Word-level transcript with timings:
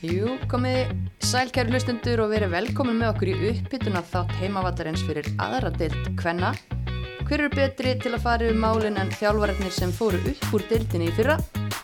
Jú, 0.00 0.38
komið 0.48 0.94
sælkæri 1.28 1.74
hlustundur 1.74 2.22
og 2.24 2.30
verið 2.32 2.54
velkomin 2.54 2.96
með 3.02 3.10
okkur 3.10 3.28
í 3.28 3.50
uppbytuna 3.50 4.00
þátt 4.08 4.30
heimavallarins 4.38 5.02
fyrir 5.04 5.26
aðra 5.36 5.68
deild 5.74 6.08
Kvenna. 6.16 6.54
Hver 7.28 7.42
eru 7.42 7.50
betri 7.52 7.92
til 8.00 8.14
að 8.16 8.24
fara 8.24 8.46
yfir 8.48 8.56
málin 8.62 8.96
en 8.96 9.12
þjálfararnir 9.12 9.76
sem 9.76 9.92
fóru 9.92 10.22
upp 10.32 10.56
úr 10.56 10.64
deildinni 10.72 11.10
í 11.10 11.14
fyrra? 11.18 11.36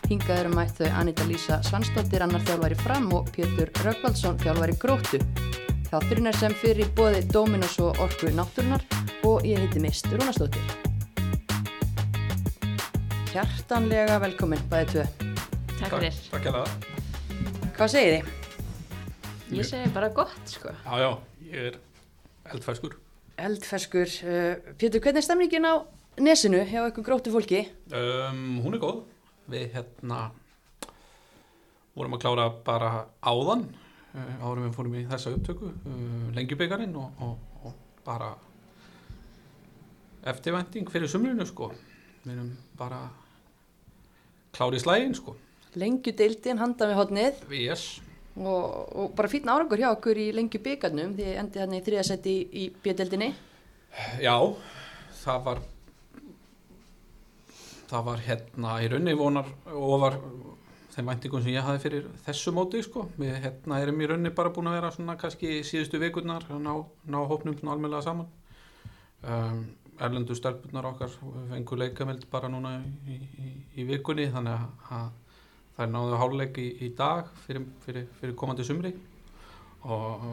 Hingað 0.09 0.41
eru 0.47 0.55
mætt 0.57 0.81
þau 0.81 0.97
Anita 1.03 1.29
Lísa 1.29 1.61
Svansdóttir, 1.69 2.25
annar 2.25 2.41
þjálfari 2.49 2.81
fram 2.81 3.07
og 3.13 3.29
Pétur 3.37 3.69
Röggvaldsson, 3.85 4.41
þjálfari 4.41 4.79
gróttu. 4.81 5.21
Þátturinn 5.91 6.33
er 6.33 6.41
sem 6.41 6.57
fyrir 6.57 6.89
bóði 6.97 7.21
Dominos 7.29 7.77
og 7.85 8.01
Orku 8.01 8.33
Náttúrunar 8.33 8.81
og 9.29 9.45
ég 9.45 9.61
heiti 9.61 9.85
Mist 9.85 10.09
Rúnastóttir. 10.09 10.65
Hjartanlega 13.29 14.17
velkomin, 14.25 14.69
bæði 14.73 14.95
tvö. 14.95 15.09
Takk 15.77 15.99
fyrir. 15.99 16.23
Takk 16.33 16.49
hérna. 16.49 16.96
Hvað 17.77 17.91
segir 17.93 18.15
þið? 18.15 18.29
Ég 19.53 19.65
segi 19.69 19.89
bara 19.93 20.07
gott, 20.09 20.39
sko. 20.49 20.71
Já, 20.81 20.95
já, 20.97 21.09
ég 21.45 21.67
er 21.67 21.75
eldfæskur. 22.49 22.95
Eldferskur. 23.37 24.15
Uh, 24.25 24.71
Pétur, 24.81 25.03
hvernig 25.03 25.21
er 25.21 25.25
stemningin 25.27 25.67
á 25.69 25.85
nesinu 26.17 26.63
hjá 26.65 26.79
eitthvað 26.87 27.05
gróttu 27.05 27.35
fólki? 27.35 27.61
Um, 27.93 28.57
hún 28.65 28.79
er 28.79 28.81
góð. 28.81 29.03
Við 29.53 29.77
hérna 29.77 30.23
vorum 31.93 32.17
að 32.17 32.23
klára 32.25 32.49
bara 32.65 32.91
áðan 33.21 33.67
uh, 33.69 34.33
árum 34.41 34.65
við 34.65 34.75
fórum 34.79 34.97
í 34.97 35.05
þessa 35.13 35.37
upptöku 35.37 35.69
uh, 35.69 36.27
lengjubikarin 36.33 36.97
og, 36.97 37.21
og, 37.21 37.37
og 37.61 38.03
bara 38.09 38.33
eftirvænting 40.33 40.89
fyrir 40.89 41.13
sumrinu 41.13 41.45
sko. 41.45 41.75
Við 42.25 42.39
erum 42.39 42.55
bara 42.81 43.05
klári 44.57 44.81
í 44.81 44.87
slægin 44.87 45.13
sko. 45.21 45.37
Lengju 45.75 46.13
deildin 46.17 46.57
handan 46.61 46.89
við 46.91 46.99
hotnið 47.01 47.41
Yes. 47.51 47.99
og, 48.37 48.95
og 48.95 49.15
bara 49.17 49.27
fýtna 49.31 49.55
árangur 49.57 49.81
hjá 49.81 49.89
okkur 49.91 50.17
í 50.17 50.31
lengju 50.35 50.61
byggarnum 50.63 51.15
því 51.17 51.33
endi 51.41 51.59
hann 51.59 51.73
í 51.73 51.81
þriðasetti 51.85 52.33
í, 52.33 52.43
í 52.63 52.69
bjödeldinni. 52.83 53.33
Já, 54.21 54.37
það 55.23 55.43
var 55.49 55.61
það 57.87 58.03
var 58.09 58.23
hérna 58.27 58.77
í 58.83 58.89
raunni 58.91 59.15
vonar 59.17 59.47
og 59.71 59.95
var 60.01 60.17
þeim 60.95 61.11
væntingum 61.11 61.43
sem 61.43 61.53
ég 61.53 61.65
hafi 61.65 61.83
fyrir 61.85 62.07
þessu 62.25 62.51
móti 62.55 62.81
sko. 62.83 63.05
Við 63.21 63.37
hérna 63.43 63.81
erum 63.83 64.01
í 64.01 64.09
raunni 64.09 64.31
bara 64.35 64.51
búin 64.53 64.69
að 64.71 64.79
vera 64.79 64.91
svona 64.95 65.17
kannski 65.19 65.59
síðustu 65.65 65.99
vikurnar 66.01 66.45
að 66.49 66.63
ná, 66.65 66.73
ná 67.05 67.19
hópnum 67.29 67.57
svona 67.57 67.75
almennilega 67.75 68.07
saman 68.07 68.27
um, 69.23 69.61
Erlendu 69.97 70.35
stelpunar 70.37 70.85
okkar 70.91 71.09
fengur 71.49 71.79
leikameld 71.81 72.27
bara 72.29 72.49
núna 72.53 72.75
í, 73.09 73.15
í, 73.17 73.53
í 73.81 73.85
vikunni 73.87 74.27
þannig 74.33 74.67
að 74.93 75.07
þær 75.77 75.93
náðu 75.93 76.17
háluleik 76.21 76.57
í, 76.61 76.67
í 76.87 76.89
dag 76.97 77.29
fyrir, 77.45 77.67
fyrir, 77.85 78.09
fyrir 78.19 78.35
komandi 78.39 78.65
sumri 78.65 78.95
og 79.87 80.25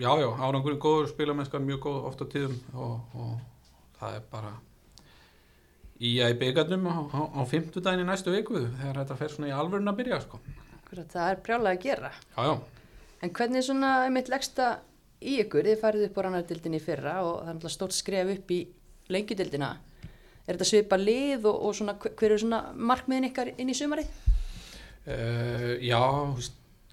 já, 0.00 0.10
já, 0.18 0.26
árangurinn 0.40 0.80
góður, 0.80 1.10
spilamennskan 1.12 1.66
mjög 1.66 1.84
góð 1.84 2.08
oft 2.10 2.24
á 2.24 2.26
tíðum 2.32 2.56
og, 2.74 3.14
og 3.14 3.86
það 4.00 4.16
er 4.16 4.26
bara 4.32 4.52
í 6.00 6.16
að 6.24 6.34
í 6.34 6.38
byggarnum 6.40 6.88
á, 6.88 6.96
á, 7.12 7.20
á 7.36 7.42
fimmtudaginn 7.48 8.06
í 8.06 8.08
næstu 8.08 8.32
viku 8.32 8.64
þegar 8.64 9.02
þetta 9.02 9.18
fer 9.20 9.34
svona 9.34 9.50
í 9.50 9.54
alvörun 9.54 9.92
að 9.92 9.98
byrja 10.00 10.20
sko. 10.24 10.40
Akkurat, 10.80 11.10
það 11.12 11.32
er 11.34 11.42
brjálega 11.44 11.76
að 11.76 11.84
gera. 11.84 12.12
Já, 12.32 12.40
já, 12.48 12.54
En 13.20 13.32
hvernig 13.36 13.60
er 13.60 13.66
svona 13.66 13.90
einmitt 14.06 14.30
leggsta 14.32 14.70
í 15.20 15.36
ykkur? 15.42 15.66
Þið 15.68 15.82
farið 15.82 16.06
upp 16.06 16.16
á 16.16 16.20
rannardeildinni 16.24 16.80
í 16.80 16.84
fyrra 16.84 17.18
og 17.26 17.42
það 17.44 17.66
er 17.68 17.74
stórt 17.74 17.96
skref 17.96 18.32
upp 18.32 18.52
í 18.56 18.60
lengjudeildina. 19.12 19.70
Er 20.46 20.56
þetta 20.56 20.68
svipa 20.70 20.96
lið 20.96 21.44
og, 21.50 21.58
og 21.68 21.76
svona, 21.76 21.98
hver 22.00 22.30
eru 22.30 22.40
svona 22.40 22.62
markmiðin 22.72 23.28
ykkar 23.28 23.52
inn 23.60 23.68
í 23.68 23.76
sumarið? 23.76 24.08
Uh, 25.06 25.72
já 25.80 26.02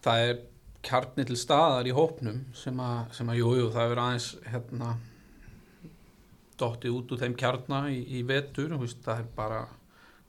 það 0.05 0.23
er 0.29 0.39
kjarni 0.87 1.25
til 1.27 1.37
staðar 1.39 1.89
í 1.89 1.95
hópnum 1.95 2.43
sem 2.55 2.77
að, 2.79 2.99
sem 3.17 3.29
að 3.31 3.39
jú, 3.41 3.53
jú, 3.59 3.67
það 3.73 3.93
er 3.93 4.01
aðeins 4.03 4.29
hérna 4.47 4.93
dottið 6.57 6.95
út 6.95 7.11
úr 7.13 7.21
þeim 7.21 7.35
kjarna 7.37 7.81
í, 7.93 7.99
í 8.17 8.23
vetur, 8.27 8.77
veist, 8.79 9.01
það 9.05 9.23
er 9.23 9.27
bara 9.35 9.61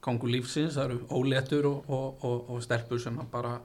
gangu 0.03 0.29
lífsins, 0.31 0.75
það 0.75 0.85
eru 0.89 0.99
óléttur 1.11 1.67
og, 1.69 1.89
og, 1.91 2.25
og, 2.27 2.51
og 2.53 2.63
stelpur 2.63 3.01
sem 3.01 3.17
að 3.19 3.31
bara 3.31 3.55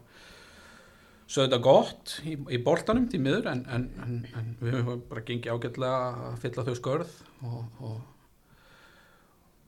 sögða 1.31 1.59
gott 1.65 2.19
í, 2.27 2.37
í 2.53 2.59
boltanum 2.63 3.07
til 3.11 3.21
miður 3.25 3.49
en, 3.53 3.63
en, 3.73 3.87
en, 4.05 4.17
en 4.39 4.51
við 4.61 4.79
höfum 4.81 5.05
bara 5.11 5.25
gengið 5.27 5.55
ágætlega 5.55 6.01
að 6.29 6.41
fylla 6.43 6.67
þau 6.67 6.77
skörð 6.81 7.15
og 7.45 8.03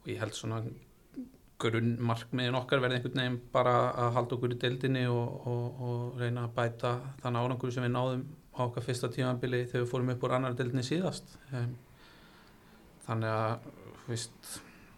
ég 0.07 0.21
held 0.21 0.37
svona 0.37 0.61
grunnmarkmiðin 1.63 2.59
okkar 2.59 2.83
verði 2.85 2.99
einhvern 2.99 3.21
veginn 3.21 3.39
bara 3.53 3.75
að 4.05 4.11
halda 4.19 4.37
okkur 4.37 4.53
í 4.53 4.59
deildinni 4.61 5.07
og, 5.09 5.49
og, 5.49 5.81
og 5.89 6.21
reyna 6.21 6.45
að 6.45 6.55
bæta 6.59 6.93
þann 7.23 7.41
árangur 7.41 7.73
sem 7.73 7.87
við 7.87 7.95
náðum 7.95 8.27
á 8.57 8.61
okkar 8.67 8.85
fyrsta 8.85 9.11
tímabili 9.13 9.65
þegar 9.65 9.85
við 9.85 9.91
fórum 9.91 10.13
upp 10.13 10.27
úr 10.27 10.37
annar 10.37 10.57
deildinni 10.57 10.85
síðast. 10.85 11.37
Þannig 13.07 13.33
að 13.33 13.69
þú 14.03 14.13
veist, 14.13 14.51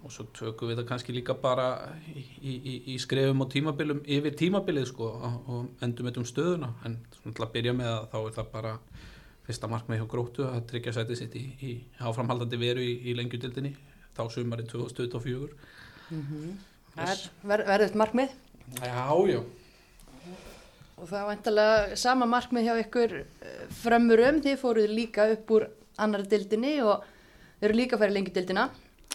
og 0.03 0.15
svo 0.15 0.27
tökum 0.35 0.71
við 0.71 0.81
það 0.81 0.89
kannski 0.91 1.15
líka 1.15 1.37
bara 1.39 1.69
í, 2.11 2.25
í, 2.43 2.75
í, 2.95 2.99
skrefum 3.03 3.43
og 3.45 3.51
tímabilum 3.55 4.03
yfir 4.07 4.37
tímabilið 4.39 4.91
sko 4.93 5.11
og, 5.15 5.71
endum 5.85 6.11
þetta 6.11 6.23
um 6.23 6.29
stöðuna. 6.29 6.73
En 6.87 6.99
svona 7.19 7.47
að 7.47 7.55
byrja 7.55 7.75
með 7.79 7.93
það 7.95 8.11
þá 8.13 8.19
er 8.21 8.37
það 8.39 8.53
bara 8.55 8.75
fyrsta 9.49 9.71
markmið 9.73 10.03
hjá 10.03 10.11
gróttu 10.13 10.47
að 10.47 10.65
tryggja 10.71 10.95
sætið 10.99 11.23
sitt 11.23 11.39
í, 11.39 11.45
í 11.65 11.73
áframhaldandi 12.05 12.61
veru 12.61 12.85
í, 12.85 13.15
lengjudildinni 13.17 13.75
þá 14.17 14.25
sumarið 14.35 14.73
2024 14.75 15.78
Það 16.09 17.15
er 17.15 17.25
ver, 17.53 17.65
verðið 17.69 17.99
markmið 18.03 18.37
Já, 18.83 19.09
já 19.29 19.41
og 20.99 21.07
það 21.07 21.21
er 21.21 21.29
vantalega 21.29 21.99
sama 21.99 22.27
markmið 22.29 22.67
hjá 22.67 22.81
ykkur 22.83 23.15
eh, 23.21 23.61
frömmurum. 23.83 24.41
Þið 24.43 24.59
fóruð 24.63 24.91
líka 24.93 25.29
upp 25.35 25.53
úr 25.55 25.69
annar 25.99 26.25
deildinni 26.31 26.79
og 26.83 27.07
eru 27.63 27.77
líka 27.77 27.97
að 27.97 28.05
færa 28.05 28.17
lengjudeildina. 28.17 28.67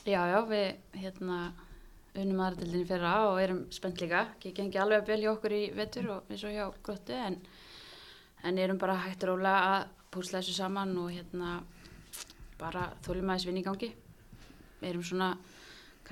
Já, 0.03 0.21
já, 0.31 0.39
við 0.47 0.99
hérna 1.01 1.39
unnum 2.13 2.43
aðradildinni 2.45 2.87
fyrra 2.87 3.13
og 3.29 3.41
erum 3.41 3.61
spennt 3.73 4.03
líka. 4.03 4.27
Ekki 4.37 4.53
gengi 4.55 4.79
alveg 4.79 5.03
að 5.03 5.11
belja 5.11 5.33
okkur 5.33 5.57
í 5.57 5.63
vetur 5.75 6.09
og 6.15 6.31
eins 6.31 6.45
og 6.47 6.55
hjá 6.55 6.65
gróttu 6.85 7.17
en, 7.17 7.39
en 8.47 8.63
erum 8.63 8.79
bara 8.81 8.99
hægt 9.05 9.25
rólega 9.27 9.73
að 9.73 9.87
púsla 10.13 10.39
þessu 10.39 10.55
saman 10.59 10.93
og 11.01 11.11
hérna 11.11 11.57
bara 12.59 12.91
þólum 13.03 13.33
aðeins 13.33 13.47
vinn 13.49 13.59
í 13.59 13.65
gangi. 13.65 13.91
Við 14.79 14.91
erum 14.93 15.07
svona 15.07 15.33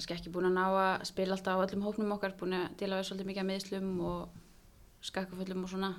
kannski 0.02 0.16
ekki 0.18 0.32
búin 0.34 0.48
að 0.50 0.56
ná 0.58 0.64
að 0.66 1.04
spila 1.06 1.36
alltaf 1.36 1.60
á 1.60 1.64
öllum 1.64 1.84
hóknum 1.86 2.14
okkar, 2.16 2.34
búin 2.40 2.56
að 2.58 2.72
dila 2.80 2.98
við 2.98 3.08
svolítið 3.10 3.28
mikið 3.30 3.42
að 3.44 3.50
meðslum 3.52 3.90
og 4.10 4.40
skakkafullum 5.06 5.66
og 5.66 5.70
svona. 5.70 5.92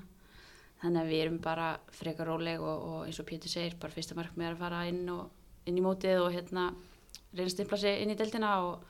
Þannig 0.83 1.03
að 1.03 1.11
við 1.13 1.21
erum 1.23 1.37
bara 1.43 1.67
frekar 1.95 2.27
róleg 2.27 2.63
og, 2.63 2.87
og 2.89 3.05
eins 3.07 3.21
og 3.23 3.29
Pétur 3.29 3.53
segir, 3.53 3.77
bara 3.79 3.95
fyrsta 3.95 4.17
markmið 4.19 4.49
er 4.49 4.57
að 4.57 4.63
fara 4.65 4.81
inn, 4.91 5.05
og, 5.13 5.29
inn 5.71 5.79
í 5.79 5.85
mótið 5.85 6.25
og 6.25 6.33
hérna 6.35 6.73
reyna 7.33 7.53
stimpla 7.53 7.79
sig 7.79 8.03
inn 8.03 8.11
í 8.11 8.17
deildina 8.19 8.57
og 8.65 8.83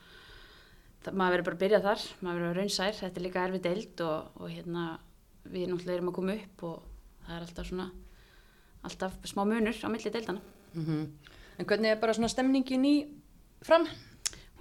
það, 1.04 1.12
maður 1.12 1.34
verður 1.34 1.48
bara 1.48 1.58
að 1.58 1.64
byrja 1.64 1.82
þar, 1.84 2.06
maður 2.20 2.40
verður 2.40 2.54
að 2.54 2.60
raunsær, 2.62 2.96
þetta 3.02 3.20
er 3.20 3.26
líka 3.26 3.44
erfið 3.44 3.66
deild 3.66 4.04
og, 4.06 4.38
og 4.40 4.54
hérna 4.54 4.86
við 5.44 5.68
náttúrulega 5.68 5.98
erum 5.98 6.08
að 6.12 6.16
koma 6.16 6.38
upp 6.38 6.64
og 6.70 6.78
það 7.26 7.36
er 7.36 7.44
alltaf 7.44 7.68
svona, 7.68 7.90
alltaf 8.88 9.20
smá 9.28 9.44
munur 9.44 9.84
á 9.84 9.88
milli 9.92 10.14
deildana. 10.14 10.40
En 11.60 11.68
hvernig 11.68 11.92
er 11.92 12.00
bara 12.00 12.16
svona 12.16 12.32
stemningin 12.32 12.88
í 12.88 12.94
fram? 13.62 13.84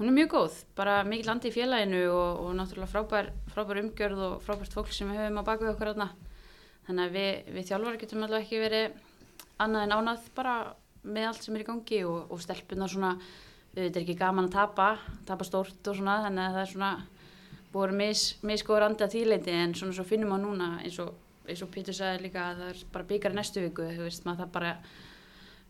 Hún 0.02 0.10
er 0.10 0.16
mjög 0.18 0.32
góð, 0.34 0.54
bara 0.74 0.94
mikið 1.06 1.28
landi 1.30 1.50
í 1.52 1.54
félaginu 1.54 2.00
og, 2.10 2.40
og 2.42 2.54
náttúrulega 2.58 2.90
frábær, 2.90 3.28
frábær 3.54 3.80
umgjörð 3.84 4.22
og 4.26 4.40
frábært 4.42 4.74
fólk 4.74 4.88
sem 4.98 5.12
við 5.12 5.20
höfum 5.20 5.36
á 5.38 5.44
baku 5.46 5.68
okkur 5.70 5.92
þarna. 5.92 6.08
Þannig 6.88 7.04
að 7.04 7.18
við, 7.20 7.50
við 7.54 7.68
þjálfar 7.68 7.98
getum 8.02 8.24
alltaf 8.26 8.40
ekki 8.40 8.62
verið 8.64 8.96
annað 9.62 9.84
en 9.86 9.94
ánað 9.94 10.24
bara 10.40 10.54
með 11.06 11.28
allt 11.28 11.46
sem 11.46 11.54
er 11.54 11.62
í 11.62 11.68
gangi 11.68 12.00
og, 12.10 12.32
og 12.34 12.42
stelpunar 12.42 12.90
svona, 12.90 13.12
þetta 13.76 13.92
er 13.92 14.02
ekki 14.02 14.16
gaman 14.24 14.48
að 14.50 14.56
tapa, 14.56 14.88
tapa 15.30 15.46
stórt 15.46 15.90
og 15.92 16.00
svona, 16.00 16.16
þannig 16.24 16.48
að 16.48 16.58
það 16.58 16.64
er 16.64 16.72
svona 16.72 16.90
búið 17.76 17.94
mis, 18.00 18.24
misgóður 18.42 18.86
andi 18.88 19.06
að 19.06 19.14
þýleiti 19.20 19.54
en 19.54 19.76
svona 19.78 19.98
svo 20.00 20.08
finnum 20.10 20.34
við 20.34 20.42
núna 20.48 20.72
eins 20.80 20.98
og, 21.04 21.12
eins 21.46 21.62
og 21.62 21.70
Pítur 21.76 22.00
sagði 22.00 22.24
líka 22.24 22.48
að 22.48 22.64
það 22.64 22.72
er 22.72 22.82
bara 22.98 23.10
byggar 23.14 23.38
næstu 23.38 23.68
viku, 23.68 23.86
þú 23.86 24.10
veist, 24.10 24.26
maður 24.26 24.48
það 24.48 24.58
bara 24.58 24.74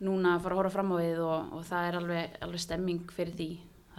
núna 0.08 0.38
að 0.38 0.48
fara 0.48 0.56
að 0.56 0.64
horfa 0.64 0.74
fram 0.78 0.96
á 0.96 0.98
við 1.02 1.22
og, 1.26 1.52
og 1.60 1.68
það 1.68 1.90
er 1.90 2.00
alveg, 2.00 2.40
alveg 2.48 2.66
stemming 2.70 3.14
fyrir 3.18 3.36
því 3.36 3.50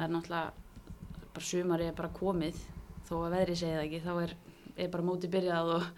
það 0.02 0.08
er 0.08 0.14
náttúrulega 0.16 1.30
bara 1.32 1.46
sumari 1.48 1.86
er 1.88 1.96
bara 1.96 2.12
komið 2.16 2.60
þó 3.06 3.14
að 3.22 3.32
veðri 3.36 3.56
segi 3.58 3.78
það 3.78 3.86
ekki 3.86 4.02
þá 4.02 4.12
er, 4.24 4.36
er 4.76 4.92
bara 4.92 5.06
móti 5.06 5.30
byrjað 5.32 5.72
og 5.76 5.88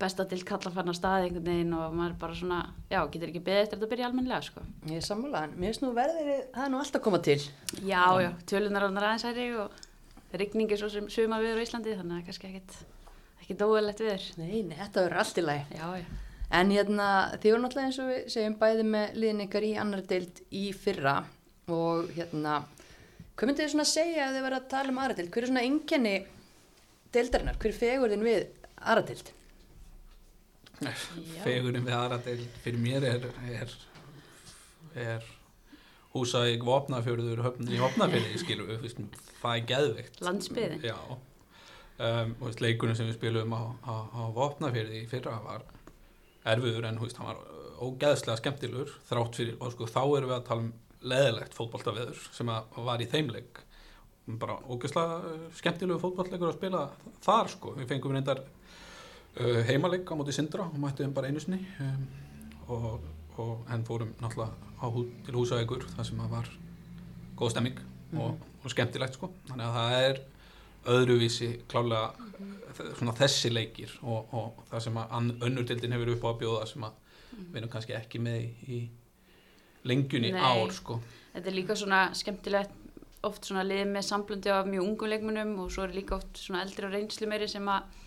besta 0.00 0.26
til 0.26 0.40
kalla 0.46 0.72
fann 0.74 0.90
að 0.90 0.98
staði 0.98 1.28
einhvern 1.28 1.46
veginn 1.46 1.74
og 1.78 1.94
maður 1.94 2.16
bara 2.24 2.36
svona, 2.36 2.58
já, 2.90 2.98
getur 3.14 3.30
ekki 3.30 3.42
beðið 3.46 3.62
eftir 3.62 3.78
að 3.78 3.92
byrja 3.92 4.08
almennilega 4.08 4.46
sko. 4.48 4.64
Ég 4.90 4.98
er 4.98 5.06
sammálaðan. 5.06 5.54
Mér 5.54 5.70
finnst 5.70 5.84
nú 5.84 5.92
verðið, 5.94 6.32
það 6.56 6.64
er 6.64 6.72
nú 6.72 6.80
alltaf 6.80 7.04
koma 7.04 7.20
til. 7.22 7.38
Já, 7.78 8.02
já, 8.24 8.30
tölunar 8.50 8.88
ánur 8.88 9.06
aðeins 9.06 9.26
hæri 9.28 9.46
og 9.62 9.78
rigningi 10.34 10.80
svo 10.80 10.90
sem 10.90 11.06
sumar 11.14 11.44
viður 11.44 11.62
á 11.62 11.64
Íslandi 11.68 11.94
þannig 12.00 12.18
að 12.18 12.28
kannski 12.28 12.50
ekkit, 12.50 12.76
ekkit 13.44 13.64
óverlegt 13.68 14.02
viður. 14.02 14.28
Nei, 14.42 14.56
nei, 14.66 14.76
þetta 14.82 15.06
verður 15.06 15.22
allt 15.22 15.40
í 15.40 15.46
lagi. 15.46 15.78
Já, 15.78 15.86
já. 16.02 16.20
En 16.54 16.74
hérna, 16.74 17.08
þið 17.38 17.54
voru 17.54 17.62
náttúrulega 17.64 17.90
eins 17.90 18.02
og 18.02 18.10
við 18.10 18.26
segjum 18.34 18.58
bæði 18.60 18.88
með 18.90 19.16
liðin 19.22 19.46
ykkar 19.46 19.64
í 19.66 19.72
annar 19.80 20.02
deild 20.10 20.42
í 20.54 20.64
fyrra 20.76 21.14
og 21.72 22.10
hérna, 22.14 22.60
hvað 23.34 23.50
myndið 23.50 23.64
þið 23.64 23.72
svona 23.74 23.88
segja 23.90 24.26
að 24.28 24.36
þið 24.36 24.46
verða 24.48 24.60
að 24.62 24.68
tala 24.74 24.94
um 24.94 25.00
aðra 25.02 25.18
deild? 25.18 25.32
Hver 25.34 25.46
er 25.46 25.52
svona 25.52 25.64
einkenni 25.68 26.14
deildarinnar? 27.14 27.58
Hver 27.62 27.72
er 27.72 27.80
fegurðin 27.80 28.26
við 28.26 28.44
aðra 28.84 29.08
deild? 29.10 29.34
fegurinn 31.44 31.86
við 31.86 31.96
aðra 31.96 32.18
del 32.24 32.40
fyrir 32.64 32.80
mér 32.82 33.06
er, 33.08 33.26
er, 33.54 33.74
er 34.98 35.28
húsæk 36.14 36.64
vopnafjörður 36.66 37.44
höfn 37.46 37.70
í 37.70 37.80
vopnafjörði 37.82 38.40
skilur 38.42 38.72
við, 38.72 38.98
það 39.40 39.58
er 39.58 39.68
geðveikt 39.70 40.24
Landsbyggðin. 40.26 40.84
já 40.88 40.98
um, 40.98 42.34
og 42.40 42.62
leikunum 42.62 42.98
sem 42.98 43.10
við 43.10 43.18
spilum 43.18 43.54
á, 43.54 43.62
á, 43.86 43.94
á 44.10 44.22
vopnafjörði 44.36 45.04
í 45.04 45.10
fyrra 45.10 45.38
var 45.44 45.66
erfiður 46.54 46.88
en 46.90 47.00
veist, 47.00 47.20
hann 47.20 47.30
var 47.30 47.42
ógeðslega 47.84 48.40
skemmtilegur 48.40 48.90
þrátt 49.08 49.38
fyrir, 49.38 49.58
og 49.60 49.74
sko 49.74 49.88
þá 49.90 50.02
erum 50.04 50.30
við 50.30 50.36
að 50.38 50.48
tala 50.50 50.66
um 50.66 50.72
leðilegt 51.04 51.56
fótballtaveður 51.56 52.20
sem 52.34 52.50
var 52.88 53.02
í 53.04 53.08
þeimleik 53.12 53.62
bara 54.40 54.56
ógeðslega 54.72 55.16
uh, 55.20 55.46
skemmtilegu 55.56 56.00
fótballleikur 56.00 56.48
að 56.48 56.58
spila 56.58 56.84
þar 57.26 57.50
sko, 57.52 57.74
við 57.76 57.90
fengum 57.92 58.14
reyndar 58.16 58.40
uh, 58.44 59.60
heimaleik 59.68 60.08
á 60.08 60.14
móti 60.16 60.32
Sindra 60.36 60.68
og 60.70 60.78
mættum 60.80 61.12
bara 61.16 61.28
einu 61.28 61.42
sinni 61.44 61.60
um, 61.84 62.06
og, 62.72 63.08
og 63.36 63.72
en 63.74 63.84
fórum 63.84 64.14
náttúrulega 64.22 64.92
hú, 64.94 65.04
til 65.26 65.36
húsavíkur 65.36 65.84
þar 65.94 66.08
sem 66.08 66.22
að 66.24 66.32
var 66.38 66.48
góð 67.36 67.52
stemming 67.52 67.82
og, 68.14 68.40
og 68.62 68.72
skemmtilegt 68.72 69.16
sko. 69.18 69.30
Þannig 69.48 69.66
að 69.66 69.76
það 69.78 69.94
er 70.08 70.20
öðruvísi 70.94 71.48
klálega 71.68 72.12
svona 72.98 73.14
þessi 73.16 73.50
leikir 73.52 73.92
og, 74.02 74.32
og 74.36 74.60
það 74.70 74.84
sem 74.86 74.98
að 75.00 75.14
ann- 75.18 75.32
önnur 75.46 75.66
dildin 75.68 75.94
hefur 75.96 76.12
upp 76.14 76.26
á 76.26 76.28
að 76.32 76.40
bjóða 76.42 76.66
sem 76.70 76.84
að 76.86 77.00
við 77.38 77.58
erum 77.60 77.72
kannski 77.72 77.96
ekki 77.96 78.20
með 78.22 78.68
í, 78.68 78.80
í 79.84 79.90
lengjunni 79.90 80.32
Nei. 80.34 80.40
ár 80.40 80.72
sko. 80.72 81.00
Þetta 81.34 81.50
er 81.50 81.56
líka 81.58 81.76
svona 81.76 82.00
skemmtilegt 82.16 82.80
oft 83.24 83.48
svona 83.48 83.64
lið 83.64 83.86
með 83.90 84.06
samblundi 84.06 84.52
af 84.52 84.66
mjög 84.68 84.84
ungum 84.84 85.10
leikmunum 85.10 85.52
og 85.64 85.70
svo 85.72 85.86
er 85.86 85.94
líka 85.96 86.18
oft 86.18 86.40
svona 86.40 86.62
eldri 86.64 86.88
og 86.88 86.92
reynslu 86.92 87.28
meiri 87.30 87.48
sem 87.48 87.68
að 87.68 88.02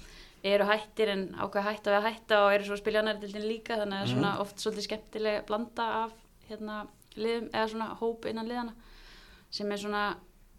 eru 0.46 0.68
hættir 0.70 1.10
en 1.12 1.24
ákveð 1.34 1.66
hætta 1.66 1.92
við 1.92 1.98
að 1.98 2.08
hætta 2.08 2.40
og 2.44 2.54
eru 2.54 2.68
svo 2.68 2.78
að 2.78 2.84
spila 2.84 3.02
annar 3.02 3.18
dildin 3.22 3.48
líka 3.50 3.80
þannig 3.80 3.98
að 3.98 4.06
er 4.06 4.12
svona 4.14 4.34
oft 4.44 4.62
svolítið 4.62 4.86
skemmtileg 4.86 5.48
blanda 5.50 5.88
af 6.04 6.14
hérna 6.48 6.78
liðum 7.18 7.50
eða 7.50 7.72
svona 7.74 7.90
hóp 8.02 8.28
innan 8.30 8.50
liðana 8.50 8.76
sem 9.50 9.72
er 9.74 9.82
svona 9.82 10.04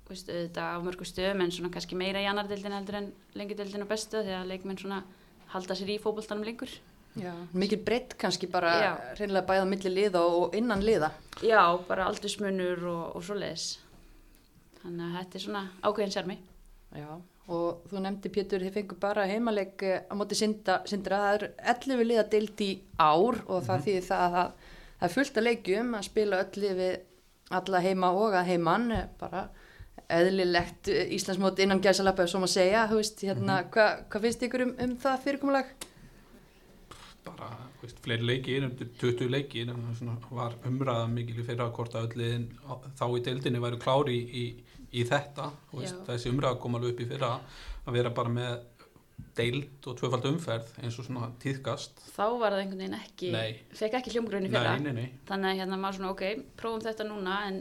veist, 0.08 0.28
auðvitað 0.28 0.74
á 0.74 0.78
mörgum 0.84 1.08
stöðum 1.08 1.44
en 1.44 1.54
svona 1.54 1.72
kannski 1.72 1.98
meira 2.00 2.22
í 2.24 2.28
annar 2.28 2.50
dildin 2.50 2.74
heldur 2.74 2.98
en 2.98 3.10
lengi 3.38 3.56
dildin 3.56 3.86
og 3.86 3.92
bestu 3.92 4.24
því 4.24 4.34
að 4.40 4.50
leikmenn 4.52 4.80
svona 4.80 5.02
halda 5.54 5.78
sér 5.78 5.94
í 5.94 6.00
fótboltanum 6.02 6.46
lengur 6.48 6.72
Já, 7.18 7.32
mikil 7.52 7.80
breytt 7.82 8.14
kannski 8.18 8.46
bara 8.50 8.74
Já. 8.82 8.92
reynilega 9.18 9.46
bæða 9.48 9.64
á 9.64 9.72
milli 9.72 9.90
liða 9.90 10.22
og 10.22 10.54
innan 10.54 10.84
liða. 10.84 11.10
Já, 11.42 11.62
bara 11.88 12.06
aldursmunur 12.10 12.84
og, 12.86 13.16
og 13.16 13.24
svoleiðis. 13.26 13.78
Þannig 14.82 15.04
að 15.08 15.18
þetta 15.18 15.38
er 15.38 15.44
svona 15.44 15.64
ákveðin 15.82 16.14
sérmi 16.14 16.36
Já, 16.96 17.08
og 17.52 17.88
þú 17.90 18.02
nefndi 18.04 18.30
Pétur, 18.32 18.62
þið 18.64 18.76
fengur 18.78 19.00
bara 19.02 19.26
heimaleik 19.28 19.82
eh, 19.84 20.04
á 20.08 20.12
móti 20.16 20.38
Sinda, 20.38 20.80
Sindra, 20.88 21.18
það 21.24 21.36
er 21.36 21.46
11 21.74 22.06
liða 22.08 22.24
deilt 22.32 22.62
í 22.64 22.70
ár 22.96 23.40
og 23.44 23.66
það 23.66 23.84
þýðir 23.88 24.06
það 24.06 24.24
að 24.24 24.36
það, 24.36 24.72
það 25.00 25.08
er 25.08 25.14
fullt 25.16 25.40
að 25.40 25.48
leikjum 25.48 25.94
að 25.98 26.06
spila 26.08 26.42
öll 26.44 26.72
við 26.80 26.96
alla 27.58 27.82
heima 27.84 28.12
og 28.12 28.36
að 28.36 28.50
heiman, 28.52 28.90
eh, 28.92 29.04
bara 29.20 29.44
eðlilegt 30.08 30.88
eh, 30.92 31.12
Íslandsmót 31.18 31.60
innan 31.64 31.84
gæsalappa, 31.84 32.28
svo 32.30 32.40
maður 32.40 32.54
segja, 32.54 32.86
þú 32.88 33.02
veist, 33.02 33.22
hérna, 33.28 33.60
hvað 33.74 34.02
hva 34.08 34.24
finnst 34.24 34.48
ykkur 34.48 34.64
um, 34.64 34.74
um 34.86 34.96
það 35.02 35.24
fyrirkomulag? 35.26 35.74
Bara 37.36 37.58
veist, 37.82 37.98
fleiri 38.04 38.56
undir 38.64 38.88
20 39.00 39.28
leikir 39.30 39.68
en 39.72 39.82
það 39.84 39.98
svona 40.00 40.16
var 40.30 40.56
umræða 40.68 41.08
mikil 41.12 41.38
í 41.42 41.44
fyrra 41.46 41.68
hvort 41.76 41.94
að 41.94 42.08
öll 42.08 42.18
liðin 42.22 42.48
á- 42.66 42.82
þá 42.98 43.04
í 43.18 43.22
deildinni 43.28 43.60
væru 43.62 43.78
klári 43.82 44.16
í, 44.16 44.24
í, 44.42 44.44
í 45.00 45.04
þetta 45.08 45.50
veist, 45.72 46.00
þessi 46.08 46.32
umræða 46.32 46.58
kom 46.62 46.74
alveg 46.78 46.94
upp 46.94 47.00
í 47.04 47.08
fyrra 47.12 47.32
að 47.86 47.92
vera 47.98 48.10
bara 48.14 48.28
með 48.28 48.58
deild 49.38 49.86
og 49.90 49.96
tvöfald 49.98 50.26
umferð 50.30 50.72
eins 50.82 50.96
og 50.98 51.06
svona 51.06 51.28
tíðkast. 51.42 52.00
Þá 52.14 52.24
var 52.38 52.54
það 52.54 52.60
einhvern 52.62 52.78
veginn 52.82 52.96
ekki 52.98 53.30
fekk 53.74 53.94
ekki 53.98 54.12
hljómgrunni 54.14 54.50
fyrra. 54.50 54.76
Nei, 54.78 54.92
nei, 54.92 54.92
nei, 55.02 55.12
þannig 55.26 55.50
að 55.52 55.60
hérna 55.62 55.78
maður 55.78 55.98
svona 55.98 56.10
ok, 56.14 56.22
prófum 56.58 56.84
þetta 56.86 57.06
núna 57.08 57.36
en, 57.48 57.58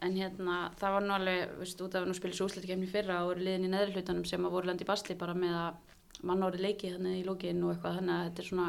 en 0.00 0.16
hérna 0.16 0.56
það 0.80 0.94
var 0.96 1.04
nú 1.06 1.14
alveg, 1.16 1.54
veist, 1.60 1.80
út 1.84 1.94
af 1.96 2.04
að 2.04 2.08
nú 2.10 2.16
spilis 2.16 2.40
úslitkefni 2.44 2.88
fyrra 2.88 3.20
og 3.24 3.30
voru 3.34 3.44
liðin 3.44 3.68
í 3.68 3.72
neðri 3.72 3.96
hlutanum 3.98 4.24
sem 4.28 4.44
að 4.48 4.56
voru 4.56 4.70
landi 4.72 4.88
basli 4.88 5.16
bara 5.20 5.34
með 5.36 5.56
að 5.60 5.80
mann 6.26 6.44
árið 6.46 6.64
leiki 6.66 6.92
þannig 6.94 7.18
í 7.20 7.26
lókin 7.26 7.64
og 7.64 7.74
eitthvað 7.74 7.98
þannig 8.00 8.14
að 8.16 8.24
þetta 8.28 8.42
er 8.42 8.48
svona, 8.48 8.68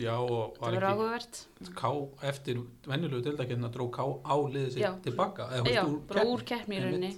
já 0.00 0.14
og 0.16 0.54
þetta 0.56 0.66
verður 0.66 0.88
áhugavert. 0.90 1.40
Ká 1.80 1.90
eftir 2.30 2.62
venjulegu 2.86 3.22
deildakefna 3.26 3.72
dró 3.74 3.86
Ká 3.94 4.04
á 4.06 4.36
liðið 4.54 4.72
sér 4.76 4.98
tilbaka 5.04 5.50
eða, 5.58 5.74
já, 5.74 5.82
bara 6.12 6.26
úr 6.30 6.46
keppni 6.46 6.78
í 6.78 6.82
rauninni. 6.84 7.12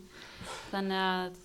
Þannig 0.73 1.05
að 1.07 1.41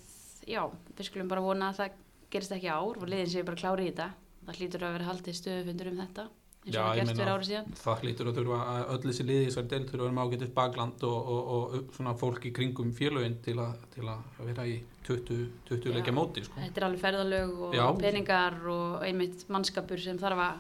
já, 0.48 0.64
við 0.98 1.12
skulum 1.12 1.32
bara 1.32 1.46
vona 1.46 1.72
að 1.72 1.84
það 1.84 2.02
gerist 2.34 2.58
ekki 2.58 2.74
ár 2.74 2.98
og 2.98 3.08
liðin 3.08 3.32
séu 3.36 3.48
bara 3.48 3.62
klári 3.62 3.88
í 3.88 3.94
þetta. 3.94 4.10
Það 4.48 4.60
hlýtur 4.62 4.88
að 4.88 4.98
vera 4.98 5.10
haldið 5.12 5.42
stöðufundur 5.42 5.92
um 5.92 6.04
þetta 6.06 6.30
eins 6.68 6.76
Já, 6.76 6.82
og 6.84 6.92
það 6.92 7.02
meina- 7.08 7.18
fyrir 7.18 7.34
árið 7.34 7.50
síðan 7.50 7.74
það 7.82 8.02
hlýtur 8.04 8.30
að 8.30 8.38
þurfa 8.38 8.60
að 8.74 8.92
öll 8.94 9.02
þessi 9.08 9.26
liði 9.28 9.48
þessari 9.48 9.72
deild 9.74 9.90
þurfa 9.92 9.98
að 9.98 10.08
vera 10.08 10.16
með 10.18 10.28
ágætið 10.28 10.54
bakland 10.58 11.04
og, 11.08 11.32
og, 11.34 11.52
og 11.58 11.92
svona 11.98 12.14
fólk 12.20 12.48
í 12.48 12.54
kringum 12.58 12.94
félögin 12.98 13.38
til, 13.46 13.58
til 13.96 14.06
að 14.12 14.42
vera 14.50 14.66
í 14.68 14.78
20, 15.08 15.38
20 15.70 15.88
Já. 15.88 15.96
leikja 15.96 16.16
móti 16.16 16.44
sko. 16.44 16.60
Þetta 16.60 16.82
er 16.82 16.88
alveg 16.90 17.04
ferðalög 17.06 17.62
og 17.70 17.78
Já. 17.78 17.86
peningar 18.02 18.58
og 18.74 19.06
einmitt 19.08 19.46
mannskapur 19.50 20.02
sem 20.04 20.20
þarf 20.20 20.44
að 20.50 20.58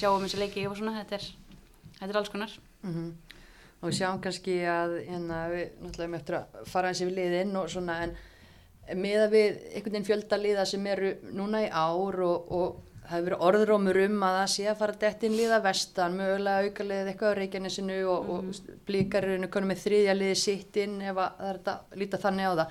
sjá 0.00 0.08
um 0.14 0.24
þessi 0.24 0.40
leiki 0.40 0.64
og 0.70 0.78
svona, 0.78 0.96
þetta 1.02 1.18
er, 1.18 1.26
þetta 1.98 2.10
er 2.14 2.22
alls 2.22 2.32
konar. 2.32 2.56
Mm 2.82 3.10
Og 3.80 3.88
við 3.88 3.96
sjáum 3.96 4.18
kannski 4.20 4.58
að 4.68 4.90
hérna, 5.06 5.36
við 5.48 5.70
náttúrulega 5.80 6.18
eftir 6.18 6.34
að 6.36 6.66
fara 6.68 6.90
eins 6.90 7.00
yfir 7.00 7.14
liðinn 7.16 7.54
og 7.56 7.70
svona 7.72 7.94
en 8.04 8.10
með 9.00 9.22
að 9.24 9.30
við 9.32 9.46
einhvern 9.70 9.94
veginn 9.94 10.04
fjölda 10.08 10.38
liða 10.40 10.66
sem 10.68 10.86
eru 10.90 11.12
núna 11.32 11.62
í 11.64 11.70
ár 11.72 12.18
og, 12.26 12.50
og 12.52 12.89
það 13.10 13.16
hefur 13.16 13.26
verið 13.28 13.42
orðrómur 13.48 13.98
um 14.04 14.22
að 14.22 14.36
það 14.38 14.48
sé 14.54 14.64
að 14.70 14.78
fara 14.80 14.94
dett 15.02 15.24
inn 15.26 15.34
liða 15.36 15.58
vestan, 15.64 16.14
mögulega 16.18 16.68
auka 16.68 16.84
liðið 16.86 17.10
eitthvað 17.12 17.32
á 17.34 17.38
Reykjanesinu 17.40 17.96
og, 18.06 18.28
Mhm. 18.28 18.30
og 18.30 18.78
blíkar 18.86 19.24
eru 19.26 19.48
konum 19.50 19.68
með 19.72 19.82
þriðja 19.84 20.14
liði 20.16 20.36
sitt 20.36 20.76
inn 20.76 21.00
ef 21.02 21.16
að 21.16 21.32
það 21.40 21.48
er 21.50 21.58
þetta 21.58 21.74
að 21.74 21.98
líta 22.04 22.20
þannig 22.22 22.46
á 22.46 22.52
það 22.60 22.70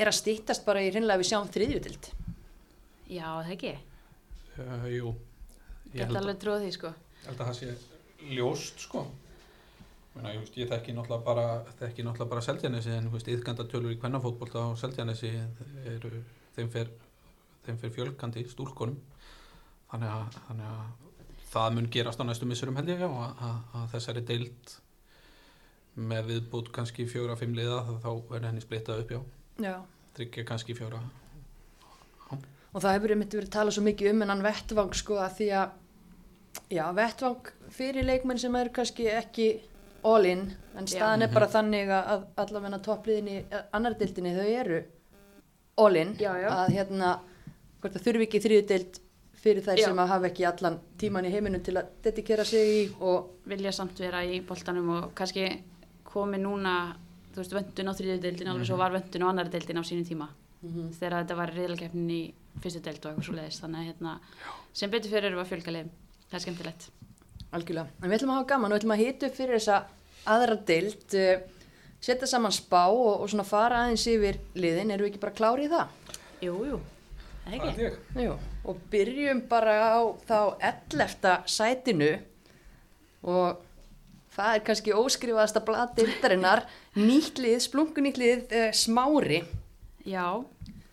er 0.00 0.06
að 0.08 0.18
stýttast 0.22 0.64
bara 0.64 0.80
í 0.80 0.90
hreinlega 0.90 1.20
við 1.20 1.28
sjáum 1.32 1.50
þriðjutild 1.52 2.10
Já, 3.12 3.26
það 3.44 3.50
ekki. 3.56 3.74
uh, 4.58 4.86
Jú, 4.88 5.14
ég 5.94 6.06
held, 6.06 6.16
alveg 6.16 6.38
tróð 6.40 6.62
því, 6.64 6.72
sko. 6.72 6.94
held 7.26 7.38
að 7.38 7.46
það 7.46 7.58
sé 7.60 7.74
ljóst 8.32 8.78
sko 8.88 9.06
Meina, 10.14 10.28
ég, 10.34 10.48
ég 10.60 10.68
þekki 10.68 10.92
náttúrulega 10.92 11.24
bara, 11.24 11.44
þekki 11.80 12.04
náttúrulega 12.04 12.28
bara 12.28 12.40
Seltjanesi 12.44 12.90
en 12.92 13.06
yðgandatölur 13.10 13.92
í 13.94 13.98
kvennafótbolta 14.00 14.60
á 14.60 14.68
Seltjanesi 14.76 15.30
eru, 15.88 16.22
þeim 16.56 16.68
fer, 16.70 16.88
þeim 17.66 17.78
fer 17.80 17.90
fjölgandi 17.90 18.44
stúlkonum 18.48 18.98
þannig 19.92 20.12
að, 20.16 20.36
þannig 20.48 20.68
að 20.72 21.48
það 21.52 21.74
mun 21.76 21.88
gerast 21.92 22.20
á 22.20 22.24
næstu 22.24 22.48
missurum 22.48 22.78
held 22.80 22.88
ég 22.94 23.02
já, 23.04 23.08
að, 23.08 23.32
að, 23.48 23.56
að 23.80 23.88
þessari 23.94 24.22
deild 24.32 24.76
með 26.12 26.28
viðbútt 26.30 26.70
kannski 26.72 27.04
fjóra, 27.10 27.36
fimm 27.36 27.52
liða 27.56 27.82
þá- 27.84 27.98
þá 28.06 28.10
verður 28.30 28.46
henni 28.48 28.62
splittað 28.64 29.02
upp 29.04 29.10
já, 29.12 29.20
Já. 29.66 29.74
tryggja 30.16 30.44
kannski 30.48 30.74
fjóra. 30.78 31.02
Og 32.72 32.80
það 32.80 32.94
hefur 32.96 33.12
einmitt 33.12 33.34
verið 33.36 33.50
talað 33.52 33.74
svo 33.76 33.82
mikið 33.84 34.10
um 34.14 34.22
hennan 34.24 34.42
vettvang 34.46 34.94
sko 34.96 35.18
að 35.20 35.34
því 35.36 35.48
að 35.58 35.74
já, 36.72 36.86
vettvang 36.96 37.50
fyrir 37.76 38.06
leikmenn 38.08 38.40
sem 38.40 38.56
eru 38.56 38.72
kannski 38.72 39.10
ekki 39.12 39.48
all 40.08 40.24
in 40.26 40.46
en 40.80 40.88
staðan 40.88 41.26
er 41.26 41.34
bara 41.34 41.50
þannig 41.52 41.92
að, 41.92 42.08
að 42.14 42.24
allavega 42.46 42.80
toppliðin 42.88 43.28
í 43.28 43.36
annar 43.76 43.98
dildinni 44.00 44.32
þau 44.38 44.48
eru 44.62 44.80
all 45.84 45.96
in. 46.00 46.14
Já, 46.20 46.32
já. 46.40 46.48
að 46.48 46.72
hérna 46.78 47.12
hvort 47.82 47.92
það 47.98 48.06
þurfi 48.08 48.26
ekki 48.30 48.40
þriðu 48.46 48.64
dild 48.72 48.98
fyrir 49.42 49.64
þær 49.66 49.80
Já. 49.80 49.86
sem 49.88 50.00
að 50.02 50.12
hafa 50.12 50.28
ekki 50.30 50.46
allan 50.48 50.78
tíman 51.00 51.26
í 51.26 51.32
heiminum 51.34 51.62
til 51.66 51.76
að 51.80 51.90
dedikera 52.04 52.44
sig 52.46 52.72
í 52.76 52.82
og 53.00 53.48
Vilja 53.50 53.72
samt 53.74 53.98
vera 53.98 54.22
í 54.22 54.38
boltanum 54.46 54.90
og 54.96 55.08
kannski 55.18 55.48
komi 56.06 56.38
núna, 56.38 56.94
þú 57.32 57.42
veist, 57.42 57.56
vöndun 57.56 57.90
á 57.90 57.92
þriðju 57.98 58.20
deildin, 58.22 58.50
alveg 58.52 58.68
svo 58.68 58.78
var 58.78 58.94
vöndun 58.94 59.24
á 59.24 59.30
annar 59.32 59.50
deildin 59.50 59.80
á 59.80 59.84
sínum 59.84 60.06
tíma. 60.06 60.28
Þegar 60.62 61.16
þetta 61.22 61.38
var 61.40 61.52
reyðalkeppnin 61.56 62.10
í 62.14 62.20
fyrstu 62.62 62.82
deild 62.84 63.00
og 63.02 63.10
eitthvað 63.10 63.26
svo 63.26 63.34
leiðist. 63.38 63.62
Þannig 63.64 63.80
að 63.80 63.88
hérna, 63.88 64.12
sem 64.78 64.92
betur 64.92 65.10
fyrir 65.16 65.34
við 65.34 65.42
að 65.42 65.50
fjölga 65.50 65.74
liðum. 65.74 65.90
Það 66.28 66.38
er 66.38 66.44
skemmtilegt. 66.46 66.86
algjörlega, 67.52 67.88
en 68.00 68.08
við 68.08 68.16
ætlum 68.16 68.30
að 68.32 68.38
hafa 68.38 68.48
gaman 68.52 68.72
og 68.72 68.76
við 68.76 68.80
ætlum 68.80 68.94
að 68.94 69.02
hita 69.02 69.26
upp 69.28 69.34
fyrir 69.36 69.58
þessa 69.58 69.80
aðra 70.32 70.54
dild 70.70 71.16
uh, 71.18 71.32
setja 72.02 72.28
saman 72.30 72.54
spá 72.54 72.86
og, 72.88 73.20
og 73.22 73.28
svona 73.28 73.44
fara 73.44 73.82
aðeins 73.82 74.06
yfir 74.08 74.38
liðin, 74.56 74.92
erum 74.94 75.06
við 75.06 75.12
ekki 75.12 75.20
bara 75.22 75.36
klári 75.36 75.66
í 75.66 75.72
það? 75.72 76.16
Jú, 76.46 76.54
jú. 76.70 76.78
Jú, 77.50 78.36
og 78.64 78.78
byrjum 78.92 79.42
bara 79.50 79.74
á 79.98 80.00
þá 80.28 80.38
11. 80.94 81.32
sætinu 81.50 82.10
og 83.26 83.58
það 84.32 84.54
er 84.54 84.62
kannski 84.66 84.94
óskrifaðasta 84.96 85.62
blad 85.66 85.92
dildarinnar, 85.98 86.62
nýttlið, 86.96 87.58
splunkunýttlið 87.66 88.44
uh, 88.46 88.68
smári. 88.76 89.42
Já, 90.06 90.42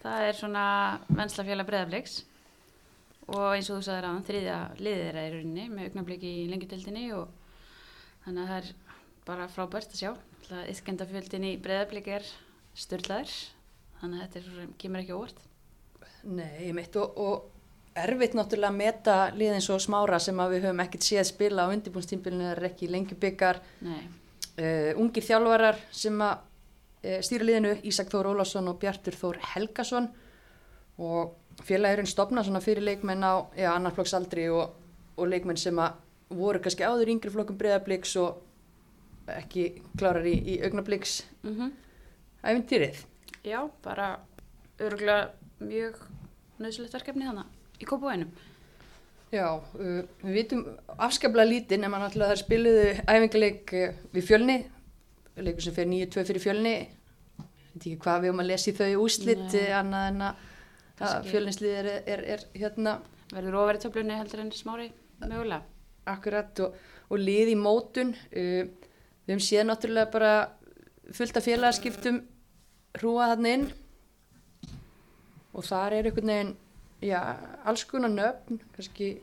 það 0.01 0.25
er 0.25 0.39
svona 0.39 0.65
venslafélag 1.07 1.69
breðabliks 1.69 2.23
og 3.29 3.53
eins 3.53 3.69
og 3.69 3.79
þú 3.79 3.85
sagðir 3.85 4.07
aðan 4.09 4.25
þriðja 4.25 4.57
liðið 4.79 5.03
þeirra 5.05 5.25
í 5.25 5.33
rauninni 5.35 5.67
með 5.69 5.89
augnabliki 5.89 6.31
í 6.41 6.47
lengjudeldinni 6.49 7.05
og 7.13 7.29
þannig 8.25 8.41
að 8.41 8.49
það 8.49 8.57
er 8.59 8.71
bara 9.29 9.49
frábært 9.53 9.93
að 9.93 10.01
sjá. 10.01 10.11
Ískendafjöldin 10.73 11.45
í 11.45 11.53
breðablik 11.61 12.09
er 12.09 12.25
störlaður 12.73 13.35
þannig 13.99 14.23
að 14.23 14.25
þetta 14.25 14.41
er, 14.41 14.73
kemur 14.81 15.03
ekki 15.03 15.13
á 15.13 15.19
óvart. 15.19 15.45
Nei, 16.23 16.71
mitt 16.75 16.95
og, 16.99 17.17
og 17.17 17.99
erfitt 17.99 18.35
náttúrulega 18.37 18.71
að 18.71 18.79
meta 18.79 19.17
liðin 19.35 19.63
svo 19.63 19.79
smára 19.81 20.19
sem 20.21 20.39
að 20.39 20.55
við 20.55 20.67
höfum 20.67 20.83
ekkert 20.83 21.07
séð 21.07 21.27
spila 21.29 21.67
á 21.67 21.71
undirbúnstímbilinu, 21.73 22.51
er 22.51 22.69
ekki 22.69 22.89
Nei, 23.85 24.01
uh, 24.59 24.91
ungir 24.99 25.25
þjálfarar 25.25 25.79
sem 25.91 26.19
að 26.23 26.35
uh, 26.39 27.19
stýra 27.25 27.47
liðinu, 27.47 27.75
Ísak 27.87 28.11
Þór 28.11 28.33
Ólafsson 28.33 28.67
og 28.71 28.79
Bjartur 28.81 29.17
Þór 29.17 29.39
Helgason. 29.53 30.09
Og 30.99 31.63
félagurinn 31.63 32.07
stopna 32.07 32.43
svona 32.43 32.61
fyrir 32.63 32.83
leikmenn 32.83 33.23
á 33.23 33.47
ja, 33.57 33.73
annarflokksaldri 33.75 34.49
og, 34.51 34.75
og 35.19 35.31
leikmenn 35.31 35.59
sem 35.59 35.79
að 35.79 35.97
voru 36.35 36.61
kannski 36.63 36.85
áður 36.85 37.11
yngri 37.15 37.31
flokkum 37.33 37.57
breyðabliks 37.57 38.13
og 38.21 38.45
ekki 39.33 39.69
klárar 39.97 40.25
í, 40.27 40.35
í 40.55 40.59
augnabliks 40.65 41.23
mm 41.43 41.71
æfintýrið. 42.43 43.05
já, 43.43 43.69
bara 43.83 44.19
örgulega 44.79 45.31
mjög 45.63 45.99
nöðsulegt 46.59 46.95
verkefni 46.97 47.27
þannig 47.27 47.83
í 47.83 47.87
kópúinum. 47.89 48.31
Já, 49.29 49.45
uh, 49.59 50.01
við 50.23 50.37
vitum 50.39 50.63
afskaplega 50.97 51.51
lítið 51.51 51.83
nema 51.83 52.01
náttúrulega 52.01 52.33
þær 52.33 52.43
spiluðu 52.43 52.85
æfingarleik 53.05 53.75
uh, 53.77 53.99
við 54.15 54.25
fjölni, 54.25 54.57
leikur 55.39 55.67
sem 55.67 55.75
fyrir 55.75 55.91
9-2 55.93 56.25
fyrir 56.31 56.43
fjölni, 56.43 56.75
veit 57.39 57.83
ekki 57.83 57.99
hvað 58.01 58.25
við 58.25 58.33
um 58.33 58.43
að 58.43 58.49
lesa 58.49 58.71
í 58.71 58.77
þau 58.79 59.03
úslit 59.05 59.45
Nei. 59.45 59.61
uh, 59.61 59.77
annað 59.79 60.09
en 60.09 60.27
að 60.29 61.29
fjölnislið 61.29 61.77
er, 61.79 61.89
er, 62.11 62.25
er 62.35 62.45
hérna 62.57 62.99
Verður 63.29 63.59
ofar 63.61 63.77
í 63.77 63.81
töflunni 63.83 64.15
heldur 64.17 64.41
en 64.41 64.49
smári 64.57 64.87
mögulega. 65.21 65.61
akkurat 66.09 66.59
og, 66.65 66.77
og 67.13 67.19
lið 67.21 67.51
í 67.53 67.57
mótun. 67.59 68.15
Uh, 68.33 68.65
við 69.27 69.35
höfum 69.35 69.43
séð 69.45 69.67
náttúrulega 69.69 70.09
bara 70.09 70.31
fullt 71.13 71.37
af 71.37 71.45
félagaskiptum 71.45 72.23
hrúa 72.97 73.29
þarna 73.29 73.53
inn 73.53 73.67
og 75.53 75.65
þar 75.65 75.97
er 75.97 76.09
einhvern 76.09 76.33
veginn, 76.33 76.53
já, 77.05 77.19
alls 77.67 77.85
konar 77.89 78.11
nöfn, 78.13 78.61
kannski 78.75 79.17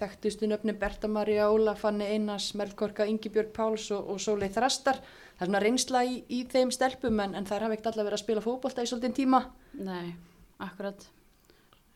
þekktustu 0.00 0.48
nöfni 0.48 0.74
Berta 0.80 1.08
Maria 1.10 1.50
Óla, 1.52 1.74
Fanni 1.76 2.06
Einars, 2.08 2.50
Merlkorka, 2.56 3.06
Ingibjörg 3.08 3.52
Páls 3.56 3.90
og, 3.94 4.08
og 4.14 4.20
Sólei 4.22 4.48
Þrastar. 4.52 5.00
Það 5.36 5.44
er 5.44 5.50
svona 5.50 5.62
reynsla 5.64 6.02
í, 6.08 6.18
í 6.32 6.40
þeim 6.48 6.72
stelpum 6.74 7.20
en, 7.24 7.36
en 7.36 7.48
þær 7.48 7.66
hafa 7.66 7.76
ekkert 7.76 7.92
allar 7.92 8.08
verið 8.08 8.18
að 8.18 8.24
spila 8.24 8.44
fótbolta 8.44 8.84
í 8.84 8.90
svolítinn 8.90 9.16
tíma. 9.16 9.42
Nei, 9.80 10.12
akkurat. 10.64 11.06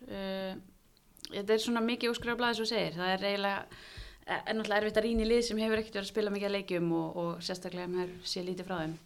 Uh, 0.04 0.54
þetta 1.30 1.56
er 1.56 1.64
svona 1.64 1.84
mikið 1.84 2.12
úrskrifað 2.12 2.40
blæði 2.40 2.60
svo 2.60 2.68
segir. 2.68 2.96
Það 2.98 3.12
er 3.14 3.26
eiginlega, 3.30 3.82
er 4.36 4.58
náttúrulega 4.58 4.80
erfitt 4.82 5.00
að 5.00 5.08
rýna 5.08 5.24
í 5.24 5.30
lið 5.30 5.44
sem 5.48 5.64
hefur 5.64 5.80
ekkert 5.82 5.98
verið 5.98 6.08
að 6.08 6.12
spila 6.12 6.34
mikið 6.34 6.50
að 6.50 6.56
leikjum 6.58 6.94
og, 7.00 7.20
og 7.22 7.44
sérstaklega 7.44 7.92
maður 7.92 8.14
sé 8.32 8.44
lítið 8.44 8.68
frá 8.68 8.76
þeim. 8.82 8.98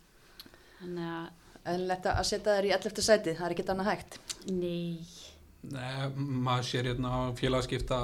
Þannig 0.79 1.13
að, 1.15 1.38
Eðlilegt 1.69 2.11
að 2.11 2.21
setja 2.29 2.59
þær 2.59 2.69
í 2.69 2.75
11. 2.77 3.03
sæti, 3.05 3.35
það 3.39 3.47
er 3.49 3.57
ekkert 3.57 3.73
annað 3.75 3.91
hægt. 3.93 4.21
nei, 4.51 5.07
Nei, 5.69 6.07
maður 6.17 6.67
sér 6.69 6.87
hérna 6.87 7.11
á 7.11 7.21
félagskipta 7.37 7.97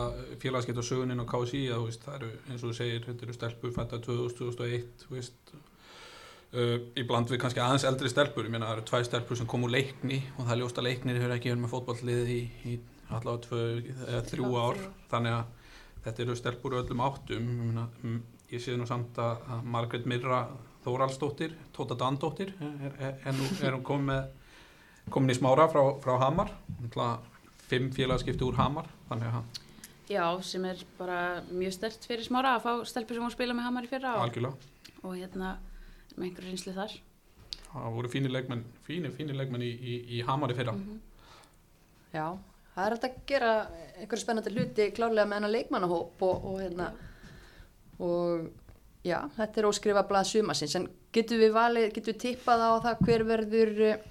félagskipta 0.43 0.83
sögunin 0.83 1.23
á 1.23 1.27
KSI 1.31 1.61
að 1.71 1.85
veist, 1.87 2.03
það 2.03 2.17
eru 2.17 2.31
eins 2.51 2.65
og 2.65 2.67
þú 2.67 2.75
segir, 2.81 3.05
þetta 3.07 3.25
eru 3.25 3.37
stelpur 3.37 3.75
fætta 3.77 4.01
2001 4.03 5.05
þú 5.05 5.15
veist 5.15 5.53
uh, 5.55 6.75
í 6.99 7.05
bland 7.07 7.31
við 7.31 7.41
kannski 7.45 7.63
aðeins 7.63 7.87
eldri 7.87 8.11
stelpur 8.11 8.49
ég 8.49 8.53
meina 8.53 8.67
það 8.67 8.81
eru 8.81 8.87
tvær 8.91 9.07
stelpur 9.07 9.39
sem 9.39 9.49
kom 9.51 9.69
úr 9.69 9.75
leikni 9.77 10.19
og 10.35 10.43
það 10.43 10.53
er 10.57 10.61
ljóst 10.65 10.83
að 10.83 10.89
leiknir 10.89 11.21
hefur 11.21 11.37
ekki 11.37 11.53
verið 11.53 11.63
með 11.63 11.75
fótballliðið 11.77 12.35
í, 12.35 12.43
í 12.67 12.75
allavega 13.15 13.45
tvö 13.47 13.63
eða 14.09 14.27
þrjú 14.33 14.53
ár 14.59 14.83
þannig 15.15 15.39
að 15.39 15.73
þetta 16.05 16.27
eru 16.27 16.39
stelpur 16.43 16.79
öllum 16.83 17.07
áttum 17.07 17.39
ég, 17.39 17.65
meina, 17.71 17.87
mm, 18.03 18.21
ég 18.51 18.67
sé 18.67 18.75
nú 18.77 18.91
samt 18.91 19.23
að, 19.23 19.47
að 19.47 19.69
Margrét 19.77 20.11
Mirra 20.11 20.43
Þóraldsdóttir 20.85 21.55
Tóta 21.73 21.97
Dandóttir 21.99 22.55
er, 22.61 22.97
er, 22.99 23.15
er, 23.25 23.37
nú, 23.37 23.49
er 23.65 23.77
hún 23.77 23.85
komin 23.87 24.11
með 24.13 25.13
komin 25.15 25.33
í 25.33 25.37
smára 25.39 25.69
frá, 25.73 25.83
frá 26.05 26.19
Hamar. 26.23 26.53
Fimm 27.65 27.91
félagskipti 27.97 28.45
úr 28.45 28.59
Hamar 28.61 28.91
þannig 29.09 29.39
að 29.41 29.63
já, 30.11 30.25
sem 30.45 30.65
er 30.69 30.81
bara 30.99 31.19
mjög 31.51 31.77
stert 31.79 32.07
fyrir 32.09 32.27
smára 32.27 32.57
að 32.59 32.65
fá 32.67 32.73
stelpur 32.89 33.17
sem 33.17 33.25
voru 33.25 33.33
að 33.33 33.37
spila 33.39 33.57
með 33.57 33.69
Hamar 33.69 33.87
í 33.87 33.91
fyrra 33.91 34.15
og, 34.19 34.25
algjörlega. 34.27 34.73
og 35.03 35.15
hérna 35.17 35.53
með 36.15 36.27
einhverju 36.29 36.51
reynslu 36.51 36.75
þar. 36.77 36.97
það 37.71 37.95
voru 37.97 38.11
fínir 38.13 38.35
leikmenn 38.35 38.65
fínir, 38.87 39.15
fínir 39.17 39.39
leikmenn 39.39 39.65
í, 39.65 39.71
í, 39.73 39.95
í 40.19 40.21
Hamar 40.27 40.53
í 40.53 40.59
fyrra. 40.59 40.77
Mhm. 40.77 41.01
Já, 42.15 42.27
það 42.75 42.85
er 42.85 42.97
hægt 42.97 43.09
að 43.09 43.17
gera 43.33 43.55
einhverju 44.03 44.23
spennandi 44.23 44.55
hluti 44.55 44.91
klárlega 44.95 45.31
með 45.31 45.41
hennar 45.41 45.55
leikmannahóp 45.57 46.27
og, 46.29 46.47
og 46.51 46.61
hérna 46.63 46.91
og 48.05 48.51
já, 49.05 49.19
þetta 49.37 49.61
er 49.61 49.69
óskrifa 49.69 50.03
blað 50.09 50.29
sumasins 50.31 50.75
en 50.79 50.89
getur 51.15 51.41
við 51.43 51.55
valið, 51.55 51.91
getur 51.97 52.15
við 52.15 52.21
tippað 52.25 52.65
á 52.65 52.71
það 52.87 53.05
hver 53.07 53.25
verður 53.29 53.73
eh, 53.91 54.05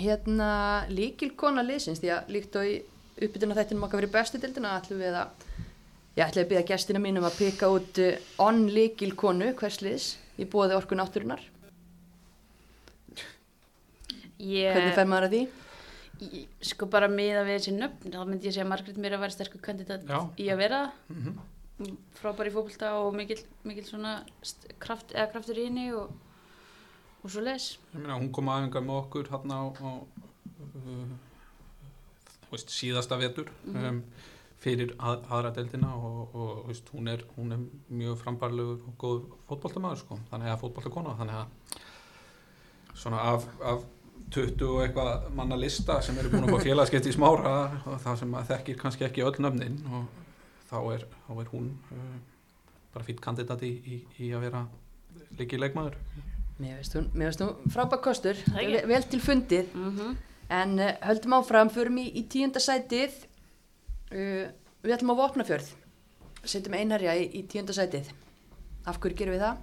hérna 0.00 0.50
líkilkona 0.90 1.64
liðsins 1.66 2.02
því 2.02 2.12
að 2.14 2.34
líkt 2.36 2.58
og 2.60 2.68
í 2.70 2.76
uppbytuna 3.20 3.56
þættinum 3.58 3.86
okkar 3.88 4.00
fyrir 4.00 4.14
bestu 4.14 4.40
dildina 4.40 4.76
ætlum 4.78 5.02
við 5.02 5.18
að 5.20 5.46
ég 6.16 6.24
ætlum 6.26 6.44
að 6.44 6.50
byggja 6.52 6.66
gestina 6.72 7.02
mínum 7.02 7.26
að 7.28 7.38
pika 7.42 7.70
út 7.74 8.02
eh, 8.02 8.20
onn 8.42 8.68
líkilkonu 8.70 9.52
hvers 9.58 9.80
liðs 9.84 10.10
í 10.40 10.46
bóði 10.50 10.78
orku 10.78 10.98
náttúrunar 10.98 11.42
Ég, 14.40 14.70
hvernig 14.72 14.94
fer 14.96 15.08
maður 15.10 15.26
að 15.26 15.34
því? 15.34 15.40
ég, 16.20 16.44
sko 16.64 16.86
bara 16.88 17.08
miða 17.12 17.42
við 17.44 17.58
þessi 17.58 17.72
nöfn, 17.76 18.12
þá 18.12 18.22
myndi 18.28 18.48
ég 18.48 18.54
segja 18.54 18.64
að 18.64 18.70
Margrét 18.72 19.00
mér 19.00 19.16
að 19.18 19.24
vera 19.26 19.34
sterkur 19.34 19.60
kandidat 19.64 20.06
Já. 20.08 20.20
í 20.40 20.46
að 20.52 20.62
vera 20.62 20.78
það. 20.86 21.16
mm 21.18 21.24
frábær 21.26 21.59
í 21.86 22.52
fókbalta 22.54 22.92
og 23.00 23.14
mikil, 23.16 23.38
mikil 23.68 23.86
svona 23.86 24.18
kraft, 24.82 25.14
eða 25.14 25.30
kraftur 25.32 25.60
í 25.60 25.66
henni 25.68 25.88
og, 25.96 26.12
og 27.22 27.32
svo 27.32 27.44
les 27.44 27.72
ég 27.94 28.00
meina 28.00 28.18
hún 28.18 28.32
kom 28.34 28.50
aðeingar 28.52 28.84
með 28.84 29.00
okkur 29.04 29.30
hérna 29.32 29.60
á, 29.60 29.64
á 29.80 29.90
uh, 30.66 31.14
veist, 32.50 32.72
síðasta 32.74 33.18
vetur 33.20 33.50
um, 33.70 34.02
fyrir 34.60 34.92
að, 34.98 35.24
aðra 35.32 35.54
deildina 35.56 35.94
og, 35.96 36.34
og 36.36 36.66
veist, 36.68 36.90
hún, 36.94 37.08
er, 37.12 37.24
hún 37.36 37.56
er 37.56 37.64
mjög 37.88 38.20
frambarlegur 38.24 38.82
og 38.90 38.98
góð 39.00 39.22
fótboltamaður 39.48 40.04
sko, 40.04 40.20
þannig 40.32 40.52
að 40.52 40.60
fótboltakona 40.64 41.16
þannig 41.20 41.40
að 41.40 41.80
svona 43.00 43.24
af, 43.32 43.48
af 43.64 43.86
20 44.30 44.66
og 44.68 44.82
eitthvað 44.84 45.30
manna 45.34 45.56
lista 45.58 45.98
sem 46.04 46.18
eru 46.20 46.30
búin 46.32 46.46
að 46.46 46.58
fá 46.58 46.64
félagskeitt 46.68 47.08
í 47.08 47.14
smára 47.16 47.54
og 47.86 48.02
það 48.04 48.18
sem 48.20 48.34
að 48.36 48.50
þekkir 48.52 48.82
kannski 48.82 49.06
ekki 49.08 49.24
öll 49.26 49.38
nöfnin 49.40 49.80
og 49.88 50.19
þá 50.70 50.78
er, 50.94 51.06
þá 51.26 51.32
er 51.42 51.52
hún 51.52 51.70
uh, 51.92 52.16
bara 52.94 53.06
fýtt 53.06 53.22
kandidat 53.24 53.62
í, 53.66 53.72
í, 53.84 54.00
í 54.22 54.32
að 54.34 54.46
vera 54.48 54.64
líki 55.38 55.58
leikmaður 55.60 55.98
Mér 56.60 56.76
veist 56.76 56.94
hún, 56.96 57.06
mér 57.16 57.30
veist 57.30 57.40
hún 57.40 57.72
frábær 57.72 58.02
kostur, 58.04 58.40
vel, 58.54 58.82
vel 58.86 59.02
til 59.08 59.20
fundið 59.24 59.74
mm 59.74 59.96
-hmm. 59.96 60.16
En 60.50 60.78
uh, 60.78 60.92
höldum 61.06 61.32
áfram, 61.32 61.70
förum 61.70 61.98
í, 61.98 62.10
í 62.10 62.26
tíunda 62.26 62.58
sætið. 62.58 63.12
Uh, 64.10 64.50
við 64.82 64.94
ætlum 64.96 65.14
á 65.14 65.20
Vopnafjörð. 65.20 65.68
Setjum 66.42 66.74
einherja 66.74 67.14
í, 67.14 67.28
í 67.38 67.46
tíunda 67.46 67.72
sætið. 67.72 68.10
Af 68.84 68.98
hverju 68.98 69.16
gerum 69.16 69.34
við 69.34 69.44
það? 69.46 69.56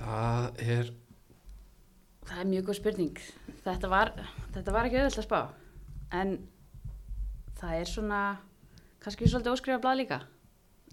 það 0.00 0.60
er 0.64 0.92
það 2.28 2.42
er 2.42 2.50
mjög 2.52 2.68
góð 2.68 2.78
spurning 2.78 3.22
þetta 3.64 3.90
var, 3.92 4.12
þetta 4.54 4.74
var 4.74 4.88
ekki 4.88 5.00
auðvitað 5.00 5.22
að 5.22 5.26
spá 5.26 5.40
en 6.20 6.36
það 7.60 7.74
er 7.76 7.90
svona 7.90 8.20
kannski 9.00 9.28
svolítið 9.28 9.54
óskrifa 9.54 9.82
blað 9.82 10.00
líka. 10.02 10.20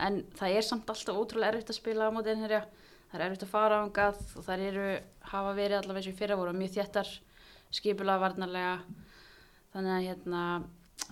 En 0.04 0.22
það 0.38 0.60
er 0.60 0.66
samt 0.66 0.90
alltaf 0.92 1.18
ótrúlega 1.18 1.54
erfitt 1.54 1.72
að 1.74 1.80
spila 1.80 2.10
á 2.10 2.14
móti 2.14 2.34
einherja 2.34 2.66
það 3.08 3.20
er 3.20 3.26
erfitt 3.28 3.46
að 3.46 3.54
fara 3.54 3.80
ángað 3.84 4.20
og 4.36 4.46
það 4.46 4.64
eru 4.68 4.86
hafa 5.32 5.56
verið 5.58 5.92
og 5.92 6.00
í 6.10 6.16
fyrra 6.16 6.38
voru 6.40 6.54
mjög 6.56 6.74
þéttar 6.76 7.12
skipulega 7.78 8.24
varnarlega. 8.24 8.78
Þannig 9.74 9.94
að 9.94 10.08
hérna 10.08 10.44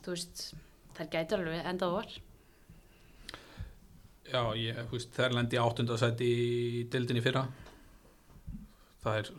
þú 0.02 0.16
veist, 0.16 0.46
þær 0.96 1.12
gæti 1.14 1.38
alveg 1.38 1.70
endað 1.72 1.96
var. 1.96 2.16
Já, 4.26 4.42
ég, 4.58 4.80
þú 4.90 4.98
veist, 4.98 5.14
þær 5.16 5.38
lendi 5.38 5.62
áttundasæti 5.62 6.30
í 6.32 6.84
dildinni 6.92 7.24
fyrra. 7.24 7.46
Það 9.06 9.20
er, 9.22 9.32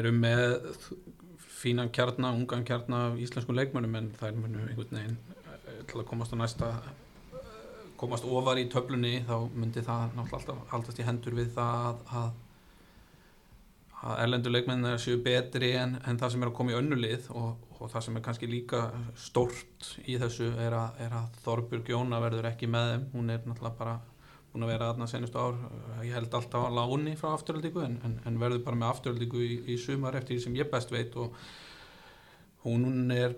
eru 0.00 0.14
með 0.16 0.44
fínan 1.58 1.90
kjarna, 1.92 2.32
ungan 2.32 2.64
kjarna 2.64 3.08
af 3.10 3.18
íslenskum 3.20 3.58
leikmönnum 3.58 3.98
en 3.98 4.14
þær 4.16 4.38
munu 4.38 4.62
einhvern 4.64 4.94
veginn 4.94 5.18
til 5.88 6.02
að 6.02 6.08
komast 6.10 6.34
á 6.34 6.36
næsta, 6.38 6.72
komast 7.98 8.26
ofar 8.28 8.60
í 8.60 8.68
töflunni 8.70 9.22
þá 9.28 9.36
myndi 9.54 9.84
það 9.86 10.18
náttúrulega 10.18 10.38
alltaf 10.38 10.74
haldast 10.74 11.00
í 11.00 11.06
hendur 11.06 11.38
við 11.38 11.48
það 11.56 11.88
að, 11.88 12.02
að, 12.20 12.28
að 14.02 14.20
erlendur 14.26 14.54
leikmenn 14.54 14.90
séu 15.02 15.22
betri 15.24 15.72
en, 15.80 15.96
en 16.04 16.20
það 16.20 16.34
sem 16.34 16.44
er 16.44 16.52
að 16.52 16.58
koma 16.60 16.74
í 16.74 16.78
önnulið 16.78 17.32
og, 17.32 17.64
og 17.78 17.90
það 17.94 18.06
sem 18.06 18.20
er 18.20 18.26
kannski 18.28 18.50
líka 18.50 18.84
stórt 19.18 19.90
í 20.04 20.18
þessu 20.20 20.52
er 20.60 20.76
að, 20.78 21.02
að 21.08 21.42
Þorbjörg 21.46 21.90
Jóna 21.94 22.22
verður 22.22 22.52
ekki 22.52 22.70
með 22.70 22.92
þeim. 22.92 23.10
Hún 23.16 23.34
er 23.34 23.42
náttúrulega 23.44 23.80
bara 23.80 23.98
búin 24.52 24.64
að 24.64 24.72
vera 24.72 24.90
aðna 24.92 25.08
senustu 25.10 25.40
ár, 25.40 25.58
ég 26.06 26.14
held 26.16 26.34
alltaf 26.34 26.64
á 26.66 26.70
láni 26.72 27.14
frá 27.20 27.32
afturöldingu 27.34 27.82
en, 27.84 27.98
en, 28.06 28.14
en 28.26 28.38
verður 28.40 28.64
bara 28.64 28.80
með 28.80 28.92
afturöldingu 28.94 29.42
í, 29.44 29.56
í 29.74 29.76
sumar 29.80 30.16
eftir 30.18 30.36
því 30.36 30.44
sem 30.46 30.56
ég 30.58 30.70
best 30.72 30.92
veit 30.94 31.16
og 31.20 31.36
hún 32.64 33.12
er 33.14 33.36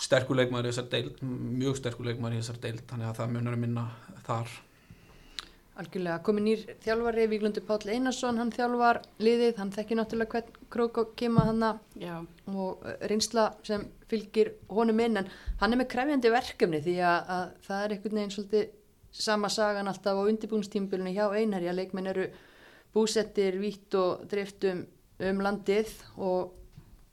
sterkur 0.00 0.38
leikmaður 0.38 0.68
í 0.68 0.72
þessar 0.72 0.90
deild, 0.92 1.22
mjög 1.22 1.78
sterkur 1.80 2.08
leikmaður 2.08 2.36
í 2.36 2.42
þessar 2.42 2.60
deild, 2.62 2.84
þannig 2.90 3.08
að 3.08 3.18
það 3.20 3.34
munar 3.36 3.56
að 3.56 3.64
minna 3.64 3.86
þar. 4.26 4.52
Algjörlega, 5.82 6.18
komið 6.26 6.44
nýr 6.44 6.62
þjálfari, 6.84 7.22
Víglundur 7.32 7.64
Páll 7.64 7.92
Einarsson, 7.94 8.36
hann 8.36 8.50
þjálfar 8.52 8.98
liðið, 9.24 9.54
hann 9.56 9.70
þekkir 9.72 9.98
náttúrulega 9.98 10.34
hvern 10.34 10.68
krók 10.74 11.00
og 11.00 11.14
kema 11.16 11.46
hann 11.48 11.64
og 11.64 12.84
eh, 12.84 12.98
reynsla 13.08 13.46
sem 13.64 13.86
fylgir 14.10 14.52
honum 14.68 15.00
inn 15.00 15.22
en 15.22 15.30
hann 15.62 15.72
er 15.72 15.80
með 15.80 15.88
krefjandi 15.94 16.32
verkefni 16.32 16.82
því 16.84 16.98
að, 17.08 17.32
að 17.36 17.44
það 17.64 17.84
er 17.84 17.94
einhvern 17.96 18.20
veginn 18.20 18.34
svolítið 18.36 18.66
sama 19.12 19.48
sagan 19.52 19.88
alltaf 19.88 20.20
á 20.20 20.28
undirbúinstímbilinu 20.28 21.14
hjá 21.16 21.24
Einherja, 21.36 21.72
leikmenn 21.76 22.10
eru 22.12 22.26
búsettir, 22.92 23.56
vítt 23.60 23.96
og 23.96 24.26
driftum 24.28 24.84
um 25.22 25.40
landið 25.44 25.92
og 26.20 26.52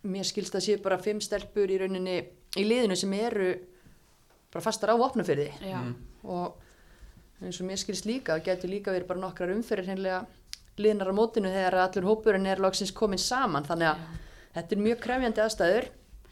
mér 0.09 0.27
skilst 0.27 0.55
að 0.55 0.65
séu 0.67 0.83
bara 0.83 0.99
fimm 0.99 1.23
stelpur 1.23 1.71
í 1.71 1.79
rauninni 1.79 2.19
í 2.57 2.65
liðinu 2.65 2.97
sem 2.97 3.13
eru 3.13 3.51
bara 4.49 4.65
fastar 4.65 4.93
á 4.93 4.97
opnafyrði 4.97 5.51
já, 5.61 5.79
og 6.25 7.45
eins 7.45 7.59
og 7.61 7.69
mér 7.69 7.79
skilst 7.79 8.07
líka, 8.09 8.35
það 8.37 8.47
getur 8.49 8.73
líka 8.73 8.93
verið 8.95 9.11
bara 9.11 9.23
nokkrar 9.23 9.53
umferðir 9.53 9.91
hreinlega 9.91 10.23
liðnar 10.79 11.11
á 11.11 11.13
mótinu 11.15 11.51
þegar 11.53 11.77
allur 11.83 12.07
hópurinn 12.09 12.47
er 12.49 12.61
loksins 12.63 12.91
komin 12.95 13.21
saman. 13.21 13.67
Þannig 13.67 13.91
að 13.91 14.01
þetta 14.55 14.75
er 14.75 14.83
mjög 14.87 14.99
krefjandi 15.03 15.43
aðstæður. 15.43 15.87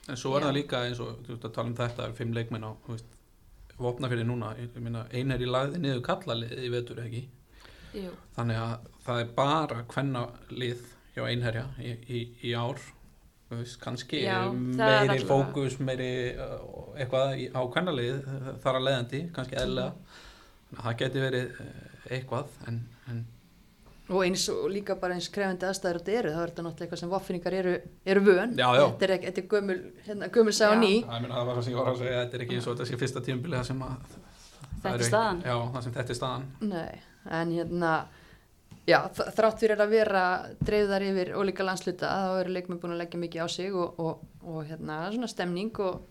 En 0.07 0.19
svo 0.19 0.33
er 0.36 0.41
Já. 0.41 0.47
það 0.47 0.57
líka 0.57 0.81
eins 0.88 1.00
og 1.03 1.15
þú 1.25 1.33
veist 1.33 1.47
að 1.47 1.55
tala 1.57 1.69
um 1.69 1.77
þetta, 1.77 1.95
það 1.97 2.05
eru 2.07 2.17
fimm 2.17 2.36
leikmenn 2.38 2.67
á, 2.67 2.71
vopnafyrir 3.77 4.25
núna, 4.25 4.53
ég 4.57 4.75
ég 4.75 4.83
meina, 4.83 5.03
ein 5.13 5.33
er 5.36 5.43
í 5.43 5.50
lagði 5.50 5.81
niður 5.83 6.03
kallalið 6.07 6.62
í 6.63 6.69
vetur 6.74 7.01
ekki, 7.03 7.24
jú, 7.93 8.13
þannig 8.38 8.62
að 8.63 8.88
það 9.05 9.19
er 9.21 9.33
bara 9.38 9.81
hvenna 9.91 10.24
lið 10.50 10.86
hjá 11.13 11.21
einherja 11.27 11.65
í, 11.77 11.91
í, 12.07 12.21
í 12.50 12.53
ár, 12.57 12.81
veist, 13.50 13.77
kannski 13.80 14.20
Já, 14.25 14.39
það 14.51 15.08
meiri 15.12 15.25
fókus, 15.30 15.77
meiri 15.80 16.10
uh, 16.36 16.92
eitthvað 17.00 17.39
á 17.56 17.62
hvennalið 17.63 18.18
þar 18.63 18.80
að 18.82 18.86
leiðandi, 18.89 19.22
kannski 19.36 19.56
þannig 19.56 19.88
að 19.88 20.84
það 20.84 20.98
geti 21.01 21.24
verið 21.24 21.50
uh, 21.63 21.68
eitthvað, 22.18 22.54
en, 22.68 22.82
en 23.13 23.25
og 24.08 24.22
eins 24.24 24.46
og 24.51 24.70
líka 24.72 24.96
bara 25.00 25.18
eins 25.18 25.25
krefjandi 25.36 25.66
aðstæður 25.68 25.98
þetta 26.00 26.13
eru, 26.22 26.30
þá 26.32 26.39
er 26.46 26.51
þetta 26.51 26.63
náttúrulega 26.63 26.86
eitthvað 26.86 27.00
sem 27.01 27.10
vopfinningar 27.12 27.56
eru, 27.58 27.74
eru 28.08 28.22
vön, 28.24 28.54
Já, 28.56 28.68
já. 28.77 28.84
þetta 28.92 29.08
er, 29.08 29.13
ekki- 29.18 29.27
þetta 29.32 29.42
er 29.42 29.50
gömul, 29.56 29.80
hérna, 30.06 30.30
gömul 30.38 30.54
sá 30.56 30.63
Já. 30.70 30.77
ný 30.80 30.92
það, 31.04 31.18
meina, 31.25 31.34
það 31.36 31.50
var 31.50 31.58
það 31.60 31.66
sem 31.66 31.74
ég 31.74 31.80
var 31.82 31.89
að 31.92 32.00
segja, 32.04 32.22
þetta 32.22 32.38
er 32.39 32.46
ekki 32.46 32.56
eins 32.60 32.68
og 32.72 32.77
þetta 32.77 32.88
sé 32.92 33.00
fyrsta 33.01 33.24
tímabilið 33.27 33.60
það 33.60 33.68
sem 33.72 33.84
að 33.88 33.98
það 34.08 34.24
Þetta 34.77 34.94
er 34.94 35.01
ekki- 35.01 35.10
staðan. 35.12 35.39
Já, 35.44 35.56
það 35.74 35.84
sem 35.88 35.94
þetta 35.98 36.13
er 36.13 36.18
staðan. 36.22 36.44
Nei, 36.72 37.01
en 37.42 37.51
hérna 37.58 37.92
já, 38.88 38.98
þrátt 39.12 39.62
fyrir 39.62 39.82
að 39.84 39.94
vera 39.94 40.24
dreifðar 40.63 41.06
yfir 41.10 41.34
ólíka 41.38 41.65
landsluta 41.67 42.12
þá 42.12 42.41
eru 42.41 42.53
leikmenn 42.56 42.79
búin 42.82 42.96
að 42.96 43.01
leggja 43.03 43.22
mikið 43.22 43.44
á 43.44 43.48
sig 43.51 43.75
og, 43.75 44.00
og, 44.00 44.22
og 44.48 44.62
hérna, 44.67 45.00
svona 45.13 45.32
stemning 45.32 45.82
og 45.84 46.06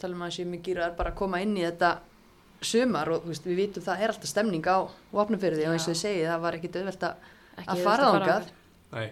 tala 0.00 0.16
um 0.16 0.26
að 0.26 0.34
sé 0.36 0.48
mikið 0.48 0.82
er 0.84 0.98
bara 0.98 1.14
að 1.14 1.20
koma 1.22 1.40
inn 1.44 1.56
í 1.56 1.64
þetta 1.64 1.94
sumar 2.64 3.10
og 3.12 3.24
þú 3.24 3.32
veist, 3.32 3.46
við 3.48 3.60
vitum 3.62 3.84
það 3.84 4.02
er 4.02 4.12
alltaf 4.12 4.30
stemning 4.30 4.68
á 4.68 4.78
opnumfyrði 5.22 5.68
og 5.68 5.76
eins 5.76 5.86
og 5.86 5.94
þið 5.94 6.02
segið 6.02 6.28
það 6.30 6.44
var 6.44 6.58
ekkit 6.58 6.78
auðvelt 6.80 7.08
að, 7.08 7.30
að 7.64 7.82
fara 7.86 8.10
Nei, 8.94 9.08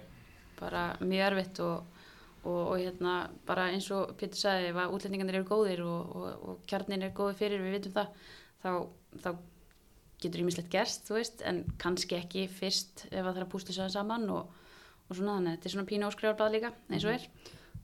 bara 0.61 0.82
mjög 1.00 1.25
erfitt 1.26 1.62
og, 1.64 2.02
og, 2.44 2.61
og 2.61 2.76
hérna 2.78 3.16
bara 3.49 3.70
eins 3.72 3.88
og 3.94 4.12
Pétur 4.20 4.40
sagði 4.40 4.72
að 4.72 4.94
útlendingarnir 4.96 5.40
eru 5.40 5.49
góðir 5.49 5.82
og, 5.87 6.12
og, 6.16 6.44
og 6.49 6.61
kjarnin 6.70 7.06
er 7.08 7.16
góður 7.16 7.40
fyrir, 7.40 7.64
við 7.64 7.78
vitum 7.78 7.96
það 7.96 8.28
þá, 8.62 8.70
þá 9.25 9.30
getur 10.22 10.42
ímislegt 10.42 10.70
gerst, 10.72 11.06
þú 11.08 11.18
veist, 11.18 11.42
en 11.48 11.62
kannski 11.82 12.18
ekki 12.18 12.46
fyrst 12.50 13.06
ef 13.10 13.20
að 13.20 13.30
það 13.30 13.40
er 13.40 13.46
að 13.46 13.52
pústa 13.54 13.76
sér 13.76 13.92
saman 13.92 14.28
og, 14.32 14.50
og 15.08 15.16
svona 15.18 15.38
þannig, 15.38 15.56
þetta 15.56 15.68
er 15.68 15.74
svona 15.76 15.90
pínu 15.90 16.08
áskrifarblæð 16.08 16.56
líka 16.56 16.72
eins 16.90 17.06
og 17.06 17.14
er, 17.16 17.28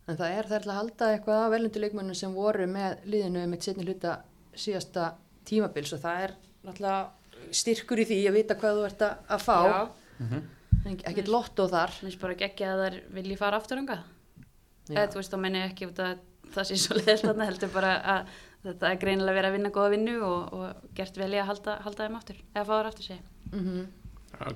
en 0.08 0.18
það 0.18 0.34
er 0.34 0.50
það 0.50 0.58
er 0.58 0.68
að 0.68 0.80
halda 0.80 1.12
eitthvað 1.14 1.44
af 1.44 1.54
velundu 1.54 1.84
leikmennum 1.84 2.18
sem 2.18 2.36
voru 2.36 2.68
með 2.70 3.06
liðinu 3.12 3.46
með 3.50 3.64
setni 3.68 3.86
hluta 3.86 4.18
síðasta 4.58 5.12
tímabils 5.48 5.94
og 5.96 6.02
það 6.04 6.26
er 6.26 6.36
náttúrulega 6.66 7.54
styrkur 7.54 8.02
í 8.02 8.06
því 8.08 8.20
að 8.28 8.38
vita 8.38 8.56
hvað 8.58 8.78
þú 8.78 8.86
ert 8.88 9.04
að, 9.06 9.26
að 9.34 9.44
fá. 9.44 9.58
Já, 9.68 10.40
En 10.86 10.94
ekkert 10.94 11.28
lotto 11.30 11.66
þar. 11.68 11.90
Mér 11.90 12.06
finnst 12.06 12.20
bara 12.22 12.36
geggja 12.38 12.68
að 12.72 12.80
þær 12.84 12.96
vilji 13.16 13.36
fara 13.38 13.58
aftur 13.58 13.80
anga 13.80 13.96
Já. 13.98 14.94
eða 14.94 15.08
þú 15.12 15.18
veist, 15.20 15.32
þá 15.32 15.40
menn 15.42 15.56
ég 15.58 15.72
ekki 15.72 15.88
út 15.88 15.98
að 16.04 16.20
það 16.54 16.68
sé 16.68 16.78
svo 16.80 16.96
leiðilt 16.96 17.24
þarna, 17.26 17.48
heldur 17.48 17.72
bara 17.74 17.90
að 18.14 18.36
þetta 18.64 18.90
er 18.90 19.00
greinilega 19.02 19.38
verið 19.38 19.50
að 19.50 19.56
vinna 19.58 19.72
góða 19.74 19.94
vinnu 19.94 20.16
og, 20.26 20.52
og 20.56 20.90
gert 20.98 21.20
vel 21.20 21.30
í 21.34 21.40
að 21.40 21.48
halda, 21.52 21.78
halda 21.84 22.08
þeim 22.08 22.18
aftur 22.18 22.42
eða 22.54 22.66
fá 22.68 22.74
þær 22.74 22.90
aftur 22.92 23.10
sig 23.12 23.24
mm 23.52 23.86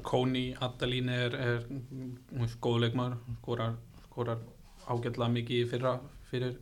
Kóni 0.05 0.55
Addalín 0.61 1.09
er, 1.09 1.35
er 1.35 1.63
hún 1.65 2.45
er 2.45 2.53
góð 2.61 2.83
leikmaður, 2.85 3.17
skorar, 3.41 3.79
skorar 4.05 4.43
ágætlega 4.87 5.31
mikið 5.33 5.63
í 5.63 5.69
fyrra 5.71 5.95
fyrir 6.31 6.59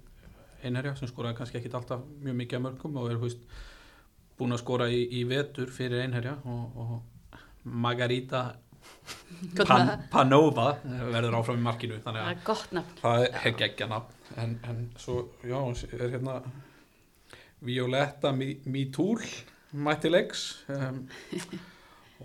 einherja 0.63 0.95
sem 0.97 1.11
skoraði 1.11 1.41
kannski 1.41 1.59
ekkit 1.59 1.75
alltaf 1.75 2.05
mjög 2.23 2.39
mikið 2.39 2.59
að 2.59 2.65
mörgum 2.69 2.97
og 3.01 3.11
er 3.11 3.21
húst, 3.21 3.43
búin 4.39 4.55
að 4.55 4.63
skora 4.63 4.89
í, 4.93 5.03
í 5.21 5.25
vetur 5.29 5.73
fyrir 5.75 6.05
einherja 6.05 6.37
og, 6.45 6.81
og 6.81 7.39
Margarita 7.65 8.45
Pan, 9.59 9.91
Panova 10.13 10.71
verður 10.85 11.37
áfram 11.41 11.61
í 11.61 11.65
markinu 11.67 11.99
þannig 12.05 12.23
það 12.23 12.31
að 12.31 12.31
er 12.31 12.87
það 13.03 13.27
er 13.27 13.57
geggja 13.59 13.89
nafn. 13.91 14.17
En, 14.41 14.57
en 14.71 14.83
svo, 14.99 15.17
já, 15.45 15.59
er 15.99 16.15
hérna 16.15 16.39
Violetta 17.65 18.33
Mitúl 18.33 19.23
mætti 19.71 20.11
leiks 20.11 20.45
um, 20.73 21.05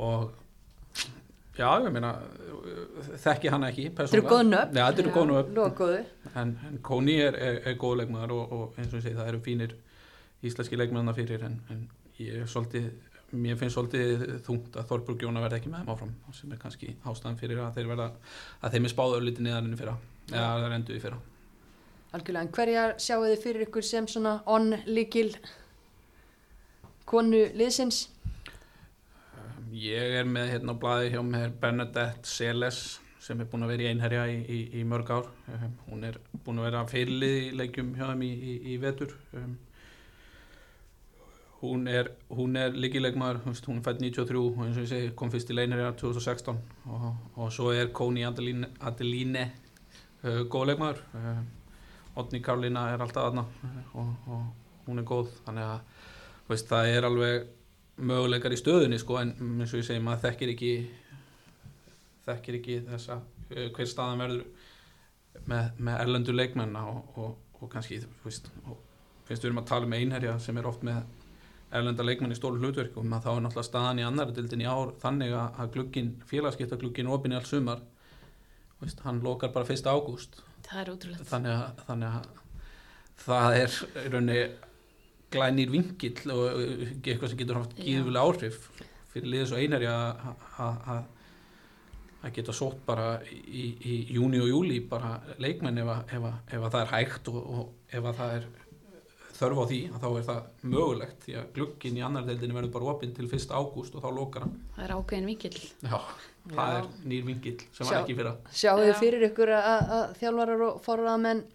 og 0.02 0.32
já, 1.56 1.68
ég 1.86 1.92
meina 1.94 2.14
þekki 3.22 3.52
hann 3.54 3.66
ekki. 3.68 3.90
Já, 4.76 4.88
þetta 4.90 5.04
eru 5.04 5.12
Já. 5.12 5.16
góð 5.18 5.28
nöfn 5.32 5.60
Lóa 5.60 5.74
góðu 5.78 6.00
en, 6.34 6.56
en 6.70 6.80
Kóni 6.86 7.18
er, 7.24 7.38
er, 7.38 7.60
er 7.70 7.78
góð 7.80 8.00
leikmaður 8.02 8.36
og, 8.38 8.56
og 8.58 8.80
eins 8.80 8.90
og 8.92 9.00
ég 9.00 9.06
segi 9.06 9.20
það 9.20 9.34
eru 9.34 9.44
fínir 9.46 9.76
íslenski 10.46 10.80
leikmaðurna 10.80 11.16
fyrir 11.18 11.46
en, 11.48 11.60
en 11.74 11.86
ég 12.22 12.50
svolítið 12.50 12.90
mér 13.36 13.58
finnst 13.60 13.76
svolítið 13.76 14.26
þungt 14.46 14.76
að 14.80 14.90
Þorbrug 14.90 15.24
Jóna 15.26 15.42
verði 15.44 15.60
ekki 15.60 15.72
með 15.72 15.84
þeim 15.84 15.94
áfram 15.96 16.12
sem 16.38 16.52
er 16.54 16.60
kannski 16.62 16.92
ástæðan 17.04 17.40
fyrir 17.40 17.62
að 17.64 17.80
þeir 17.80 17.90
verða 17.92 18.10
að 18.62 18.76
þeim 18.76 18.88
er 18.88 18.94
spáð 18.94 19.16
örlítið 19.20 19.48
neðan 19.48 19.72
enn 19.72 19.80
fyrra 19.80 19.96
eða 20.32 20.46
það 20.46 20.68
er 20.68 20.76
endur 20.78 21.00
í 21.00 21.02
fyrra 21.04 21.24
Algjörlega, 22.16 22.46
en 22.46 22.52
hverja 22.56 22.84
sjáu 23.02 23.24
þið 23.26 23.40
fyrir 23.44 23.64
ykkur 23.66 23.84
sem 23.84 24.06
svona 24.08 24.38
on-líkil 24.48 25.34
konu 27.10 27.42
liðsins? 27.60 28.06
Ég 29.76 30.14
er 30.22 30.30
með 30.30 30.54
hérna 30.54 30.78
á 30.78 30.80
blaði 30.80 31.10
hjá 31.12 31.20
mér 31.28 31.52
Bernadette 31.60 32.30
Seles 32.30 33.02
sem 33.26 33.42
er 33.42 33.50
búin 33.50 33.66
að 33.66 33.74
vera 33.74 33.84
í 33.84 33.90
einherja 33.90 34.24
í, 34.30 34.38
í, 34.48 34.60
í 34.80 34.84
mörg 34.88 35.10
ár. 35.12 35.28
Um, 35.52 35.74
hún 35.90 36.06
er 36.08 36.20
búin 36.46 36.62
að 36.62 36.68
vera 36.70 36.84
fyrirlið 36.88 37.36
í 37.40 37.50
leikjum 37.60 37.92
hjá 37.98 38.06
þeim 38.12 38.24
í, 38.28 38.32
í, 38.56 38.78
vetur. 38.84 39.16
Um, 39.36 39.58
hún 41.64 41.90
er, 41.90 42.14
er 42.62 42.78
líkilegmaður, 42.78 43.42
hún 43.48 43.82
er 43.82 43.86
fætt 43.90 44.04
93 44.04 44.40
og 44.40 44.64
eins 44.68 44.78
og 44.78 44.86
ég 44.86 44.92
segi 44.92 45.12
kom 45.18 45.34
fyrst 45.34 45.52
í 45.52 45.58
einherja 45.58 45.92
2016 45.98 46.60
og, 46.94 47.12
og 47.34 47.54
svo 47.56 47.74
er 47.74 47.90
Kóni 47.96 48.24
Adeline, 48.28 48.70
Adeline 48.86 49.48
uh, 50.24 50.46
góð 50.46 50.72
leikmaður. 50.72 51.06
Uh, 51.18 51.40
Otni 52.16 52.42
Karlina 52.44 52.88
er 52.94 53.04
alltaf 53.04 53.30
aðna 53.30 53.44
og, 53.94 54.12
og 54.32 54.88
hún 54.88 55.02
er 55.02 55.08
góð 55.08 55.32
þannig 55.46 55.66
að 55.68 56.04
veist, 56.50 56.70
það 56.70 56.92
er 56.94 57.08
alveg 57.10 57.48
möguleikar 57.96 58.54
í 58.54 58.60
stöðunni 58.60 59.00
sko 59.02 59.20
en 59.22 59.34
eins 59.40 59.74
og 59.74 59.82
ég 59.82 59.88
segi 59.88 60.04
maður 60.04 60.28
þekkir 60.28 60.54
ekki 60.54 60.72
þekkir 62.26 62.60
ekki 62.60 62.80
þessa 62.90 63.20
uh, 63.20 63.68
hver 63.76 63.90
staðan 63.90 64.24
verður 64.24 64.46
með, 65.52 65.70
með 65.78 66.00
erlendur 66.00 66.38
leikmenna 66.40 66.86
og, 66.92 67.20
og, 67.20 67.60
og 67.60 67.72
kannski 67.72 68.02
veist, 68.24 68.50
og 68.66 68.80
finnst 69.28 69.44
við 69.44 69.52
erum 69.52 69.62
að 69.64 69.70
tala 69.72 69.90
um 69.90 69.96
einherja 69.98 70.38
sem 70.44 70.58
er 70.60 70.70
oft 70.70 70.86
með 70.86 71.04
erlenda 71.76 72.06
leikmenn 72.06 72.32
í 72.32 72.38
stóru 72.38 72.62
hlutverkum 72.62 73.14
að 73.16 73.26
þá 73.26 73.32
er 73.34 73.44
náttúrulega 73.44 73.68
staðan 73.68 74.00
í 74.00 74.06
annari 74.06 74.36
dildin 74.38 74.64
í 74.64 74.70
ár 74.70 74.94
þannig 75.02 75.34
að, 75.36 75.80
félagskipta 76.30 76.80
glugginn 76.80 77.12
opinn 77.12 77.36
í 77.36 77.40
alls 77.40 77.52
sumar 77.52 77.82
veist, 78.82 79.02
hann 79.04 79.24
lokar 79.26 79.52
bara 79.56 79.68
1. 79.74 79.88
ágúst 79.90 80.40
það 80.66 80.82
er 80.82 80.94
ótrúlegt. 80.94 81.28
Þannig 81.32 81.56
að, 81.56 81.84
þannig 81.88 82.20
að 82.20 82.30
það 83.26 83.58
er 83.62 83.80
í 83.80 84.06
rauninni 84.14 84.40
glænir 85.36 85.74
vingill 85.74 86.36
og 86.36 86.62
eitthvað 86.62 87.32
sem 87.32 87.42
getur 87.42 87.60
haft 87.60 87.76
gíðulega 87.80 88.24
áhrif 88.24 88.70
fyrir 89.14 89.32
liðis 89.32 89.54
og 89.56 89.62
einherja 89.64 89.98
að 90.62 91.04
að 92.26 92.34
geta 92.34 92.54
sótt 92.56 92.82
bara 92.88 93.20
í, 93.30 93.66
í 93.86 93.96
júni 94.16 94.40
og 94.42 94.50
júli 94.50 94.80
bara 94.90 95.20
leikmenn 95.42 95.78
ef, 95.84 95.90
að, 95.94 96.14
ef, 96.18 96.24
að, 96.30 96.38
ef 96.58 96.64
að 96.64 96.72
það 96.76 96.86
er 96.86 96.94
hægt 96.94 97.30
og, 97.32 97.42
og 97.46 97.98
ef 98.00 98.08
að 98.10 98.20
það 98.20 98.38
er 98.38 98.48
þörf 99.36 99.60
á 99.60 99.66
því 99.70 99.80
að 99.90 100.06
þá 100.06 100.08
er 100.10 100.26
það 100.30 100.70
mögulegt 100.74 101.26
því 101.26 101.36
að 101.40 101.50
glugginn 101.58 102.00
í 102.00 102.06
annar 102.08 102.26
deildinni 102.28 102.56
verður 102.56 102.74
bara 102.78 102.94
opinn 102.94 103.14
til 103.16 103.28
1. 103.28 103.46
ágúst 103.52 103.98
og 103.98 104.06
þá 104.06 104.10
lokar 104.16 104.46
hann. 104.46 104.56
Það 104.78 104.88
er 104.88 104.96
ákveðin 104.96 105.30
vingill 105.30 105.60
Já, 105.60 105.98
það 106.52 106.80
er 106.80 106.90
nýr 107.10 107.24
vingill 107.30 107.60
sem 107.74 107.88
var 107.88 108.02
ekki 108.02 108.18
fyrir 108.18 108.58
Sjáu 108.62 108.82
þið 108.82 108.98
fyrir 109.02 109.30
ykkur 109.30 109.54
að, 109.58 109.94
að 109.98 110.04
þjálfarar 110.22 110.66
og 110.68 110.84
forraðamenn 110.86 111.46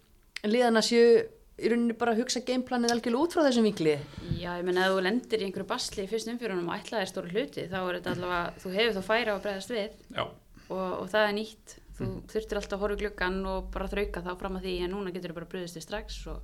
liðana 0.47 0.83
séu 0.85 1.21
í 1.61 1.69
rauninni 1.69 1.95
bara 1.97 2.15
að 2.15 2.23
hugsa 2.23 2.41
gameplanið 2.45 2.93
algjörlega 2.95 3.25
út 3.25 3.35
frá 3.35 3.43
þessum 3.45 3.67
vinkli? 3.67 3.97
Já, 4.39 4.55
ég 4.57 4.65
menna 4.65 4.87
að 4.87 4.95
þú 4.95 5.03
lendir 5.05 5.43
í 5.43 5.47
einhverju 5.47 5.67
basli 5.69 6.05
í 6.05 6.09
fyrst 6.09 6.31
umfjörunum 6.31 6.71
og 6.71 6.77
ætlaðir 6.79 7.11
stóru 7.11 7.33
hluti 7.33 7.67
þá 7.69 7.77
er 7.81 7.97
þetta 7.99 8.13
allavega, 8.15 8.53
þú 8.63 8.71
hefur 8.77 8.95
þá 8.97 9.01
færa 9.05 9.35
að 9.35 9.43
bregðast 9.45 9.73
við. 9.75 9.99
Já, 10.15 10.23
og, 10.23 10.87
og 10.87 11.11
það 11.11 11.27
er 11.27 11.35
nýtt. 11.37 11.75
Þú 11.99 12.07
þurftir 12.31 12.61
alltaf 12.61 12.77
að 12.77 12.81
horfa 12.85 12.97
í 12.97 13.01
gluggan 13.03 13.37
og 13.51 13.67
bara 13.75 13.91
þrauka 13.91 14.23
þá 14.25 14.31
fram 14.39 14.57
að 14.57 14.65
því 14.65 14.75
en 14.87 14.93
núna 14.95 15.13
getur 15.13 15.33
þú 15.33 15.37
bara 15.37 15.51
bröðist 15.51 15.77
þig 15.77 15.85
strax 15.85 16.17
og 16.31 16.41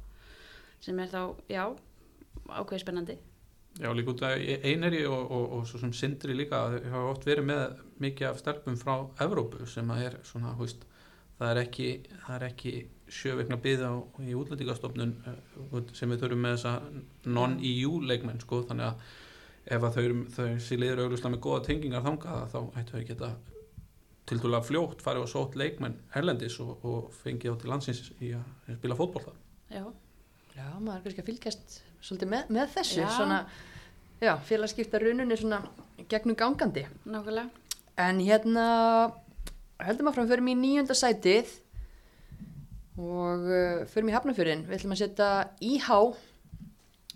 sem 0.85 1.01
er 1.01 1.09
þá, 1.09 1.21
já 1.49 1.63
ákveði 2.53 2.83
spennandi 2.83 3.17
Já, 3.77 3.91
líka 3.93 4.09
út 4.09 4.21
af 4.25 4.39
einherji 4.65 5.05
og, 5.05 5.31
og, 5.31 5.51
og 5.57 5.65
svo 5.69 5.79
sem 5.81 5.91
sindri 5.93 6.33
líka, 6.33 6.63
það 6.65 6.85
hafa 6.93 7.09
oft 7.11 7.25
verið 7.27 7.45
með 7.45 7.81
mikið 8.01 8.29
af 8.31 8.39
stelpum 8.41 8.77
frá 8.79 8.93
Evrópu 9.25 9.67
sem 9.69 9.91
að 9.93 10.05
er 10.07 10.15
svona, 10.25 10.53
hú 10.57 10.65
veist, 10.65 10.87
það 11.37 11.51
er 11.51 11.59
ekki, 11.61 11.89
ekki 12.47 12.73
sjöveikna 13.19 13.59
byggð 13.61 13.85
á 13.85 13.93
í 14.25 14.33
útlendingastofnun 14.39 15.13
eh, 15.29 15.91
sem 15.93 16.09
við 16.09 16.23
þurfum 16.23 16.41
með 16.47 16.55
þessa 16.55 16.73
non-EU 17.37 17.93
leikmenn, 18.09 18.41
sko, 18.41 18.63
þannig 18.71 18.89
að 18.89 19.05
ef 19.77 19.85
að 19.85 19.99
þau, 19.99 20.25
þau 20.33 20.49
sér 20.63 20.81
liður 20.81 21.03
auðvitað 21.03 21.35
með 21.35 21.43
góða 21.45 21.61
tengingar 21.67 22.05
þangað, 22.07 22.49
þá 22.55 22.59
ættu 22.81 22.97
þau 22.97 23.07
geta 23.11 23.31
til 24.27 24.39
dæla 24.43 24.63
fljótt 24.65 25.05
farið 25.05 25.27
og 25.27 25.31
sótt 25.31 25.55
leikmenn 25.59 26.01
herlendis 26.15 26.57
og, 26.63 26.73
og 26.87 27.13
fengið 27.21 27.53
á 27.53 27.55
til 27.61 27.71
landsins 27.71 28.03
í 28.17 28.33
að 28.35 28.75
spila 28.79 28.97
fótboll 28.97 29.27
það. 29.27 29.39
Já, 29.71 29.83
Já, 30.57 30.71
maður 30.81 30.95
er 30.97 31.03
kannski 31.05 31.21
að 31.21 31.27
fylgjast 31.27 31.75
svolítið 32.01 32.31
með, 32.33 32.49
með 32.57 32.73
þessu, 32.77 33.01
Já. 33.03 33.09
svona, 33.15 33.39
já, 34.21 34.33
félagskipta 34.47 35.01
rununni 35.01 35.37
svona 35.39 35.61
gegnum 36.09 36.37
gangandi. 36.37 36.85
nákvæmlega. 37.05 37.49
En 37.97 38.19
hérna, 38.21 38.65
heldum 39.81 40.11
að 40.11 40.19
fram, 40.19 40.27
förum 40.29 40.51
í 40.51 40.57
nýjönda 40.57 40.95
sætið 40.97 41.55
og 42.97 43.45
uh, 43.49 43.85
förum 43.89 44.11
í 44.11 44.15
hafnafjörðin. 44.15 44.65
Við 44.69 44.77
ætlum 44.79 44.93
að 44.95 45.01
setja 45.03 45.29
IH 45.61 45.89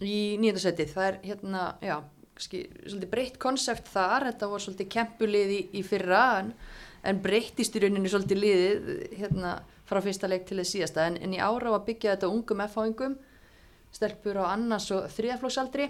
í 0.02 0.18
nýjönda 0.42 0.64
sætið. 0.64 0.94
Það 0.96 1.08
er 1.08 1.20
hérna, 1.30 1.66
já, 1.86 1.98
svolítið 2.42 3.10
breytt 3.14 3.38
konsept 3.42 3.90
þar. 3.94 4.28
Þetta 4.32 4.50
var 4.52 4.64
svolítið 4.66 4.92
kempulið 4.98 5.54
í, 5.56 5.62
í 5.78 5.84
fyrra 5.86 6.24
en, 6.42 6.54
en 7.06 7.22
breyttist 7.22 7.78
í 7.78 7.84
rauninni 7.84 8.10
svolítið 8.12 8.42
liðið 8.42 8.90
hérna 9.22 9.60
frá 9.90 10.00
fyrsta 10.06 10.30
leik 10.30 10.46
til 10.50 10.58
þess 10.62 10.76
síðasta. 10.78 11.06
En, 11.10 11.20
en 11.22 11.38
í 11.38 11.42
ára 11.42 11.74
á 11.74 11.78
að 11.78 11.86
byggja 11.90 12.16
þetta 12.16 12.32
ungum 12.32 12.66
F-háingum, 12.66 13.18
stelpur 13.92 14.40
á 14.42 14.54
annars 14.54 14.90
og 14.96 15.10
þriðaflóksaldri 15.16 15.90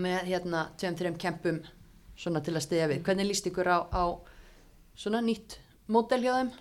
með 0.00 0.30
hérna 0.30 0.68
tveim, 0.78 0.96
þreim 0.98 1.18
kempum 1.20 1.60
svona 2.18 2.42
til 2.44 2.54
að 2.54 2.66
stiðja 2.66 2.90
við. 2.90 3.02
Hvernig 3.06 3.28
líst 3.28 3.48
ykkur 3.50 3.70
á, 3.70 3.78
á 3.90 4.04
svona 4.98 5.22
nýtt 5.24 5.58
mótel 5.90 6.22
hjá 6.24 6.32
þeim? 6.38 6.52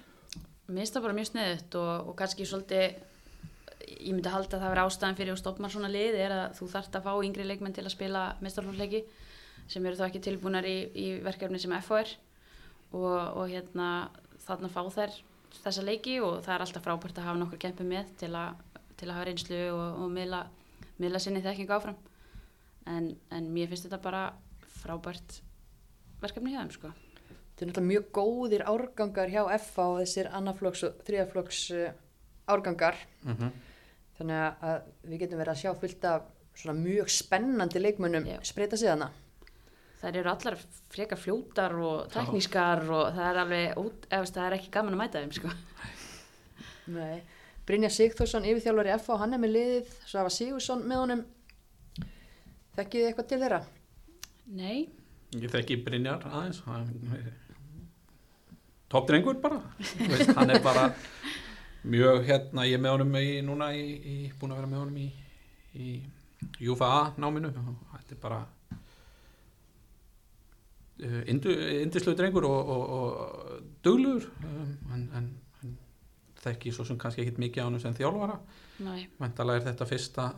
Mér 0.67 0.83
finnst 0.83 0.95
það 0.95 1.05
bara 1.05 1.17
mjög 1.17 1.29
sniðut 1.29 1.77
og, 1.79 1.91
og 2.09 2.15
kannski 2.19 2.47
svolítið, 2.47 2.95
ég 3.93 4.13
myndi 4.13 4.31
halda 4.31 4.57
að 4.57 4.63
það 4.63 4.73
vera 4.73 4.85
ástæðan 4.87 5.19
fyrir 5.19 5.35
að 5.35 5.41
stoppa 5.41 5.69
svona 5.69 5.91
lið 5.91 6.17
er 6.23 6.35
að 6.37 6.57
þú 6.59 6.69
þarft 6.71 6.97
að 6.97 7.05
fá 7.07 7.13
yngri 7.27 7.47
leikmenn 7.47 7.75
til 7.75 7.83
að 7.85 7.93
spila 7.93 8.23
mestarflóðleiki 8.43 9.03
sem 9.69 9.85
eru 9.85 9.99
þá 9.99 10.07
ekki 10.07 10.23
tilbúnar 10.23 10.67
í, 10.67 10.77
í 10.95 11.07
verkefni 11.23 11.59
sem 11.61 11.75
FOR 11.83 12.09
og, 12.95 13.19
og 13.39 13.45
hérna 13.51 14.09
þarna 14.43 14.71
fá 14.71 14.81
þær 14.91 15.15
þessa 15.61 15.85
leiki 15.85 16.17
og 16.23 16.41
það 16.43 16.55
er 16.55 16.65
alltaf 16.65 16.85
frábært 16.85 17.19
að 17.19 17.27
hafa 17.29 17.41
nokkur 17.41 17.61
kempi 17.61 17.85
með 17.87 18.09
til, 18.23 18.31
a, 18.35 18.55
til 19.03 19.11
að 19.11 19.17
hafa 19.19 19.29
reynslu 19.29 19.61
og, 19.75 20.01
og 20.03 20.11
miðla, 20.15 20.41
miðla 21.03 21.21
sinni 21.21 21.43
þekking 21.43 21.75
áfram 21.75 21.99
en, 22.89 23.09
en 23.31 23.49
mér 23.53 23.71
finnst 23.71 23.87
þetta 23.87 24.01
bara 24.03 24.23
frábært 24.81 25.41
verkefni 26.23 26.53
hjá 26.53 26.61
þeim 26.61 26.73
sko. 26.77 26.91
Þetta 27.53 27.65
er 27.65 27.69
náttúrulega 27.69 27.89
mjög 27.91 28.05
góðir 28.17 28.63
árgangar 28.69 29.31
hjá 29.31 29.41
FA 29.61 29.87
og 29.91 29.99
þessir 30.01 30.29
annaflokks 30.33 30.85
og 30.87 31.03
þriðaflokks 31.07 31.59
uh, 31.77 31.91
árgangar. 32.49 32.97
Mm 33.23 33.35
-hmm. 33.35 33.51
Þannig 34.17 34.63
að- 34.69 34.87
við 35.03 35.19
getum 35.19 35.41
verið 35.41 35.53
að 35.53 35.61
sjá 35.61 35.73
fullt 35.79 36.05
af 36.05 36.23
svona 36.55 36.79
mjög 36.79 37.09
spennandi 37.09 37.79
leikmönnum 37.79 38.27
spreita 38.43 38.77
sig 38.77 38.89
hana. 38.89 39.11
Þær 40.01 40.17
eru 40.19 40.29
allar 40.29 40.57
frekar 40.89 41.17
fljótar 41.17 41.73
og 41.79 42.09
teknískar 42.11 42.83
og 42.89 43.13
það 43.15 43.29
er 43.29 43.37
alveg, 43.39 43.77
út, 43.77 44.07
eða, 44.09 44.25
það 44.25 44.45
er 44.45 44.53
ekki 44.57 44.71
gaman 44.71 44.93
að 44.93 44.97
mæta 44.97 45.21
þeim 45.21 45.31
sko. 45.31 45.49
Nei. 46.87 47.23
Brynja 47.67 47.91
Sigþórsson, 47.93 48.47
yfirþjálfari 48.49 48.97
FA, 48.99 49.19
hann 49.21 49.35
er 49.35 49.39
með 49.43 49.55
liðið, 49.57 49.93
svo 50.03 50.19
hafa 50.19 50.33
Sigursson 50.35 50.83
með 50.89 51.03
honum. 51.03 51.23
Þekkið 52.73 52.99
þið 52.99 53.07
eitthvað 53.07 53.29
til 53.29 53.41
þeirra? 53.43 53.61
Nei, 54.53 54.77
Ég 55.33 55.49
þekki 55.49 55.79
Brynjar 55.81 56.25
aðeins 56.29 56.59
toppdrengur 58.93 59.39
bara 59.41 59.57
veist, 59.97 60.33
hann 60.37 60.53
er 60.53 60.61
bara 60.61 60.89
mjög 61.89 62.27
hérna, 62.27 62.67
ég 62.69 62.77
er 62.77 62.83
með 62.83 62.93
honum 62.93 63.15
í, 63.17 63.29
núna 63.45 63.71
í, 63.73 63.85
í, 63.97 64.17
búin 64.37 64.53
að 64.53 64.59
vera 64.61 64.69
með 64.69 64.83
honum 64.83 64.99
í, 65.01 65.07
í 65.73 66.67
UFA 66.69 66.91
náminu 67.17 67.49
þetta 67.55 68.13
er 68.13 68.19
bara 68.21 68.39
uh, 71.01 71.21
indu, 71.33 71.55
indislu 71.81 72.13
drengur 72.19 72.45
og, 72.51 72.69
og, 72.75 72.83
og 72.99 73.65
duglugur 73.85 74.29
um, 74.45 74.77
en, 74.93 75.07
en 75.17 75.31
þekki 76.43 76.73
svo 76.75 76.85
sem 76.87 76.99
kannski 76.99 77.23
ekkit 77.23 77.39
mikið 77.41 77.63
á 77.63 77.67
honum 77.67 77.83
sem 77.83 77.95
þjálfara 77.97 78.39
nei, 78.85 79.05
Væntalega 79.19 79.61
er 79.61 79.67
þetta 79.69 79.87
fyrsta 79.89 80.31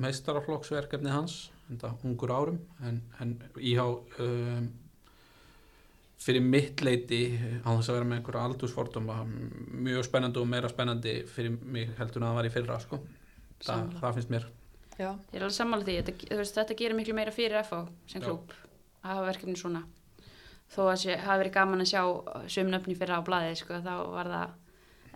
meistaraflokksverkefni 0.00 1.10
hans, 1.12 1.50
þetta 1.68 1.90
ungur 2.08 2.32
árum, 2.32 2.60
en, 2.88 3.02
en 3.20 3.34
íhá 3.58 3.84
um, 3.90 4.70
fyrir 6.20 6.44
mitt 6.44 6.80
leiti, 6.84 7.22
á 7.64 7.68
þess 7.68 7.90
að 7.90 7.98
vera 7.98 8.08
með 8.08 8.20
einhverja 8.20 8.46
aldursforduma, 8.48 9.18
mjög 9.88 10.06
spennandi 10.08 10.40
og 10.40 10.48
meira 10.48 10.70
spennandi 10.72 11.18
fyrir 11.28 11.56
mig 11.60 11.92
heldur 11.98 12.22
en 12.22 12.28
að 12.28 12.32
það 12.32 12.40
var 12.40 12.48
í 12.48 12.54
fyrra, 12.56 12.80
sko. 12.84 13.00
Þa, 13.60 13.76
það 14.00 14.16
finnst 14.16 14.32
mér. 14.32 14.48
Já. 15.00 15.14
ég 15.32 15.38
er 15.38 15.44
alveg 15.46 15.56
sammála 15.56 15.86
því 15.86 15.94
þetta, 16.00 16.44
þetta 16.44 16.76
gerir 16.76 16.96
miklu 16.98 17.14
meira 17.16 17.32
fyrir 17.32 17.62
FH 17.62 17.86
sem 18.10 18.20
Já. 18.20 18.26
klúb 18.26 18.52
að 19.00 19.14
hafa 19.14 19.28
verkefni 19.30 19.56
svona 19.56 19.80
þó 20.70 20.80
að 20.90 20.98
sé, 21.02 21.14
hafa 21.18 21.38
verið 21.40 21.54
gaman 21.54 21.84
að 21.84 21.90
sjá 21.90 22.02
sömnöfni 22.52 22.96
fyrir 22.98 23.16
á 23.16 23.26
blaði 23.26 23.54
sko, 23.58 23.80
þá 23.80 23.94
var 24.12 24.30
það, 24.34 24.52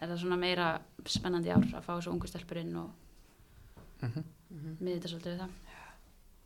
er 0.04 0.12
það 0.12 0.22
svona 0.22 0.40
meira 0.40 0.70
spennandi 1.08 1.52
ár 1.52 1.66
að 1.66 1.84
fá 1.84 1.92
þessu 1.96 2.12
ungu 2.14 2.30
stelpur 2.30 2.62
inn 2.62 2.76
og 2.84 2.92
Mm 4.04 4.24
miði 4.54 4.98
þetta 4.98 5.10
svolítið 5.10 5.32
við 5.32 5.38
það 5.42 5.64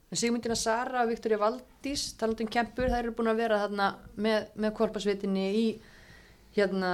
En 0.08 0.16
Sigmundina 0.16 0.54
Sara 0.56 1.02
og 1.02 1.10
Viktoria 1.10 1.36
Valdís, 1.36 2.14
talandi 2.16 2.46
um 2.46 2.48
kempur, 2.48 2.88
þær 2.88 3.02
eru 3.02 3.10
búin 3.12 3.28
að 3.28 3.40
vera 3.42 3.58
þarna 3.60 3.88
með, 4.16 4.46
með 4.56 4.70
korpasvitinni 4.78 5.42
í 5.52 5.64
hérna 6.56 6.92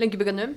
lengjubíkanum. 0.00 0.54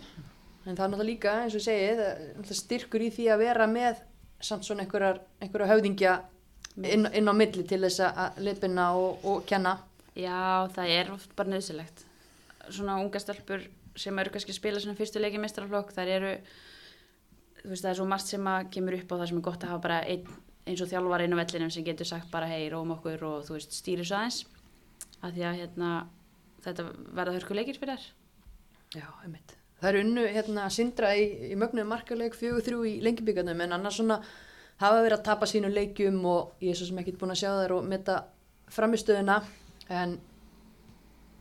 En 0.64 0.78
það 0.78 0.86
er 0.86 0.94
náttúrulega 0.94 1.10
líka, 1.10 1.34
eins 1.42 1.58
og 1.58 1.60
ég 1.60 1.66
segi, 1.66 1.90
það 1.98 2.14
náttúrulega 2.22 2.60
styrkur 2.62 3.04
í 3.04 3.10
því 3.18 3.26
að 3.34 3.44
vera 3.44 3.68
með 3.68 4.00
samt 4.40 4.64
svona 4.64 4.86
einhverjar, 4.86 5.20
einhverjar 5.44 5.74
höfðingja 5.74 6.16
inn, 6.88 7.10
inn 7.20 7.28
á 7.28 7.34
milli 7.36 7.68
til 7.68 7.82
þess 7.84 8.06
að 8.08 8.40
leipina 8.48 8.88
og, 8.96 9.28
og 9.28 9.44
kenna. 9.52 9.76
Já, 10.16 10.72
það 10.72 10.96
er 10.96 11.12
oft 11.18 11.36
bara 11.36 11.52
nöðsilegt. 11.52 12.06
Svona 12.72 12.96
unga 13.04 13.20
stelpur 13.20 13.68
sem 13.99 14.19
eru 14.21 14.34
kannski 14.34 14.54
að 14.54 14.60
spila 14.60 14.82
svona 14.84 14.97
fyrstu 14.99 15.21
leiki 15.21 15.41
mestrarflokk, 15.41 15.93
þar 15.95 16.13
eru, 16.15 16.32
þú 17.62 17.73
veist, 17.73 17.84
það 17.84 17.91
er 17.91 17.99
svo 17.99 18.08
margt 18.10 18.32
sem 18.32 18.49
að 18.54 18.71
kemur 18.75 18.97
upp 18.99 19.13
á 19.13 19.15
það 19.19 19.27
sem 19.32 19.41
er 19.41 19.45
gott 19.49 19.65
að 19.65 19.73
hafa 19.73 19.86
bara 19.86 20.01
einn, 20.13 20.39
eins 20.69 20.84
og 20.84 20.91
þjálfar 20.91 21.25
inn 21.25 21.36
á 21.36 21.41
vellinum 21.41 21.73
sem 21.73 21.86
getur 21.88 22.10
sagt 22.10 22.32
bara 22.34 22.49
hei, 22.49 22.69
róum 22.71 22.95
okkur 22.97 23.25
og 23.27 23.47
þú 23.47 23.58
veist, 23.58 23.77
stýri 23.77 24.06
svo 24.08 24.19
aðeins. 24.19 24.43
Af 25.21 25.34
því 25.36 25.47
að 25.47 25.58
hérna, 25.62 25.89
þetta 26.65 26.86
verða 27.17 27.36
hörkuleikir 27.38 27.82
fyrir 27.82 27.97
þær. 27.97 28.08
Já, 29.01 29.08
einmitt. 29.23 29.56
Það 29.82 29.89
eru 29.89 30.01
unnu 30.06 30.23
hérna 30.30 30.67
sindra 30.69 31.12
í, 31.17 31.23
í 31.51 31.56
mögnuðu 31.58 31.88
markaleik 31.89 32.36
fjögur 32.38 32.65
þrjú 32.65 32.82
í 32.86 32.97
lengjubíkanum 33.01 33.63
en 33.65 33.73
annars 33.77 33.97
svona 33.97 34.19
hafa 34.82 34.99
verið 35.01 35.15
að 35.17 35.23
tapa 35.25 35.47
sínu 35.49 35.71
leikjum 35.73 36.19
og 36.30 36.62
ég 36.62 36.73
er 36.73 36.77
svo 36.77 36.89
sem 36.89 36.99
ekkert 37.01 37.17
búin 37.21 37.34
að 37.34 37.41
sjá 37.41 37.49
þær 37.56 37.73
og 37.80 37.88
metta 37.89 38.17
framistöðuna 38.71 39.39
en 39.89 40.13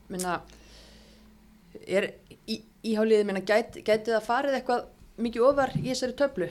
minna 0.08 0.38
er 1.86 2.06
í, 2.50 2.60
íháliðið 2.92 3.26
minna 3.28 3.42
gæti, 3.46 3.82
gæti 3.86 4.14
það 4.14 4.26
farið 4.26 4.58
eitthvað 4.58 4.86
mikið 5.20 5.46
ofar 5.50 5.72
í 5.78 5.86
þessari 5.90 6.16
töflu 6.18 6.50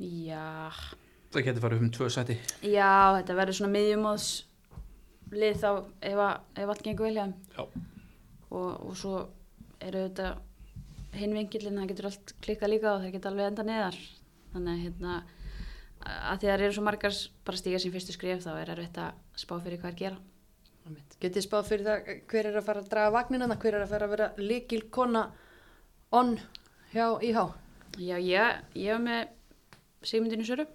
Já, 0.00 0.70
Það 1.30 1.44
getur 1.46 1.62
farið 1.62 1.82
um 1.84 1.90
tvö 1.94 2.06
seti. 2.10 2.36
já, 2.66 2.92
þetta 3.20 3.34
verður 3.38 3.56
svona 3.58 3.74
miðjumóðs 3.76 4.28
lið 5.30 5.58
þá 5.60 5.68
ef, 6.08 6.22
að, 6.24 6.32
ef 6.58 6.72
allt 6.72 6.82
gengur 6.86 7.06
vel 7.06 7.12
hjá 7.18 7.24
þeim. 7.26 7.34
Já. 7.54 7.62
og, 8.50 8.70
og 8.88 8.96
svo 8.98 9.12
eru 9.80 10.06
þetta 10.08 10.30
hinn 11.20 11.36
vingillin, 11.36 11.78
það 11.78 11.92
getur 11.92 12.08
allt 12.10 12.32
klikkað 12.42 12.72
líka 12.72 12.94
og 12.94 13.04
það 13.04 13.14
geta 13.14 13.30
alveg 13.30 13.50
enda 13.52 13.66
neðar 13.68 14.00
þannig 14.54 14.72
að 14.72 14.82
hérna 14.86 15.14
að 16.00 16.40
því 16.40 16.48
að 16.48 16.56
það 16.56 16.64
eru 16.64 16.74
svo 16.74 16.84
margar 16.88 17.16
bara 17.46 17.60
stíga 17.60 17.80
sín 17.82 17.94
fyrstu 17.94 18.16
skrif 18.16 18.42
þá 18.42 18.50
er 18.56 18.72
að 18.74 19.12
spá 19.38 19.54
fyrir 19.60 19.78
hvað 19.82 19.92
er 19.92 19.98
gera. 20.00 20.18
Getið 21.20 21.44
spáð 21.44 21.66
fyrir 21.68 21.88
það 21.88 22.12
hver 22.30 22.46
er 22.48 22.60
að 22.60 22.68
fara 22.68 22.82
að 22.84 22.92
draga 22.92 23.14
vagnina 23.16 23.56
hver 23.56 23.74
er 23.74 23.84
að 23.84 23.90
fara 23.92 24.06
að 24.06 24.14
vera 24.14 24.30
likil 24.40 24.84
kona 24.92 25.26
on 26.16 26.38
hjá 26.94 27.06
IH 27.20 27.50
Já, 27.98 28.16
ég, 28.22 28.60
ég 28.78 28.94
var 28.94 29.00
með 29.02 29.30
Sigmundinu 30.06 30.44
Söru. 30.46 30.66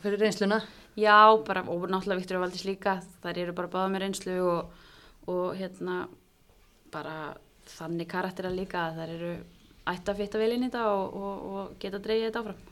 Fyrir 0.00 0.22
reynsluna? 0.22 0.62
Já, 0.98 1.36
bara, 1.46 1.62
og 1.68 1.84
náttúrulega 1.90 2.22
Viktor 2.22 2.40
Valdís 2.40 2.64
líka. 2.66 2.96
Þær 3.22 3.42
eru 3.44 3.54
bara 3.54 3.70
báða 3.70 3.90
með 3.92 4.02
reynslu 4.04 4.38
og, 4.48 4.72
og 5.28 5.52
hérna 5.58 6.00
bara 6.94 7.36
þannig 7.68 8.08
karaktera 8.08 8.50
líka 8.54 8.86
að 8.86 9.02
þær 9.02 9.12
eru 9.18 9.32
ætti 9.92 10.12
að 10.12 10.22
fitta 10.22 10.40
vel 10.40 10.50
inn 10.56 10.64
í 10.64 10.70
þetta 10.70 10.86
og, 10.94 11.14
og, 11.20 11.46
og 11.52 11.76
geta 11.82 12.00
dreigið 12.02 12.30
þetta 12.30 12.42
áfram. 12.42 12.64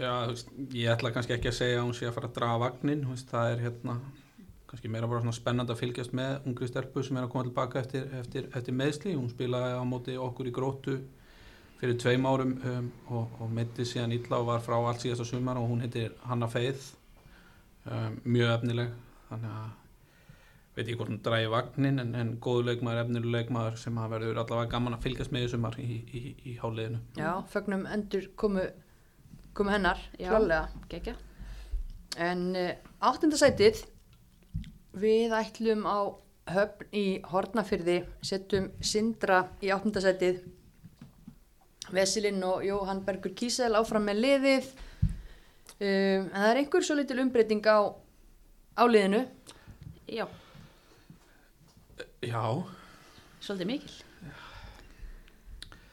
Já, 0.00 0.12
þú 0.24 0.32
veist, 0.32 0.52
ég 0.80 0.94
ætla 0.94 1.12
kannski 1.12 1.36
ekki 1.36 1.52
að 1.52 1.58
segja 1.60 1.78
að 1.82 1.86
hún 1.86 1.96
sé 1.98 2.08
að 2.08 2.16
fara 2.16 2.30
að 2.30 2.36
draga 2.40 2.62
vagnin, 2.64 3.04
þú 3.04 3.14
veist, 3.14 3.30
það 3.30 3.52
er 3.52 3.64
hérna 3.66 3.98
kannski 4.70 4.90
meira 4.92 5.08
bara 5.10 5.22
svona 5.24 5.34
spennandi 5.34 5.74
að 5.74 5.80
fylgjast 5.82 6.12
með 6.14 6.46
ungri 6.46 6.68
stelpu 6.70 7.02
sem 7.02 7.18
er 7.18 7.26
að 7.26 7.32
koma 7.32 7.48
tilbaka 7.48 7.80
eftir, 7.82 8.06
eftir, 8.20 8.46
eftir 8.54 8.76
meðsli, 8.78 9.16
hún 9.18 9.30
spilaði 9.32 9.74
á 9.74 9.84
móti 9.88 10.14
okkur 10.20 10.50
í 10.50 10.54
grótu 10.54 11.00
fyrir 11.80 11.98
tveim 11.98 12.28
árum 12.28 12.54
um, 12.68 12.88
og, 13.08 13.36
og 13.40 13.52
mitti 13.56 13.86
síðan 13.88 14.14
illa 14.14 14.38
og 14.38 14.48
var 14.50 14.62
frá 14.62 14.76
allt 14.78 15.02
síðasta 15.02 15.26
sumar 15.26 15.58
og 15.58 15.70
hún 15.72 15.82
heitir 15.82 16.14
Hanna 16.28 16.48
Feið 16.50 16.86
um, 17.88 18.18
mjög 18.24 18.54
efnileg 18.58 18.96
þannig 19.30 19.54
að 19.58 19.68
veit 20.76 20.90
ég 20.92 21.00
hvort 21.00 21.10
hún 21.10 21.22
dræði 21.24 21.48
vagnin 21.50 22.02
en, 22.02 22.12
en 22.14 22.34
góðu 22.42 22.68
leikmaður, 22.68 23.02
efnileg 23.04 23.32
leikmaður 23.34 23.80
sem 23.80 23.96
að 23.98 24.12
verður 24.14 24.42
allavega 24.44 24.72
gaman 24.74 24.96
að 24.96 25.06
fylgjast 25.06 25.34
með 25.34 25.46
í 25.46 25.50
sumar 25.54 25.78
í, 25.82 25.88
í, 26.14 26.22
í 26.52 26.56
háliðinu 26.60 27.00
Já, 27.18 27.32
fögnum 27.50 27.86
endur 27.90 28.28
komu, 28.38 28.68
komu 29.56 29.74
hennar, 29.74 30.04
klálega. 30.14 30.68
Gekja. 30.92 31.16
En 32.20 32.46
uh, 32.58 32.70
áttundasætið, 33.10 33.82
við 34.96 35.34
ætlum 35.36 35.86
á 35.86 35.98
höfn 36.50 36.96
í 36.96 37.04
Hortnafyrði, 37.30 38.00
setjum 38.26 38.70
Sindra 38.82 39.44
í 39.62 39.70
áttundasætið, 39.70 40.42
Vesilinn 41.94 42.42
og 42.46 42.64
Jóhann 42.66 43.04
Bergur 43.06 43.34
Kísel 43.34 43.74
áfram 43.78 44.06
með 44.06 44.22
liðið, 44.24 44.68
um, 45.78 45.80
en 45.86 46.36
það 46.36 46.50
er 46.50 46.62
einhver 46.62 46.86
svo 46.86 46.98
litil 46.98 47.22
umbreyting 47.22 47.66
á, 47.66 47.90
á 48.78 48.84
liðinu. 48.86 49.24
Já, 50.10 50.26
Já, 52.20 52.44
svolítið 53.40 53.68
mikil. 53.70 53.92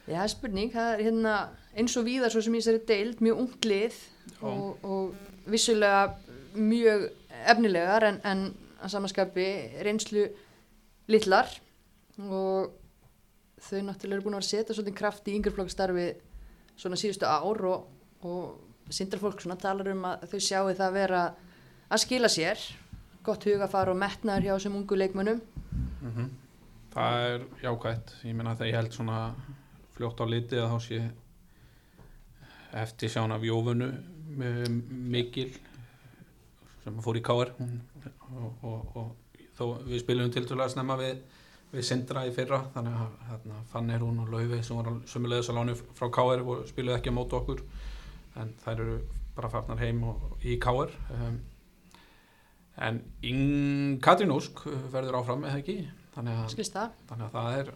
Já, 0.08 0.18
það 0.18 0.24
er 0.26 0.32
spurning, 0.34 0.72
það 0.74 0.90
er 0.92 1.04
hérna 1.06 1.36
eins 1.80 1.96
og 2.00 2.08
víðar 2.08 2.34
svo 2.34 2.42
sem 2.44 2.58
ég 2.58 2.66
sér 2.66 2.80
deild, 2.88 3.22
mjög 3.24 3.40
ungt 3.46 3.68
lið 3.68 3.96
Já. 3.96 4.42
og, 4.50 4.84
og 4.84 5.48
vissulega 5.48 6.18
mjög 6.58 7.06
efnilegar 7.48 8.08
en, 8.10 8.20
en 8.28 8.44
að 8.88 8.94
samanskapi 8.96 9.48
reynslu 9.86 10.24
litlar 11.12 11.52
og 12.18 12.72
þau 13.68 13.82
náttúrulega 13.88 14.16
eru 14.18 14.26
búin 14.26 14.38
að 14.38 14.42
vera 14.42 14.46
að 14.46 14.50
setja 14.54 14.76
svolítið 14.78 14.98
kraft 15.00 15.28
í 15.32 15.36
yngreflokkastarfi 15.38 16.08
svona 16.78 16.98
síðustu 17.00 17.26
ár 17.30 17.62
og, 17.72 17.86
og 18.28 18.92
sindrafólk 18.94 19.42
svona 19.44 19.58
talar 19.60 19.90
um 19.94 20.04
að 20.08 20.28
þau 20.32 20.40
sjáu 20.48 20.74
það 20.78 20.94
vera 20.98 21.22
að 21.88 22.04
skila 22.04 22.30
sér. 22.32 22.60
Gott 23.28 23.44
hugafar 23.48 23.90
og 23.92 23.98
metnaður 24.00 24.46
hjá 24.48 24.54
þessum 24.58 24.78
ungu 24.82 24.98
leikmönnum. 25.00 25.42
Mm 26.02 26.28
það 26.98 27.24
er 27.30 27.42
jákvætt. 27.62 28.12
Ég 28.26 28.34
meina 28.34 28.54
þegar 28.58 28.70
ég 28.72 28.76
held 28.80 28.94
svona 28.96 29.18
fljótt 29.94 30.22
á 30.24 30.26
liti 30.26 30.58
að 30.58 30.72
þá 30.72 30.78
sé 30.82 31.00
eftir 32.82 33.12
sján 33.12 33.34
af 33.36 33.44
Jófunu 33.46 33.90
m- 34.38 34.80
mikil 35.12 35.52
sem 36.88 37.02
fór 37.04 37.20
í 37.20 37.24
káar 37.26 37.52
og, 37.58 38.64
og, 38.64 38.96
og 38.96 39.44
þó 39.58 39.64
við 39.88 40.02
spilum 40.04 40.32
til 40.32 40.46
að 40.48 40.72
snemma 40.72 40.98
við, 41.00 41.20
við 41.74 41.88
Sindra 41.88 42.24
í 42.28 42.34
fyrra 42.36 42.62
þannig 42.76 42.96
að 43.04 43.20
hérna, 43.32 43.60
Fanny 43.72 44.00
hún 44.02 44.24
og 44.24 44.32
Laufi 44.32 44.62
sem 44.64 44.80
var 44.80 45.02
sömulegðis 45.10 45.52
að 45.52 45.60
lánu 45.60 45.78
frá 45.98 46.08
káar 46.20 46.44
og 46.46 46.66
spiluðu 46.70 46.98
ekki 46.98 47.12
á 47.12 47.18
móti 47.18 47.38
okkur 47.40 47.64
en 48.40 48.54
þær 48.64 48.76
eru 48.78 48.98
bara 49.38 49.52
farnar 49.54 49.82
heim 49.84 50.02
og, 50.08 50.24
í 50.46 50.58
káar 50.62 50.94
um, 51.14 51.38
en 52.88 53.02
Ing 53.26 54.00
Katrín 54.06 54.34
Ósk 54.34 54.64
verður 54.94 55.20
áfram 55.22 55.46
eða 55.50 55.62
ekki? 55.62 55.80
Þannig 56.16 56.44
að, 56.46 56.98
þannig 57.10 57.28
að 57.28 57.36
það 57.36 57.60
er 57.60 57.76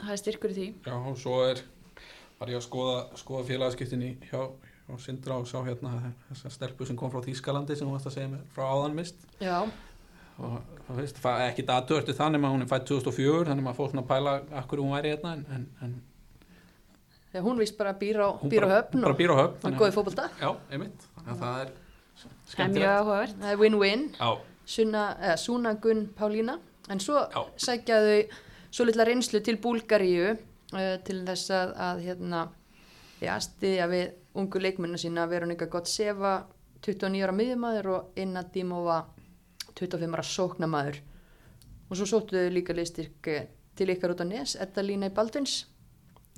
Það 0.00 0.12
er 0.14 0.20
styrkur 0.20 0.52
í 0.52 0.56
því. 0.56 0.66
já 0.86 0.94
og 0.96 1.16
svo 1.20 1.38
er 1.44 1.62
var 2.40 2.48
ég 2.48 2.56
að 2.56 2.64
skoða, 2.64 3.00
skoða 3.20 3.46
félagaskiptin 3.50 4.04
í 4.06 4.10
hjá, 4.30 4.46
hjá 4.90 5.00
Sindra 5.06 5.38
og 5.40 5.48
sá 5.48 5.58
hérna 5.64 5.94
þessa 6.28 6.52
stelpu 6.56 6.88
sem 6.88 6.98
kom 6.98 7.12
frá 7.12 7.22
Þýskalandi 7.24 7.78
sem 7.78 7.88
hún 7.88 7.96
varst 7.96 8.10
að 8.10 8.18
segja 8.18 8.32
mér 8.34 8.44
frá 8.54 8.66
áðan 8.66 8.98
mist. 8.98 9.24
Já, 9.40 9.62
og 10.40 10.60
það 10.86 11.00
veist, 11.00 11.20
ekki 11.46 11.66
datur 11.68 12.06
þannig 12.06 12.44
að 12.44 12.54
hún 12.54 12.64
er 12.64 12.70
fætt 12.70 12.86
2004 12.90 13.50
þannig 13.50 13.62
að 13.62 13.66
maður 13.66 13.78
fór 13.80 13.90
svona 13.92 14.04
að 14.04 14.10
pæla 14.12 14.36
akkur 14.62 14.82
hún 14.82 14.94
væri 14.94 15.12
hérna 15.14 15.34
en, 15.36 15.44
en, 15.56 15.66
en 15.84 15.96
þegar 17.30 17.46
hún 17.46 17.60
vist 17.60 17.76
bara 17.78 17.94
býr 18.00 18.20
á, 18.24 18.28
býr 18.42 18.64
á 18.64 18.66
bara, 18.66 18.78
höfn 18.78 19.04
bara 19.04 19.14
og 19.14 19.20
býr 19.20 19.34
á 19.34 19.36
höfn 19.40 19.58
þannig 19.64 19.82
góði 19.84 19.96
fótbolta. 19.96 20.28
Já, 20.40 20.50
einmitt. 20.72 21.08
Það 21.26 21.44
er 21.64 21.70
er 21.70 21.74
skemmtilegt. 22.52 22.90
áhugavert. 22.90 23.36
það 23.40 23.52
er 23.52 23.60
win-win. 23.60 24.06
Já, 24.18 24.30
Súna 25.40 25.74
Gunn 25.82 26.08
Pálína. 26.16 26.58
En 26.90 27.00
svo 27.00 27.18
Já. 27.30 27.42
sækja 27.56 28.00
þau 28.02 28.22
svo 28.70 28.86
litla 28.86 29.04
reynslu 29.06 29.40
til 29.42 29.58
Búlgaríu 29.62 30.32
uh, 30.34 30.96
til 31.06 31.20
þess 31.26 31.50
að, 31.54 31.74
að 31.76 32.02
hérna, 32.06 32.42
já, 33.20 33.34
stiðja 33.42 33.86
við 33.90 34.06
ungu 34.34 34.62
leikmunna 34.62 34.98
sína 35.00 35.26
Veronika 35.30 35.66
Gottseva 35.66 36.34
29 36.80 37.24
ára 37.24 37.34
miðjumæður 37.36 37.88
og 37.94 38.20
Inna 38.20 38.44
Dímova 38.54 39.02
25 39.74 40.14
ára 40.14 40.26
sóknamaður 40.26 41.00
og 41.90 41.98
svo 41.98 42.06
sóttu 42.06 42.38
þau 42.38 42.54
líka 42.54 42.76
liðstyrk 42.76 43.28
eh, 43.32 43.48
til 43.76 43.90
ykkar 43.94 44.14
út 44.14 44.22
á 44.22 44.26
Nes, 44.28 44.56
Edda 44.60 44.84
Lína 44.84 45.10
í 45.10 45.14
Baldvins. 45.14 45.64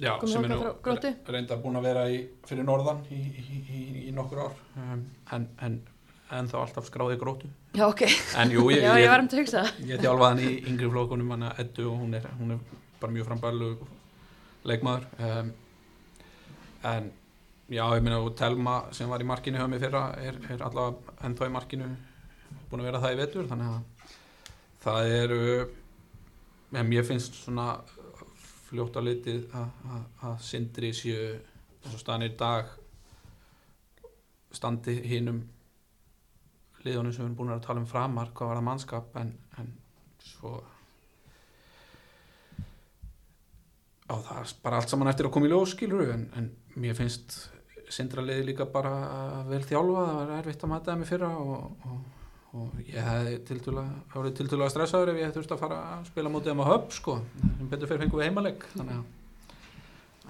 Já 0.01 0.15
Komið 0.19 0.33
sem 0.33 0.47
er 0.47 0.53
nú 0.55 1.33
reynda 1.35 1.59
búin 1.61 1.77
að 1.77 1.85
vera 1.85 2.05
í, 2.09 2.21
fyrir 2.49 2.65
norðan 2.65 3.03
í, 3.13 3.19
í, 3.21 3.59
í, 3.61 3.81
í 4.09 4.13
nokkur 4.17 4.47
ár. 4.47 4.55
Um, 4.81 5.03
en, 5.37 5.49
en, 5.61 5.81
en 6.33 6.49
þá 6.49 6.57
alltaf 6.63 6.89
skráði 6.89 7.19
grótu 7.21 7.51
Já, 7.77 7.85
ok, 7.91 8.07
en 8.41 8.55
jú, 8.55 8.65
ég, 8.73 8.83
Já, 8.87 8.95
ég 9.01 9.13
var 9.13 9.21
um 9.21 9.29
til 9.29 9.39
að 9.39 9.45
hugsa. 9.45 9.65
Ég 9.85 10.01
þjálfaði 10.01 10.31
hann 10.31 10.45
í 10.49 10.73
yngri 10.73 10.93
flokkunum 10.95 11.35
hann 11.37 11.49
að 11.51 11.61
Eddu 11.67 11.91
og 11.93 11.99
hún 12.01 12.17
er, 12.17 12.31
hún 12.41 12.57
er 12.57 12.79
bara 13.03 13.17
mjög 13.19 13.29
frambælu 13.29 13.73
leikmaður. 14.69 15.07
Um, 15.21 15.53
en 16.89 17.13
já, 17.73 17.85
ég 17.97 18.03
meina 18.05 18.19
og 18.21 18.35
Telma 18.39 18.75
sem 18.95 19.09
var 19.11 19.23
í 19.25 19.29
markinu 19.29 19.59
hjá 19.61 19.69
mig 19.71 19.81
fyrra 19.83 20.03
er, 20.21 20.39
er 20.53 20.65
allavega 20.67 21.15
ennþá 21.29 21.49
í 21.49 21.55
markinu 21.55 21.89
búin 22.71 22.83
að 22.83 22.89
vera 22.91 23.01
það 23.05 23.15
í 23.17 23.21
vetur 23.23 23.49
þannig 23.51 23.73
að 23.73 24.13
það 24.83 25.15
er 25.17 26.85
mér 26.89 27.07
finnst 27.09 27.37
svona 27.45 27.67
fljótt 28.69 28.97
á 28.97 29.03
litið 29.05 29.43
að- 29.57 29.89
að 29.95 30.05
að 30.29 30.37
Sindri 30.49 30.93
séu 30.97 31.25
eins 31.83 31.95
og 31.97 32.01
staðan 32.01 32.27
er 32.27 32.33
í 32.33 32.37
dag 32.41 32.71
standi 34.53 34.95
hinum 35.09 35.43
liðunum 36.85 37.13
sem 37.15 37.23
við 37.23 37.29
erum 37.29 37.37
búin 37.39 37.53
að 37.55 37.65
tala 37.67 37.81
um 37.81 37.87
framar 37.89 38.33
hvað 38.35 38.49
var 38.51 38.59
það 38.61 38.69
mannskap 38.69 39.17
en, 39.21 39.33
en 39.59 39.69
svo 40.21 40.55
á 44.11 44.15
það 44.19 44.41
er 44.43 44.55
bara 44.65 44.81
allt 44.81 44.91
saman 44.93 45.09
eftir 45.13 45.29
að 45.29 45.35
koma 45.37 45.49
í 45.49 45.53
ljós 45.53 45.73
skilur 45.77 46.11
en, 46.13 46.25
en 46.37 46.51
mér 46.77 46.97
finnst 46.99 47.37
sindra 47.93 48.25
liði 48.25 48.49
líka 48.51 48.67
bara 48.73 48.93
vel 49.49 49.63
þjálfa 49.69 50.05
það 50.09 50.19
var 50.19 50.35
erfitt 50.41 50.67
að 50.67 50.73
mæta 50.73 50.93
þeim 50.93 51.07
í 51.07 51.09
fyrra 51.09 51.33
og, 51.39 51.89
og, 51.89 52.29
og 52.59 52.85
ég 52.89 53.09
hefði 53.09 53.35
tildulega 53.49 54.71
stressaður 54.75 55.13
ef 55.13 55.21
ég 55.21 55.29
hefði 55.29 55.41
þurft 55.41 55.57
að 55.57 55.65
fara 55.65 55.81
að 55.97 56.07
spila 56.13 56.33
mótið 56.33 56.53
þeim 56.53 56.65
á 56.65 56.71
höfn 56.73 56.95
sko. 56.99 57.19
Sem 57.43 57.73
betur 57.73 57.91
fyrir 57.91 58.05
fengum 58.05 58.23
við 58.23 58.31
heimaleg 58.31 58.71
þannig 58.77 59.01
að 59.01 59.11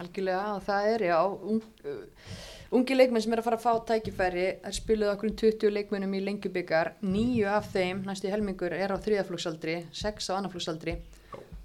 algjörlega 0.01 0.59
það 0.67 0.89
er 0.93 1.05
já 1.11 1.17
ung, 1.27 1.65
uh, 1.85 2.37
ungi 2.73 2.97
leikmenn 2.97 3.25
sem 3.25 3.35
er 3.35 3.43
að 3.43 3.49
fara 3.49 3.59
að 3.59 3.67
fá 3.67 3.89
tækifæri 3.91 4.47
þær 4.63 4.77
spiluðu 4.79 5.13
okkur 5.13 5.31
um 5.31 5.37
20 5.43 5.75
leikmennum 5.77 6.17
í 6.17 6.23
lengjubikar 6.25 6.95
nýju 7.05 7.51
af 7.53 7.69
þeim, 7.75 8.05
næstu 8.09 8.31
helmingur 8.33 8.73
er 8.77 8.95
á 8.95 8.97
þriðaflóksaldri, 8.97 9.77
sex 9.93 10.31
á 10.33 10.39
annaflóksaldri 10.39 10.97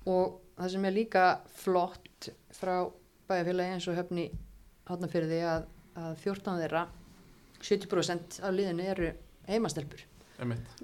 og 0.08 0.40
það 0.58 0.74
sem 0.74 0.90
er 0.90 0.98
líka 0.98 1.26
flott 1.62 2.30
frá 2.58 2.76
bæjarfélagi 3.30 3.78
eins 3.78 3.88
og 3.88 3.98
höfni 4.00 4.30
hátnafyrði 4.88 5.42
að, 5.48 5.68
að 5.98 6.22
14 6.24 6.62
þeirra 6.62 6.84
70% 7.58 8.40
af 8.46 8.54
liðinu 8.54 8.86
eru 8.94 9.10
heimastelpur 9.48 10.06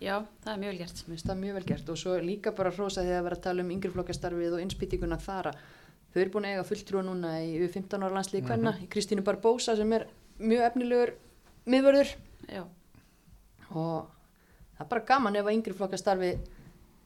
Já, 0.01 0.15
það 0.41 0.49
er 0.49 0.61
mjög 0.63 0.71
vel 0.71 0.77
gert. 0.79 1.01
Mér 1.03 1.13
finnst 1.13 1.27
það 1.29 1.41
mjög 1.43 1.57
vel 1.57 1.65
gert 1.69 1.89
og 1.93 1.97
svo 2.01 2.13
líka 2.25 2.53
bara 2.57 2.71
hrósa 2.73 3.03
því 3.05 3.11
að 3.13 3.25
vera 3.27 3.37
að 3.37 3.43
tala 3.43 3.61
um 3.61 3.73
yngreflokkastarfið 3.75 4.55
og 4.57 4.63
innspýtinguna 4.63 5.19
þara. 5.21 5.51
Þau 6.13 6.19
eru 6.23 6.33
búin 6.33 6.47
að 6.47 6.55
eiga 6.55 6.63
fulltrúa 6.69 7.03
núna 7.05 7.33
í 7.45 7.59
15 7.61 8.05
ára 8.05 8.17
landslíði 8.17 8.47
kvenna 8.47 8.73
í 8.81 8.87
Kristínu 8.89 9.25
Barbosa 9.25 9.75
sem 9.77 9.93
er 9.93 10.07
mjög 10.41 10.65
efnilegur 10.71 11.13
miðvörður 11.69 12.15
Já, 12.49 12.63
og 13.71 14.09
það 14.73 14.83
er 14.83 14.89
bara 14.91 15.05
gaman 15.13 15.37
ef 15.39 15.47
að 15.47 15.57
yngreflokkastarfi 15.59 16.31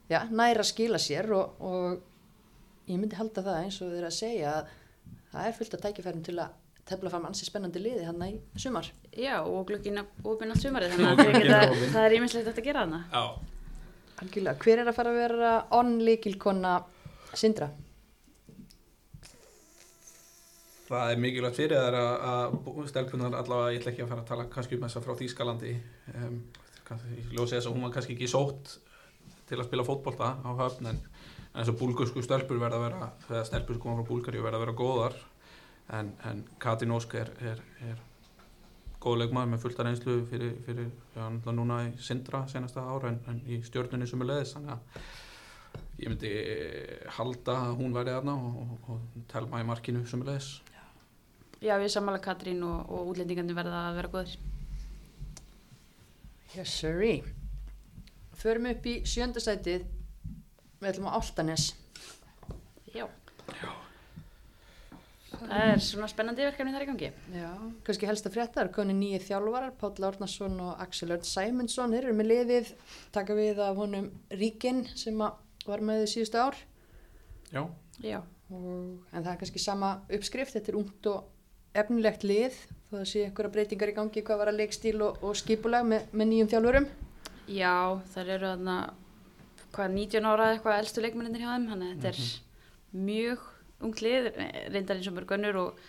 já, 0.09 0.19
næra 0.31 0.63
að 0.63 0.69
skila 0.71 0.99
sér 1.03 1.29
og, 1.35 1.59
og 1.61 2.87
ég 2.87 2.97
myndi 2.97 3.19
halda 3.19 3.43
það 3.45 3.59
eins 3.61 3.81
og 3.81 3.91
þeir 3.91 3.99
eru 3.99 4.09
að 4.09 4.17
segja 4.17 4.53
að 4.55 4.71
það 5.33 5.49
er 5.49 5.57
fullt 5.59 5.77
af 5.77 5.83
tækifærum 5.85 6.23
til 6.25 6.37
að 6.41 6.55
tefla 6.89 7.09
fram 7.13 7.25
ansi 7.29 7.45
spennandi 7.47 7.81
liði 7.83 8.05
hann 8.07 8.21
í 8.27 8.33
sumar. 8.59 8.87
já 9.17 9.37
og 9.43 9.65
glukkinn 9.69 9.99
opinn 10.23 10.51
allt 10.53 10.61
sumarið 10.63 10.95
þannig 10.95 11.11
Og 11.11 11.19
að 11.19 11.71
opinn. 11.71 11.91
það 11.93 12.05
er 12.07 12.15
ímislegt 12.19 12.51
að 12.53 12.63
gera 12.69 12.85
hana. 12.85 13.01
já 13.11 13.23
Algjörlega, 14.17 14.57
hver 14.63 14.79
er 14.81 14.87
að 14.89 14.95
fara 14.97 15.11
að 15.13 15.19
vera 15.21 15.49
onlíkilkonna 15.77 16.71
Sindra? 17.37 17.67
Það 20.87 21.11
er 21.11 21.19
mikilvægt 21.19 21.57
fyrir 21.59 21.81
þær 21.83 21.95
að, 21.99 22.11
að 22.31 22.87
stelpunar 22.89 23.33
allavega, 23.35 23.73
ég 23.75 23.81
ætla 23.81 23.91
ekki 23.91 24.03
að 24.05 24.11
fara 24.13 24.23
að 24.23 24.29
tala 24.29 24.45
kannski 24.53 24.77
um 24.77 24.85
þessa 24.85 25.01
frá 25.03 25.15
Þýskalandi 25.19 25.73
um, 26.15 26.37
kannski, 26.87 27.17
ég 27.19 27.33
ljósi 27.35 27.57
þess 27.57 27.67
að 27.67 27.75
hún 27.75 27.83
var 27.83 27.91
kannski 27.97 28.15
ekki 28.15 28.29
sótt 28.31 28.77
til 29.49 29.59
að 29.59 29.67
spila 29.67 29.83
fótbolta 29.87 30.29
á 30.39 30.49
höfn 30.63 30.87
en, 30.93 31.01
en 31.51 31.59
þess 31.59 31.73
að 31.73 31.79
búlgursku 31.81 32.23
stelpur 32.23 32.61
verða 32.61 32.79
að 32.79 32.85
vera 32.87 33.09
eða 33.27 33.43
stelpur 33.49 33.75
sem 33.75 33.83
koma 33.83 33.99
frá 33.99 34.07
Búlgaríu 34.13 34.45
verða 34.47 34.61
að 34.61 34.65
vera 34.65 34.77
góðar 34.79 35.19
en, 35.95 36.11
en 36.29 36.43
Katin 36.59 36.91
Ósk 36.91 37.15
er, 37.19 37.31
er, 37.51 37.61
er 37.87 38.01
góð 39.03 39.21
leikmaður 39.21 39.53
með 39.53 39.63
fullta 39.63 39.85
reynslu 39.87 40.17
fyrir, 40.29 40.57
fyrir 40.65 40.89
já, 41.15 41.27
núna 41.53 41.83
í 41.87 41.93
Sindra 42.01 42.43
senasta 42.51 42.83
ára 42.83 43.13
en, 43.13 43.21
en 43.29 43.41
í 43.47 43.61
stjórnunni 43.65 44.09
sem 44.09 44.23
er 44.25 44.31
leiðis 44.31 44.55
þannig 44.57 44.75
að 44.75 45.11
ég 45.97 46.11
myndi 46.11 46.31
halda 47.17 47.59
að 47.67 47.77
hún 47.81 47.93
væri 47.95 48.15
þarna 48.15 48.35
og, 48.37 48.57
og, 48.63 48.89
og 48.93 49.21
telma 49.31 49.61
í 49.61 49.67
markinu 49.67 50.03
sem 50.09 50.23
er 50.25 50.33
leiðis 50.33 50.55
Já, 51.57 51.73
ég 51.73 51.87
er 51.87 51.89
sammála 51.89 52.19
Katrín 52.21 52.61
og, 52.61 52.85
og 52.93 53.07
útlendingandi 53.11 53.55
verða 53.57 53.87
að 53.87 53.95
vera 53.97 54.11
góðir. 54.13 54.35
Yes 56.53 56.75
sirree. 56.77 57.23
Förum 58.37 58.69
upp 58.69 58.85
í 58.85 58.99
sjöndasætið. 59.09 59.87
Við 60.77 60.89
ætlum 60.91 61.09
á 61.09 61.17
Áltanes. 61.17 61.71
Já. 62.93 63.07
Það 65.37 65.71
er 65.71 65.81
svona 65.85 66.07
spennandi 66.11 66.45
verkefni 66.47 66.73
þar 66.73 66.85
í 66.85 66.87
gangi. 66.89 67.09
Já, 67.35 67.49
kannski 67.87 68.09
helsta 68.09 68.31
fréttar, 68.33 68.71
koni 68.73 68.95
nýju 68.97 69.19
þjálfarar, 69.27 69.75
Páll 69.79 70.07
Árnason 70.07 70.55
og 70.65 70.81
Axel 70.81 71.11
Örn 71.13 71.27
Sæmundsson, 71.27 71.93
þeir 71.93 72.07
eru 72.07 72.15
með 72.17 72.31
liðið, 72.31 72.71
taka 73.15 73.37
við 73.37 73.61
af 73.65 73.77
honum 73.77 74.09
Ríkin 74.33 74.85
sem 74.97 75.21
að 75.21 75.37
var 75.67 75.83
með 75.83 76.03
þau 76.03 76.11
síðustu 76.13 76.41
ár. 76.41 76.59
Já, 77.51 77.61
Já. 78.03 78.21
Og, 78.47 79.01
en 79.11 79.23
það 79.23 79.31
er 79.33 79.39
kannski 79.41 79.59
sama 79.59 79.89
uppskrift, 80.13 80.53
þetta 80.55 80.71
er 80.71 80.77
ungt 80.79 81.09
og 81.11 81.77
efnilegt 81.77 82.23
lið, 82.23 82.55
þó 82.87 82.93
það 82.95 83.09
sé 83.11 83.23
einhverja 83.25 83.53
breytingar 83.57 83.91
í 83.91 83.95
gangi 83.97 84.23
hvað 84.23 84.39
var 84.41 84.51
að 84.53 84.59
leikstíl 84.61 84.95
og, 85.03 85.19
og 85.25 85.35
skipulag 85.37 85.83
með, 85.89 86.07
með 86.13 86.29
nýjum 86.31 86.51
þjálfurum. 86.53 86.87
Já, 87.51 87.75
þar 88.13 88.31
eru 88.37 88.51
þarna, 88.53 88.77
hvað, 89.75 89.93
19 89.97 90.29
ára 90.31 90.47
eða 90.47 90.55
eitthvað 90.55 90.79
elstu 90.83 91.03
leikmennir 91.03 91.43
hjá 91.43 91.51
þeim, 91.51 91.67
þannig 91.73 91.89
að 91.89 91.93
þetta 91.97 92.13
er 92.13 93.03
mjög 93.07 93.45
ungt 93.85 94.01
lið, 94.01 94.31
reyndar 94.73 94.97
eins 94.97 95.09
og 95.09 95.17
mörg 95.17 95.33
önnur 95.37 95.61
og 95.61 95.81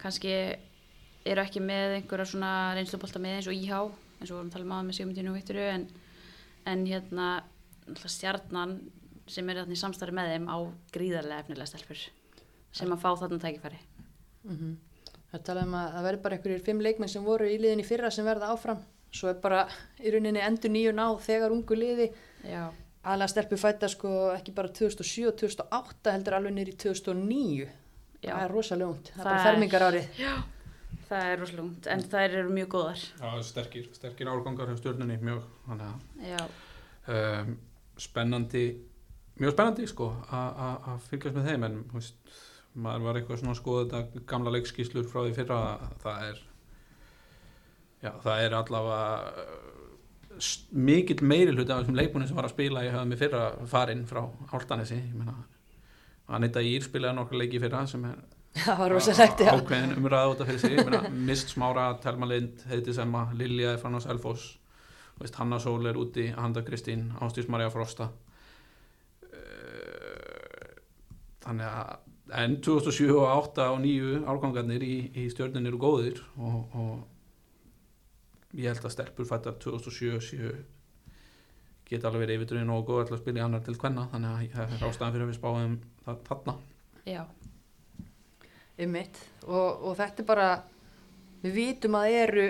kannski 0.00 0.32
eru 1.26 1.42
ekki 1.42 1.62
með 1.64 1.98
einhverja 1.98 2.28
svona 2.30 2.52
reynslubólta 2.78 3.22
með 3.22 3.38
eins 3.38 3.50
og 3.50 3.56
íhá, 3.58 3.80
eins 4.20 4.30
og 4.30 4.38
vorum 4.38 4.50
að 4.50 4.56
tala 4.56 4.66
um 4.66 4.74
aðeins 4.76 4.90
með 4.90 4.98
Sigmundinu 5.00 5.32
og 5.32 5.38
Vikturu, 5.40 5.64
en, 5.74 5.86
en 6.70 6.86
hérna, 6.88 7.28
stjarnan 8.06 8.78
sem 9.30 9.48
er 9.50 9.64
í 9.66 9.78
samstarfi 9.78 10.14
með 10.14 10.32
þeim 10.34 10.50
á 10.50 10.56
gríðarlega 10.94 11.44
efnilega 11.44 11.70
stelpur 11.70 12.02
sem 12.76 12.92
að 12.92 13.02
fá 13.02 13.08
þarna 13.22 13.42
tækifæri. 13.42 13.80
Mm 14.46 14.76
Það 15.26 15.42
talaðum 15.42 15.74
að 15.74 15.86
það 15.92 16.04
verður 16.06 16.22
bara 16.22 16.36
einhverjir 16.36 16.64
fimm 16.64 16.80
leikmenn 16.80 17.10
sem 17.10 17.24
voru 17.26 17.48
í 17.50 17.56
liðin 17.58 17.80
í 17.82 17.84
fyrra 17.84 18.10
sem 18.14 18.24
verða 18.24 18.52
áfram. 18.54 18.78
Svo 19.10 19.28
er 19.28 19.40
bara 19.42 19.64
í 19.98 20.12
rauninni 20.14 20.40
endur 20.40 20.70
nýju 20.70 20.92
ná 20.94 21.06
þegar 21.18 21.52
ungu 21.52 21.74
liði. 21.74 22.06
Já, 22.46 22.70
Aðlega 23.06 23.28
stelpu 23.30 23.56
fætta 23.60 23.88
sko 23.92 24.10
ekki 24.34 24.52
bara 24.56 24.68
2007 24.74 25.28
og 25.30 25.36
2008 25.38 26.12
heldur 26.16 26.34
alveg 26.40 26.56
í 26.72 26.76
2009. 26.82 27.66
Já. 28.24 28.32
Það 28.32 28.42
er 28.42 28.50
rosalega 28.56 28.88
ungt. 28.90 29.10
Það 29.12 29.20
er 29.20 29.22
Það 29.22 29.30
bara 29.30 29.38
er- 29.38 29.46
fermingar 29.50 29.84
árið. 29.86 30.08
það 31.06 31.24
er 31.30 31.38
rosalungt, 31.38 31.86
en 31.86 32.00
þær 32.02 32.32
eru 32.40 32.50
mjög 32.56 32.68
góðar. 32.74 33.02
Já, 33.20 33.42
sterkir, 33.46 33.84
sterkir 33.94 34.26
árgangar 34.32 34.66
hjá 34.72 34.76
stjórnunni 34.80 35.18
mjög, 35.22 35.42
Já, 36.26 36.40
um, 37.08 37.52
spennandi 37.96 38.64
mjög 39.38 39.52
spennandi 39.54 39.86
sko 39.86 40.08
a- 40.30 40.54
a- 40.66 40.80
að 40.96 41.00
fylgjast 41.10 41.36
með 41.36 41.46
þeim 41.46 41.64
en 41.64 41.84
veist, 41.94 42.14
maður 42.76 43.02
var 43.06 43.14
eitthvað 43.20 43.38
svona 43.38 43.54
að 43.54 43.60
skoða 43.60 43.84
þetta 43.86 44.26
gamla 44.26 44.50
leikskíslur 44.50 45.06
frá 45.06 45.22
því 45.22 45.34
fyrra 45.36 45.60
það 46.02 46.22
er 46.30 46.40
já, 48.02 48.10
það 48.24 48.42
er 48.46 48.50
allavega 48.58 49.32
mikill 50.72 51.24
meiri 51.26 51.54
hluti 51.54 51.72
af 51.72 51.82
þessum 51.82 51.98
leikmunum 51.98 52.28
sem 52.28 52.38
var 52.38 52.48
að 52.48 52.54
spila 52.56 52.84
ég 52.86 52.94
hafði 52.96 53.10
mig 53.12 53.20
fyrra 53.20 53.42
farinn 53.70 54.06
frá 54.08 54.22
Áltanesi 54.52 54.98
ég 54.98 55.14
meina 55.16 55.36
Anita 56.36 56.62
Ír 56.64 56.82
spilaði 56.84 57.18
nokkra 57.20 57.42
leiki 57.42 57.62
fyrra 57.62 57.84
sem 57.86 58.04
er 58.08 58.16
ákveðin 59.56 59.98
umræða 59.98 60.30
út 60.32 60.40
af 60.40 60.48
fyrir 60.48 60.62
sig 60.62 60.78
meina, 60.80 61.02
Mist 61.10 61.52
Smára, 61.52 61.90
Telma 62.02 62.28
Lind, 62.30 62.64
Heiti 62.70 62.94
Semma 62.96 63.28
Lilja 63.36 63.76
Þú 65.16 65.24
veist, 65.24 65.36
Hanna 65.40 65.56
Sól 65.58 65.86
er 65.88 65.96
úti, 65.96 66.26
Handa 66.36 66.60
Kristín 66.60 67.06
Ástís 67.24 67.46
Marja 67.48 67.70
Frosta. 67.72 68.10
Eh, 69.32 70.74
þannig 71.40 71.70
að 71.70 72.42
en 72.42 72.56
2007 72.60 73.14
og 73.14 73.24
8 73.30 73.68
og 73.72 73.80
9 73.80 74.26
árgangarnir 74.28 74.84
í, 74.84 74.96
í 75.16 75.28
stjörnin 75.32 75.68
eru 75.70 75.78
góðir 75.80 76.20
og, 76.36 76.74
og 76.74 76.98
ég 78.56 78.72
held 78.72 78.84
að 78.88 78.94
stelpur 78.96 79.28
fættar 79.28 79.58
2007 79.62 80.20
séu 80.24 80.52
geta 81.86 82.08
alveg 82.08 82.24
verið 82.24 82.40
yfirdurinn 82.40 82.72
og 82.74 82.86
góð 82.88 83.12
að 83.12 83.20
spila 83.20 83.42
í 83.42 83.44
annar 83.44 83.62
til 83.66 83.76
hvenna 83.78 84.08
þannig 84.12 84.32
að 84.32 84.54
það 84.56 84.78
er 84.78 84.86
ástæðan 84.88 85.12
fyrir 85.14 85.26
að 85.26 85.30
við 85.30 85.38
spáðum 85.38 85.76
það 86.06 86.22
þarna 86.26 86.56
já, 87.06 87.20
Ymmit. 88.76 89.20
Og, 89.46 89.84
og 89.88 89.94
þetta 89.96 90.22
er 90.22 90.28
bara, 90.28 90.46
við 91.44 91.54
vitum 91.56 91.96
að 91.96 92.14
eru 92.20 92.46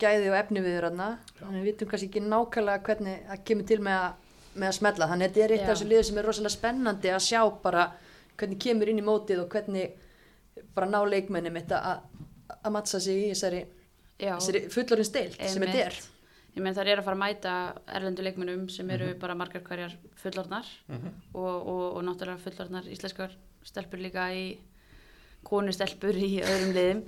gæði 0.00 0.30
og 0.30 0.36
efni 0.38 0.62
við 0.64 0.78
þarna. 0.78 1.08
Þannig 1.40 1.58
við 1.60 1.70
vitum 1.72 1.90
kannski 1.90 2.08
ekki 2.08 2.24
nákvæmlega 2.24 2.84
hvernig 2.86 3.24
það 3.28 3.42
kemur 3.50 3.68
til 3.68 3.80
með 3.84 3.96
að, 3.98 4.28
með 4.54 4.68
að 4.70 4.76
smetla. 4.78 5.08
Þannig 5.10 5.26
að 5.26 5.34
þetta 5.34 5.44
er 5.44 5.56
eitt 5.56 5.64
af 5.66 5.72
þessu 5.74 5.88
liður 5.90 6.06
sem 6.08 6.20
er 6.20 6.28
rosalega 6.28 6.54
spennandi 6.54 7.12
að 7.12 7.26
sjá 7.26 7.40
bara 7.64 7.88
hvernig 8.38 8.62
kemur 8.64 8.92
inn 8.92 9.02
í 9.02 9.04
mótið 9.04 9.42
og 9.42 9.50
hvernig 9.52 10.64
bara 10.74 10.88
ná 10.88 10.98
leikmenni 11.04 11.52
mitt 11.52 11.74
að, 11.74 12.00
að 12.56 12.72
mattsa 12.74 13.00
sig 13.02 13.26
í 13.26 13.28
þessari, 13.34 13.60
já. 14.18 14.34
þessari 14.36 14.62
fullorinn 14.74 15.08
steilt 15.08 15.40
sem 15.40 15.64
þetta 15.64 15.84
er. 15.86 15.98
Ég 16.56 16.64
menn 16.64 16.74
þar 16.74 16.90
er 16.90 17.00
að 17.00 17.06
fara 17.06 17.18
að 17.18 17.22
mæta 17.22 17.52
erlendu 17.98 18.24
leikmennum 18.24 18.64
sem 18.72 18.88
eru 18.90 19.12
bara 19.20 19.36
margar 19.38 19.62
hverjar 19.66 19.92
fullorðnar 20.18 20.66
og, 20.90 21.44
og, 21.44 21.84
og 21.92 22.00
náttúrulega 22.06 22.42
fullorðnar 22.42 22.88
íslenskar 22.90 23.36
stelpur 23.68 24.02
líka 24.02 24.26
í 24.34 24.48
konustelpur 25.46 26.16
í 26.18 26.40
öðrum 26.42 26.74
liðum 26.74 27.02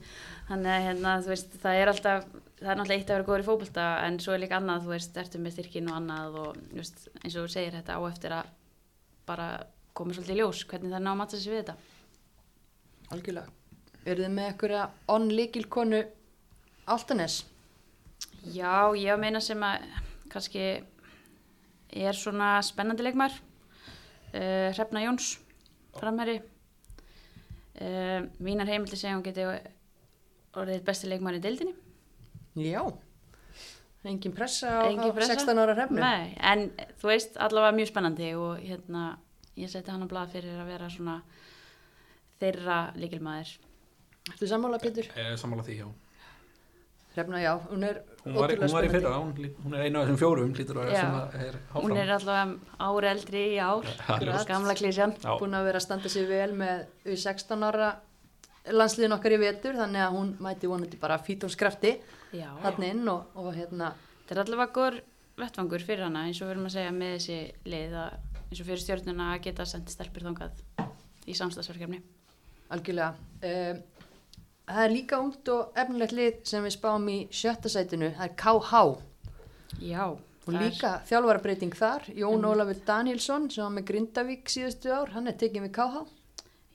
þannig 0.50 0.70
að 0.74 0.84
hérna, 0.86 1.14
þú 1.24 1.32
veist, 1.32 1.56
það 1.62 1.80
er 1.80 1.90
alltaf 1.92 2.28
það 2.60 2.70
er 2.70 2.78
náttúrulega 2.78 3.00
eitt 3.00 3.10
að 3.10 3.16
vera 3.16 3.26
góður 3.26 3.42
í 3.42 3.48
fótbolta 3.48 3.86
en 4.06 4.18
svo 4.22 4.36
er 4.36 4.42
líka 4.44 4.60
annað, 4.60 4.84
þú 4.84 4.92
veist, 4.94 5.18
ertu 5.24 5.40
með 5.42 5.56
styrkin 5.56 5.90
og 5.90 5.98
annað 5.98 6.38
og 6.44 6.60
veist, 6.76 7.02
eins 7.20 7.34
og 7.34 7.46
þú 7.46 7.52
segir 7.56 7.76
þetta 7.78 7.98
á 7.98 8.00
eftir 8.06 8.36
að 8.36 8.52
bara 9.26 9.48
koma 9.96 10.14
svolítið 10.14 10.36
í 10.36 10.40
ljós 10.40 10.62
hvernig 10.70 10.92
það 10.92 11.00
er 11.00 11.04
ná 11.08 11.12
að 11.12 11.20
matta 11.24 11.40
sig 11.40 11.52
við 11.52 11.62
þetta 11.64 11.76
Algjörlega. 13.10 13.50
Eru 14.06 14.22
þið 14.22 14.34
með 14.36 14.48
einhverja 14.48 14.82
on-líkilkonu 15.10 16.00
Altanes? 16.90 17.44
Já, 18.50 18.90
ég 18.96 19.18
meina 19.20 19.40
sem 19.44 19.60
að 19.62 19.84
kannski 20.32 20.64
er 21.90 22.16
svona 22.16 22.54
spennandi 22.64 23.04
leikmar 23.04 23.34
uh, 23.34 24.70
Hrefna 24.70 25.02
Jóns 25.04 25.34
framherri 25.98 26.38
uh, 26.40 28.26
mínar 28.38 28.70
heimildi 28.70 28.98
segja 28.98 29.16
hún 29.16 29.26
geti 29.26 29.46
orðið 30.56 30.84
besti 30.86 31.10
leikmar 31.10 31.38
í 31.38 31.42
deildinni 31.42 31.74
Já. 32.58 32.82
Engin 34.06 34.32
pressa 34.34 34.80
á, 34.80 34.88
Engin 34.88 35.12
á 35.12 35.14
pressa? 35.14 35.36
16 35.36 35.60
ára 35.60 35.74
hrefnu? 35.76 36.00
Nei, 36.00 36.32
en 36.40 36.70
þú 37.02 37.10
veist 37.12 37.36
allavega 37.36 37.76
mjög 37.76 37.90
spennandi 37.92 38.30
og 38.38 38.62
hérna 38.62 39.10
ég 39.60 39.70
seti 39.70 39.92
hann 39.92 40.06
á 40.06 40.10
blað 40.10 40.36
fyrir 40.38 40.62
að 40.62 40.70
vera 40.72 40.88
svona 40.90 41.18
þeirra 42.40 42.78
leikilmaður 42.96 43.58
Ertu 44.30 44.46
sammála, 44.46 44.78
Pétur? 44.78 45.08
Er 45.18 45.36
sammála 45.40 45.64
því, 45.64 45.76
já. 45.80 45.88
Hrefna, 47.14 47.40
já, 47.42 47.52
hún 47.70 47.84
er 47.84 48.02
Hún 48.24 48.34
var, 48.36 48.50
ótrúlega 48.52 48.66
hún 48.66 48.74
var 48.76 48.84
í 48.84 48.90
fyrra, 48.92 49.14
hún, 49.18 49.46
hún 49.64 49.74
er 49.74 49.86
einu 49.86 49.98
af 49.98 50.04
þessum 50.06 50.18
fjórum, 50.20 50.50
er 50.54 51.56
hún 51.72 51.94
er 51.96 52.12
allavega 52.14 52.84
ári 52.86 53.08
eldri 53.10 53.44
í 53.54 53.58
ár 53.58 53.88
Akkurat. 54.06 54.46
gamla 54.46 54.74
klísjan 54.76 55.14
búin 55.40 55.56
að 55.56 55.66
vera 55.70 55.80
að 55.80 55.86
standa 55.86 56.12
sér 56.12 56.28
vel 56.28 56.52
með 56.60 56.84
við 57.08 57.18
16 57.24 57.64
ára 57.66 57.88
landsliðin 58.76 59.16
okkar 59.16 59.34
í 59.34 59.40
vetur 59.40 59.78
þannig 59.80 60.04
að 60.04 60.16
hún 60.18 60.34
mæti 60.44 60.68
vonandi 60.70 61.00
bara 61.00 61.16
fítónskrafti 61.24 61.94
Já. 62.36 62.50
hann 62.62 62.86
inn 62.86 63.08
og, 63.08 63.32
og 63.34 63.54
hérna. 63.56 63.94
Þetta 64.28 64.36
er 64.36 64.42
allavega 64.44 64.76
góður 64.76 65.00
vettvangur 65.40 65.86
fyrir 65.88 66.06
hana 66.06 66.26
eins 66.28 66.40
og 66.42 66.50
við 66.50 66.54
erum 66.54 66.68
að 66.68 66.76
segja 66.76 66.94
með 66.94 67.14
þessi 67.16 67.38
lið 67.72 67.96
að, 68.04 68.16
eins 68.44 68.60
og 68.60 68.68
fyrir 68.68 68.84
stjórnuna 68.84 69.30
að 69.34 69.44
geta 69.48 69.66
sendt 69.66 69.94
stelpur 69.94 70.28
þangað 70.28 70.62
í 71.26 71.36
samstagsverkefni. 71.40 72.02
algjörlega. 72.70 73.14
Um, 73.42 73.80
það 74.74 74.84
er 74.86 74.94
líka 74.94 75.18
ungt 75.22 75.48
og 75.54 75.78
efnilegt 75.82 76.12
lið 76.16 76.40
sem 76.50 76.64
við 76.66 76.74
spáum 76.76 77.08
í 77.12 77.18
sjötta 77.34 77.70
sætinu 77.72 78.12
það 78.16 78.26
er 78.28 78.34
KH 78.42 78.72
Já. 79.80 80.04
og 80.10 80.20
það 80.46 80.54
er- 80.60 80.64
líka 80.70 80.92
þjálfarabreiting 81.10 81.74
þar 81.78 82.06
Jón 82.16 82.44
Ólafur 82.50 82.80
Danielsson 82.86 83.50
sem 83.50 83.64
var 83.64 83.74
með 83.78 83.88
Grindavík 83.90 84.48
síðustu 84.50 84.92
ár 84.94 85.12
hann 85.14 85.28
er 85.28 85.36
tekinn 85.40 85.66
við 85.68 85.74
KH 85.78 86.06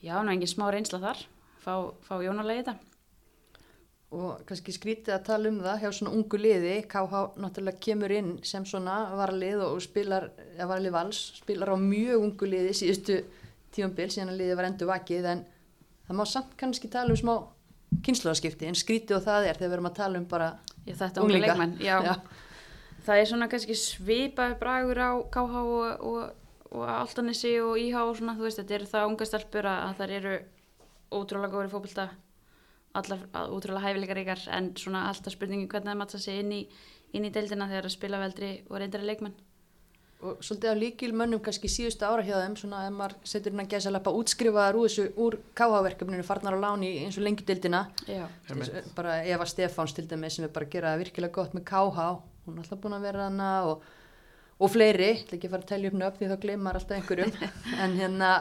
Já, 0.05 0.19
nú 0.21 0.29
engin 0.29 0.45
smá 0.47 0.67
reynsla 0.69 0.99
þar. 1.01 1.17
Fá, 1.63 1.73
fá 2.05 2.19
Jónalegi 2.21 2.61
þetta. 2.61 2.75
og 4.15 4.43
kannski 4.47 4.71
skrítið 4.71 5.11
að 5.15 5.23
tala 5.27 5.49
um 5.49 5.57
það 5.65 5.79
hjá 5.81 5.89
svona 5.97 6.11
ungu 6.15 6.37
liði, 6.39 6.75
KH 6.87 7.21
náttúrulega 7.41 7.81
kemur 7.83 8.11
inn 8.15 8.29
sem 8.47 8.63
svona 8.69 8.99
varlið 9.17 9.63
og 9.65 9.81
spilar, 9.83 10.29
eða 10.55 10.67
varlið 10.69 10.93
vals, 10.95 11.19
spilar 11.41 11.73
á 11.73 11.77
mjög 11.81 12.21
ungu 12.23 12.47
liði 12.47 12.71
síðustu 12.77 13.17
tíumbil 13.75 14.07
síðan 14.13 14.31
að 14.35 14.39
liði 14.43 14.55
var 14.55 14.69
endur 14.69 14.87
vakið 14.93 15.25
en 15.33 15.41
það 16.07 16.19
má 16.21 16.23
samt 16.31 16.53
kannski 16.61 16.87
tala 16.93 17.11
um 17.11 17.19
smá 17.19 17.33
kynnslóðaskipti 18.05 18.67
en 18.69 18.77
skrítið 18.77 19.19
og 19.19 19.23
það 19.27 19.49
er 19.49 19.59
þegar 19.59 19.69
við 19.69 19.77
erum 19.77 19.89
að 19.91 19.99
tala 19.99 20.19
um 20.19 20.25
bara 20.29 20.49
Já, 20.85 20.95
unglinga. 21.21 21.55
Já. 21.81 21.95
Já. 22.05 22.15
Það 23.05 23.21
er 23.21 23.29
svona 23.29 23.47
kannski 23.49 23.77
svipaði 23.77 24.57
bragur 24.61 25.01
á 25.01 25.11
KH 25.33 25.61
og, 25.61 26.05
og, 26.09 26.21
og 26.71 26.85
Altanesi 26.89 27.53
og 27.61 27.77
IH 27.77 28.01
og 28.01 28.15
svona, 28.17 28.35
þú 28.37 28.47
veist, 28.47 28.61
þetta 28.61 28.77
eru 28.79 28.89
það 28.89 29.09
unga 29.11 29.27
stelpur 29.29 29.69
að, 29.69 29.81
að 29.85 29.99
þær 29.99 30.13
eru 30.19 30.35
ótrúlega 31.15 31.53
góður 31.53 31.69
í 31.69 31.73
fótbolta, 31.73 32.07
allar 32.97 33.25
ótrúlega 33.53 33.83
hæfileikaríkar 33.85 34.45
en 34.57 34.71
svona 34.79 35.05
alltaf 35.11 35.35
spurningi 35.35 35.69
hvernig 35.69 35.91
það 35.91 35.99
matta 36.01 36.21
sig 36.21 36.41
inn 36.41 36.53
í, 36.55 36.61
í 37.13 37.21
deildina 37.29 37.69
þegar 37.69 37.89
að 37.89 37.95
spila 37.97 38.21
veldri 38.23 38.51
og 38.69 38.79
reyndari 38.81 39.09
leikmenn. 39.11 39.37
Og 40.23 40.43
svolítið 40.43 40.71
af 40.71 40.77
líkil 40.79 41.11
mönnum 41.13 41.41
kannski 41.43 41.69
síðustu 41.69 42.07
ára 42.07 42.23
hjá 42.23 42.37
þeim 42.39 42.55
svona 42.59 42.85
ef 42.87 42.93
maður 42.95 43.17
setur 43.27 43.51
hérna 43.51 43.65
gæsa 43.69 43.91
lappa 43.91 44.13
útskrifaðar 44.15 44.79
úr 44.79 44.87
þessu 44.87 45.09
úr 45.21 45.37
KH-verkefninu 45.59 46.23
farnar 46.25 46.55
á 46.55 46.63
láni 46.63 46.93
eins 47.03 47.17
og 47.19 47.25
Einmitt. 48.49 48.95
bara 48.95 49.19
Eva 49.27 49.45
Stefáns 49.45 49.93
til 49.93 50.07
dæmis 50.07 50.37
sem 50.37 50.47
er 50.47 50.53
bara 50.55 50.65
að 50.65 50.77
gera 50.77 50.93
það 50.93 51.03
virkilega 51.03 51.35
gott 51.35 51.53
með 51.57 51.67
KH 51.67 52.07
hún 52.45 52.57
er 52.57 52.63
alltaf 52.63 52.81
búin 52.81 52.97
að 52.97 53.07
vera 53.07 53.25
hana 53.27 53.49
og, 53.69 53.85
og 54.59 54.71
fleiri, 54.71 55.09
ég 55.09 55.23
ætla 55.23 55.37
ekki 55.39 55.49
að 55.49 55.55
fara 55.55 55.65
að 55.65 55.71
telja 55.73 55.91
upp 55.91 55.97
nöfn 56.01 56.21
því 56.21 56.29
þá 56.31 56.37
gleymar 56.45 56.79
alltaf 56.79 56.97
einhverjum. 56.99 57.33
En 57.83 57.97
hérna 57.99 58.31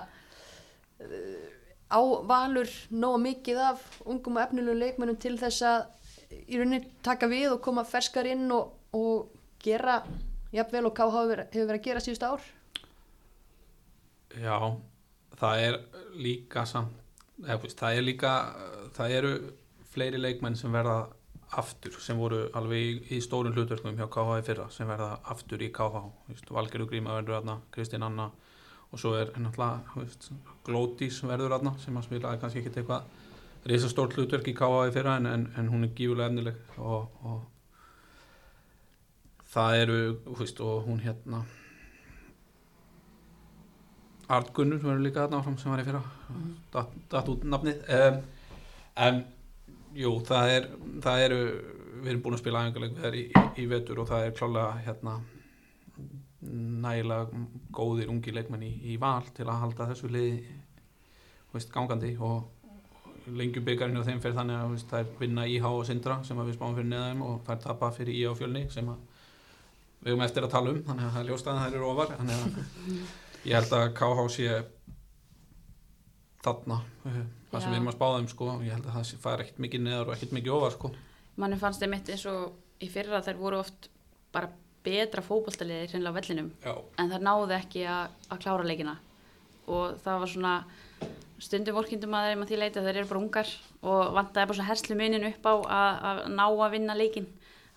á 1.95 2.01
valur 2.29 2.71
nóg 2.91 3.17
mikið 3.25 3.63
af 3.71 3.83
ungum 4.05 4.39
og 4.39 4.45
efnilegum 4.45 4.81
leikmennum 4.83 5.19
til 5.21 5.35
þess 5.41 5.65
að 5.69 5.81
í 6.45 6.59
rauninni 6.59 6.85
taka 7.05 7.29
við 7.31 7.55
og 7.55 7.65
koma 7.65 7.85
ferskar 7.89 8.29
inn 8.29 8.47
og, 8.53 8.75
og 8.97 9.33
gera 9.65 10.03
jafnvel 10.55 10.89
og 10.89 10.95
KH 10.97 11.09
hefur 11.11 11.33
verið, 11.35 11.75
að 11.75 11.83
gera 11.89 12.03
síðust 12.05 12.27
ár? 12.27 12.47
Já, 14.35 14.59
það 15.41 15.65
er 15.67 15.81
líka 16.19 16.65
samt, 16.67 16.97
það 17.43 17.91
er 17.91 18.07
líka, 18.07 18.33
það 18.97 19.19
eru 19.19 19.35
fleiri 19.95 20.21
leikmenn 20.21 20.59
sem 20.59 20.75
verða 20.75 21.05
aftur, 21.55 21.95
sem 22.03 22.19
voru 22.19 22.49
alveg 22.59 22.83
í, 22.83 22.95
í 23.15 23.21
stórum 23.23 23.55
hlutverkum 23.55 23.95
hjá 23.99 24.09
KH 24.11 24.39
í 24.41 24.47
fyrra, 24.47 24.71
sem 24.75 24.89
verða 24.91 25.13
aftur 25.31 25.63
í 25.63 25.71
KH, 25.75 26.03
Valgerður 26.51 26.91
Gríma 26.91 27.19
verður 27.21 27.39
aðna, 27.41 27.61
Kristín 27.75 28.07
Anna 28.07 28.31
og 28.95 29.01
svo 29.01 29.15
er 29.19 29.31
náttúrulega, 29.39 30.39
Glódís 30.67 31.21
verður 31.27 31.57
aðna, 31.59 31.75
sem 31.83 31.97
að 31.99 32.09
spila 32.09 32.35
kannski 32.41 32.63
ekki 32.63 32.75
eitthvað 32.83 33.71
risastórt 33.71 34.15
hlutverk 34.19 34.51
í 34.51 34.55
KH 34.57 34.89
í 34.91 34.95
fyrra 34.95 35.19
en, 35.21 35.29
en, 35.31 35.49
en 35.59 35.71
hún 35.73 35.87
er 35.87 35.95
gífulega 35.97 36.31
efnileg 36.31 36.79
og, 36.79 37.11
og 37.25 37.43
það 39.55 39.83
eru, 39.83 40.01
þú 40.25 40.41
veist, 40.41 40.65
og 40.65 40.89
hún 40.89 41.05
hérna 41.05 41.45
Artgunnur 44.35 44.81
verður 44.81 45.05
líka 45.05 45.25
þarna 45.25 45.43
áfram 45.43 45.57
sem 45.61 45.73
var 45.73 45.83
í 45.83 45.87
fyrra 45.87 46.03
datt, 46.73 46.93
datt 47.13 47.29
út 47.29 47.45
nafnið 47.45 47.83
um, 47.99 48.21
en 49.05 49.21
jú, 49.99 50.15
það 50.25 50.53
er 50.55 50.69
það 51.05 51.25
eru, 51.27 51.41
við 52.01 52.11
erum 52.13 52.25
búin 52.25 52.39
að 52.39 52.43
spila 52.43 52.65
æfingarleik 52.65 52.97
við 52.97 53.05
þær 53.05 53.19
í, 53.21 53.25
í, 53.61 53.67
vetur 53.71 54.01
og 54.03 54.11
það 54.11 54.27
er 54.27 54.37
klálega 54.39 54.83
hérna 54.87 55.19
nægilega 56.85 57.45
góðir 57.77 58.11
ungi 58.13 58.35
leikmenn 58.35 58.67
í, 58.67 58.73
í 58.95 58.99
val 59.01 59.25
til 59.37 59.47
að 59.49 59.61
halda 59.63 59.89
þessu 59.93 60.11
liði 60.13 60.43
þú 60.49 61.59
veist, 61.59 61.73
gangandi 61.73 62.15
og 62.25 62.51
lengjubyggarinn 63.25 64.01
og 64.01 64.09
þeim 64.09 64.21
fyrir 64.21 64.37
þannig 64.37 64.61
að 64.61 64.73
veist, 64.75 64.91
þær 64.91 65.13
vinna 65.21 65.47
IH 65.49 65.69
og 65.71 65.85
Sindra 65.89 66.19
sem 66.27 66.41
að 66.41 66.51
við 66.51 66.59
spáum 66.59 66.77
fyrir 66.77 66.91
neðaðum 66.91 67.27
og 67.29 67.39
þær 67.47 67.61
tapa 67.63 67.93
fyrir 67.97 68.17
IH 68.19 68.33
og 68.33 68.41
fjölni 68.41 68.65
sem 68.73 68.89
að 68.93 69.14
við 70.05 70.13
höfum 70.13 70.25
eftir 70.27 70.47
að 70.47 70.55
tala 70.55 70.73
um 70.73 70.83
þannig 70.87 71.07
að 71.07 71.15
það 71.15 71.23
er 71.23 71.31
ljóst 71.31 71.51
að 71.51 71.61
þær 71.61 71.77
eru 71.79 71.91
ofar 71.91 72.13
þannig 72.19 72.43
að 72.43 72.59
ég 73.49 73.57
held 73.59 73.77
að 73.79 73.87
KH 74.01 74.27
sé 74.35 74.59
þarna 76.45 76.79
eh, 77.09 77.23
það 77.51 77.65
sem 77.65 77.73
við 77.73 77.79
erum 77.79 77.91
að 77.91 77.97
spáða 77.97 78.21
um 78.21 78.29
sko 78.33 78.51
ég 78.65 78.77
held 78.77 78.89
að 78.91 78.99
það 78.99 79.25
fari 79.25 79.47
ekkert 79.47 79.65
mikið 79.65 79.85
neðar 79.87 80.11
og 80.11 80.17
ekkert 80.17 80.37
mikið 80.37 80.59
ofar 80.59 80.77
sko. 80.77 80.93
Manni 81.41 81.59
fannst 81.59 81.83
þeim 81.83 81.95
mitt 81.97 82.13
eins 82.13 82.27
og 82.31 82.85
í 82.85 82.91
fyrra 82.93 83.23
þær 83.25 83.41
voru 83.41 83.61
oft 83.63 83.89
bara 84.35 84.51
betra 84.85 85.25
fótballtaliðir 85.25 85.95
hreinlega 85.95 86.13
á 86.13 86.19
vellinum 86.19 86.51
Já, 86.61 86.75
en 87.01 87.13
þær 87.13 87.25
náðu 87.25 87.55
ekki 87.57 87.85
að, 87.89 88.17
að 88.29 88.43
klára 88.45 88.67
leikina. 88.69 88.99
Og 89.65 89.97
það 90.05 90.21
var 90.21 90.33
svona 90.35 90.55
stundum 91.43 91.79
vorkindum 91.79 92.15
að 92.17 92.29
þeim 92.31 92.45
að 92.45 92.51
því 92.51 92.59
leita 92.61 92.85
þeir 92.85 92.99
eru 93.01 93.11
bara 93.11 93.23
ungar 93.23 93.53
og 93.81 94.03
vantaði 94.17 94.51
bara 94.51 94.59
svona 94.59 94.69
herslu 94.69 94.99
munin 94.99 95.27
upp 95.31 95.49
á 95.49 95.55
að, 95.55 95.97
að 96.11 96.21
ná 96.37 96.45
að 96.47 96.75
vinna 96.77 96.97
leikin 96.99 97.31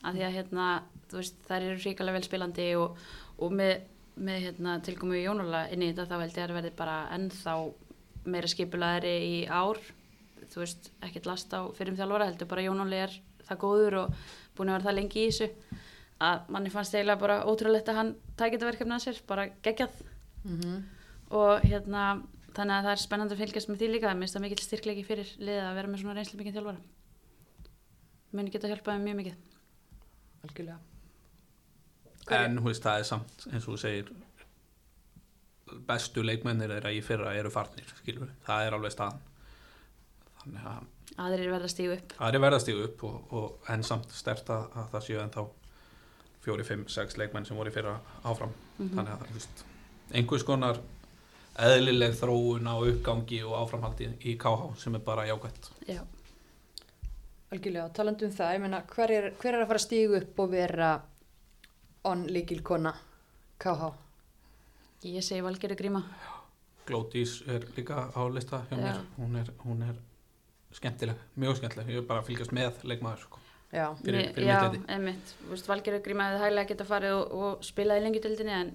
að 0.04 0.18
því 0.20 0.26
að 0.28 0.36
hérna, 0.38 0.68
veist, 1.16 1.38
þær 1.48 1.68
eru 1.70 1.78
ríkalega 1.82 2.18
vel 2.18 2.28
spilandi 2.28 2.68
og, 2.80 2.98
og 3.40 3.54
með, 3.60 3.74
með 4.16 4.42
hérna, 4.48 4.78
tilkomu 4.86 5.20
Jónula 5.20 5.66
inn 5.74 5.86
í 5.86 5.92
þetta 5.92 6.08
þá 6.10 6.24
held 6.24 6.40
ég 6.40 6.48
að 6.48 6.58
verði 6.60 6.74
bara 6.80 6.98
ennþá 7.16 7.56
meira 8.28 8.52
skipulaðari 8.52 9.16
í 9.28 9.38
ár. 9.48 9.80
Þú 10.48 10.64
veist, 10.64 10.92
ekkert 11.04 11.30
last 11.30 11.54
á 11.56 11.64
fyrir 11.78 11.94
um 11.94 12.00
þjálfara 12.00 12.30
heldur 12.32 12.52
bara 12.52 12.66
Jónuli 12.68 13.02
er 13.06 13.16
það 13.48 13.64
góður 13.64 14.02
og 14.04 14.20
búin 14.58 14.72
að 14.72 14.80
vera 14.80 14.90
það 14.90 15.00
lengi 15.00 15.24
í 15.24 15.32
þessu. 15.32 15.80
Að 16.28 16.52
manni 16.52 16.74
fannst 16.74 16.96
eiginlega 16.98 17.22
bara 17.22 17.42
ótrúlegt 17.46 17.90
að 17.92 18.00
hann 18.02 18.14
tækir 18.36 18.58
þetta 18.58 18.72
verkefni 18.72 18.96
að 18.96 19.04
sér, 19.06 19.26
bara 19.30 19.50
geggjað. 19.64 20.00
Mm 20.48 20.78
og 21.34 21.64
hérna 21.68 22.04
þannig 22.56 22.76
að 22.78 22.86
það 22.86 22.92
er 22.94 23.02
spennandi 23.04 23.36
að 23.36 23.42
fylgjast 23.44 23.72
með 23.72 23.82
því 23.82 23.90
líka 23.94 24.10
það 24.10 24.20
minnst 24.22 24.38
það 24.38 24.46
mikill 24.46 24.64
styrklegi 24.64 25.08
fyrir 25.08 25.34
liða 25.42 25.66
að 25.70 25.80
vera 25.80 25.92
með 25.92 26.04
svona 26.04 26.18
reynslu 26.18 26.40
mikið 26.42 26.58
þjálfara. 26.58 26.84
Muni 28.38 28.54
geta 28.54 28.72
hjálpaði 28.72 29.04
mjög 29.04 29.20
mikið. 29.22 29.42
Algjörlega 30.48 30.97
en 32.36 32.58
þú 32.60 32.68
veist 32.70 32.84
það 32.84 33.00
er 33.02 33.08
samt 33.12 33.48
eins 33.52 33.68
og 33.68 33.74
þú 33.74 33.78
segir 33.82 34.12
bestu 35.88 36.24
leikmennir 36.24 36.72
þeirra 36.72 36.94
í 36.96 37.02
fyrra 37.04 37.34
eru 37.36 37.52
farnir 37.52 37.88
skilur, 38.00 38.30
það 38.48 38.68
er 38.68 38.78
alveg 38.78 38.94
staðan. 38.96 39.24
Þannig 40.42 40.68
að 40.72 41.24
aðrir 41.28 41.52
verða 41.52 41.68
að 41.68 41.74
stígu 41.74 41.96
upp. 41.96 42.14
Það 42.18 42.36
er 42.36 42.44
verða 42.44 42.60
að 42.60 42.66
stígu 42.66 42.84
upp 42.88 43.08
og, 43.08 43.34
og 43.40 43.72
en 43.74 43.88
samt 43.88 44.14
stert 44.16 44.52
að, 44.54 44.68
að 44.78 44.92
það 44.94 45.08
séu 45.08 45.22
en 45.24 45.34
þá 45.34 45.42
fjóri, 46.48 46.68
fimm, 46.68 46.86
sex 46.92 47.18
leikmenn 47.20 47.48
sem 47.48 47.58
voru 47.60 47.74
í 47.74 47.76
fyrra 47.76 47.98
áfram. 48.24 48.54
Mhm. 48.78 48.94
þannig 48.96 49.12
að 49.16 49.26
þú 49.26 49.40
veist, 49.40 49.66
einhvers 50.14 50.46
konar 50.48 50.80
eðlileg 51.58 52.14
þróun 52.20 52.70
á 52.70 52.76
uppgangi 52.78 53.42
og 53.44 53.58
áframhaldi 53.64 54.12
í 54.30 54.38
KH 54.38 54.78
sem 54.78 54.96
er 54.96 55.04
bara 55.04 55.26
jákvæmt 55.26 55.72
Já. 55.90 56.04
Algjörlega, 57.52 57.90
talandi 57.96 58.28
um 58.28 58.34
það, 58.36 58.54
ég 58.54 58.62
meina, 58.62 58.82
hver 58.92 59.14
er, 59.16 59.30
hver 59.40 59.56
er 59.56 59.64
að 59.64 59.70
fara 59.72 59.80
að 59.80 59.86
stígu 59.88 60.18
upp 60.20 60.42
og 60.44 60.50
vera 60.52 60.90
on 62.08 62.26
líkilkona 62.32 62.94
KH? 63.62 63.92
ég 65.08 65.24
segi 65.24 65.44
Valgerður 65.46 65.78
Gríma. 65.80 66.02
Glódís 66.88 67.42
er 67.52 67.66
líka 67.78 68.08
á 68.16 68.22
lista 68.32 68.64
hjá 68.70 68.78
mér. 68.80 68.96
Já. 68.96 69.04
hún 69.20 69.36
er, 69.36 69.52
hún 69.66 69.82
er 69.86 69.98
skemmtileg, 70.74 71.20
mjög 71.36 71.60
skemmtileg. 71.60 71.90
Ég 71.92 72.02
er 72.02 72.08
bara 72.08 72.24
að 72.24 72.30
fylgjast 72.32 72.54
með 72.56 72.82
leikmaður 72.88 73.24
sko. 73.26 73.42
Já, 73.68 73.90
Fyrir- 74.00 74.30
fyrir 74.34 74.48
já, 74.48 74.60
einmitt, 74.88 75.34
Valgerður 75.68 76.04
Gríma 76.06 76.30
hefði 76.30 76.44
hæglega 76.46 76.70
geta 76.70 76.86
farið 76.88 77.16
og, 77.18 77.34
og 77.36 77.66
spilað 77.68 78.00
í 78.00 78.04
lengjutildinni 78.06 78.54
en, 78.56 78.70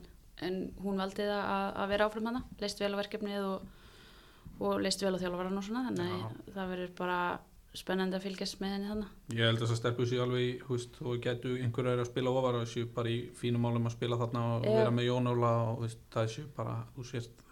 en 0.44 0.58
hún 0.84 1.00
valdi 1.00 1.24
það 1.24 1.38
að, 1.40 1.68
að 1.80 1.94
vera 1.94 2.08
áfram 2.10 2.28
hana 2.28 2.42
leist 2.60 2.82
vel 2.82 2.92
á 2.92 3.00
verkefnið 3.00 3.46
og, 3.48 3.62
og 4.60 4.82
leist 4.84 5.00
vel 5.02 5.14
á 5.16 5.22
þjálfaran 5.22 5.56
og 5.62 5.64
svona 5.64 5.86
þannig 5.88 6.12
að 6.18 6.52
það 6.58 6.74
verður 6.74 6.92
bara 7.00 7.18
spennandi 7.76 8.18
að 8.18 8.24
fylgjast 8.26 8.58
með 8.60 8.72
henni 8.74 8.88
þannig 8.90 9.36
ég 9.38 9.46
held 9.48 9.58
að 9.58 9.62
þess 9.62 9.74
að 9.74 9.78
stelpu 9.80 10.06
sér 10.08 10.24
alveg 10.26 10.42
í, 10.44 10.50
þú 10.60 10.74
veist, 10.76 10.98
og 11.02 11.20
getu 11.24 11.52
einhverjar 11.56 12.02
að 12.02 12.10
spila 12.10 12.34
ofar 12.36 12.58
og 12.60 12.66
séu 12.68 12.88
bara 12.96 13.08
í 13.12 13.20
fínum 13.38 13.64
málum 13.64 13.86
að 13.88 13.94
spila 13.96 14.18
þarna 14.20 14.42
og 14.56 14.66
Já. 14.66 14.74
vera 14.76 14.90
með 14.92 15.08
Jónála 15.08 15.52
og 15.70 15.78
þú 15.78 15.86
veist, 15.86 16.02
það 16.12 16.28
séu 16.34 16.50
bara, 16.58 16.74
þú 16.96 17.06
sést 17.08 17.46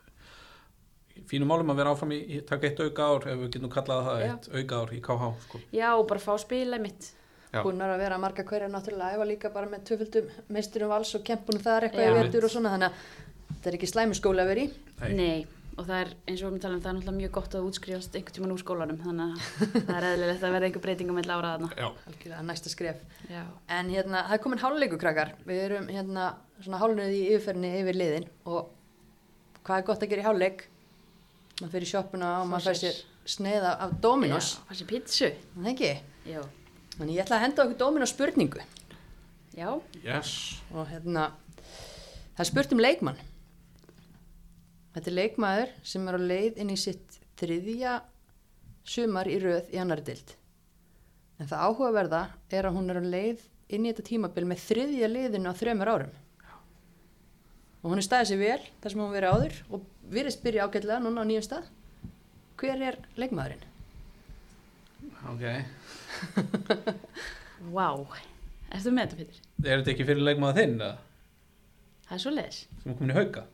í 1.17 1.25
fínum 1.31 1.49
málum 1.51 1.73
að 1.73 1.81
vera 1.81 1.95
áfram 1.95 2.13
í, 2.17 2.21
taka 2.49 2.69
eitt 2.69 2.83
auka 2.85 3.07
ár, 3.15 3.27
ef 3.33 3.41
við 3.45 3.55
getum 3.57 3.73
kallað 3.73 4.05
það 4.11 4.21
Já. 4.21 4.29
eitt 4.35 4.51
auka 4.61 4.83
ár 4.83 4.93
í 4.93 5.01
KH 5.09 5.31
sko. 5.47 5.63
Já, 5.73 5.89
og 5.97 6.05
bara 6.13 6.25
fá 6.27 6.35
spila 6.45 6.79
mitt 6.85 7.09
Já. 7.51 7.63
búin 7.65 7.81
að 7.83 7.97
vera 7.99 8.19
marga 8.21 8.45
hverja 8.47 8.69
náttúrulega 8.71 9.17
æfa 9.17 9.27
líka 9.27 9.51
bara 9.55 9.73
með 9.73 9.89
tvöföldum 9.89 10.29
meisturum 10.55 10.93
vals 10.93 11.15
og 11.19 11.25
kempunum 11.27 11.65
þar 11.65 11.89
eitthvað 11.89 12.13
í 12.13 12.19
vetur 12.21 12.47
og 12.47 12.53
svona 12.53 12.77
þannig 12.77 12.93
að 12.93 13.09
þetta 13.57 13.73
er 13.73 13.79
ekki 13.81 13.89
slæmi 13.91 14.19
skóla 14.21 14.45
að 14.45 14.53
vera 14.53 14.63
í 14.63 14.69
Nei. 15.01 15.17
Nei, 15.17 15.47
og 15.81 15.87
það 15.89 16.01
er 16.05 16.11
eins 16.29 16.41
og 16.41 16.45
við 16.45 16.47
erum 16.47 16.57
að 16.59 16.65
tala 16.65 16.77
um 16.77 16.83
það 16.85 16.91
er 16.91 16.97
náttúrulega 16.99 17.21
mjög 17.21 17.31
gott 17.37 17.55
að 17.57 17.67
útskrifast 17.71 18.17
einhvern 18.19 18.37
tíman 18.37 18.53
úr 18.55 18.61
skólanum 18.61 18.99
þannig 19.01 19.31
að 19.31 19.61
það 19.89 19.97
er 19.97 20.07
eðlilegt 20.11 20.45
að 20.47 20.55
verða 20.57 20.69
einhver 20.69 20.85
breyting 20.85 21.11
á 21.11 21.15
milli 21.17 21.35
ára 21.37 21.53
þarna. 21.55 22.43
Næsta 22.51 22.73
skref. 22.73 23.01
Já, 23.31 23.43
en 23.79 23.93
hérna, 23.95 24.23
það 24.29 24.37
er 24.37 24.43
komin 24.45 24.63
háluleiku 24.65 24.99
krakkar. 25.01 25.33
Við 25.49 25.63
erum 25.69 25.89
hérna 25.93 26.27
svona 26.61 26.81
hálunöð 26.83 27.15
í 27.17 27.23
yfirferðinni 27.33 27.73
yfir 27.81 27.99
liðin 28.01 28.29
og 28.45 28.71
hvað 29.65 29.77
er 29.83 29.87
gott 29.91 30.05
að 30.05 30.13
gera 30.13 30.25
í 30.25 30.29
háluleik 30.29 30.67
maður 31.61 31.73
fyrir 31.77 31.91
sjoppuna 31.95 32.29
og 32.43 32.51
maður 32.53 32.71
fær 32.71 32.79
sér- 32.81 32.99
sér 33.01 33.35
sneiða 33.37 33.73
af 33.85 33.97
Dominos. 34.05 34.55
Já, 34.73 34.85
pítsu 34.89 35.29
það 35.57 35.71
ekki? 35.75 35.91
Já, 36.29 36.41
Þannig 36.99 37.17
ég 37.17 37.25
ætla 37.25 37.37
að 37.39 37.45
henda 37.47 37.65
okkur 37.65 37.79
Dominos 37.81 38.13
spurningu. 38.13 38.61
Já, 39.57 39.69
yes. 40.05 40.33
Og 40.75 40.85
hérna 40.91 41.31
það 42.37 42.43
er 42.45 42.49
spurt 42.51 42.73
um 42.77 42.81
leikmann 42.83 43.21
þetta 44.95 45.11
er 45.11 45.17
leikmaður 45.19 45.75
sem 45.93 46.09
er 46.11 46.19
á 46.19 46.21
leið 46.33 46.61
inn 46.63 46.73
í 46.75 46.79
sitt 46.81 47.19
þriðja 47.41 47.95
sumar 48.91 49.29
í 49.31 49.39
röð 49.43 49.71
í 49.75 49.81
annari 49.81 50.05
dild 50.11 50.35
en 51.41 51.49
það 51.49 51.65
áhugaverða 51.69 52.23
er 52.53 52.69
að 52.69 52.77
hún 52.77 52.91
er 52.93 53.01
á 53.01 53.05
leið 53.05 53.45
inn 53.71 53.87
í 53.87 53.93
þetta 53.93 54.09
tímabil 54.11 54.47
með 54.51 54.65
þriðja 54.67 55.11
liðinu 55.13 55.53
á 55.53 55.61
þremur 55.61 55.93
árum 55.95 56.17
og 57.81 57.93
hún 57.93 58.01
er 58.01 58.05
staðið 58.05 58.31
sér 58.33 58.41
vel 58.43 58.65
þar 58.83 58.93
sem 58.95 59.03
hún 59.05 59.15
verið 59.15 59.37
áður 59.37 59.61
og 59.71 59.85
virðist 60.13 60.43
byrja 60.45 60.67
ágætlega 60.67 61.03
núna 61.05 61.23
á 61.25 61.29
nýjum 61.29 61.47
stað 61.47 61.71
hver 62.61 62.83
er 62.91 62.99
leikmaðurinn? 63.17 63.63
Ok, 65.31 65.45
vá 67.77 67.87
Ertu 68.71 68.93
með 68.95 69.15
þetta, 69.15 69.17
Pítur? 69.19 69.39
er 69.65 69.81
þetta 69.81 69.93
ekki 69.95 70.07
fyrir 70.07 70.27
leikmaða 70.27 70.59
þinn 70.61 70.75
eða? 70.77 70.91
Það 72.07 72.17
er 72.17 72.23
svo 72.25 72.33
leiðis 72.35 72.59
sem 72.83 72.93
er 72.93 72.99
komin 72.99 73.15
í 73.15 73.17
hauka? 73.17 73.47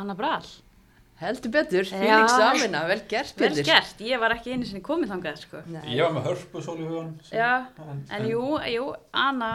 Anna 0.00 0.16
Bral 0.18 0.42
heldur 1.20 1.52
betur, 1.52 1.84
Já. 1.84 1.98
fylg 2.00 2.30
samina, 2.32 2.84
vel 2.88 3.02
gert 3.08 3.34
Vel 3.40 3.50
Pétur. 3.50 3.64
gert, 3.68 4.00
ég 4.00 4.20
var 4.22 4.34
ekki 4.36 4.54
einu 4.54 4.64
sinni 4.68 4.80
komið 4.84 5.12
þangað 5.14 5.42
sko. 5.42 5.60
Nei. 5.66 5.82
Ég 5.96 6.02
var 6.06 6.14
með 6.16 6.28
hörpu 6.30 6.62
sól 6.64 6.78
í 6.80 6.86
hugan 6.88 7.10
Já, 7.32 7.50
en 8.16 8.26
jú, 8.30 8.44
jú, 8.72 8.86
Anna 9.12 9.50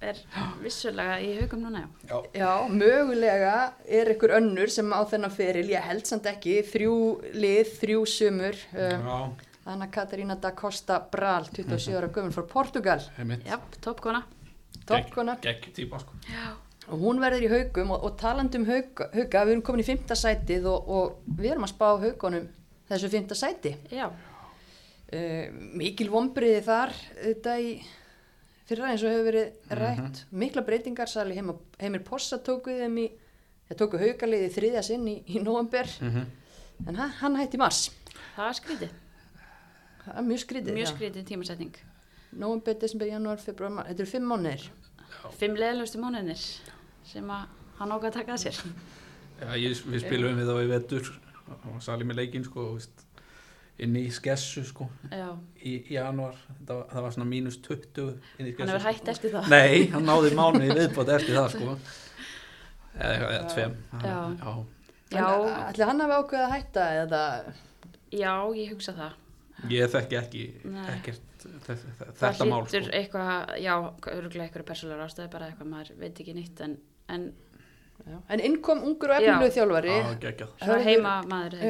er 0.00 0.16
vissulega 0.62 1.18
í 1.20 1.34
haugum 1.40 1.60
núna, 1.66 1.82
já. 2.08 2.20
Já. 2.32 2.52
Mögulega 2.72 3.72
er 3.84 4.14
ykkur 4.14 4.32
önnur 4.38 4.70
sem 4.72 4.88
á 4.96 5.00
þennan 5.10 5.34
feril, 5.34 5.66
ég 5.68 5.82
held 5.90 6.06
samt 6.08 6.24
ekki, 6.30 6.60
þrjú 6.70 6.94
lið, 7.36 7.74
þrjú 7.82 8.06
sumur, 8.08 8.56
um, 8.72 9.34
Anna 9.70 9.90
Katarína 9.92 10.38
da 10.40 10.54
Costa 10.56 10.96
Bral, 11.12 11.44
27 11.52 11.92
ára 11.98 12.08
gömur 12.08 12.32
frá 12.32 12.46
Portugal, 12.48 13.02
heimitt. 13.18 13.44
Já, 13.44 13.58
toppkona. 13.84 14.22
toppkona, 14.88 15.36
Gekk 15.44 15.68
típa, 15.76 16.00
sko. 16.00 16.16
Já. 16.30 16.54
Og 16.88 16.96
hún 17.04 17.20
verður 17.22 17.44
í 17.46 17.50
haugum 17.52 17.92
og, 17.94 18.06
og 18.08 18.16
talandi 18.20 18.58
um 18.58 18.66
hauga, 18.68 19.10
hauga, 19.12 19.44
við 19.44 19.54
erum 19.54 19.62
komin 19.66 19.84
í 19.84 19.86
fymta 19.86 20.16
sætið 20.18 20.66
og, 20.70 20.88
og 20.88 21.38
við 21.38 21.52
erum 21.52 21.66
að 21.68 21.74
spá 21.74 21.86
haugunum 22.00 22.48
þessu 22.90 23.12
fymta 23.12 23.38
sæti. 23.38 23.76
Já, 23.92 24.10
Uh, 25.10 25.48
mikil 25.74 26.06
vombriði 26.06 26.60
þar 26.62 26.92
þetta 27.16 27.54
í 27.58 27.70
fyrra 28.68 28.92
eins 28.92 29.02
og 29.02 29.10
hefur 29.10 29.24
verið 29.26 29.72
rætt. 29.74 30.20
Mikla 30.30 30.62
breytingar 30.62 31.10
sæli 31.10 31.34
heima, 31.34 31.56
heimir 31.80 32.04
Possa 32.06 32.38
tóku 32.38 32.76
þeim 32.78 32.94
í 33.02 33.06
þeir 33.66 33.80
tóku 33.80 33.98
haugaliði 33.98 34.52
þriðja 34.54 34.84
sinn 34.86 35.08
í, 35.10 35.16
í 35.26 35.42
november 35.42 35.90
Mm 35.98 36.28
en 36.86 36.96
hann, 36.96 37.10
hann 37.20 37.36
hætti 37.36 37.58
í 37.58 37.60
mars. 37.60 37.80
Það 38.36 38.46
er 38.46 38.56
skrítið. 38.60 38.92
það 40.04 40.14
er 40.20 40.26
mjög 40.30 40.42
skrítið 40.44 40.78
Mjög 40.78 40.92
skrítið 40.94 41.26
tímasetning. 41.28 41.74
november, 42.30 42.74
desember, 42.80 43.10
janúar, 43.10 43.42
februar, 43.42 43.84
þetta 43.88 44.02
eru 44.04 44.10
fimm 44.14 44.30
mánuðir 44.30 44.70
Fimm 45.40 45.54
leðlustu 45.60 46.00
mánuðinir 46.02 46.42
sem 47.10 47.30
að 47.30 47.46
hann 47.80 47.92
ákvað 47.94 48.10
að 48.10 48.16
taka 48.20 48.32
að 48.36 48.42
sér. 48.44 48.58
Já, 49.40 49.52
ég, 49.56 49.78
við 49.88 50.02
spilum 50.04 50.36
við 50.40 50.50
þá 50.50 50.56
í 50.64 50.68
vetur 50.70 51.12
og 51.70 51.78
salið 51.82 52.10
með 52.10 52.18
leikinn, 52.20 52.44
sko, 52.44 52.66
inn 53.80 53.96
í 53.96 54.02
skessu, 54.12 54.62
sko, 54.68 54.88
Já, 55.10 55.30
í 55.64 55.72
januar. 55.94 56.36
Það, 56.66 56.74
var- 56.76 56.88
það 56.92 57.02
var 57.06 57.14
svona 57.16 57.28
mínus 57.30 57.56
20 57.64 58.10
inn 58.38 58.46
í 58.46 58.52
skessu. 58.52 58.60
hann 58.60 58.74
hefur 58.74 58.86
hætt 58.90 59.00
sko. 59.00 59.10
eftir 59.14 59.30
það. 59.36 59.48
Nei, 59.54 59.86
hann 59.94 60.04
náði 60.06 60.34
mánuði 60.36 60.76
viðbót 60.76 61.14
eftir 61.16 61.34
það, 61.38 61.48
sko. 61.56 61.78
Eða, 63.00 63.30
eða 63.30 63.48
tveim. 63.54 63.74
Já. 64.04 64.18
Já. 64.44 64.52
Já, 65.10 65.26
ætli 65.70 65.86
hann 65.88 66.00
hafi 66.04 66.14
ákveðið 66.20 66.44
að 66.46 66.52
hætta 66.54 66.84
eða 67.00 67.22
já, 68.12 68.34
ég 68.60 68.70
hugsa 68.74 68.92
það. 68.94 69.16
Ég 69.70 69.90
þekki 69.92 70.18
ekki, 70.20 70.44
ekkert 70.94 71.26
það 71.66 71.84
þetta 72.20 72.46
mál, 72.50 72.62
hlýtur 72.64 72.84
sko. 72.86 72.96
eitthvað, 73.00 73.54
já, 73.64 73.74
örgulega 74.14 74.46
eitthvað 74.48 74.66
persólar 74.70 75.04
ástæði, 75.06 75.30
bara 75.32 75.48
eitthvað 75.50 75.70
maður 75.74 75.94
veit 76.02 76.20
ekki 76.20 76.34
nýtt, 76.36 76.60
en, 76.66 76.76
en 77.08 77.26
já. 78.06 78.18
en 78.28 78.40
innkom 78.50 78.82
ungur 78.88 79.10
og 79.10 79.16
efnilegu 79.20 79.54
þjálfari 79.56 79.94
Hörður- 80.60 80.84
heima 80.88 81.14
maður. 81.28 81.60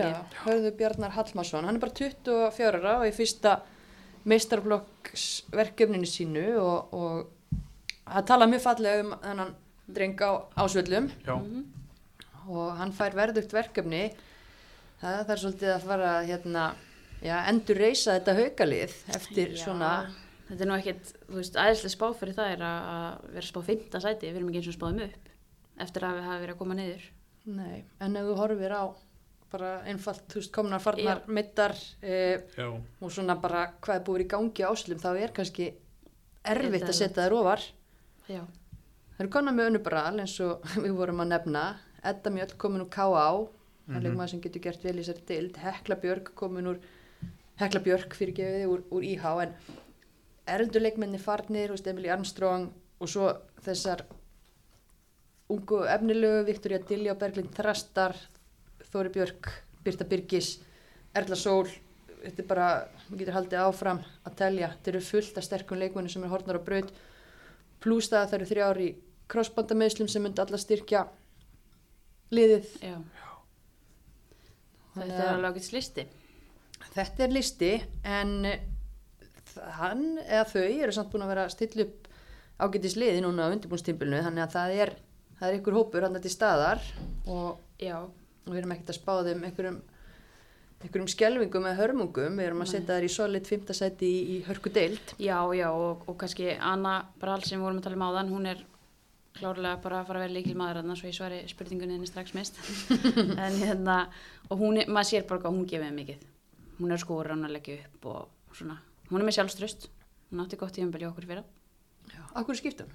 Hörður 0.44 0.76
Bjarnar 0.80 1.10
Hallmarsson, 1.16 1.64
hann 1.64 1.76
er 1.76 1.80
bara 1.80 1.92
24 1.92 2.80
ára 2.80 2.96
og 3.00 3.06
í 3.08 3.12
fyrsta 3.16 3.60
meistarflokksverkefninu 4.30 6.06
sínu 6.08 6.46
og, 6.60 6.94
og 6.94 7.62
það 8.10 8.26
tala 8.30 8.46
mjög 8.50 8.62
fallega 8.64 9.04
um 9.04 9.14
þennan 9.22 9.54
dreng 9.90 10.20
á 10.22 10.30
ásvöllum 10.64 11.10
Mhm. 11.26 11.64
og 12.50 12.76
hann 12.78 12.92
fær 12.92 13.14
verðugt 13.14 13.52
verkefni 13.52 14.10
það 15.02 15.24
þarf 15.28 15.40
svolítið 15.44 15.74
að 15.74 15.84
fara 15.86 16.12
hérna, 16.26 16.64
já, 17.24 17.36
endur 17.50 17.80
reysa 17.80 18.16
þetta 18.18 18.34
haukalið 18.38 18.96
eftir 19.16 19.54
Já, 19.54 19.62
svona 19.64 19.92
Þetta 20.50 20.64
er 20.64 20.66
nú 20.66 20.74
ekkit, 20.80 21.10
þú 21.28 21.36
veist, 21.36 21.56
aðeinslega 21.62 21.92
spá 21.94 22.06
fyrir 22.18 22.34
það 22.34 22.48
er 22.56 22.62
að, 22.66 22.86
að 22.90 23.34
vera 23.36 23.46
spá 23.46 23.58
fymta 23.68 24.00
sæti, 24.02 24.26
við 24.32 24.38
erum 24.40 24.48
ekki 24.50 24.58
eins 24.58 24.70
og 24.72 24.74
spáðum 24.74 25.04
upp 25.04 25.28
eftir 25.84 26.06
að 26.08 26.16
við 26.16 26.24
hafa 26.26 26.40
verið 26.42 26.54
að 26.56 26.58
koma 26.58 26.76
niður. 26.80 27.04
nei, 27.46 27.76
en 28.02 28.16
ef 28.18 28.26
þú 28.26 28.34
horfir 28.40 28.74
á 28.74 28.82
bara 29.50 29.70
einfalt, 29.90 30.24
þú 30.30 30.40
veist, 30.40 30.52
komnar 30.54 30.82
farnar 30.82 31.22
mittar 31.30 31.76
e, 32.02 32.16
já, 32.58 32.66
og 32.66 33.14
svona 33.14 33.36
bara 33.42 33.62
hvað 33.78 33.96
er 34.00 34.04
búið 34.08 34.24
í 34.24 34.28
gangi 34.34 34.66
á 34.66 34.70
áslum 34.70 35.00
þá 35.02 35.08
er 35.12 35.32
kannski 35.38 35.70
erfitt 36.50 36.88
að 36.88 36.98
setja 36.98 37.24
þær 37.24 37.38
ofar. 37.40 37.64
Já, 38.30 38.42
Það 39.20 39.24
eru 39.26 39.32
konar 39.34 39.52
með 39.52 39.66
önnubral 39.70 40.20
eins 40.22 40.34
og 40.40 40.62
við 40.84 40.94
vorum 40.96 41.18
að 41.20 41.34
nefna. 41.34 41.64
Edda 42.10 42.30
Mjöll 42.32 42.54
komin 42.56 42.80
úr 42.86 42.88
K.A. 42.90 43.24
Það 43.84 43.96
er 43.98 44.04
leikmaður 44.06 44.30
sem 44.32 44.40
getur 44.46 44.62
gert 44.64 44.84
vel 44.86 44.94
í 44.94 45.02
þessari 45.02 45.26
dild 45.28 45.58
Hekla 45.60 45.96
Björk 46.00 46.30
komin 46.38 46.70
úr 46.70 46.78
Hekla 47.60 47.82
Björk 47.84 48.14
fyrir 48.16 48.32
gefið 48.36 48.70
úr, 48.72 48.84
úr 48.88 49.04
IH 49.04 49.26
en 49.44 49.54
erundur 50.48 50.80
leikmenni 50.80 51.20
farnir 51.20 51.74
og 51.74 51.86
Emily 51.86 52.08
Armstrong 52.08 52.70
og 53.00 53.08
svo 53.08 53.28
þessar 53.64 54.06
ungu 55.50 55.82
efnilegu 55.92 56.46
Viktoria 56.48 56.80
Dilja 56.88 57.12
og 57.12 57.20
Berglind 57.20 57.52
Þrastar 57.56 58.16
Þóri 58.90 59.12
Björk, 59.14 59.50
Birta 59.84 60.06
Birgis 60.08 60.54
Erla 61.14 61.36
Sól. 61.36 61.68
Þetta 62.20 62.42
er 62.42 62.48
bara, 62.48 62.68
við 63.08 63.22
getum 63.22 63.36
haldið 63.38 63.62
áfram 63.64 64.00
að 64.28 64.36
telja. 64.40 64.72
Þetta 64.74 64.92
eru 64.92 65.00
fullt 65.04 65.38
af 65.40 65.46
sterkum 65.46 65.80
leikmenni 65.80 66.12
sem 66.12 66.24
er 66.24 66.32
hortnar 66.32 66.60
á 66.60 66.66
braut. 66.66 66.90
Pluss 67.80 68.10
það 68.12 68.20
að 68.20 68.28
það 68.30 68.38
eru 68.38 68.50
þrjár 68.50 68.80
í 68.84 68.88
crossbandameðslum 69.30 70.10
sem 70.10 70.24
myndi 70.24 70.42
alla 70.42 70.60
styrkja 70.60 71.04
liðið. 72.34 72.72
Já. 72.84 72.96
Þetta 74.96 75.20
er 75.22 75.32
alveg 75.34 75.54
ágætt 75.54 75.72
listi. 75.76 76.06
Þetta 76.94 77.26
er 77.26 77.34
listi 77.34 77.72
en 78.04 78.36
eh, 78.48 78.66
hann 79.78 80.04
eða 80.26 80.44
þau 80.52 80.66
eru 80.66 80.94
samt 80.94 81.10
búin 81.12 81.26
að 81.26 81.32
vera 81.34 81.46
að 81.46 81.56
stilla 81.56 81.86
upp 81.86 82.10
ágætis 82.60 82.98
liði 83.00 83.22
núna 83.24 83.48
á 83.48 83.52
undirbúnstímbilinu 83.54 84.20
þannig 84.26 84.44
að 84.44 84.54
það 84.54 84.76
er, 84.84 84.94
það 85.40 85.48
er 85.48 85.58
ykkur 85.60 85.78
hópur 85.78 86.06
hann 86.06 86.20
til 86.20 86.32
staðar. 86.32 86.82
Og 87.30 87.58
Já, 87.80 87.96
við 88.44 88.60
erum 88.60 88.74
ekkert 88.74 88.92
að 88.92 88.98
spá 88.98 89.12
þeim 89.24 89.44
einhverjum, 89.48 89.76
einhverjum 90.82 91.06
skelvingum 91.08 91.68
eða 91.68 91.78
hörmungum, 91.78 92.34
við 92.36 92.48
erum 92.50 92.64
að 92.64 92.72
setja 92.74 92.96
þær 92.98 93.06
í 93.06 93.12
solid 93.14 93.48
fymtasæti 93.48 94.10
í, 94.10 94.18
í 94.34 94.36
hörku 94.48 94.72
deild. 94.74 95.14
Já, 95.16 95.38
já 95.56 95.68
og, 95.70 96.02
og 96.04 96.18
kannski 96.20 96.50
Anna 96.58 96.98
Bral 97.22 97.40
sem 97.46 97.62
vorum 97.62 97.80
að 97.80 97.88
tala 97.88 97.96
um 97.96 98.04
áðan, 98.10 98.34
hún 98.34 98.50
er 98.52 98.60
klárlega 99.38 99.78
bara 99.80 100.02
að 100.02 100.10
fara 100.10 100.20
að 100.20 100.26
vera 100.26 100.34
líkil 100.34 100.58
maður 100.58 100.80
þarna 100.82 100.98
svo 100.98 101.08
ég 101.08 101.16
svari 101.16 101.40
spurningunni 101.48 101.96
henni 101.96 102.08
strax 102.10 102.34
mist 102.36 102.58
en 103.46 103.58
hérna, 103.62 104.00
og 104.50 104.60
hún, 104.60 104.80
er, 104.82 104.90
maður 104.90 105.12
sér 105.14 105.28
bara 105.28 105.44
hvað 105.44 105.54
hún 105.54 105.68
gefið 105.70 105.94
mikið 105.96 106.24
hún 106.80 106.94
er 106.94 107.02
skóra 107.02 107.36
hann 107.36 107.46
að 107.46 107.58
leggja 107.58 107.78
upp 107.84 108.10
og 108.10 108.56
svona 108.56 108.80
hún 109.10 109.20
er 109.20 109.26
með 109.28 109.38
sjálfströst, 109.38 109.88
hún 110.30 110.42
átti 110.44 110.58
gott 110.58 110.76
tíðanbeli 110.76 111.08
okkur 111.10 111.28
fyrir 111.28 111.46
Akkur 112.38 112.56
skiptum, 112.58 112.90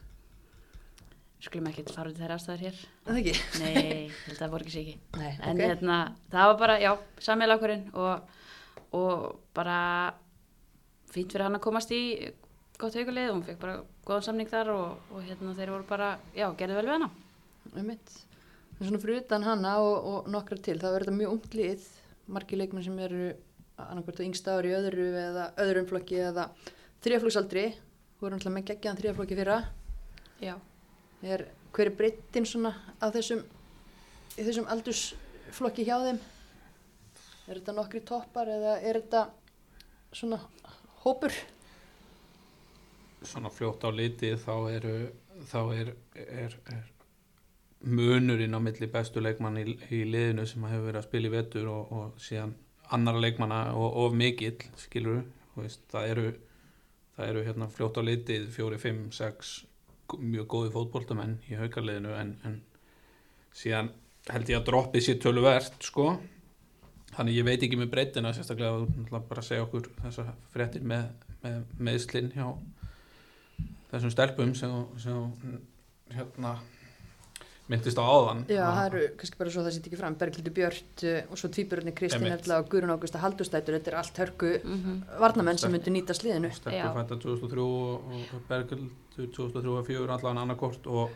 skulum 1.44 1.68
ekki 1.70 1.86
fara 1.92 2.12
í 2.12 2.16
þeirra 2.18 2.38
aðstæðar 2.38 2.64
hér. 2.66 2.80
Það 3.06 3.20
ekki? 3.22 3.34
nei, 3.62 4.36
það 4.40 4.54
voru 4.54 4.68
ekki 4.68 4.82
ekki. 4.82 4.96
Nei, 5.20 5.32
en 5.34 5.60
ok. 5.60 5.64
hérna, 5.64 5.98
það 6.32 6.50
var 6.52 6.60
bara, 6.62 6.78
já, 6.84 6.92
sammeilakkurinn 7.28 7.86
og, 8.00 8.38
og 8.98 9.26
bara 9.56 9.80
fínt 11.12 11.36
fyrir 11.36 11.48
hann 11.48 11.60
að 11.60 11.66
komast 11.68 11.94
í 11.96 12.02
gott 12.80 12.96
haugalið 12.98 13.30
og 13.32 13.38
hún 13.38 13.46
fekk 13.48 13.60
bara 13.62 13.76
góðan 14.08 14.28
samning 14.30 14.52
þar 14.52 14.72
og, 14.74 15.12
og 15.12 15.28
hérna 15.28 15.56
þeir 15.58 15.74
voru 15.76 15.90
bara, 15.90 16.14
já, 16.36 16.48
gerðu 16.60 16.80
vel 16.80 16.88
við 16.88 16.96
hana. 16.98 17.12
Einmitt. 17.74 18.16
En 18.76 18.88
svona 18.88 19.04
fyrir 19.04 19.24
utan 19.24 19.46
hana 19.48 19.78
og, 19.84 19.96
og 20.12 20.32
nokkra 20.32 20.60
til, 20.60 20.80
það 20.82 20.98
verður 20.98 21.10
þetta 21.10 21.20
mjög 21.22 21.36
ungt 21.38 21.60
lið, 21.60 21.86
margir 22.36 22.60
leikmenn 22.60 22.88
sem 22.88 23.04
eru 23.06 23.30
annarkvært 23.82 24.22
á 24.22 24.28
yngsta 24.28 24.58
ári 24.58 24.72
í 24.72 24.78
öðru 24.78 25.08
eða 25.22 25.48
öðrum 25.64 25.90
flokki 25.90 26.20
eða 26.30 26.48
þriðaflokksaldri, 27.06 27.66
þú 28.18 28.28
erum 28.28 28.40
alltaf 28.40 28.56
með 28.56 28.68
geggjaðan 28.72 29.02
þriðaflokki 29.02 29.40
fyrra, 29.40 29.58
já, 30.42 30.54
er, 31.24 31.48
hver 31.76 31.92
er 31.92 31.98
breyttin 32.00 32.48
svona 32.50 32.76
á 33.02 33.08
þessum, 33.14 33.44
í 34.36 34.46
þessum 34.46 34.70
aldursflokki 34.74 35.88
hjá 35.88 35.98
þeim? 36.08 36.22
Er 37.46 37.60
þetta 37.60 37.76
nokkri 37.78 38.02
toppar 38.02 38.50
eða 38.50 38.80
er 38.82 39.04
þetta 39.04 39.28
svona 40.16 40.40
hópur? 41.04 41.36
svona 43.26 43.52
fljótt 43.54 43.86
á 43.86 43.90
litið 43.94 44.38
þá 44.42 44.54
eru 44.72 44.96
þá 45.50 45.60
er, 45.76 45.92
er, 46.16 46.58
er 46.72 46.84
munurinn 47.86 48.56
á 48.56 48.60
milli 48.64 48.88
bestu 48.92 49.24
leikmann 49.24 49.60
í, 49.62 49.76
í 49.92 50.04
liðinu 50.08 50.46
sem 50.50 50.66
hefur 50.70 50.88
verið 50.90 51.02
að 51.02 51.08
spila 51.08 51.30
í 51.30 51.34
vetur 51.34 51.72
og, 51.72 51.92
og 51.92 52.22
síðan 52.22 52.56
annara 52.94 53.22
leikmanna 53.24 53.62
og 53.74 53.98
of 54.04 54.18
mikill 54.18 54.60
skilur 54.78 55.24
veist, 55.56 55.82
það 55.92 56.12
eru 56.12 56.28
það 57.16 57.32
eru 57.32 57.44
hérna 57.48 57.68
fljótt 57.72 58.00
á 58.00 58.04
litið 58.04 58.48
fjóri, 58.54 58.80
fimm, 58.82 59.10
sex 59.16 59.58
mjög 60.20 60.48
góði 60.52 60.72
fótboltamenn 60.74 61.38
í 61.50 61.58
haukarliðinu 61.58 62.14
en, 62.20 62.34
en 62.46 62.58
síðan 63.56 63.92
held 64.30 64.52
ég 64.52 64.60
að 64.60 64.68
droppið 64.70 65.06
sér 65.06 65.20
töluvert 65.22 65.86
sko. 65.86 66.16
Þannig 67.16 67.38
ég 67.40 67.48
veit 67.48 67.64
ekki 67.64 67.80
með 67.80 67.92
breytina 67.94 68.34
sérstaklega 68.36 68.84
að 68.84 69.28
bara 69.30 69.44
segja 69.46 69.64
okkur 69.64 69.88
þessa 70.02 70.28
fréttir 70.52 70.84
með, 70.86 71.08
með 71.46 71.62
meðslinn 71.88 72.32
hjá 72.36 72.50
þessum 73.94 74.12
stelpum 74.12 74.52
sem, 74.58 74.74
sem 75.00 75.56
hérna 76.12 76.58
myndist 77.72 77.98
á 77.98 78.04
áðan 78.06 78.44
Já, 78.52 78.62
það 78.76 78.86
eru 78.92 79.04
kannski 79.20 79.38
bara 79.40 79.54
svo 79.56 79.64
það 79.66 79.74
sýtt 79.78 79.88
ekki 79.90 79.98
fram, 80.02 80.16
Berglindi 80.22 80.52
Björt 80.54 81.04
uh, 81.10 81.32
og 81.34 81.40
svo 81.42 81.50
tvíburunni 81.56 81.94
Kristín. 81.98 82.28
Erla 82.30 82.60
og 82.62 82.68
Guðrun 82.70 82.94
Ágústa 82.94 83.22
Haldustætur, 83.24 83.80
þetta 83.80 83.92
er 83.94 83.98
allt 84.02 84.22
hörku 84.22 84.52
mm 84.62 85.02
varnamenn 85.24 85.58
sem 85.58 85.72
myndu 85.74 85.90
nýta 85.96 86.14
sliðinu. 86.14 86.52
Já. 86.52 86.60
Stelpur 86.60 87.00
fætta 87.00 87.18
2003 87.24 87.66
og, 87.66 88.38
Bergildur 88.50 89.32
2003 89.34 89.76
og 89.80 89.88
4 89.90 90.14
allan 90.20 90.42
annarkort 90.44 90.86
og 90.88 91.10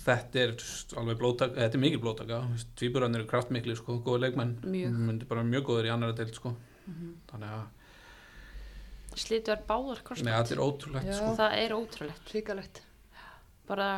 þetta 0.00 0.40
er 0.42 0.54
alveg 0.98 1.18
blótaka, 1.20 1.54
þetta 1.60 1.76
er 1.78 1.82
mikil 1.82 2.00
blótaka 2.02 2.38
tvíburarnir 2.80 3.20
eru 3.22 3.28
kraftmikli 3.30 3.76
sko, 3.78 3.98
góði 4.04 4.24
leikmenn 4.26 4.54
myndi 4.64 5.28
bara 5.28 5.44
mjög 5.46 5.66
góður 5.68 5.90
í 5.90 5.94
annara 5.94 6.16
deild 6.16 6.34
sko 6.34 6.54
Mhm. 6.90 7.10
þannig 7.30 7.50
að 7.54 9.20
slitu 9.20 9.52
er 9.52 9.60
báðar 9.68 9.98
Nei, 10.00 10.04
krossband 10.08 10.32
þetta 10.32 10.54
er 10.56 10.62
ótrúlegt 10.64 11.06
Já. 11.06 11.12
sko. 11.18 11.34
það 11.36 11.52
er 11.60 11.70
ótrúlegt 11.76 12.32
Ríkalegt. 12.34 12.80
Bara 13.70 13.88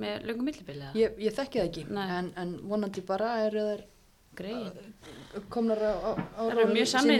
með 0.00 0.26
löngum 0.28 0.46
millibili 0.50 0.90
Ég, 0.98 1.16
ég 1.20 1.34
þekki 1.36 1.60
það 1.60 1.68
ekki, 1.70 1.84
Nei. 1.96 2.06
en, 2.18 2.30
en 2.40 2.52
vonandi 2.70 3.02
bara 3.06 3.32
eru 3.46 3.64
þær 3.70 3.84
greið, 4.40 4.80
komnar 5.52 5.80
á, 5.82 5.92
á, 6.06 6.10
á 6.38 6.42
það 6.48 6.72
mjög 6.74 6.90
sinni 6.92 7.16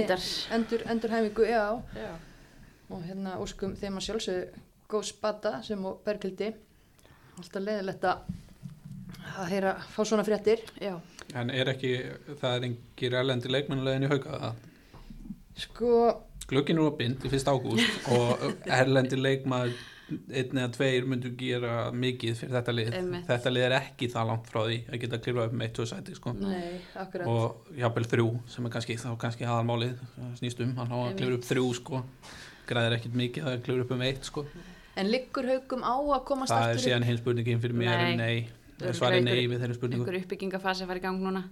Endur, 0.57 0.85
endur 0.93 1.15
hæfingu, 1.17 1.47
já. 1.51 1.65
já, 1.99 2.11
Og 2.91 3.03
hérna 3.07 3.37
óskum 3.43 3.75
þeim 3.79 3.99
að 4.01 4.07
sjálfsögðu 4.09 4.63
góð 4.91 5.05
spata 5.07 5.51
sem 5.63 5.83
og 5.87 6.01
bergildi. 6.07 6.49
Alltaf 7.39 7.63
leiðilegt 7.63 8.07
að 8.11 8.25
að 9.41 9.51
heyra, 9.53 9.75
fá 9.93 10.01
svona 10.07 10.25
fréttir. 10.27 10.63
já, 10.83 10.97
En 11.35 11.51
er 11.55 11.69
ekki, 11.71 11.93
það 12.41 12.57
er 12.57 12.65
engir 12.71 13.15
erlendi 13.21 13.53
leikmennulegin 13.53 14.07
í 14.09 14.11
hauka 14.11 14.41
það 14.41 14.67
Sko, 15.61 15.93
Glöggin 16.51 16.81
er 16.81 16.89
opinn 16.89 17.15
til 17.21 17.31
1. 17.31 17.47
ágúst 17.53 18.09
og 18.17 18.43
erlendi 18.67 19.19
leikmaður 19.21 19.75
einn 20.11 20.61
eða 20.61 20.71
tveir 20.75 21.07
myndu 21.11 21.31
gera 21.39 21.75
mikið 21.95 22.37
fyrir 22.41 22.57
þetta 22.59 22.75
lið. 22.75 22.91
Einmitt. 22.99 23.27
Þetta 23.29 23.53
lið 23.55 23.67
er 23.67 23.75
ekki 23.79 24.09
það 24.13 24.29
langt 24.31 24.51
frá 24.51 24.61
því 24.65 24.79
að 24.89 25.01
geta 25.05 25.21
klifað 25.25 25.49
upp 25.49 25.57
með 25.57 25.67
eitt, 25.69 25.75
tvö 25.79 25.87
sæti 25.91 26.17
sko. 26.19 26.35
nei, 26.41 26.81
og 27.25 27.73
jafnvel 27.79 28.07
þrjú 28.15 28.29
sem 28.55 28.69
er 28.69 28.75
kannski, 28.77 28.99
þá 29.01 29.09
kannski 29.25 29.49
aðalmálið 29.49 30.05
snýst 30.41 30.63
um, 30.67 30.75
hann 30.81 30.95
á 30.95 30.99
að 31.05 31.17
klifur 31.21 31.39
upp 31.39 31.49
þrjú 31.51 31.71
sko. 31.81 32.03
græðir 32.71 32.99
ekkit 32.99 33.17
mikið 33.23 33.51
að 33.51 33.59
klifur 33.67 33.87
upp 33.87 33.97
um 33.97 34.05
eitt 34.07 34.29
sko. 34.29 34.47
En 35.01 35.11
liggur 35.11 35.47
haugum 35.47 35.87
á 35.87 35.95
að 35.97 36.25
komast 36.29 36.53
það 36.53 36.75
er 36.75 36.85
síðan 36.85 37.07
hins 37.09 37.23
spurningin 37.23 37.63
fyrir 37.63 37.79
mér 37.79 38.05
Nei. 38.11 38.17
nei, 38.19 38.93
svarið 38.93 39.27
nei 39.27 39.47
við 39.47 39.63
þeirri 39.63 39.77
spurningu 39.79 40.05
einhver 40.05 40.23
uppbyggingafasi 40.25 40.85
að 40.85 40.91
fara 40.91 41.01
í 41.01 41.05
gang 41.05 41.23
núna 41.23 41.45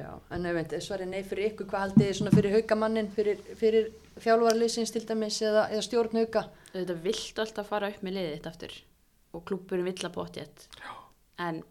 Já, 0.00 0.10
en 0.32 0.48
ef 0.48 0.56
veit, 0.56 0.74
svarið 0.86 1.10
nei 1.10 1.20
fyrir 1.26 1.50
ykkur, 1.50 1.68
hvað 1.68 1.84
haldið 1.84 2.06
þið 2.06 2.16
svona 2.18 2.32
fyrir 2.36 2.56
haugamannin, 2.56 3.10
fyrir, 3.12 3.42
fyrir 3.58 3.90
þjálfarliðsins 4.20 4.94
til 4.94 5.04
dæmis 5.08 5.40
eða, 5.44 5.66
eða 5.74 5.84
stjórn 5.84 6.20
hauga? 6.22 6.46
þetta 6.72 6.96
viltu 7.04 7.42
alltaf 7.42 7.70
fara 7.70 7.90
upp 7.90 8.02
með 8.06 8.16
liðið 8.16 8.34
þitt 8.36 8.48
aftur 8.50 8.74
og 9.34 9.44
klúburinn 9.46 9.88
vill 9.88 10.06
að 10.06 10.14
bóti 10.16 10.44
en 11.40 11.62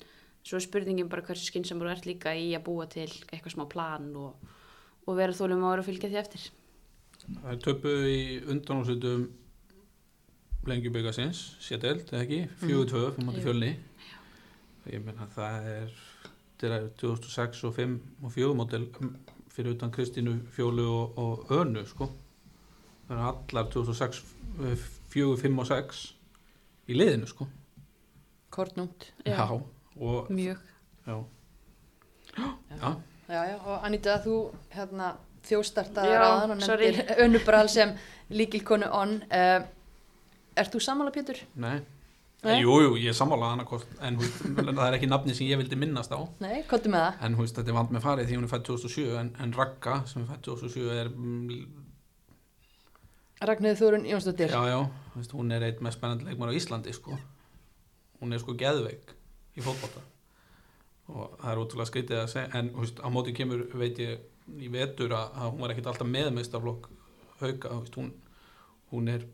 svo 0.43 0.57
er 0.57 0.65
spurningin 0.65 1.09
bara 1.11 1.23
hversu 1.25 1.49
skynnsamur 1.49 1.89
þú 1.89 1.93
ert 1.93 2.07
líka 2.09 2.33
í 2.35 2.47
að 2.57 2.65
búa 2.67 2.87
til 2.89 3.09
eitthvað 3.29 3.53
smá 3.55 3.65
plan 3.69 4.07
og, 4.17 4.47
og 5.05 5.19
vera 5.19 5.35
þólum 5.35 5.65
ára 5.67 5.83
að 5.83 5.89
fylgja 5.91 6.09
því 6.09 6.19
eftir. 6.21 6.45
Það 7.27 7.51
er 7.51 7.61
töpuð 7.65 8.07
í 8.09 8.21
undanúsutum 8.49 9.27
lengjuböggasins 10.69 11.43
sételd, 11.63 12.07
eða 12.11 12.23
ekki, 12.25 12.39
4-2 12.63 13.03
fyrir 13.15 13.27
móti 13.27 13.43
Jú. 13.43 13.45
fjölni. 13.47 13.71
Ég 14.89 15.03
meina 15.05 15.27
það 15.35 15.69
er 15.75 15.93
þetta 16.59 16.75
er 16.75 16.87
2006 16.99 17.63
og 17.69 17.75
5 17.75 17.95
og 18.23 18.31
4 18.35 18.55
mótil 18.59 18.87
fyrir 19.49 19.75
utan 19.75 19.91
Kristínu, 19.91 20.39
Fjólu 20.51 20.87
og, 20.87 21.17
og 21.17 21.51
Önu 21.51 21.85
sko 21.87 22.09
það 23.07 23.15
eru 23.15 23.27
allar 23.31 23.71
2006 23.73 24.23
4, 25.09 25.37
5 25.41 25.59
og 25.59 25.67
6 25.67 26.03
í 26.89 26.97
liðinu 26.97 27.29
sko 27.29 27.47
Kortnúnt. 28.49 29.11
Já. 29.25 29.45
og 29.99 30.29
mjög 30.29 30.57
já, 31.07 31.23
já. 32.81 32.95
Já, 33.29 33.43
já, 33.45 33.57
og 33.65 33.85
Anita, 33.85 34.15
þú 34.23 34.35
hérna 34.73 35.11
þjóstartaði 35.45 36.13
Já, 36.15 36.21
ráðan 36.23 36.53
og 36.55 36.57
nefndir 36.63 37.11
önnubral 37.21 37.67
sem 37.69 37.91
líkilkonu 38.33 38.89
on. 38.89 39.19
Uh, 39.29 39.67
ert 40.57 40.73
þú 40.73 40.81
sammála, 40.81 41.13
Pétur? 41.13 41.37
Nei. 41.53 41.77
Nei? 42.39 42.61
Jú, 42.63 42.95
ég 42.95 43.09
er 43.11 43.15
sammála 43.17 43.49
annarkost 43.51 43.89
en 43.99 44.15
það 44.21 44.85
er 44.85 44.95
ekki 44.95 45.07
nafni 45.11 45.33
sem 45.35 45.49
ég 45.49 45.59
vildi 45.59 45.75
minnast 45.75 46.13
á 46.15 46.19
Nei, 46.39 46.61
kottu 46.69 46.87
með 46.93 47.01
það. 47.03 47.17
en 47.27 47.33
hú, 47.35 47.47
þetta 47.49 47.65
er 47.73 47.75
vand 47.75 47.91
með 47.91 48.05
farið 48.05 48.29
því 48.29 48.37
hún 48.37 48.45
er 48.47 48.51
fætt 48.53 48.69
2007 48.69 49.17
en, 49.19 49.31
en 49.43 49.55
Ragga 49.57 49.95
sem 50.07 50.23
er 50.23 50.29
fætt 50.29 50.45
2007 50.47 50.85
er 50.93 51.09
mm, 51.11 51.49
Ragnhildur 53.49 53.81
Þórun 53.81 54.07
Jónsdóttir. 54.07 54.55
já, 54.55 54.61
já, 54.71 54.79
veist, 55.17 55.35
hún 55.35 55.51
er 55.51 55.67
eitt 55.67 55.83
með 55.83 55.97
spennandi 55.97 56.29
leikmar 56.29 56.51
á 56.51 56.55
Íslandi 56.55 56.95
sko. 56.95 57.19
hún 58.21 58.33
er 58.35 58.39
sko 58.39 58.55
geðveik 58.55 59.13
í 59.59 59.65
fótbolta 59.67 60.05
og 61.11 61.35
það 61.41 61.51
er 61.51 61.63
ótrúlega 61.65 61.91
skrítið 61.91 62.21
að 62.23 62.31
segja 62.37 62.55
en 62.55 62.71
hú, 62.71 62.85
veist, 62.85 63.03
á 63.03 63.07
móti 63.11 63.35
kemur 63.35 63.67
veit 63.75 63.99
ég 63.99 64.63
í 64.63 64.71
vetur 64.71 65.11
að, 65.11 65.35
hún 65.51 65.59
var 65.59 65.75
ekkit 65.75 65.91
alltaf 65.91 66.07
með 66.07 66.31
hú, 66.31 66.39
veist, 67.83 67.99
hún, 67.99 68.11
hún 68.95 69.11
er 69.11 69.27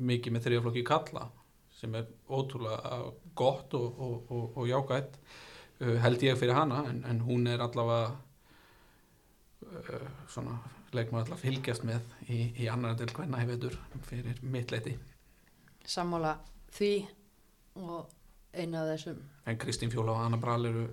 mikið 0.00 0.32
með 0.32 0.48
þriðaflokki 0.48 0.88
kalla 0.88 1.28
sem 1.84 1.96
er 2.00 2.08
ótrúlega 2.28 3.00
gott 3.36 3.74
og, 3.76 4.00
og, 4.00 4.30
og, 4.32 4.44
og 4.58 4.68
jákvætt 4.70 5.18
uh, 5.80 5.96
held 6.04 6.24
ég 6.24 6.38
fyrir 6.40 6.56
hana 6.56 6.84
en, 6.90 7.02
en 7.08 7.20
hún 7.24 7.46
er 7.50 7.62
allavega 7.64 8.14
uh, 9.68 10.08
svona 10.28 10.58
leikmaður 10.94 11.26
alltaf 11.26 11.44
fylgjast 11.44 11.86
með 11.86 12.02
í, 12.30 12.40
í 12.64 12.70
annar 12.70 12.96
del 12.98 13.12
hvenna 13.12 13.42
í 13.42 13.48
vetur 13.50 13.76
fyrir 14.08 14.40
mitt 14.42 14.72
leiti 14.74 14.96
Sammála 15.84 16.36
því 16.72 16.92
og 17.82 18.12
eina 18.54 18.84
af 18.84 18.92
þessum. 18.92 19.18
en 19.46 19.58
Kristín 19.58 19.90
Fjóla 19.92 20.14
og 20.14 20.22
Anna 20.24 20.38
Bral 20.40 20.66
eru 20.66 20.84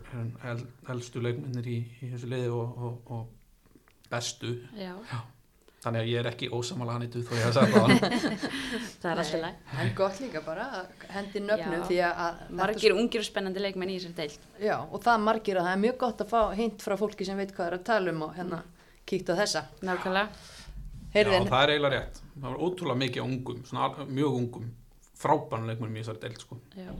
el, 0.49 0.65
elstu 0.89 1.21
leikmennir 1.21 1.67
í, 1.69 1.77
í 2.01 2.09
þessu 2.11 2.31
liði 2.31 2.49
og, 2.51 2.81
og, 2.87 3.13
og 3.15 4.09
bestu. 4.11 4.55
Já, 4.75 4.95
þannig 5.82 6.03
að 6.03 6.09
ég 6.11 6.19
er 6.21 6.27
ekki 6.29 6.49
ósamála 6.53 6.93
hann 6.95 7.05
í 7.07 7.09
duð 7.13 7.25
þó 7.25 7.34
ég 7.38 7.45
hef 7.47 7.53
sagt 7.57 7.73
það 7.73 7.93
það 9.01 9.11
er 9.11 9.21
alltaf 9.23 9.41
læg 9.41 9.79
En 9.82 9.93
gott 9.97 10.19
líka 10.21 10.41
bara 10.45 10.65
að 10.77 11.05
hendi 11.15 11.41
nöfnum 11.41 11.77
Já. 11.79 11.86
því 11.89 11.99
að, 12.05 12.19
að 12.25 12.41
margir 12.59 12.95
ungir 12.97 13.23
og 13.23 13.27
spennandi 13.27 13.63
leikmenn 13.63 13.93
í 13.93 13.97
þessari 13.97 14.17
deild 14.19 14.65
Já, 14.67 14.75
og 14.86 15.01
það 15.01 15.23
margir 15.25 15.57
að 15.61 15.67
það 15.69 15.77
er 15.77 15.82
mjög 15.86 15.97
gott 16.03 16.21
að 16.25 16.34
fá 16.36 16.41
hint 16.59 16.86
frá 16.86 16.95
fólki 17.01 17.27
sem 17.27 17.41
veit 17.41 17.55
hvað 17.55 17.71
er 17.71 17.77
að 17.79 17.88
tala 17.89 18.13
um 18.13 18.21
og 18.27 18.36
hérna 18.38 18.61
kíkt 19.09 19.32
á 19.34 19.36
þessa. 19.41 19.63
nákvæmlega 19.82 20.27
Já, 20.29 20.59
Heyrðin, 21.11 21.49
það 21.49 21.63
er 21.65 21.73
eiginlega 21.73 21.95
rétt 21.97 22.21
það 22.21 22.45
var 22.45 22.61
ótrúlega 22.63 23.01
mikið 23.01 23.25
ungum, 23.25 23.63
svona, 23.67 24.05
mjög 24.07 24.38
ungum 24.38 24.69
frábærum 25.21 25.65
leikmennum 25.67 25.97
í 25.97 26.03
þessari 26.05 26.21
deild 26.23 26.45
sko. 26.45 26.57
já, 26.77 26.93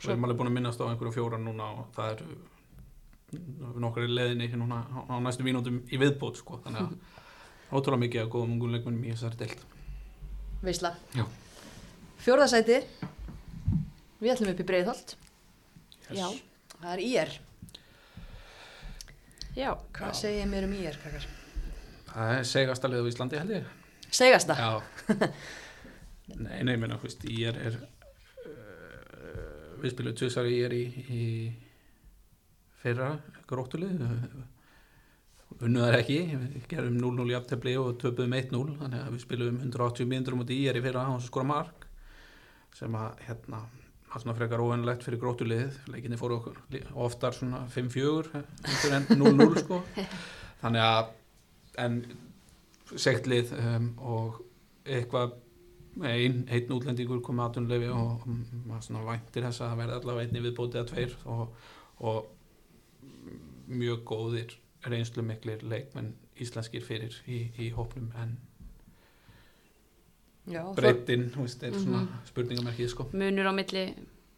Svo 0.00 0.10
erum 0.10 0.26
alveg 0.26 0.40
búin 0.40 0.50
að 0.50 0.56
minnast 0.56 0.80
á 0.82 0.88
einhverju 0.88 1.12
fjóra 1.14 1.38
núna 1.38 1.68
og 1.78 1.92
það 1.94 2.16
eru 2.16 3.78
nokkar 3.84 4.08
í 4.08 4.10
leðinni 4.10 4.48
núna 4.58 4.80
á, 4.90 4.98
á 5.06 5.14
næstu 5.22 5.46
mínútum 5.46 5.78
í 5.86 6.00
viðbót 6.00 6.40
sko. 6.40 6.58
þannig 6.64 6.82
að 6.82 7.22
ótrúlega 7.74 8.02
mikið 8.04 8.22
að 8.24 8.30
góðum 8.34 8.52
ungum 8.56 8.74
leikmennum 8.74 9.04
í 9.04 9.12
þessari 9.14 9.40
deild 9.42 9.64
veisla. 10.64 10.94
Já. 11.12 11.24
Fjórðasæti, 12.24 12.78
við 14.22 14.32
ætlum 14.32 14.52
upp 14.54 14.62
í 14.62 14.66
Breiðholt. 14.68 15.16
já, 16.08 16.28
Það 16.80 16.92
er 16.92 17.02
IR. 17.04 17.34
já, 19.56 19.70
Hvað 19.92 20.14
segir 20.20 20.46
mér 20.48 20.64
um 20.68 20.72
IR, 20.78 20.96
krakkar? 21.02 21.26
Það 22.14 22.32
er 22.38 22.48
segasta 22.48 22.88
lið 22.88 23.04
á 23.04 23.10
Íslandi 23.10 23.38
held 23.42 23.54
ég 23.58 23.68
Segasta. 24.14 24.54
Já 24.54 24.82
Nei, 26.40 26.62
nei, 26.64 26.76
menna, 26.80 26.96
þú 26.96 27.04
veist, 27.10 27.24
ég 27.28 27.58
er, 27.60 27.74
uh, 28.46 29.76
við 29.82 29.92
spilum 29.92 30.48
ég 30.48 30.64
er 30.64 30.72
í, 30.72 30.84
í 31.12 31.24
fyrra 32.80 33.10
gróttulið 33.50 34.00
unnuðar 35.62 36.00
ekki, 36.00 36.18
við 36.34 36.66
gerum 36.70 36.98
0-0 36.98 37.30
í 37.30 37.36
aftefli 37.38 37.76
og 37.78 37.94
töpuðum 38.02 38.36
1-0 38.40 38.76
þannig 38.80 39.00
að 39.00 39.14
við 39.14 39.22
spilum 39.22 39.60
180 39.62 40.10
mínútur 40.10 40.38
mútið 40.38 40.60
í 40.60 40.68
er 40.70 40.78
í 40.78 40.84
fyrra 40.84 41.06
á 41.06 41.12
þess 41.14 41.26
að 41.26 41.30
skora 41.30 41.50
mark 41.50 41.86
sem 42.74 42.96
að 42.98 43.22
hérna 43.28 43.60
var 44.14 44.22
svona 44.22 44.36
frekar 44.38 44.62
óvennlegt 44.62 45.06
fyrir 45.06 45.20
gróttulið 45.22 45.78
leikinni 45.90 46.18
fóru 46.18 46.40
okkur 46.40 46.58
oftar 47.06 47.34
svona 47.36 47.64
5-4 47.74 48.42
heldur 48.66 48.96
en 48.98 49.08
0-0 49.22 49.62
sko. 49.62 49.80
Þannig 50.62 50.84
að 50.86 51.14
en 51.84 51.96
segt 52.94 53.26
lið 53.30 53.54
um, 53.58 53.88
og 53.98 54.42
eitthvað 54.84 55.34
ein, 56.02 56.42
einn 56.50 56.74
útlendingur 56.74 57.22
komið 57.24 57.46
aðtunleifi 57.48 57.90
og 57.94 58.26
og 58.26 58.28
maður 58.66 58.86
svona 58.88 59.06
væntir 59.08 59.46
þess 59.46 59.62
að 59.62 59.70
það 59.70 59.80
verði 59.82 59.96
allavega 59.98 60.28
einni 60.28 60.44
viðbótið 60.44 60.80
að 60.80 60.90
tveir 60.90 61.16
og, 61.34 61.66
og 62.10 62.30
mjög 63.70 64.04
góðir 64.10 64.56
reynslu 64.90 65.22
miklir 65.22 65.62
leikmenn 65.62 66.14
íslenskir 66.40 66.82
fyrir 66.84 67.14
í, 67.28 67.50
í 67.58 67.70
hópnum 67.74 68.10
en 68.20 68.36
breytin, 70.76 71.30
þú 71.32 71.44
veist, 71.46 71.62
er 71.64 71.72
svona 71.72 72.02
Mhm. 72.02 72.26
spurningamerkið 72.28 72.88
sko. 72.90 73.08
munur 73.12 73.46
á 73.48 73.52
milli 73.54 73.94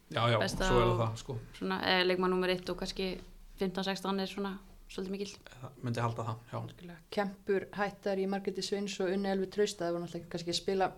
Já, 0.09 0.23
já, 0.31 0.39
Besta 0.39 0.63
svo 0.69 0.79
er 0.79 0.97
það 1.07 1.17
sko. 1.17 1.37
svona, 1.59 1.81
leikmann 2.07 2.29
nummer 2.31 2.47
1 2.49 2.69
og 2.69 2.77
kannski 2.77 3.19
15-16 3.59 4.19
er 4.21 4.27
svona 4.27 4.57
svolítið 4.89 5.09
mikill 5.11 5.33
Það 5.61 5.71
myndi 5.83 5.99
halda 6.01 6.23
það, 6.23 6.37
já. 6.53 6.95
Kempur 7.11 7.65
hættar 7.73 8.17
í 8.17 8.27
Margreti 8.27 8.61
Sveins 8.61 8.99
og 9.01 9.09
Unni 9.11 9.27
Elvi 9.29 9.47
Trausta. 9.47 9.85
Það 9.85 9.93
var 9.93 10.01
náttúrulega 10.01 10.29
kannski 10.29 10.49
að 10.49 10.55
spila 10.55 10.91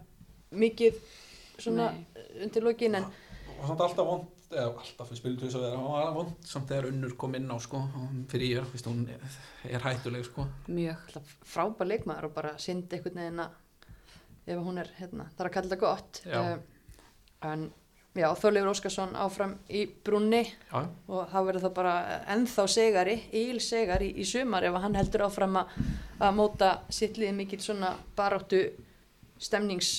mikið 0.53 0.93
svona 1.57 1.91
Nei. 1.91 2.05
undir 2.43 2.61
lokin 2.63 2.95
en 2.95 3.05
og 3.59 3.69
samt 3.69 3.83
alltaf 3.85 4.07
vond 4.07 4.27
eða 4.49 4.67
alltaf 4.71 5.11
við 5.11 5.19
spilum 5.19 5.39
til 5.39 5.47
þess 5.47 5.59
að 5.59 5.65
vera 5.67 5.79
það 5.79 5.95
var 5.95 6.13
vond? 6.15 6.35
Samt 6.49 6.71
þegar 6.71 6.89
unnur 6.89 7.15
kom 7.21 7.35
inn 7.37 7.51
á 7.53 7.57
sko 7.61 7.81
fyrir 8.31 8.55
ég, 8.55 8.69
veist, 8.73 8.87
hún 8.89 9.03
er, 9.13 9.39
er 9.69 9.83
hættuleg 9.85 10.25
sko. 10.25 10.47
Mjög 10.71 11.17
frábær 11.45 11.89
leikmaður 11.91 12.29
og 12.29 12.37
bara 12.39 12.55
synd 12.61 12.95
einhvern 12.95 13.21
veginn 13.21 13.43
að 13.45 13.57
ef 14.49 14.63
hún 14.65 14.81
er, 14.81 14.89
hérna, 14.97 15.27
það 15.35 15.43
er 15.43 15.49
að 15.49 15.55
kalla 15.57 15.69
þetta 15.69 15.83
gott. 15.83 16.21
Já. 16.25 16.39
Eh, 16.39 16.89
en 17.49 17.67
já, 18.17 18.27
Þorleifur 18.41 18.71
Óskarsson 18.73 19.13
áfram 19.19 19.53
í 19.69 19.83
brunni 20.05 20.41
já, 20.41 20.79
og 20.81 21.29
þá 21.29 21.37
verður 21.37 21.65
það 21.67 21.75
bara 21.77 21.93
ennþá 22.33 22.65
segari, 22.73 23.15
íl 23.37 23.61
segari 23.63 24.09
í, 24.09 24.23
í 24.23 24.27
sumar 24.27 24.65
ef 24.65 24.75
að 24.75 24.85
hann 24.87 24.97
heldur 24.97 25.25
áfram 25.27 25.61
að, 25.61 25.77
að 26.17 26.35
móta 26.39 26.71
sitt 26.93 27.19
lið 27.21 27.35
mikill 27.37 27.61
svona 27.63 27.93
baráttu 28.17 28.63
stemnings 29.39 29.93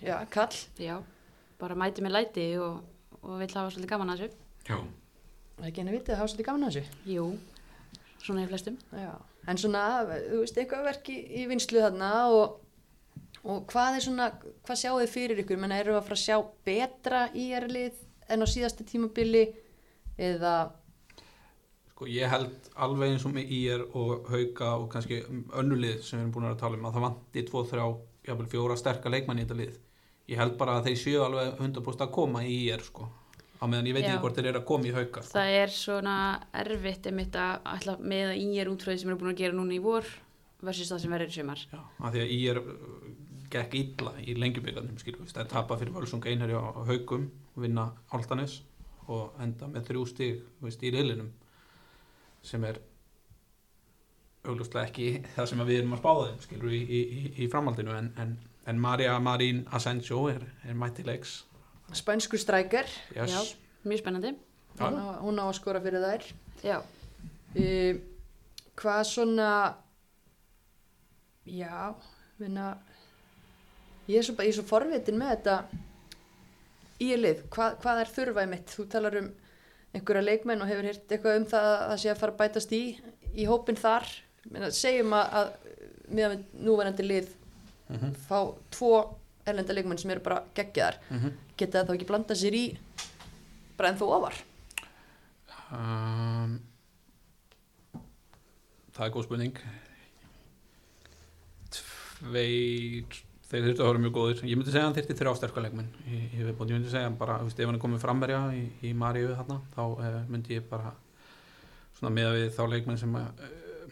já, 0.00 0.20
kall. 0.30 0.54
Já, 0.80 1.00
bara 1.60 1.78
mæti 1.78 2.04
með 2.04 2.14
læti 2.16 2.46
og, 2.62 2.80
og 3.22 3.38
vill 3.40 3.52
hafa 3.54 3.72
svolítið 3.74 3.92
gaman 3.94 4.12
að 4.14 4.22
þessu. 4.22 4.38
já. 4.68 4.76
það 5.56 5.64
er 5.64 5.70
ekki 5.70 5.82
henni 5.82 5.96
vitið 5.96 6.14
að 6.14 6.20
hafa 6.20 6.32
svolítið 6.32 6.48
gaman 6.50 6.68
að 6.68 6.76
þessu 6.76 7.12
Jú, 7.14 7.26
svona 8.26 8.44
í 8.44 8.48
flestum. 8.50 8.78
já. 8.92 9.12
en 9.46 9.60
svona, 9.62 9.82
þú 10.30 10.40
veist, 10.42 10.58
eitthvað 10.62 10.88
verk 10.90 11.12
í, 11.14 11.18
í 11.42 11.44
vinslu 11.50 11.82
þarna 11.84 12.10
og, 12.36 12.56
og 13.44 13.62
hvað 13.72 13.98
er 14.00 14.06
svona, 14.08 14.30
hvað 14.66 14.80
sjáu 14.82 14.96
þið 15.02 15.12
fyrir 15.14 15.44
ykkur 15.44 15.62
menna 15.62 15.78
eru 15.82 15.96
að 15.96 16.08
fara 16.08 16.18
að 16.18 16.24
sjá 16.26 16.40
betra 16.66 17.22
í 17.34 17.46
lið 17.70 18.02
en 18.28 18.42
á 18.42 18.46
síðasta 18.50 18.84
tímabili 18.88 19.46
eða 20.18 20.56
Sko 21.96 22.04
ég 22.12 22.28
held 22.28 22.66
alveg 22.84 23.14
eins 23.14 23.22
og 23.24 23.32
með 23.32 23.52
IR 23.56 23.82
og 23.96 24.26
Hauka 24.28 24.66
og 24.76 24.90
kannski 24.92 25.22
önnulið 25.56 26.02
sem 26.04 26.18
við 26.18 26.24
erum 26.26 26.32
búin 26.34 26.48
að 26.50 26.58
tala 26.60 26.76
um 26.76 26.84
að 26.90 26.96
það 26.98 27.04
vanti 27.06 27.44
2-3, 27.48 27.86
jafnvel 28.28 28.48
fjóra 28.52 28.76
sterka 28.76 29.12
leikmann 29.14 29.40
í 29.40 29.46
þetta 29.46 29.56
lið. 29.62 29.78
Ég 30.26 30.40
held 30.40 30.56
bara 30.58 30.80
að 30.80 30.90
þeir 30.90 30.98
séu 31.00 31.22
alveg 31.22 31.60
100% 31.62 32.04
að 32.06 32.12
koma 32.16 32.42
í 32.46 32.56
IR 32.66 32.82
sko. 32.82 33.08
Á 33.56 33.64
meðan 33.64 33.88
ég 33.88 33.96
veit 33.96 34.04
ekki 34.04 34.22
hvort 34.24 34.36
þeir 34.36 34.50
eru 34.50 34.60
að 34.60 34.68
koma 34.68 34.88
í 34.88 34.94
Hauka. 34.96 35.22
Sko. 35.22 35.32
Það 35.38 35.52
er 35.60 35.72
svona 35.72 36.16
erfitt 36.62 37.06
einmitt 37.08 37.38
að 37.40 37.68
ætla 37.72 37.96
með 38.02 38.32
að 38.32 38.40
í 38.42 38.48
er 38.60 38.70
útfröði 38.72 39.02
sem 39.02 39.12
eru 39.12 39.20
búin 39.22 39.32
að 39.32 39.40
gera 39.40 39.56
núna 39.56 39.76
í 39.76 39.82
vor 39.84 40.10
versus 40.66 40.90
það 40.90 41.02
sem 41.04 41.14
verður 41.16 41.32
í 41.32 41.36
sumar. 41.38 41.62
Já, 41.72 41.80
af 41.80 42.12
því 42.12 42.24
að 42.24 42.34
IR 42.36 42.60
gekk 43.54 43.78
illa 43.80 44.12
í 44.20 44.34
við. 44.36 45.30
Það 45.30 45.44
er 45.44 45.52
tapa 45.54 45.78
fyrir 45.80 45.94
Völsung 45.94 46.26
einherja 46.26 46.60
á 46.60 46.80
Haukum, 46.90 47.30
vinna 47.56 47.86
Altanis 48.16 48.60
og 49.06 49.38
enda 49.42 49.68
með 49.70 49.90
þrjú 49.90 50.04
stig 50.10 50.42
í 50.82 50.92
riðlinum 50.92 51.30
sem 52.46 52.64
er 52.66 52.80
auglustlega 54.46 54.86
ekki 54.86 55.06
það 55.34 55.48
sem 55.50 55.62
að 55.62 55.70
við 55.70 55.80
erum 55.80 55.94
að 55.96 56.02
spáða 56.02 56.26
þeim 56.28 56.42
skilur 56.44 56.74
í, 56.74 56.82
í, 56.82 57.00
í 57.42 57.48
framhaldinu 57.50 57.94
en, 57.96 58.10
en, 58.22 58.34
en 58.66 58.78
Maria 58.82 59.18
Marín 59.22 59.64
Asensio 59.72 60.26
er, 60.28 60.42
er 60.68 60.74
mætilegs 60.74 61.44
spænsku 61.94 62.36
strækjar 62.38 62.88
yes. 63.14 63.30
Já, 63.30 63.40
mjög 63.86 63.98
spennandi. 64.02 64.32
Já. 64.78 64.88
hún, 64.90 64.96
á- 64.98 65.20
hún 65.22 65.38
á 65.38 65.44
að 65.46 65.52
skora 65.60 65.80
fyrir 65.80 66.02
þær. 66.02 66.24
Já, 66.66 66.78
uh, 67.56 68.00
hvað 68.76 69.02
svona 69.06 69.50
já 71.46 71.94
vinna 72.40 72.76
ég 74.08 74.18
er 74.20 74.26
svo, 74.26 74.34
er 74.42 74.52
svo 74.54 74.64
forvitin 74.66 75.18
með 75.18 75.32
þetta 75.36 75.56
í 77.06 77.10
lið, 77.20 77.42
hvað, 77.52 77.78
hvað 77.82 78.00
er 78.02 78.10
þurfaði 78.16 78.50
mitt 78.50 78.72
þú 78.74 78.86
talar 78.92 79.16
um 79.20 79.30
einhverja 79.96 80.24
leikmenn 80.26 80.62
og 80.64 80.68
hefur 80.70 80.88
hýrt 80.90 81.12
eitthvað 81.14 81.38
um 81.40 81.46
það 81.50 81.66
að 81.70 81.82
það 81.90 82.00
sé 82.02 82.10
að 82.12 82.20
fara 82.20 82.34
að 82.34 82.40
bætast 82.42 82.72
í 82.76 82.82
í 83.36 83.44
hópin 83.48 83.76
þar. 83.76 84.06
Segjum 84.72 85.12
að, 85.12 85.34
að 85.36 85.48
meðan 86.16 86.36
við 86.36 86.62
núverandi 86.66 87.04
lið 87.06 87.26
Mhm. 87.88 88.14
fá 88.28 88.40
tvo 88.74 89.16
erlenda 89.46 89.72
leikmenn 89.76 89.98
sem 89.98 90.10
eru 90.10 90.20
bara 90.20 90.42
geggjaðar 90.54 90.96
Mhm. 91.10 91.32
geta 91.56 91.82
það 91.84 91.86
þá 91.88 91.94
ekki 91.96 92.06
blanda 92.08 92.34
sér 92.34 92.54
í 92.54 92.64
bara 93.76 93.92
ennþá 93.92 94.08
ofar? 94.16 94.34
Um, 95.72 96.60
það 98.94 99.06
er 99.06 99.10
góð 99.14 99.24
spurning. 99.26 99.56
Tveir 101.70 103.04
þeir 103.46 103.62
þurftu 103.68 103.82
að 103.84 103.90
vera 103.90 104.02
mjög 104.02 104.14
góðir. 104.16 104.40
Ég 104.50 104.56
myndi 104.58 104.72
segja 104.72 104.82
að 104.82 104.88
hann 104.88 104.96
þyrfti 104.96 105.16
þrjá 105.20 105.32
sterkuleikminn 105.38 105.90
í, 106.10 106.16
í 106.34 106.40
viðbót, 106.42 106.70
ég 106.72 106.78
myndi 106.80 106.90
segja 106.90 107.10
bara, 107.18 107.36
þú 107.44 107.52
ef 107.52 107.60
hann 107.68 107.76
er 107.78 107.82
komið 107.84 108.02
frammerja 108.02 108.40
í, 108.58 108.62
í 108.88 108.92
Maríu 108.98 109.28
þarna, 109.38 109.60
þá 109.76 109.82
uh, 109.84 110.16
myndi 110.32 110.56
ég 110.56 110.64
bara 110.70 110.90
svona 111.98 112.10
með 112.16 112.32
við 112.34 112.48
þá 112.56 112.62
leikmenn 112.72 112.98
sem 112.98 113.14
uh, 113.14 113.28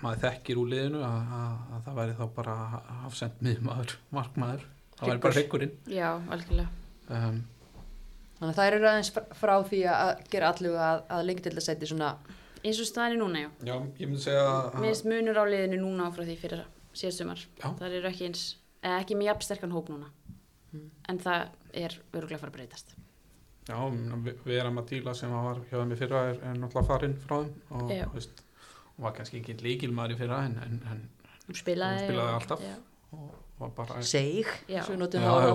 maður 0.04 0.22
þekkir 0.26 0.60
úr 0.62 0.70
liðinu 0.74 1.02
að, 1.06 1.34
að, 1.40 1.56
að 1.76 1.82
það 1.88 1.98
væri 2.00 2.14
þá 2.20 2.24
bara 2.38 2.54
afsend 3.08 3.42
miðmaður, 3.48 3.96
markmaður 4.14 4.64
það 4.98 5.10
væri 5.10 5.24
bara 5.26 5.38
hryggurinn 5.38 5.74
já, 5.90 6.08
algjörlega. 6.36 6.68
um, 7.08 7.42
þannig 8.38 8.48
að 8.52 8.56
það 8.60 8.70
eru 8.70 8.88
aðeins 8.92 9.12
fr- 9.16 9.36
frá 9.40 9.54
því 9.72 9.82
að 9.94 10.12
gera 10.34 10.50
allu 10.54 10.74
að, 10.78 11.04
að 11.16 11.26
lengi 11.30 11.46
til 11.48 11.54
að 11.56 11.66
setja 11.68 11.90
svona 11.92 12.14
Eins 12.64 12.78
og 12.80 12.86
staðan 12.88 13.12
er 13.12 13.20
núna, 13.20 13.40
já. 13.42 13.48
já, 13.68 13.74
ég 14.00 14.08
myndi 14.08 14.22
segja 14.24 14.44
að 14.48 14.76
Mér 14.80 14.86
finnst 14.94 15.04
munur 15.10 15.36
á 15.36 15.44
liðinu 15.44 15.78
núna 15.82 16.06
frá 16.16 16.22
því 16.24 16.36
fyrir 16.40 16.62
síðast 16.96 17.20
sumar. 17.20 17.42
Já. 17.60 17.66
Það 17.76 17.96
eru 17.98 18.08
ekki 18.08 18.24
eins, 18.30 18.44
eða 18.80 19.00
ekki 19.02 19.18
með 19.20 19.28
jafn 19.28 19.44
sterkan 19.44 19.74
hóp 19.74 19.90
núna. 19.92 20.08
Mm. 20.72 20.86
En 21.12 21.18
það 21.20 21.42
er 21.84 21.96
öruglega 22.14 22.38
að 22.38 22.44
fara 22.46 22.52
að 22.54 22.56
breytast. 22.56 22.94
Já, 23.68 23.76
við, 24.24 24.40
við 24.48 24.60
erum 24.62 24.80
að 24.80 24.88
díla 24.94 25.14
sem 25.18 25.34
var 25.36 25.60
hjá 25.68 25.76
þeim 25.76 25.92
í 25.92 25.98
fyrra 26.00 26.22
er, 26.30 26.40
er 26.40 26.56
náttúrulega 26.62 26.88
farinn 26.88 27.18
frá 27.26 27.36
þeim 27.42 27.76
og 27.82 28.16
veist, 28.16 28.43
var 29.02 29.14
kannski 29.16 29.40
ekki 29.40 29.56
líkilmaður 29.64 30.14
í 30.14 30.18
fyrra 30.20 30.42
en, 30.48 30.58
en, 30.64 30.80
en 30.90 31.04
Hún 31.44 31.56
spilaði, 31.58 32.04
Hún 32.04 32.08
spilaði 32.08 32.36
alltaf. 32.38 32.60
Já. 32.64 32.76
og 33.14 33.32
var 33.58 33.70
bara 33.76 34.02
seg 34.02 34.28
ég 34.70 34.86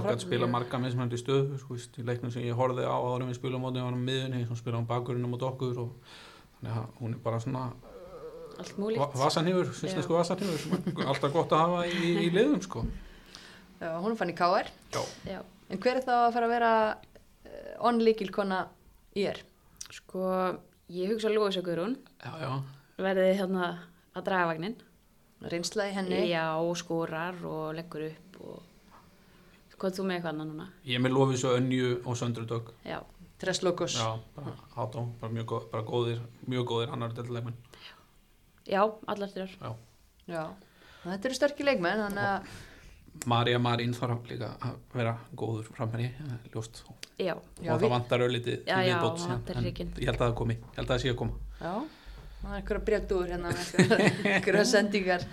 það 0.05 0.23
spila 0.23 0.49
marga 0.53 0.79
mismöndi 0.79 1.19
stöðu 1.19 1.59
sko, 1.59 1.77
í 1.99 2.05
leiknum 2.07 2.31
sem 2.31 2.45
ég 2.45 2.55
horfði 2.59 2.85
á 2.87 2.95
áður 2.95 3.25
en 3.25 3.31
við 3.31 3.39
spilum 3.39 3.65
mótið, 3.65 3.83
hann 3.83 3.99
á 3.99 4.07
miðunni, 4.07 4.41
sem 4.47 4.59
spila 4.59 4.79
á 4.79 4.89
bakurinnum 4.91 5.35
og 5.35 5.43
okkur 5.49 5.81
og 5.83 6.15
þannig 6.59 6.77
að 6.77 6.87
hún 7.01 7.15
er 7.17 7.23
bara 7.25 7.41
svona 7.43 7.65
Allt 8.59 8.73
va 8.75 8.83
múlíkt. 8.83 9.19
vasanhýfur, 9.19 9.69
sýsnesku 9.75 10.15
er 11.03 11.11
alltaf 11.11 11.35
gott 11.35 11.53
að 11.55 11.61
hafa 11.63 11.83
í, 11.87 12.09
í 12.25 12.31
liðum 12.35 12.59
sko. 12.63 12.83
Já, 13.79 13.93
hún 14.03 14.17
fann 14.19 14.31
í 14.33 14.35
Já. 15.27 15.39
en 15.71 15.79
hver 15.79 15.99
er 15.99 16.03
þá 16.03 16.15
að 16.17 16.33
fara 16.35 16.49
að 16.49 16.55
vera 16.55 16.71
uh, 16.95 17.87
onlíkilkona 17.87 18.65
í 19.15 19.23
er? 19.31 19.39
Sko, 19.95 20.25
ég 20.91 21.13
hugsa 21.13 21.29
að 21.31 21.37
Guðrún 21.65 21.95
já, 22.19 22.31
já, 22.43 22.51
verði 22.99 23.33
hérna 23.39 23.69
að 24.15 24.25
draga 24.29 24.47
vagnin. 24.53 24.75
reynsla 25.41 25.85
í 25.87 25.93
henni 25.95 26.23
Já, 26.29 26.45
og 26.59 26.75
skorar 26.77 27.37
og 27.47 27.73
leggur 27.77 28.01
upp 28.09 28.39
og 28.43 28.63
hvað 29.79 29.87
ert 29.89 29.95
þú 29.99 30.03
með 30.09 30.15
eitthvað 30.17 30.33
annað 30.33 30.49
núna? 30.49 30.65
ég 30.85 30.95
er 30.97 31.03
með 31.05 31.13
lofið 31.15 31.37
svo 31.39 31.53
önju 31.55 31.91
og 32.05 32.17
söndrudögg 32.19 32.71
Já, 32.85 32.97
Tresslokos 33.39 33.95
Já, 33.95 34.09
bara 34.35 34.51
átó, 34.75 35.05
bara 35.21 35.31
mjög 35.31 35.45
góð, 35.53 35.69
bara 35.71 35.83
góðir, 35.87 36.19
mjög 36.51 36.65
góðir 36.67 36.91
annar 36.91 37.13
delleikmenn. 37.15 37.55
já, 38.67 38.81
allar 39.07 39.29
þrjár. 39.31 39.53
Já. 39.61 39.71
Já. 40.27 40.43
þetta 41.05 41.25
eru 41.29 41.37
sterkir 41.39 41.65
leikmenn 41.69 42.03
þannig 42.03 42.25
að 42.33 42.49
Marja 43.25 43.59
Marín 43.59 43.93
þarf 43.95 44.27
líka 44.29 44.49
að 44.63 44.75
vera 44.93 45.13
góður 45.35 45.63
framherri, 45.75 46.05
eh, 46.19 46.49
ljóst. 46.53 46.83
Já, 47.17 47.33
Já, 47.63 47.73
og 47.73 47.79
við- 47.79 47.87
það 47.87 47.89
vantar 47.95 48.19
öllítið 48.27 48.65
Já, 48.67 48.75
í 48.83 48.87
já, 48.87 48.99
viðbót 48.99 49.17
ég 49.99 50.05
held 50.05 50.19
að 50.19 50.27
það 50.27 50.35
komi, 50.35 50.53
ég 50.55 50.75
held 50.75 50.87
að 50.87 50.93
það 50.93 51.01
sé 51.01 51.09
að 51.09 51.15
koma. 51.15 51.33
já, 51.61 51.73
það 52.41 52.51
er 52.51 52.57
einhverja 52.59 52.85
breytúr 52.89 53.29
hérna 53.33 53.53
með 53.53 53.73
einhverja- 54.33 54.65
sendingar 54.71 55.25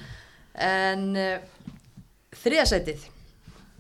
en 0.66 1.06
uh, 1.16 1.38
þriðasætið 2.42 3.06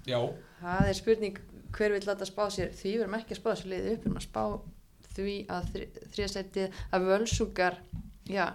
Já. 0.06 0.18
það 0.62 0.90
er 0.92 0.98
spurning 1.00 1.40
hver 1.76 1.92
vil 1.96 2.04
láta 2.06 2.28
spá 2.28 2.44
sér 2.54 2.70
því 2.76 2.92
við 2.94 3.02
erum 3.04 3.16
ekki 3.18 3.34
að 3.36 3.40
spá 3.42 3.48
þessu 3.52 3.70
liði 3.72 3.94
upp 3.96 4.04
við 4.04 4.10
erum 4.10 4.20
að 4.20 4.26
spá 4.28 4.44
því 5.16 5.34
að 5.56 5.68
þri, 5.72 5.86
þriðasætið 6.14 6.80
að 6.96 7.06
völsungar 7.10 7.78
já 8.30 8.46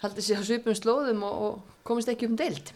haldið 0.00 0.24
sér 0.26 0.40
á 0.40 0.44
svipum 0.48 0.76
slóðum 0.78 1.24
og, 1.28 1.40
og 1.44 1.82
komist 1.86 2.08
ekki 2.12 2.26
upp 2.28 2.34
um 2.34 2.38
deild 2.40 2.72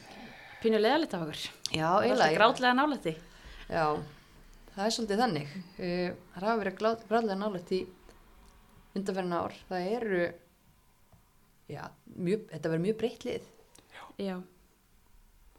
pínu 0.64 0.80
leðalegt 0.80 1.14
af 1.16 1.24
okkur. 1.26 1.40
já, 1.76 1.88
Það 1.88 1.96
er 1.98 2.04
eiginlega 2.08 2.36
grátlega 2.38 2.76
nálætti. 2.78 3.12
Já, 3.68 3.84
það 4.74 4.84
er 4.86 4.94
svolítið 4.96 5.20
þannig. 5.20 5.50
Uh, 5.76 6.14
það 6.36 6.46
hafa 6.46 6.54
verið 6.62 6.78
gráðlega 6.80 7.36
nálægt 7.40 7.72
í 7.76 7.80
undanferðina 8.96 9.40
ár. 9.44 9.56
Það 9.68 9.88
eru, 9.98 10.20
já, 11.70 11.84
mjög, 12.14 12.48
þetta 12.52 12.70
verður 12.70 12.86
mjög 12.86 12.98
breytt 13.00 13.24
lið 13.28 13.50
Já, 14.22 14.36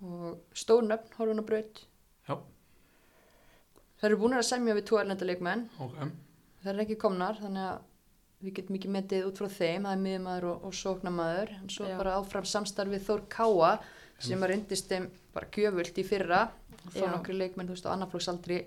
og 0.04 0.38
stór 0.56 0.86
nöfn 0.88 1.16
horfun 1.18 1.42
á 1.44 1.46
braut. 1.48 1.82
Já. 2.28 2.38
Það 4.00 4.08
eru 4.10 4.20
búin 4.22 4.38
að 4.38 4.48
semja 4.48 4.76
við 4.78 4.88
tvo 4.88 5.00
erlenda 5.02 5.28
leikmenn. 5.28 5.66
Ok. 5.84 5.98
Það 6.62 6.72
eru 6.72 6.84
ekki 6.86 6.98
komnar, 7.02 7.40
þannig 7.42 7.68
að 7.68 7.84
við 8.46 8.56
getum 8.60 8.78
ekki 8.80 8.94
metið 8.96 9.28
út 9.28 9.42
frá 9.42 9.50
þeim. 9.52 9.88
Það 9.88 9.92
er 9.92 10.04
miðmaður 10.06 10.48
og, 10.52 10.64
og 10.70 10.78
sóknamaður. 10.80 11.52
En 11.58 11.74
svo 11.74 11.90
Já. 11.90 11.98
bara 12.00 12.16
áfram 12.22 12.48
samstarfið 12.48 13.04
Þór 13.10 13.26
Káa 13.36 13.74
sem 14.24 14.46
að 14.46 14.52
reyndist 14.54 14.88
þeim 14.92 15.10
bara 15.36 15.52
gjöfult 15.52 16.00
í 16.00 16.08
fyrra. 16.08 16.42
Þó 16.86 17.02
Já. 17.02 17.10
nokkri 17.12 17.36
leikmenn, 17.36 17.68
þú 17.68 17.76
veist, 17.76 17.90
á 17.90 17.96
annarflóksaldri 17.96 18.62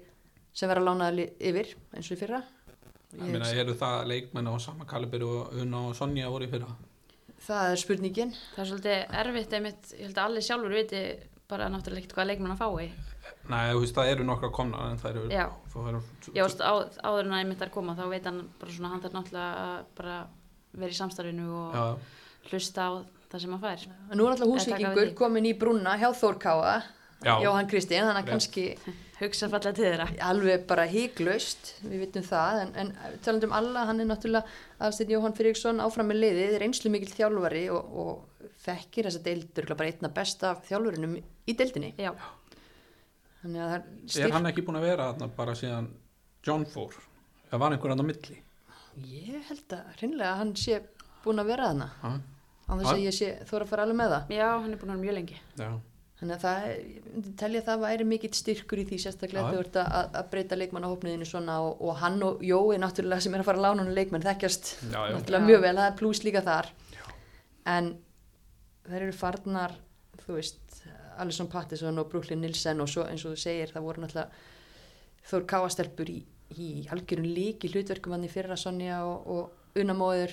sem 0.53 0.69
verða 0.69 0.91
lánaði 0.91 1.31
yfir 1.49 1.73
eins 1.95 2.11
og 2.11 2.17
í 2.17 2.21
fyrra. 2.21 2.43
Ég 3.15 3.25
meina, 3.25 3.49
eru 3.57 3.73
það 3.79 4.03
leikmenn 4.11 4.51
á 4.53 4.55
sama 4.61 4.85
kalibri 4.89 5.25
og 5.25 5.55
Una 5.63 5.87
og 5.89 5.97
Sonja 5.97 6.29
voru 6.29 6.45
í 6.45 6.53
fyrra? 6.53 6.69
Það 7.47 7.73
er 7.73 7.81
spurningin. 7.83 8.33
það 8.55 8.63
er 8.63 8.71
svolítið 8.73 9.19
erfitt 9.23 9.55
einmitt, 9.57 9.93
ég 9.95 10.09
held 10.09 10.19
að 10.19 10.27
allir 10.29 10.47
sjálfur 10.49 10.75
viti 10.75 11.03
bara 11.49 11.69
náttúrulega 11.73 12.03
ekkert 12.03 12.17
hvað 12.19 12.29
leikmann 12.33 12.55
að 12.55 12.63
fái. 12.65 12.91
Nei, 13.49 13.71
þú 13.73 13.83
veist, 13.85 13.95
það 13.97 14.11
eru 14.13 14.27
nokkra 14.29 14.51
komnar 14.53 14.91
en 14.91 14.99
það 15.01 15.11
eru... 15.15 15.23
Já. 15.33 15.47
Já, 16.35 16.43
veist, 16.43 16.61
á, 16.61 16.73
áður 17.09 17.23
en 17.25 17.33
að 17.37 17.45
einmitt 17.45 17.65
er 17.65 17.73
koma 17.73 17.95
þá 17.97 18.05
veit 18.11 18.29
hann 18.29 18.43
bara 18.61 18.75
svona, 18.75 18.91
hann 18.93 19.05
þarf 19.05 19.17
náttúrulega 19.17 19.63
að 19.65 19.87
bara 19.97 20.19
vera 20.83 20.93
í 20.93 20.99
samstarfinu 20.99 21.49
og 21.57 21.79
Já, 21.79 21.87
hlusta 22.51 22.85
á 22.85 22.93
það 23.33 23.45
sem 23.45 23.57
hann 23.57 23.65
fær. 23.65 23.89
Nú 24.13 24.27
er 24.29 24.35
alltaf 24.35 24.69
því. 24.99 25.09
komin 25.17 25.49
í 25.49 25.55
brúna 25.57 25.97
hjá 26.01 26.11
Þór 26.17 26.41
Káa 26.43 26.77
Já. 27.25 27.35
Jóhann 27.43 27.71
Kristinn, 27.71 28.07
þannig 28.07 28.27
að 28.27 28.33
kannski 28.35 28.67
hugsa 29.19 29.49
falla 29.51 29.73
til 29.75 29.85
þeirra. 29.85 30.07
Alveg 30.29 30.65
bara 30.71 30.87
híklaust, 30.91 31.73
við 31.83 32.05
vitum 32.05 32.25
það 32.27 32.61
en, 32.63 32.73
en 32.83 32.93
talandum 33.25 33.55
alla, 33.57 33.85
hann 33.89 34.03
er 34.03 34.09
náttúrulega 34.11 34.47
aðstætt 34.87 35.13
Jóhann 35.13 35.35
Friðriksson 35.37 35.83
áfram 35.83 36.11
með 36.13 36.21
liðið 36.23 36.57
reynslu 36.63 36.93
mikill 36.95 37.15
þjálfari 37.17 37.65
og, 37.75 37.97
og 38.03 38.51
þekkir 38.65 39.09
þessa 39.09 39.23
deildur 39.27 39.71
bara 39.75 39.91
einna 39.91 40.13
besta 40.15 40.55
þjálfurinum 40.69 41.17
í 41.19 41.57
deildinni. 41.59 41.93
Já, 41.99 42.13
þannig 43.43 43.65
að 43.65 43.73
það 43.73 43.79
Er 43.79 44.15
styrk 44.15 44.39
hann 44.39 44.51
ekki 44.53 44.67
búin 44.69 44.81
að 44.81 44.89
vera 44.91 45.11
þarna 45.13 45.31
bara 45.41 45.59
síðan 45.59 45.91
John 46.47 46.67
fór? 46.71 46.95
Það 47.51 47.65
var 47.65 47.75
einhver 47.75 47.95
annar 47.95 48.09
milli. 48.09 48.41
ég 49.09 49.47
held 49.51 49.75
að 49.77 49.93
hreinlega 49.99 50.35
hann 50.41 50.57
sé 50.59 50.81
búin 51.25 51.43
að 51.43 51.53
vera 51.53 51.71
þarna. 51.73 51.91
Á 52.69 52.73
þess 52.77 52.93
að 52.93 53.05
ég 53.07 53.15
sé 53.17 53.29
þóra 53.49 53.65
að 53.65 53.71
fara 53.73 53.85
alveg 53.87 53.99
með 53.99 54.15
það. 54.15 54.35
Já, 54.37 54.49
hann 54.63 54.75
er 54.75 54.81
búin 54.81 54.93
að 54.93 54.99
vera 54.99 55.05
mjög 55.07 55.17
lengi. 55.19 55.39
Já. 55.59 55.71
Þannig 56.19 56.35
að 56.35 56.43
það, 56.43 56.65
telja 57.39 57.61
að 57.63 57.67
það 57.69 57.83
væri 57.85 58.07
mikill 58.11 58.33
styrkur 58.35 58.81
í 58.83 58.85
því 58.89 58.99
sérstaklega 59.05 59.45
Já. 59.45 59.49
þegar 59.49 59.59
þú 59.59 59.65
ert 59.69 59.77
að, 59.85 60.17
að 60.21 60.31
breyta 60.33 60.59
leikmannahópniðinu 60.59 61.29
svona 61.29 61.59
og, 61.63 61.83
og 61.87 62.01
hann 62.03 62.23
og 62.27 62.43
Jói 62.43 62.79
náttúrulega 62.83 63.23
sem 63.23 63.37
er 63.37 63.45
að 63.45 63.49
fara 63.51 63.61
að 63.63 63.67
lána 63.69 63.85
hann 63.85 63.95
leikmenn 63.95 64.27
þekkjast 64.27 64.73
Já, 64.89 64.99
já. 64.99 65.15
náttúrulega 65.15 65.43
Já. 65.45 65.49
mjög 65.53 65.63
vel, 65.67 65.75
það 65.79 65.91
er 65.91 65.99
pluss 66.01 66.23
líka 66.27 66.43
þar 66.49 66.71
en 67.75 67.93
þær 68.89 69.05
eru 69.05 69.15
farnar 69.21 69.77
þú 70.25 70.39
veist, 70.41 70.81
Alisson 71.23 71.51
Pattinson 71.53 72.03
og 72.03 72.11
Brooklyn 72.11 72.43
Nilsen 72.43 72.83
og 72.83 72.91
svo 72.91 73.07
eins 73.07 73.25
og 73.27 73.37
þú 73.37 73.43
segir 73.45 73.75
það 73.75 73.87
voru 73.87 74.05
náttúrulega 74.05 74.47
Þór 75.29 75.45
Káastelpur 75.51 76.09
í, 76.09 76.19
í 76.57 76.69
algjörun 76.89 77.27
líki 77.37 77.69
hlutverkum 77.69 78.15
hann 78.17 78.25
í 78.25 78.31
fyrra 78.33 78.57
Sonja 78.57 79.03
og, 79.05 79.27
og 79.29 79.79
Unamóður 79.79 80.33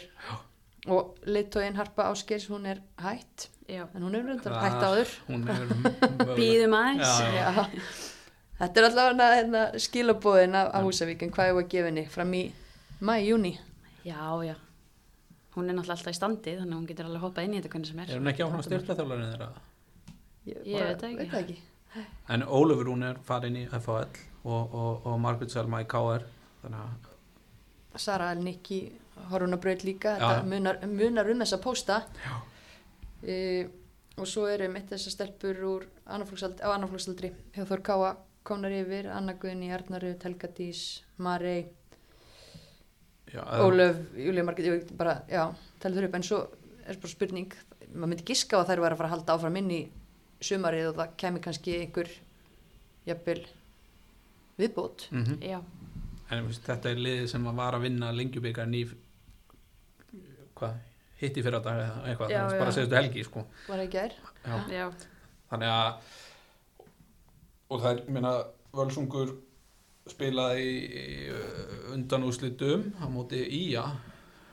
og 0.88 1.17
leittóin 1.27 1.75
Harpa 1.75 2.05
Áskers 2.13 2.45
hún 2.49 2.65
er 2.69 2.79
hætt 3.03 3.49
já, 3.70 3.84
en 3.95 4.03
hún 4.03 4.16
er 4.16 4.26
reyndar 4.28 4.53
Ah, 4.53 4.66
hætt 4.66 4.84
áður 4.86 5.13
Hún 5.30 5.47
er 5.49 5.66
býðum 6.39 6.76
aðeins 6.78 7.07
Já, 7.07 7.30
já. 7.34 7.47
Já. 7.55 7.63
þetta 8.59 8.82
er 8.82 8.88
allavega 8.89 9.30
hérna, 9.39 9.63
skilabóðin 9.86 10.55
af, 10.59 10.70
af 10.78 10.84
Húsavík 10.88 11.24
en 11.26 11.32
hvað 11.36 11.49
er 11.51 11.59
að 11.63 11.70
gefa 11.74 11.89
henni 11.91 12.05
fram 12.13 12.34
í 12.38 12.43
mæ, 13.01 13.16
júni 13.26 13.53
já, 14.05 14.20
já 14.45 14.55
hún 15.55 15.70
er 15.70 15.78
náttúrulega 15.78 15.95
alltaf 15.95 16.11
í 16.11 16.18
standi 16.18 16.53
þannig 16.59 16.74
að 16.76 16.80
hún 16.82 16.88
getur 16.89 17.07
alveg 17.09 17.24
hoppað 17.26 17.45
inn 17.47 17.53
í 17.55 17.59
þetta 17.61 17.72
hvernig 17.74 17.89
sem 17.91 17.99
er 18.03 18.09
Er 18.11 18.20
hún 18.20 18.32
ekki 18.34 18.43
áfram 18.45 18.63
styrtaþjálfarinn 18.68 19.30
þeirra? 19.32 19.49
ég, 20.45 20.57
Ég 20.68 20.86
veit 20.89 20.99
það 20.99 21.09
ekki. 21.09 21.18
veit 21.22 21.32
það 21.32 21.43
ekki. 21.45 21.57
En 22.36 22.43
Ólafur 22.43 22.89
hún 22.91 23.05
er 23.07 23.20
farin 23.24 23.55
í 23.55 23.63
FHL 23.72 24.18
og, 24.43 24.74
og, 24.76 25.05
og 25.07 25.20
Margaret 25.24 25.53
Selma 25.53 25.80
í 25.82 25.88
KR 25.89 26.26
þannig 26.61 26.82
að 26.84 28.01
Sara 28.03 28.28
Elnikki 28.36 28.80
horfuna 29.32 29.55
braut 29.63 29.86
líka 29.88 30.18
Já. 30.18 30.26
þetta 30.28 30.49
munar, 30.51 30.82
munar 30.91 31.30
um 31.32 31.39
þessa 31.45 31.59
pósta 31.63 32.01
e, 33.26 33.67
og 34.17 34.28
svo 34.30 34.45
eru 34.47 34.67
mitt 34.71 34.88
þessar 34.91 35.11
stelpur 35.15 35.57
úr 35.67 35.86
annarflóksaldri, 36.05 36.63
á 36.63 36.69
annarflóksaldri 36.76 37.32
hjá 37.55 37.65
Þór 37.67 37.82
Káa 37.84 38.11
komnar 38.45 38.71
yfir, 38.71 39.09
Anna 39.09 39.34
Guðni, 39.34 39.71
Arnaru, 39.73 40.13
Telgadís 40.21 41.01
Marei, 41.17 41.65
já, 43.34 43.41
eða- 43.41 43.65
Ólöf 43.65 43.97
ég 44.15 44.69
veit 44.71 44.97
bara, 44.97 45.23
já, 45.28 45.49
telur 45.82 46.03
þau 46.03 46.07
upp. 46.09 46.15
En 46.15 46.23
svo 46.23 46.39
er 46.86 46.95
bara 47.01 47.07
spurning, 47.11 47.51
maður 47.95 48.07
myndi 48.13 48.23
giska 48.30 48.57
á 48.57 48.61
að 48.61 48.69
þær 48.69 48.84
væri 48.86 48.93
að 48.93 48.97
fara 48.97 49.09
að 49.09 49.15
halda 49.15 49.34
áfram 49.36 49.57
inn 49.57 49.71
í 49.71 49.82
sumarið 50.41 50.89
og 50.91 50.95
það 50.99 51.15
kemur 51.17 51.41
kannski 51.41 51.80
einhver 51.82 52.09
jafnvel 53.07 53.45
viðbót. 54.59 55.09
Mhm. 55.11 55.39
já, 55.41 55.61
En 56.32 56.47
þetta 56.49 56.86
er 56.89 56.95
liðið 56.97 57.28
sem 57.30 57.43
var 57.43 57.73
að 57.73 57.82
vinna 57.82 58.11
lengjubikar 58.11 58.67
í 58.73 58.86
hvað, 60.55 60.73
hitti 61.22 61.43
fyrir 61.45 61.61
dag 61.63 61.80
eða 61.80 62.03
eitthvað, 62.11 62.34
Já, 62.34 62.41
það 62.49 62.59
bara 62.61 62.76
segjustu 62.76 62.99
helgi 62.99 63.24
sko. 63.28 63.45
var 63.70 63.84
ekki 63.86 64.01
er 64.01 64.16
Já. 64.45 64.55
já, 64.72 64.86
þannig 65.51 65.74
að 65.76 66.13
og 67.72 67.82
það 67.82 67.91
er, 67.93 68.01
meina, 68.18 68.34
Völsungur 68.76 69.32
spilaði 70.11 70.66
í, 70.68 70.80
í 71.01 71.38
undanúslitum 71.95 72.89
á 72.99 73.05
móti 73.09 73.39
Ía 73.41 73.86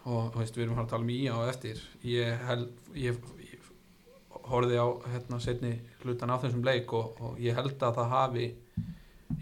og 0.08 0.36
veist, 0.38 0.56
við 0.56 0.66
erum 0.66 0.78
að 0.78 0.86
að 0.86 0.92
tala 0.94 1.06
um 1.06 1.12
Ía 1.12 1.34
og 1.36 1.50
eftir 1.50 1.82
ég, 2.06 2.38
held, 2.46 2.70
ég, 2.98 3.18
ég 3.42 3.68
horfði 4.48 4.78
á 4.80 4.86
hérna 5.12 5.40
setni 5.42 5.74
hlutan 6.02 6.32
af 6.32 6.46
þessum 6.46 6.64
leik 6.66 6.92
og, 6.96 7.18
og 7.20 7.42
ég 7.42 7.58
held 7.58 7.76
að 7.82 7.98
það 8.00 8.14
hafi 8.14 8.48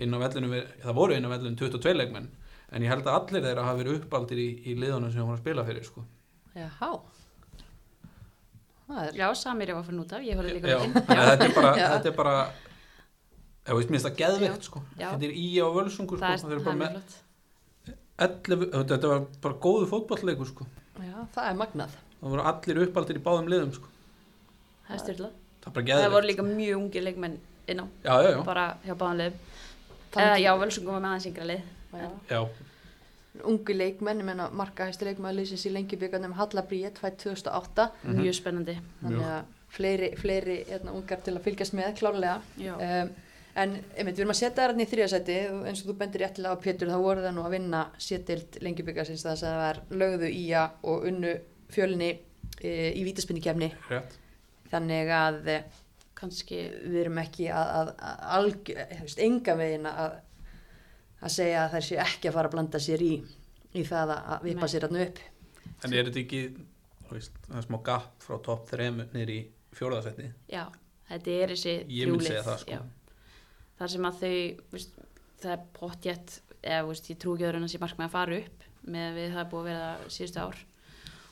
inn 0.01 0.16
á 0.16 0.18
vellinu, 0.23 0.62
það 0.83 0.99
voru 0.99 1.16
inn 1.16 1.29
á 1.29 1.33
vellinu 1.35 1.57
22 1.61 1.95
leikmenn 1.97 2.31
en 2.71 2.85
ég 2.85 2.93
held 2.93 3.07
að 3.07 3.21
allir 3.21 3.47
þeirra 3.47 3.68
hafi 3.68 3.83
verið 3.85 4.01
uppaldir 4.01 4.41
í, 4.41 4.49
í 4.71 4.77
liðunum 4.79 5.12
sem 5.12 5.25
hún 5.25 5.35
að 5.35 5.43
spila 5.43 5.64
fyrir 5.66 5.87
sko. 5.87 6.05
Jáhá 6.57 6.91
Það 8.91 9.05
er 9.07 9.19
já, 9.21 9.27
Samir 9.39 9.71
ég 9.71 9.77
var 9.79 9.85
fyrir 9.87 10.03
út 10.03 10.13
af 10.17 10.25
ég 10.27 10.39
horfði 10.41 10.55
líka 10.57 10.79
þannig 10.81 11.11
að 11.15 11.29
þetta 11.31 11.47
er 11.47 11.53
bara, 11.55 11.73
þetta 11.79 12.11
er 12.11 12.17
bara 12.17 12.35
ég 13.71 13.77
veist, 13.79 13.93
mér 13.95 14.03
það 14.03 14.17
geðveikt 14.19 14.67
sko. 14.67 14.83
Já. 14.99 15.09
þetta 15.13 15.29
er 15.29 15.35
Ía 15.39 15.67
og 15.69 15.77
Völsungur 15.79 16.19
sko. 16.19 16.25
það 16.27 16.55
er, 16.57 16.63
bara 16.65 16.81
með 16.81 16.81
mjög 16.81 16.97
flott 16.97 17.19
11, 18.21 18.67
þetta 18.91 19.13
var 19.13 19.23
bara 19.47 19.59
góðu 19.65 19.87
fótballleikur 19.89 20.49
sko. 20.51 20.67
Já, 21.01 21.15
það 21.37 21.47
er 21.47 21.61
magnað. 21.61 21.95
það 22.21 22.35
voru 22.35 22.49
allir 22.51 22.83
uppaldir 22.85 23.21
í 23.21 23.25
báðum 23.25 23.49
liðum 23.53 23.71
sko. 23.79 23.93
það 24.89 24.97
er 24.97 25.05
styrla 25.05 25.31
það 25.61 25.71
er 25.71 25.77
bara 25.79 26.03
það 26.03 26.15
voru 26.17 26.31
líka 26.33 26.47
mjög 26.51 26.81
ungi 26.83 27.05
leikmenn 27.07 27.39
inn 27.71 27.81
á 27.81 27.87
já, 27.87 28.15
já, 28.27 28.31
já, 28.35 28.43
bara 28.45 28.67
hjá 28.85 28.95
Þannig- 30.11 30.27
eða 30.27 30.39
já, 30.43 30.51
Völsungum 30.59 30.97
var 30.97 31.03
með 31.05 31.11
aðeins 31.13 31.27
yngra 31.31 31.45
lið 31.47 31.63
Já. 31.91 32.09
já, 32.31 32.41
Ungi 33.47 33.76
leikmenn, 33.76 34.20
ég 34.20 34.26
menna 34.26 34.49
markahæsti 34.59 35.07
leikmenn 35.07 35.37
liðsins 35.39 35.64
í 35.68 35.72
lengjubíkarnum 35.74 36.35
Halla 36.39 36.64
Bríett, 36.66 36.99
fætt 36.99 37.20
2008. 37.22 37.91
Mhm. 38.03 38.20
mjög 38.20 38.39
spennandi 38.41 38.76
Þannig 39.03 39.26
að 39.31 39.43
fleiri, 39.70 40.14
fleiri 40.18 40.57
hérna, 40.68 40.95
ungar 40.99 41.20
til 41.24 41.37
að 41.37 41.45
fylgjast 41.47 41.76
með, 41.78 41.93
klárlega. 42.01 42.41
Um, 42.59 43.12
en 43.61 43.76
einmitt, 43.97 44.16
við 44.16 44.24
erum 44.24 44.35
að 44.35 44.41
setja 44.41 44.57
það 44.57 44.68
hérna 44.68 44.83
í 44.83 44.91
þriðasæti 44.91 45.37
og 45.51 45.68
eins 45.68 45.83
og 45.83 45.91
þú 45.91 45.97
bendir 46.01 46.24
réttilega 46.24 46.55
á 46.59 46.62
Pétur, 46.64 46.91
þá 46.91 46.99
voru 47.03 47.24
það 47.24 47.37
nú 47.37 47.45
að 47.45 47.55
vinna 47.57 47.85
sétild 47.99 48.59
lengjubíkarsins 48.62 49.24
þess 49.26 49.45
að 49.45 49.51
það 49.51 49.61
var 49.64 49.81
lögðu 50.03 50.31
íja 50.31 50.64
og 50.83 51.07
unnu 51.11 51.35
fjölni 51.70 52.11
e, 52.61 52.72
í 52.95 53.05
vítaspinningkefni. 53.07 53.70
rétt 53.91 54.18
Þannig 54.70 55.11
að 55.11 55.49
kannski 56.20 56.59
við 56.85 56.99
erum 57.05 57.20
ekki 57.22 57.49
að, 57.53 57.70
að, 57.78 57.93
að 58.07 58.26
alg, 58.37 58.72
veist, 59.01 59.22
enga 59.24 59.57
veginn 59.59 59.89
að, 59.89 60.18
að 61.21 61.35
segja 61.35 61.64
að 61.64 61.75
þær 61.75 61.87
séu 61.87 62.01
ekki 62.05 62.31
að 62.31 62.37
fara 62.37 62.51
að 62.51 62.57
blanda 62.57 62.81
sér 62.83 63.05
í, 63.05 63.12
í 63.77 63.85
það 63.87 64.14
að, 64.16 64.47
vippa 64.47 64.68
Nei. 64.68 64.73
sér 64.73 64.87
hérna 64.87 65.03
upp. 65.07 65.23
en 65.85 65.97
er 65.97 66.09
þetta 66.09 66.23
ekki 66.25 66.43
veist, 67.11 67.41
það 67.49 67.66
smá 67.66 67.79
gap 67.91 68.25
frá 68.25 68.39
topp 68.47 68.71
3 68.71 68.91
niður 69.01 69.35
í 69.35 69.41
fjóraðasetti 69.77 70.31
já, 70.53 70.64
þetta 71.11 71.37
er 71.37 71.55
þessi 71.55 71.77
ég 71.89 72.11
mun 72.11 72.21
þrjú 72.21 72.29
segja 72.29 72.41
lið, 72.41 72.49
það 72.49 72.64
sko. 72.64 72.79
já. 72.79 73.14
þar 73.81 73.95
sem 73.95 74.09
að 74.11 74.25
þau 74.25 74.35
veist, 74.75 74.99
það 75.43 75.53
er 75.57 75.68
pottjætt 75.79 76.41
eða 76.61 76.89
veist, 76.89 77.12
ég 77.12 77.21
trú 77.21 77.37
ekki 77.37 77.49
öðru 77.49 77.61
en 77.61 77.68
að 77.68 77.73
sé 77.75 77.83
markmið 77.83 78.09
að 78.09 78.16
fara 78.16 78.41
upp 78.41 78.66
með 78.91 79.16
við 79.21 79.33
það 79.35 79.45
er 79.45 79.51
búið 79.53 79.62
að 79.62 79.71
vera 79.71 80.12
síðustu 80.16 80.45
ár 80.45 80.66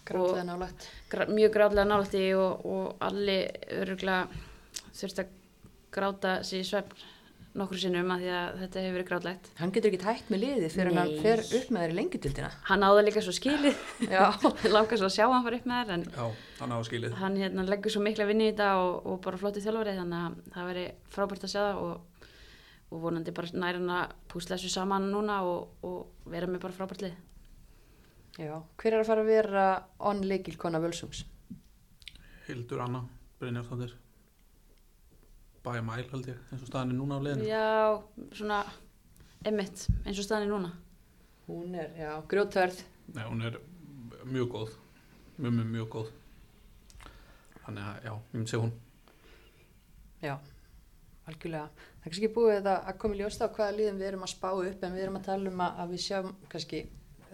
Gráðlega 0.09 0.45
nálægt. 0.49 0.87
Gra 1.13 1.27
mjög 1.29 1.51
gráðlega 1.53 1.89
nálægt 1.89 2.15
í 2.17 2.29
og, 2.39 2.65
og 2.65 3.03
allir 3.05 3.51
öruglega 3.77 4.29
þurft 4.97 5.21
að 5.21 5.35
gráta 5.93 6.35
sér 6.49 6.65
svefn 6.65 7.03
nokkru 7.59 7.79
sinnum 7.83 8.11
að 8.15 8.23
því 8.25 8.31
að 8.39 8.59
þetta 8.63 8.83
hefur 8.85 8.97
verið 8.99 9.09
gráðlegt 9.11 9.49
Hann 9.59 9.73
getur 9.77 9.91
ekki 9.93 10.07
hægt 10.09 10.31
með 10.33 10.41
liðið 10.45 10.75
fyrir 10.77 10.97
hann 10.99 11.13
Nei. 11.13 11.21
fer 11.25 11.43
upp 11.59 11.71
með 11.75 11.83
þær 11.85 11.93
í 11.95 11.97
lengjutildina. 11.99 12.51
hann 12.71 12.87
áður 12.89 13.07
líka 13.09 13.23
svo 13.27 13.35
skilið 13.37 13.83
Já. 14.15 14.23
langar 14.77 15.01
svo 15.03 15.09
að 15.11 15.15
sjá 15.19 15.25
hann 15.33 15.47
fara 15.47 15.59
upp 15.61 15.69
með 15.73 15.81
þær 15.91 15.95
en 15.99 16.05
já, 16.09 16.27
hann 16.61 16.75
á 16.75 16.79
skilið 16.89 17.17
hann 17.23 17.39
hérna, 17.43 17.67
leggur 17.69 17.95
svo 17.95 18.03
mikla 18.07 18.29
vinni 18.31 18.49
í 18.49 18.53
þetta 18.53 18.71
og, 18.83 18.95
og 19.13 19.21
bara 19.27 19.41
flotti 19.43 19.65
þjálfari 19.65 19.97
þannig 19.99 20.25
að 20.25 20.53
það 20.57 20.71
veri 20.73 20.87
frábært 21.17 21.47
að 21.49 21.53
sjá 21.55 21.61
það 21.65 21.81
og, 21.85 22.27
og 22.89 23.03
vonandi 23.07 23.35
bara 23.37 23.55
næra 23.65 23.81
hann 23.83 23.95
að 24.01 24.17
púsla 24.33 24.57
þessu 24.57 24.73
saman 24.79 25.11
núna 25.13 25.41
og, 25.45 25.73
og 25.85 26.31
vera 26.33 26.47
með 26.51 26.65
bara 26.67 26.79
frábært 26.79 27.07
lið 27.09 27.17
Já. 28.39 28.55
Hver 28.79 28.95
er 28.95 29.01
að 29.03 29.09
fara 29.09 29.23
að 29.25 29.31
vera 29.33 29.63
on 30.07 30.21
leikilkona 30.23 30.79
Völsungs? 30.79 31.25
Hildur 32.47 32.85
Anna 32.85 33.01
Brynjarsdóttir 33.41 33.97
Bæja 35.65 35.83
Mæl 35.85 36.05
held 36.13 36.29
ég 36.31 36.43
eins 36.53 36.63
og 36.63 36.69
staðan 36.71 36.93
er 36.95 36.99
núna 37.01 37.19
á 37.19 37.21
liðinu 37.27 37.49
já, 37.49 37.69
svona 38.39 38.59
emitt, 39.49 39.87
eins 40.05 40.19
og 40.19 40.27
staðan 40.27 40.49
er 40.49 40.53
núna 40.53 40.75
Hún 41.49 41.73
er, 41.81 41.95
já, 41.97 42.11
grjótverð. 42.29 42.83
Nei, 43.17 43.23
hún 43.25 43.41
er 43.49 43.55
mjög 44.29 44.51
góð 44.53 44.75
mjög, 45.39 45.53
mjög, 45.57 45.71
mjög 45.73 45.89
góð 45.95 46.13
þannig 47.65 47.89
að 47.89 48.05
já, 48.05 48.13
ég 48.13 48.37
myndi 48.37 48.53
segja 48.53 48.67
hún 48.67 48.77
Já, 50.19 50.35
algjörlega. 51.31 51.69
Það 51.79 52.07
er 52.07 52.13
kannski 52.13 52.31
búið 52.35 52.57
að, 52.67 52.79
að 52.91 52.97
koma 53.03 53.15
í 53.15 53.19
ljósta 53.21 53.47
á 53.47 53.55
hvaða 53.55 53.75
liðum 53.77 54.01
við 54.01 54.09
erum 54.09 54.25
að 54.27 54.33
spá 54.33 54.49
upp 54.51 54.87
en 54.87 54.97
við 54.97 55.05
erum 55.05 55.19
að 55.21 55.29
tala 55.29 55.53
um 55.53 55.61
að, 55.63 55.83
við 55.93 56.03
sjáum 56.03 56.33
kannski 56.51 56.81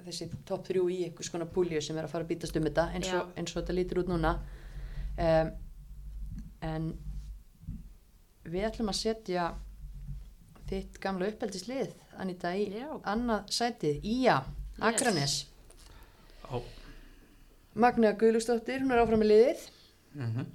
þessi 0.04 0.28
topp 0.44 0.66
þrjú 0.68 0.82
í 0.92 0.98
einhvers 1.06 1.30
konar 1.32 1.48
púlju 1.54 1.80
sem 1.80 1.96
er 1.96 2.04
að 2.04 2.12
fara 2.12 2.26
að 2.26 2.32
bítast 2.34 2.58
um 2.60 2.66
þetta 2.68 2.84
eins 2.92 3.08
og, 3.16 3.30
eins 3.40 3.54
og 3.54 3.60
þetta 3.62 3.76
lítur 3.78 4.02
út 4.02 4.10
núna. 4.12 4.34
Um, 5.16 5.52
en 6.68 6.90
við 8.44 8.66
ætlum 8.68 8.90
að 8.92 8.98
setja 9.00 9.46
þitt 10.68 10.98
gamla 11.02 11.28
uppeldislið, 11.32 11.92
Anita, 12.20 12.54
í 12.56 12.68
Já. 12.72 12.88
annað 13.10 13.48
sætið, 13.52 14.04
Ía, 14.04 14.38
Akranes. 14.80 15.46
á. 16.48 16.56
Magna 17.74 18.12
Guðlustóttir, 18.14 18.84
hún 18.84 18.92
er 18.94 19.02
áfram 19.02 19.20
með 19.24 19.32
liðið. 19.32 19.64
mm 20.14 20.46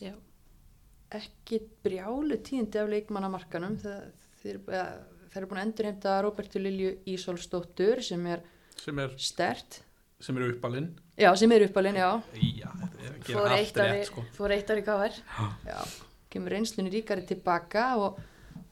já, 0.00 0.12
ekki 1.10 1.60
brjálu 1.84 2.36
tíðindi 2.44 2.80
af 2.82 2.88
leikmannamarkanum. 2.92 3.78
Það, 3.80 4.02
þeir, 4.42 4.58
þeir 4.66 5.38
eru 5.40 5.46
búin 5.48 5.60
að 5.60 5.66
endurheimta 5.66 6.16
Róbertu 6.24 6.60
Lilju 6.60 6.90
Ísolsdóttur 7.06 8.02
sem 8.04 8.26
er 8.26 8.42
sem 8.76 8.98
er, 8.98 9.14
stert. 9.16 9.80
sem 10.20 10.36
er 10.36 10.50
uppalinn. 10.52 10.90
Já, 11.16 11.30
sem 11.36 11.52
er 11.52 11.64
uppalinn, 11.68 11.96
já, 11.96 12.10
já, 12.36 12.68
er 13.00 13.16
fór 13.24 13.48
gera 13.48 13.56
eitt 13.56 13.78
ári, 13.80 13.90
rétt 13.94 14.10
sko. 14.10 14.24
fór 14.36 14.52
eitt 14.52 14.70
ári 14.70 14.82
káver 14.84 15.16
já 15.64 15.78
kemur 16.36 16.54
reynslunni 16.54 16.92
ríkari 16.94 17.26
tilbaka 17.28 17.86
og, 18.02 18.20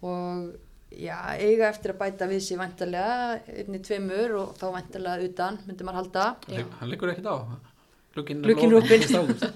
og 0.05 0.55
já, 0.95 1.17
eiga 1.41 1.69
eftir 1.73 1.95
að 1.95 2.01
bæta 2.05 2.29
við 2.31 2.43
sér 2.47 2.61
vantarlega 2.63 3.17
einni 3.65 3.81
tveimur 3.85 4.37
og 4.43 4.55
þá 4.61 4.67
vantarlega 4.79 5.29
utan 5.31 5.59
myndi 5.67 5.87
maður 5.89 6.01
halda. 6.03 6.27
Hann- 6.79 6.93
liggur 6.93 7.15
ekkert 7.15 7.31
á. 7.33 7.37
Er 8.15 8.21
ágúst. 9.19 9.49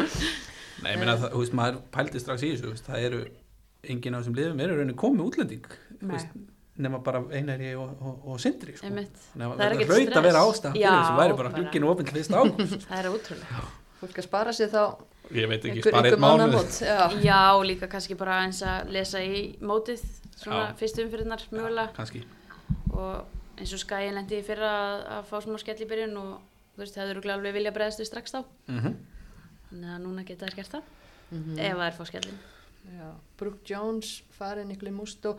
Nei, 0.84 0.90
ég 0.92 0.98
meina 1.00 1.14
það, 1.16 1.30
þú 1.32 1.38
veist, 1.40 1.54
maður 1.56 1.78
pældi 1.94 2.20
strax 2.20 2.42
í 2.44 2.50
þessu, 2.52 2.66
þú 2.66 2.72
veist, 2.74 2.90
það 2.90 3.06
eru 3.08 3.20
enginn 3.86 4.16
af 4.18 4.22
þessum 4.22 4.36
liðum 4.36 4.60
eru 4.66 4.76
rauninni 4.76 4.98
komið 5.00 5.30
útlending 5.30 5.70
nema 6.76 6.98
bara 7.00 7.22
einari 7.32 7.70
og, 7.78 7.92
og, 8.04 8.24
og 8.32 8.40
sindri 8.42 8.74
sko. 8.76 8.90
Að 8.90 8.98
Það 9.38 9.62
er 9.64 10.12
það 10.12 10.26
vera 10.26 10.42
stress. 10.58 10.74
þessu 10.76 11.18
væri 11.20 11.36
bara 11.38 11.52
fyrsta 12.12 12.42
ágúst 12.42 12.84
það 12.90 12.98
er 12.98 13.08
ótrúlega 13.14 13.62
fólk 14.02 14.18
að 14.20 14.26
spara 14.26 14.52
sér 14.56 14.72
þá 14.74 14.82
ég 15.34 15.48
veit 15.48 15.64
ekki, 15.64 15.80
einhver 15.82 16.12
einn 16.12 16.20
mánuð. 16.20 16.80
já. 16.80 17.10
já, 17.22 17.40
líka 17.66 17.88
kannski 17.88 18.14
bara 18.18 18.40
eins 18.44 18.62
að 18.62 18.90
lesa 18.94 19.22
í 19.24 19.56
mótið 19.60 20.02
svona 20.36 20.74
fyrstu 20.78 21.02
umfyrirnar 21.06 21.42
mögulega. 21.50 21.92
kannski, 21.96 22.22
og 22.92 23.24
eins 23.58 23.72
og 23.72 23.80
skæin 23.82 24.14
lendi 24.14 24.38
í 24.40 24.44
fyrra 24.46 24.70
að, 24.70 25.06
að 25.16 25.24
fá 25.30 25.36
smá 25.42 25.58
skell 25.58 25.80
í 25.82 25.88
byrjun 25.88 26.16
og 26.20 26.32
þú 26.76 26.82
veist, 26.84 26.96
hefur 27.00 27.14
örugglega 27.14 27.38
alveg 27.40 27.54
vilja 27.56 27.72
bregðast 27.72 28.00
við 28.02 28.10
strax 28.12 28.32
þá. 28.36 28.42
Mm 28.68 28.96
þannig 29.66 29.90
að 29.96 30.02
núna 30.06 30.22
geta 30.24 30.46
þær 30.46 30.54
gert 30.60 30.70
það 30.76 30.82
Mhm. 31.26 31.56
ef 31.58 31.72
það 31.74 31.86
er 31.88 31.94
fá 31.96 32.04
skellin 32.06 32.36
Já, 32.86 33.06
Brooke 33.36 33.64
Jones, 33.66 34.22
farin 34.30 34.68
Nikli 34.68 34.92
Musto 34.94 35.32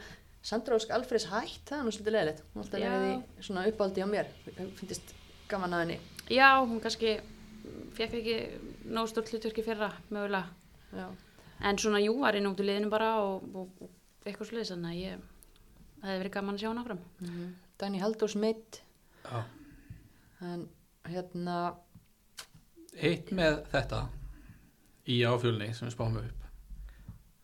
Sandra 0.43 0.75
Ósk 0.75 0.89
Alfreds 0.91 1.29
hætt 1.31 1.63
það 1.69 1.77
er 1.79 1.83
nú 1.87 1.91
svolítið 1.95 2.11
leðilegt, 2.17 2.41
hún 2.53 2.63
alltaf 2.65 2.79
Já. 2.81 2.89
verið 2.91 3.13
í 3.39 3.45
svona 3.47 3.63
uppáldi 3.71 4.03
á 4.03 4.07
mér, 4.11 4.27
finnst 4.75 5.13
gaman 5.47 5.71
að 5.73 5.79
henni. 5.85 5.97
Já, 6.29 6.59
hún 6.59 6.81
kannski 6.83 7.21
fekk 7.97 8.19
ekki 8.19 8.37
nóg 8.93 9.09
stórt 9.11 9.31
hlutverki 9.33 9.65
fyrra 9.65 9.91
mögulega. 10.09 10.47
Já, 10.95 11.07
en 11.67 11.79
svona 11.81 12.01
jú, 12.03 12.17
var 12.21 12.37
inn 12.37 12.49
út 12.49 12.61
í 12.61 12.67
liðinu 12.67 12.91
bara 12.93 13.13
og, 13.23 13.47
og, 13.53 13.81
og 13.83 14.27
eitthvað 14.27 14.51
sluðis 14.51 14.73
þannig 14.73 14.91
að 14.91 15.01
ég 15.01 15.23
það 15.97 16.09
hefði 16.11 16.21
verið 16.21 16.35
gaman 16.37 16.57
að 16.57 16.63
sjá 16.63 16.69
hana 16.71 16.83
áfram. 16.85 17.01
Mm 17.23 17.47
Dani 17.77 17.99
Halldórs 18.01 18.33
meitt 18.35 18.81
Já. 19.21 19.43
en 20.41 20.63
hérna 21.05 21.57
eitt 22.97 23.29
með 23.37 23.59
þetta 23.69 23.99
í 25.07 25.19
áfjölni 25.29 25.69
sem 25.77 25.85
við 25.85 25.93
spáum 25.93 26.17
upp. 26.23 26.47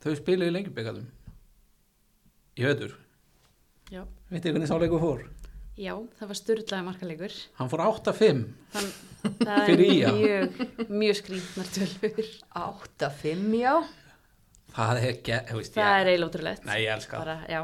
Þau 0.01 0.15
spiluðu 0.17 0.49
í 0.49 0.55
lengjubikatum 0.55 1.05
í 2.57 2.65
höður 2.65 2.95
já, 3.93 4.01
veitir 4.31 4.53
hvernig 4.53 4.69
sáleikur 4.69 5.01
fór 5.01 5.23
já 5.79 5.93
það 6.19 6.29
var 6.29 6.37
styrlaði 6.37 6.85
markalegur 6.85 7.35
hann 7.57 7.71
fór 7.71 7.83
8-5 7.87 8.43
þann 8.75 8.89
það 9.47 9.65
Fyrir 9.69 9.83
er 9.83 9.95
ÍA. 9.95 10.11
mjög, 10.17 10.61
mjög 10.89 11.19
skrýtnar 11.21 11.69
tölfur 11.77 12.29
8-5 12.63 13.53
já. 13.61 13.73
Það 14.73 14.99
er 14.99 15.07
ekki, 15.11 15.37
þú 15.49 15.57
veist 15.59 15.75
það 15.75 15.83
ég 15.85 15.99
er 16.01 16.09
eiginlega 16.11 16.29
ótrúlegt. 16.31 16.63
Nei, 16.67 16.77
ég 16.81 16.93
elska 16.95 17.19
það, 17.19 17.23
bara, 17.23 17.35
já, 17.45 17.59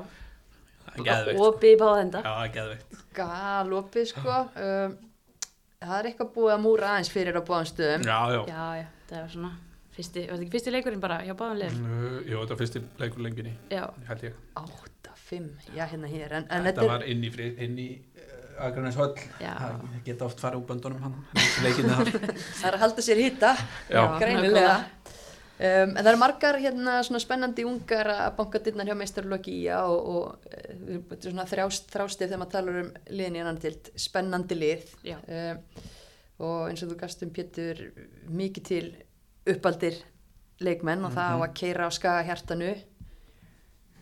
það 0.86 1.00
er 1.00 1.08
geðveikt 1.08 1.40
og 1.40 1.48
opið 1.48 1.72
í 1.74 1.80
báða 1.82 2.04
enda. 2.04 2.22
Já, 2.22 2.30
það 2.30 2.44
er 2.46 2.52
geðveikt. 2.58 3.00
Galopið 3.20 4.06
sko. 4.12 4.36
Um, 4.68 4.94
það 5.80 5.96
er 5.98 6.10
eitthvað 6.12 6.30
búið 6.38 6.54
að 6.54 6.62
múra 6.68 6.92
aðeins 6.94 7.12
fyrir 7.16 7.40
á 7.40 7.44
báðum 7.50 7.72
stöðum. 7.72 8.06
Já, 8.06 8.20
já, 8.36 8.40
já, 8.54 8.62
já, 8.84 8.86
það 9.10 9.24
var 9.24 9.34
svona 9.34 9.52
fyrsti, 9.98 10.24
var 10.30 10.38
þetta 10.38 10.46
ekki 10.46 10.56
fyrsti 10.56 10.76
leikurinn 10.78 11.04
bara? 11.04 11.20
Hjá 11.26 11.34
Uh, 11.34 12.22
jú, 12.30 12.38
þetta 12.38 12.54
var 12.54 12.62
fyrsti 12.62 12.84
leikur 13.02 13.26
lengjunni 13.26 13.56
já, 13.74 13.84
held 14.08 14.24
ég 14.30 14.40
8-5, 15.30 15.50
já 15.76 15.86
hérna 15.86 16.10
hér 16.10 16.34
en, 16.40 16.50
en 16.50 16.66
þetta 16.66 16.88
var 16.90 17.06
inn 17.06 17.24
í, 17.26 17.32
inn 17.62 17.80
í 17.80 17.90
uh, 18.18 18.66
Akranes 18.68 18.98
höll 19.00 19.14
Já. 19.40 19.54
það 19.56 19.84
geta 20.06 20.28
oft 20.28 20.42
farið 20.42 20.62
úr 20.62 20.68
böndunum 20.72 21.04
hann 21.06 21.16
það 21.64 22.68
er 22.70 22.78
að 22.78 22.82
halda 22.84 23.06
sér 23.06 23.22
hitta 23.22 23.54
Já. 23.90 24.02
greinilega 24.20 24.74
um, 24.76 25.94
en 25.94 26.00
það 26.02 26.12
eru 26.12 26.22
margar 26.24 26.60
hérna 26.64 26.98
svona 27.06 27.24
spennandi 27.24 27.68
ungar 27.68 28.12
að 28.16 28.36
banka 28.40 28.64
dyrnar 28.66 28.90
hjá 28.90 28.98
meistarlöki 29.00 29.56
í 29.62 29.64
og, 29.78 30.12
og 30.16 30.52
eh, 30.52 31.00
þetta 31.12 31.22
er 31.22 31.32
svona 31.32 31.48
þrjást, 31.54 31.90
þrástið 31.94 32.28
þegar 32.28 32.44
maður 32.44 32.56
talar 32.58 32.82
um 32.84 32.92
liðin 33.10 33.40
í 33.40 33.44
annan 33.46 33.64
tilt 33.64 33.92
spennandi 34.00 34.60
lið 34.60 34.94
Já. 35.08 35.18
um, 35.22 35.64
og 36.50 36.70
eins 36.70 36.84
og 36.86 36.94
þú 36.94 37.02
gast 37.02 37.26
um 37.26 37.34
Pétur 37.36 37.84
mikið 38.32 38.70
til 38.70 38.86
uppaldir 39.50 40.00
leikmenn 40.64 41.04
og 41.08 41.14
það 41.16 41.36
á 41.36 41.38
að 41.40 41.58
keira 41.60 41.88
á 41.88 41.92
skaga 41.96 42.26
hjartanu 42.28 42.74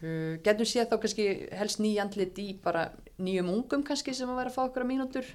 uh, 0.02 0.36
getum 0.46 0.70
séð 0.70 0.92
þá 0.92 0.98
kannski 1.04 1.28
helst 1.60 1.82
nýjandlit 1.84 2.42
í 2.44 2.48
bara 2.64 2.90
nýjum 3.22 3.52
ungum 3.54 3.86
kannski 3.88 4.16
sem 4.18 4.30
að 4.32 4.42
vera 4.42 4.54
að 4.54 4.58
fá 4.58 4.64
okkur 4.68 4.86
að 4.86 4.92
mínútur. 4.92 5.32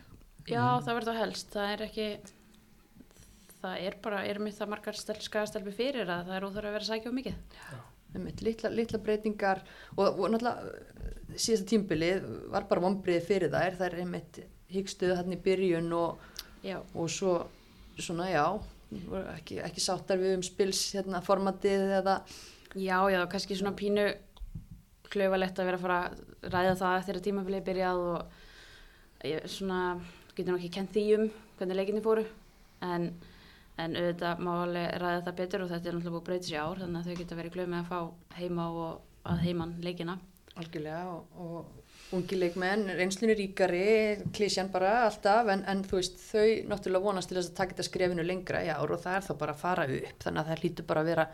Já, 0.48 0.64
það 0.82 0.94
verður 0.96 1.12
þá 1.12 1.22
helst. 1.22 1.52
Það 1.54 1.74
er 1.74 1.84
ekki 1.86 2.08
það 3.62 3.86
er 3.86 3.98
bara, 4.02 4.24
er 4.26 4.42
mér 4.42 4.56
það 4.56 4.72
margar 4.72 4.98
skæðastelfi 4.98 5.74
fyrir 5.76 6.10
að 6.10 6.30
það 6.30 6.36
er 6.38 6.46
óþarf 6.48 6.70
að 6.70 6.76
vera 6.78 6.88
sækja 6.90 7.12
á 7.14 7.18
mikið. 7.18 7.36
Litla, 8.44 8.68
litla 8.74 8.98
breytingar 9.00 9.62
og, 9.96 10.18
og 10.20 10.26
náttúrulega 10.34 11.38
síðasta 11.40 11.70
tímbilið 11.70 12.26
var 12.52 12.66
bara 12.68 12.82
vonbriðið 12.84 13.28
fyrir 13.28 13.52
þær. 13.54 13.78
Það 13.78 13.86
er 13.86 14.02
einmitt 14.02 14.42
hyggstuðu 14.72 15.16
hann 15.16 15.32
í 15.32 15.40
byrjun 15.40 15.88
og, 15.96 16.26
já, 16.64 16.76
og 16.92 17.08
svo 17.12 17.38
svona 18.00 18.28
já 18.32 18.44
ekki, 19.36 19.60
ekki 19.64 19.82
sáttar 19.82 20.20
við 20.20 20.36
um 20.38 20.44
spils 20.44 20.82
hérna, 20.96 21.22
formatið 21.24 21.86
eða 22.00 22.18
já, 22.76 22.98
já, 23.12 23.20
kannski 23.30 23.56
svona 23.58 23.74
pínu 23.76 24.06
klaufalegt 25.12 25.60
að 25.60 25.68
vera 25.68 25.78
að 25.78 25.84
fara 25.86 25.98
að 26.02 26.54
ræða 26.54 26.78
það 26.80 26.96
eftir 27.00 27.18
að 27.18 27.26
tímabilið 27.26 27.66
byrjað 27.68 28.02
og 28.06 29.28
ég 29.28 29.46
svona 29.52 29.82
getur 30.32 30.52
nú 30.52 30.58
ekki 30.58 30.72
kent 30.78 30.96
því 30.96 31.04
um 31.18 31.28
hvernig 31.58 31.78
leikinni 31.78 32.02
fóru 32.04 32.24
en, 32.82 33.08
en 33.78 33.96
auðvitað 34.00 34.42
má 34.42 34.52
alveg 34.56 34.98
ræða 35.02 35.24
það 35.28 35.38
betur 35.42 35.64
og 35.64 35.72
þetta 35.72 35.88
er 35.88 35.96
náttúrulega 35.96 36.16
búið 36.16 36.22
að 36.22 36.28
breyta 36.30 36.48
sér 36.48 36.64
ár 36.64 36.82
þannig 36.82 37.00
að 37.00 37.08
þau 37.08 37.20
geta 37.22 37.38
verið 37.38 37.56
glöð 37.56 37.72
með 37.72 37.82
að 37.82 37.90
fá 37.92 38.38
heima 38.40 38.68
og 38.72 39.28
að 39.28 39.46
heiman 39.46 39.76
leikina. 39.84 40.18
Algjörlega 40.58 41.04
og, 41.08 41.38
og 41.40 42.16
ungi 42.16 42.36
leikmenn, 42.36 42.90
reynslunni 42.98 43.36
ríkari 43.38 43.84
klísjan 44.36 44.68
bara 44.72 45.06
alltaf 45.06 45.48
en, 45.52 45.62
en 45.68 45.80
þú 45.86 45.96
veist 45.96 46.18
þau 46.20 46.48
náttúrulega 46.68 47.06
vonast 47.06 47.30
til 47.30 47.38
þess 47.38 47.52
að 47.52 47.56
taka 47.60 47.74
þetta 47.74 47.86
skrefinu 47.88 48.26
lengra 48.26 48.60
í 48.66 48.68
ár 48.72 48.92
og 48.92 49.00
það 49.00 49.16
er 49.16 49.26
þá 49.28 49.32
bara 49.40 49.54
að 49.54 49.62
fara 49.62 49.86
upp 49.86 50.26
þannig 50.26 50.42
að 50.42 50.50
það 50.50 50.62
hlýtur 50.62 50.88
bara 50.90 51.04
að 51.04 51.10
vera 51.12 51.26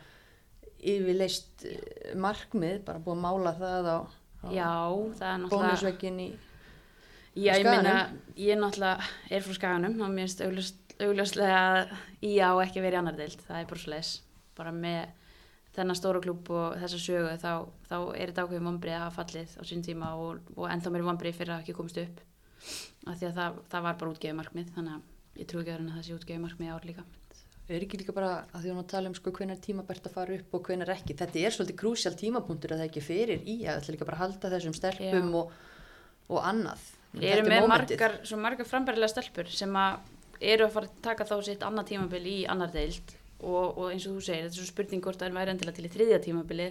yfirleist 0.79 1.67
eh, 1.67 2.13
markmið 2.19 2.83
bara 2.87 3.03
búið 3.03 3.17
að 3.17 3.25
mála 3.25 3.55
það 3.59 3.91
á, 3.91 3.99
á 4.47 4.87
er 5.27 5.49
bónusvekkin 5.51 6.21
í 6.23 6.29
Já, 7.39 7.53
ég 7.55 7.67
meina, 7.69 8.09
ég 8.35 8.59
náttúrulega 8.59 9.05
er 9.31 9.45
frá 9.45 9.55
skaganum 9.55 10.01
og 10.03 10.11
mér 10.11 10.27
finnst 10.27 10.41
augljóslega 10.99 11.59
að 11.59 11.93
ég 12.27 12.43
á 12.43 12.53
ekki 12.65 12.83
verið 12.83 12.99
annar 13.03 13.19
deild, 13.19 13.43
það 13.47 13.61
er 13.61 13.69
bara 13.71 13.93
leis 13.93 14.11
bara 14.59 14.73
með 14.75 15.13
þennan 15.77 15.99
stóra 15.99 16.23
klúb 16.23 16.51
og 16.51 16.75
þessa 16.81 16.99
sögu 16.99 17.37
þá, 17.39 17.53
þá 17.87 17.97
er 18.17 18.33
þetta 18.33 18.47
ákveðum 18.47 18.71
vombrið 18.73 18.97
að 18.97 19.05
hafa 19.05 19.21
fallið 19.21 19.55
á 19.55 19.63
sín 19.71 19.85
tíma 19.87 20.11
og, 20.19 20.51
og 20.57 20.67
ennþá 20.73 20.95
mér 20.95 21.07
vombrið 21.07 21.39
fyrir 21.39 21.55
að 21.55 21.63
ekki 21.63 21.77
komist 21.79 22.03
upp. 22.03 22.25
Af 23.07 23.21
því 23.21 23.29
að 23.29 23.39
það, 23.39 23.63
það 23.71 23.87
var 23.87 24.01
bara 24.01 24.15
útgefið 24.17 24.39
markmið 24.41 24.75
þannig 24.75 24.97
að 24.97 25.41
ég 25.43 25.51
trú 25.53 25.63
ekki 25.63 25.77
að 25.77 25.89
það 25.93 26.05
sé 26.09 26.19
útgefið 26.19 26.45
markmið 26.49 26.71
í 26.71 26.75
ár 26.75 26.89
líka 26.89 27.07
er 27.77 27.85
ekki 27.85 27.99
líka 28.01 28.15
bara 28.17 28.31
að 28.49 28.63
því 28.63 28.71
hún 28.73 28.81
að 28.81 28.91
tala 28.93 29.11
um 29.11 29.17
sko 29.17 29.33
hvenar 29.37 29.59
tímabært 29.61 30.07
að 30.09 30.15
fara 30.15 30.37
upp 30.39 30.55
og 30.57 30.69
hvenar 30.69 30.93
ekki. 30.95 31.17
Þetta 31.19 31.41
er 31.43 31.55
svolítið 31.55 31.79
krúsjál 31.83 32.15
tímapunktur 32.17 32.73
að 32.73 32.83
það 32.83 32.89
ekki 32.89 33.03
fyrir 33.05 33.43
í 33.45 33.57
að 33.69 33.83
það 33.83 33.91
líka 33.95 34.09
bara 34.09 34.19
að 34.19 34.23
halda 34.25 34.53
þessum 34.55 34.77
stelpum 34.79 35.35
og, 35.43 35.53
og 36.33 36.49
annað. 36.49 36.87
Þetta 37.13 37.35
er 37.35 37.45
með 37.49 37.69
margar, 37.69 38.17
margar 38.41 38.69
frambærilega 38.69 39.13
stelpur 39.13 39.53
sem 39.53 39.77
að 39.77 39.99
eru 40.53 40.69
að 40.69 40.75
fara 40.79 40.89
að 40.89 40.99
taka 41.05 41.29
þá 41.29 41.37
sitt 41.45 41.65
annað 41.67 41.91
tímabil 41.93 42.25
í 42.31 42.39
annar 42.49 42.73
deild 42.73 43.15
og, 43.43 43.77
og 43.77 43.85
eins 43.93 44.07
og 44.09 44.17
þú 44.17 44.25
segir, 44.25 44.49
þetta 44.49 44.55
er 44.55 44.59
svo 44.63 44.69
spurning 44.71 45.05
hvort 45.05 45.21
það 45.21 45.29
er 45.29 45.39
væri 45.39 45.55
endilega 45.55 45.79
til 45.79 45.89
í 45.89 45.93
þriðja 45.93 46.21
tímabili 46.25 46.69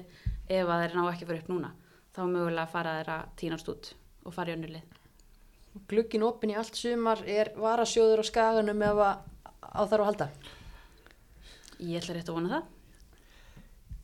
ef 0.48 0.66
að 0.66 0.84
þeir 0.84 0.98
ná 0.98 1.02
ekki 1.12 1.28
að 1.28 1.32
fara 1.32 1.42
upp 1.44 1.50
núna. 1.52 1.74
Þá 2.16 2.22
er 2.24 2.30
mögulega 2.34 2.72
fara 2.74 3.00
þeir 3.00 3.12
að 3.14 3.34
tínast 3.42 3.74
út 3.74 3.90
og 4.26 4.36
fara 4.36 4.54
í 4.54 4.58
önnulið. 4.58 4.94
glukkin 5.88 6.24
opin 6.26 6.50
í 6.50 6.56
allt 6.58 6.76
sumar 6.76 7.20
er 7.30 7.52
varasjóður 7.54 8.24
á 8.24 8.26
skaganum 8.26 8.82
ef 8.82 9.02
að 9.06 9.20
á 9.62 9.82
þar 9.86 10.02
að 10.02 10.08
halda 10.10 10.28
Ég 11.80 12.02
ætla 12.02 12.16
rétt 12.18 12.30
að 12.32 12.38
vona 12.40 12.50
það. 12.56 12.74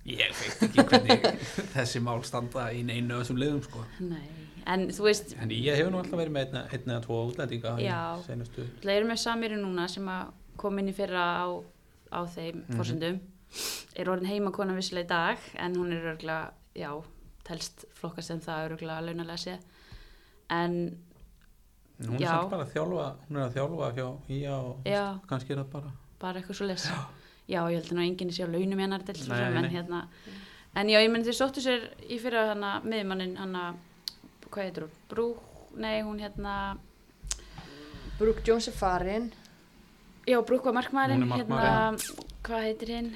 ég 0.06 0.34
veit 0.36 0.64
ekki 0.68 0.84
hvernig 0.90 1.28
þessi 1.74 2.00
mál 2.04 2.24
standa 2.28 2.66
í 2.76 2.82
neinu 2.84 3.16
af 3.16 3.22
þessum 3.24 3.38
liðum 3.40 3.62
sko. 3.64 3.84
Nei, 4.04 4.26
en 4.68 4.88
þú 4.92 5.06
veist, 5.08 5.32
en 5.40 5.54
ég 5.56 5.78
hefur 5.80 5.94
nú 5.94 6.02
alltaf 6.02 6.20
verið 6.20 6.34
með 6.36 6.48
einna, 6.50 6.64
einna 6.76 6.98
eða 6.98 7.04
tvo 7.06 7.20
útlendinga 7.30 7.72
í 7.80 7.86
Já. 7.88 8.02
seinustu 8.26 8.66
það 8.84 8.92
eru 8.98 9.08
með 9.14 9.22
Samiri 9.24 9.60
núna 9.62 9.86
sem 9.90 10.10
að 10.12 10.34
kom 10.60 10.80
inn 10.84 10.92
í 10.92 10.96
fyrra 10.98 11.24
á, 11.40 11.48
á 12.12 12.20
þeim 12.36 12.66
Mhm. 12.68 12.76
forsendum. 12.78 13.20
Er 13.96 14.06
orðin 14.12 14.28
heimakona 14.28 14.76
vissilega 14.76 15.06
í 15.06 15.08
dag 15.08 15.38
en 15.56 15.76
hún 15.76 15.94
er 15.96 16.04
örgulega, 16.14 16.52
já, 16.76 16.92
telst 17.46 17.86
flokkast 17.96 18.32
en 18.32 18.42
það 18.42 18.70
örgulega 18.72 19.02
launalega 19.08 19.38
séð. 19.40 19.60
En 20.50 20.98
hún 22.04 22.16
er 22.16 22.20
Já. 22.20 22.28
samt 22.42 22.50
bara 22.52 22.66
að 22.66 22.74
þjálfa 22.76 23.08
hún 23.30 23.38
er 23.40 23.48
að 23.48 23.54
þjálfa 23.56 23.94
hjá 23.96 24.54
og 24.60 24.84
Já. 24.86 25.20
kannski 25.28 25.52
er 25.52 25.64
það 25.64 25.72
bara 25.72 25.92
bara 26.20 26.42
eitthvað 26.42 26.56
svo 26.60 26.68
les 26.68 26.90
já, 27.50 27.60
ég 27.70 27.80
held 27.80 27.92
að 27.92 27.98
ná 28.00 28.04
enginn 28.08 28.32
sé 28.34 28.46
á 28.46 28.50
launum 28.50 28.80
í 28.80 28.86
hennar 28.86 29.04
delt, 29.08 29.26
en 29.30 29.70
hérna, 29.74 30.02
en 30.76 30.90
já, 30.90 31.00
ég 31.04 31.12
meni 31.12 31.28
þeir 31.28 31.38
sóttu 31.40 31.64
sér 31.64 31.90
í 32.08 32.20
fyrra 32.22 32.50
hana 32.54 32.78
miðjumannin, 32.86 33.36
hana, 33.42 33.64
hvað 34.50 34.64
heitir 34.70 34.86
hún, 34.88 34.96
Brú, 35.12 35.28
nei, 35.76 36.02
hún 36.06 36.22
hérna, 36.24 36.56
Brooke 38.20 38.44
Jones 38.48 38.70
er 38.72 38.78
farin 38.78 39.32
já, 40.30 40.40
Brúk 40.46 40.66
var 40.70 40.78
markmaðurinn, 40.80 41.28
hérna, 41.34 41.94
hvað 42.46 42.68
heitir 42.70 42.96
hinn? 42.98 43.14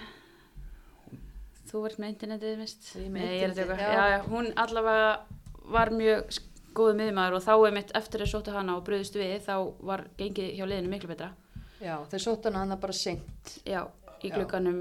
Þú 1.67 1.81
ert 1.89 1.97
með 1.99 2.11
internetið, 2.13 2.53
mist? 2.61 2.85
Er 2.95 3.09
Nei, 3.11 3.23
ég 3.41 3.41
er 3.43 3.51
að 3.51 3.57
tjóka. 3.59 3.75
já. 3.75 4.03
Já, 4.13 4.21
hún 4.31 4.45
allavega 4.55 5.09
var 5.67 5.89
mjög 5.91 6.37
góð 6.77 6.93
miðjumadur 6.95 7.35
og 7.39 7.43
þá 7.43 7.53
er 7.67 7.73
mitt 7.75 7.91
eftir 7.97 8.23
að 8.23 8.29
sóttu 8.31 8.53
hana 8.55 8.77
og 8.77 8.85
bröðist 8.87 9.17
við, 9.19 9.33
þá 9.43 9.55
var 9.89 10.05
gengið 10.19 10.53
hjá 10.55 10.63
liðinu 10.69 10.91
miklu 10.93 11.09
betra. 11.11 11.33
Já, 11.83 11.97
þeir 12.09 12.23
sótt 12.23 12.47
hana 12.47 12.63
hana 12.63 12.77
bara 12.81 12.95
seint 12.95 13.51
Já, 13.67 13.81
í 14.23 14.29
Já. 14.31 14.35
glugganum 14.35 14.79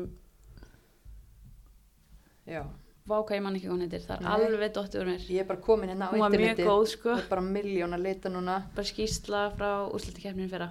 Já, 2.47 2.63
Vá 3.07 3.21
hvað 3.23 3.37
ég 3.37 3.43
man 3.43 3.57
ekki 3.59 3.69
hún 3.71 3.83
heitir, 3.85 4.01
það 4.03 4.17
er 4.17 4.23
Nei. 4.27 4.33
alveg 4.47 4.73
dottið 4.75 5.01
úr 5.01 5.07
mér. 5.13 5.25
ég 5.31 5.41
er 5.43 5.47
bara 5.47 5.61
komin 5.63 5.91
hérna 5.93 6.09
á 6.09 6.11
Hún 6.11 6.21
var 6.25 6.31
mjög 6.31 6.41
internetið 6.41 6.67
góð 6.71 6.87
sko, 6.91 7.11
Það 7.15 7.23
er 7.25 7.29
bara 7.31 7.45
miljón 7.47 7.95
að 7.95 8.03
leita 8.07 8.29
núna 8.35 8.57
bara 8.75 8.87
skýsla 8.91 9.43
frá 9.57 9.71
úrslutikefninu 9.95 10.49
fyrra. 10.51 10.69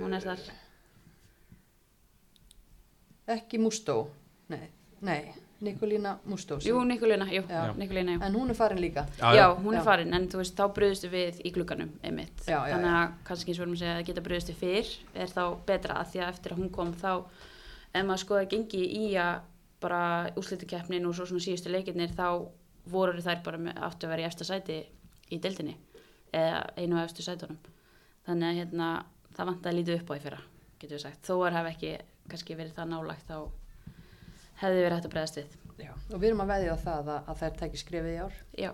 Hún 0.00 0.14
er 0.16 0.20
þar. 0.24 0.42
Ekki 3.36 3.58
Mustó 3.62 3.96
Nei, 4.50 4.68
nei, 5.00 5.32
Nikolína 5.60 6.18
Mustó 6.24 6.58
sem- 6.60 6.70
Jú, 6.72 6.84
Nikolina, 6.84 7.26
jú, 7.26 7.42
Já. 7.48 7.72
Nikolina, 7.76 8.12
jú. 8.16 8.22
En 8.22 8.34
hún 8.34 8.50
er 8.50 8.54
farin 8.56 8.80
líka 8.80 9.06
Já, 9.18 9.34
Já, 9.34 9.36
já. 9.36 9.54
hún 9.56 9.74
er 9.74 9.80
Já. 9.80 9.84
farin, 9.84 10.14
en 10.14 10.28
þú 10.28 10.36
veist, 10.40 10.56
þá 10.56 10.72
bröðustu 10.74 11.10
við 11.10 11.40
í 11.44 11.52
glugganum, 11.52 11.90
einmitt. 12.02 12.36
Þannig 12.74 12.94
að 12.96 13.12
kannski 13.24 13.48
eins 13.50 13.58
og 13.58 13.62
við 13.62 13.66
erum 13.66 13.74
að 13.74 13.78
segja 13.78 13.98
að 13.98 14.06
geta 14.06 14.20
bröðustu 14.20 14.54
fyrr 14.54 14.86
er 15.14 15.26
þá 15.26 15.56
betra 15.66 15.94
að 16.00 16.06
því 16.12 16.20
að 16.20 16.28
eftir 16.28 16.52
að 16.52 16.58
hún 16.58 16.70
kom 16.70 16.92
þá, 16.94 17.24
ef 17.94 18.04
maður 18.06 18.18
skoða 18.24 18.48
gengi 18.48 18.82
í 18.96 19.14
að 19.16 19.40
bara 19.80 20.30
úrslitakeppnin 20.36 21.06
og 21.06 21.14
svo 21.14 21.24
svona 21.26 21.40
síðustu 21.40 21.70
leikirnir, 21.70 22.08
þá 22.16 22.48
voru 22.86 23.20
þær 23.20 23.42
bara 23.44 23.58
með, 23.58 23.74
áttu 23.76 24.06
að 24.06 24.08
vera 24.10 24.22
í 24.22 24.26
efsta 24.26 24.44
sæti 24.44 24.86
í 25.30 25.38
deildinni, 25.40 25.76
eða 26.32 26.66
einu 26.76 26.96
af 26.96 27.04
efstu 27.10 27.22
sætunum. 27.22 27.58
Þannig 28.26 28.48
að 28.48 28.56
hérna, 28.60 29.04
það 29.36 29.46
vantaði 29.46 29.76
lítið 29.76 30.00
upp 30.00 30.10
á 30.10 30.14
í 30.16 30.20
fyrra, 30.20 30.40
getur 30.80 30.96
við 30.96 31.00
sagt. 31.00 31.24
Hefði 34.60 34.84
verið 34.84 34.96
hægt 34.98 35.08
að 35.08 35.14
bregðast 35.14 35.40
við. 35.40 35.56
Já, 35.80 35.92
og 35.96 36.16
við 36.20 36.28
erum 36.30 36.42
að 36.44 36.50
veðja 36.52 36.76
á 36.76 36.78
það 36.84 37.10
að, 37.14 37.20
að 37.32 37.40
þær 37.40 37.54
tæki 37.60 37.80
skrifið 37.80 38.12
í 38.12 38.18
ár. 38.20 38.38
Já, 38.60 38.70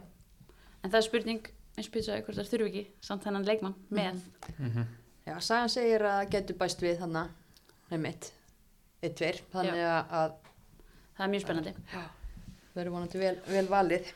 en 0.82 0.90
það 0.90 0.98
er 1.00 1.06
spurning 1.06 1.50
eins 1.76 1.88
og 1.90 1.94
pizza 1.94 2.16
hvort 2.20 2.38
það 2.40 2.50
þurfi 2.52 2.70
ekki 2.70 2.84
samt 3.04 3.26
þennan 3.26 3.46
leikmann 3.46 3.76
með. 3.94 4.22
Mhm. 4.56 4.86
Já, 5.26 5.34
sagan 5.42 5.72
segir 5.72 6.04
að 6.06 6.28
getur 6.30 6.58
bæst 6.60 6.82
við 6.82 7.00
þannig 7.02 7.32
með 7.90 8.02
mitt 8.04 8.28
eitt 9.04 9.16
tveir, 9.18 9.40
þannig 9.52 9.82
að, 9.82 10.14
að 10.18 10.36
það 11.16 11.24
er 11.26 11.32
mjög 11.32 11.44
spennandi. 11.44 11.74
Verður 12.76 12.94
vonandi 12.94 13.20
vel, 13.20 13.34
vel 13.50 13.66
valið. 13.70 14.08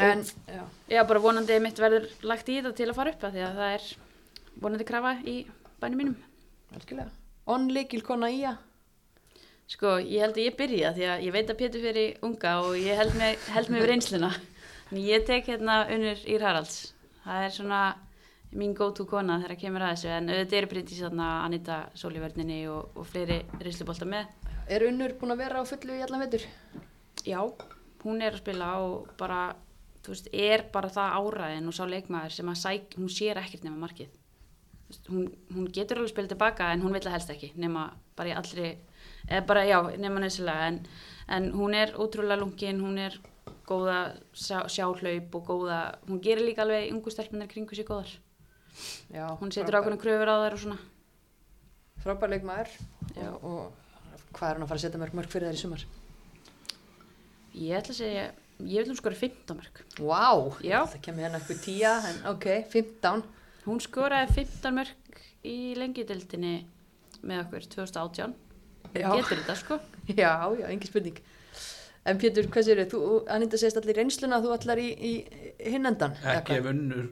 En, 0.00 0.22
já, 0.48 0.62
Já, 0.88 1.00
bara 1.04 1.20
vonandi 1.20 1.56
mitt 1.60 1.78
verður 1.82 2.06
lagt 2.24 2.48
í 2.48 2.56
þetta 2.60 2.72
til 2.78 2.88
að 2.88 2.96
fara 2.96 3.12
upp 3.12 3.24
að 3.26 3.34
því 3.36 3.42
að 3.44 3.58
það 3.58 3.72
er 3.74 3.86
vonandi 4.64 4.86
krafa 4.88 5.12
í 5.28 5.34
bænum 5.82 6.00
mínum. 6.00 6.16
Algjörlega. 6.76 7.10
On 7.50 7.66
líkil 7.74 8.02
kona 8.06 8.30
í 8.32 8.40
að 8.48 8.60
Sko, 9.70 9.96
ég 10.02 10.24
held 10.24 10.34
að 10.34 10.46
ég 10.48 10.56
byrja 10.58 10.92
því 10.96 11.04
að 11.06 11.24
ég 11.28 11.34
veit 11.34 11.50
að 11.52 11.58
Pétur 11.60 11.82
fyrir 11.84 12.16
unga 12.26 12.56
og 12.64 12.74
ég 12.80 12.98
held 12.98 13.14
mig, 13.18 13.38
held 13.54 13.70
mig 13.70 13.84
við 13.84 13.90
reynsluna. 13.92 14.30
En 14.90 14.98
ég 14.98 15.26
tek 15.28 15.46
hérna 15.46 15.84
unnur 15.94 16.24
Ír 16.26 16.42
Haralds. 16.42 16.80
Það 17.22 17.44
er 17.46 17.54
svona 17.54 17.82
mín 18.50 18.74
go-to 18.74 19.06
kona 19.06 19.38
þegar 19.44 19.60
kemur 19.60 19.84
að 19.86 19.92
þessu. 19.94 20.10
En 20.16 20.30
auðvitað 20.32 20.58
eru 20.58 20.70
Bryndís 20.72 21.02
þarna 21.04 21.28
Anita 21.44 21.76
Sólíverninni 21.94 22.60
og, 22.72 22.98
og 22.98 23.06
fleiri 23.06 23.38
reynslubólta 23.60 24.08
með. 24.10 24.32
Er 24.70 24.86
unnur 24.88 25.14
búin 25.20 25.36
að 25.36 25.44
vera 25.44 25.62
á 25.62 25.70
fullu 25.70 25.98
í 25.98 26.02
allan 26.02 26.24
vetur? 26.24 26.46
Já, 27.26 27.40
hún 28.02 28.22
er 28.24 28.34
að 28.34 28.42
spila 28.42 28.72
og 28.82 29.08
bara, 29.20 29.40
þú 30.02 30.14
veist, 30.16 30.30
er 30.34 30.66
bara 30.74 30.90
það 30.90 31.16
áræðin 31.20 31.70
og 31.70 31.76
sá 31.76 31.84
leikmaður 31.86 32.36
sem 32.40 32.50
að 32.50 32.60
sæk, 32.64 32.98
hún 32.98 33.10
sér 33.12 33.38
ekkert 33.42 33.66
nema 33.66 33.84
markið. 33.86 34.10
Veist, 34.90 35.10
Hún, 35.10 35.28
hún 35.54 35.70
getur 35.70 36.00
alveg 36.00 36.10
spilað 36.10 36.34
tilbaka 36.34 36.72
en 36.74 36.82
hún 36.82 36.94
vill 36.96 37.04
það 37.06 37.16
helst 37.18 37.34
ekki 37.34 37.52
nema 37.54 37.92
bara 38.18 38.32
í 38.32 38.38
allri, 38.38 38.72
eða 39.28 39.46
bara 39.46 39.64
já, 39.68 39.78
nema 39.98 40.20
nöðsilega 40.22 40.68
en, 40.70 40.80
en 41.28 41.50
hún 41.52 41.74
er 41.74 41.92
ótrúlega 41.98 42.40
lungin, 42.40 42.80
hún 42.80 42.98
er 42.98 43.18
góða 43.66 44.16
sjá, 44.34 44.64
sjáhlaup 44.68 45.34
og 45.38 45.44
góða, 45.46 45.80
hún 46.08 46.20
gerir 46.22 46.42
líka 46.46 46.62
alveg 46.64 46.90
ungu 46.94 47.10
stelpunar 47.12 47.48
kringu 47.50 47.74
sér 47.76 47.86
góðar. 47.86 48.10
já, 49.12 49.26
Hún 49.40 49.52
setur 49.52 49.76
ákveðna 49.80 49.98
kröfur 50.00 50.30
á 50.30 50.36
þær 50.46 50.56
og 50.56 50.62
svona. 50.64 50.78
frábær 52.02 52.30
leikmaður 52.32 52.70
Já. 53.16 53.28
og, 53.42 53.72
og 53.74 54.20
hvað 54.32 54.48
er 54.50 54.54
hann 54.56 54.62
að 54.64 54.68
fara 54.70 54.78
að 54.78 54.84
setja 54.86 55.00
mörg 55.02 55.14
mörg 55.18 55.28
fyrir 55.32 55.50
þær 55.50 55.58
í 55.58 55.62
sumar 55.64 55.84
Ég 57.54 57.74
ætla 57.80 57.92
að 57.94 57.98
segja, 57.98 58.24
ég 58.62 58.84
vil 58.84 58.90
hún 58.92 58.98
skora 59.00 59.18
15 59.18 59.56
mörg. 59.58 59.80
Vá, 59.98 60.30
Já. 60.62 60.84
það 60.86 61.00
kemur 61.02 61.24
hérna 61.26 61.40
eitthvað 61.40 61.62
tíja 61.64 61.94
en 62.10 62.20
ok, 62.30 62.46
15 62.70 63.24
Hún 63.66 63.80
skoraði 63.82 64.36
15 64.38 64.76
mörg 64.76 65.18
í 65.44 65.56
lengjudildinni 65.76 66.52
með 67.26 67.42
okkur 67.44 67.66
2018. 67.74 68.34
Já. 68.94 69.10
Getur 69.14 69.42
þetta 69.42 69.58
sko? 69.60 69.80
Já, 70.10 70.32
já, 70.58 70.66
engin 70.70 70.90
spurning 70.90 71.20
En 72.08 72.16
Pétur, 72.16 72.46
hvað 72.48 72.64
séu 72.64 72.84
þú, 72.88 73.00
Anita 73.28 73.58
segist 73.60 73.76
allir 73.76 73.98
reynsluna 74.00 74.38
að 74.38 74.46
þú 74.46 74.54
allar 74.56 74.80
í, 74.80 74.88
í 74.88 75.10
hinnendan 75.68 76.14
ekki 76.32 76.56
ef 76.56 76.68
unnur 76.70 77.10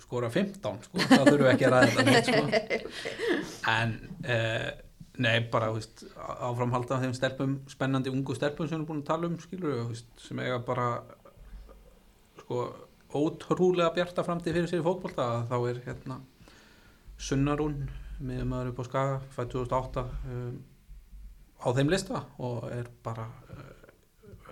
skora 0.00 0.30
15 0.32 0.86
sko, 0.86 1.00
það 1.10 1.26
þurfum 1.28 1.44
við 1.44 1.50
ekki 1.52 1.66
að 1.68 1.74
ræða 1.74 1.90
þetta 1.90 2.04
neitt 2.08 2.30
sko. 2.30 3.10
en 3.76 3.92
eh, 4.24 4.68
nei, 5.20 5.34
bara 5.52 5.68
veist, 5.74 6.04
áframhalda 6.16 7.00
þeim 7.02 7.12
stelpum, 7.16 7.56
spennandi 7.70 8.12
ungu 8.12 8.36
stelpum 8.36 8.68
sem 8.68 8.74
við 8.74 8.78
erum 8.78 8.88
búin 8.88 9.02
að 9.04 9.10
tala 9.10 9.28
um, 9.28 9.36
skilur 9.42 9.82
veist, 9.90 10.08
sem 10.24 10.40
eiga 10.40 10.56
bara 10.64 10.88
sko, 12.40 12.64
ótrúlega 13.12 13.92
bjarta 13.98 14.24
framtíð 14.24 14.56
fyrir 14.56 14.72
sér 14.72 14.80
í 14.80 14.86
fótbolta, 14.86 15.30
þá 15.50 15.56
er 15.60 15.82
hérna 15.84 16.20
Sunnarún 17.20 17.82
miðum 18.24 18.54
maður 18.54 18.72
upp 18.72 18.80
á 18.80 18.84
Skaga, 18.88 19.16
fætt 19.36 19.52
2008 19.52 20.06
um, 20.32 20.56
á 21.60 21.68
þeim 21.76 21.92
lista 21.92 22.24
og 22.40 22.64
er 22.72 22.88
bara 23.04 23.26
uh, 23.26 23.60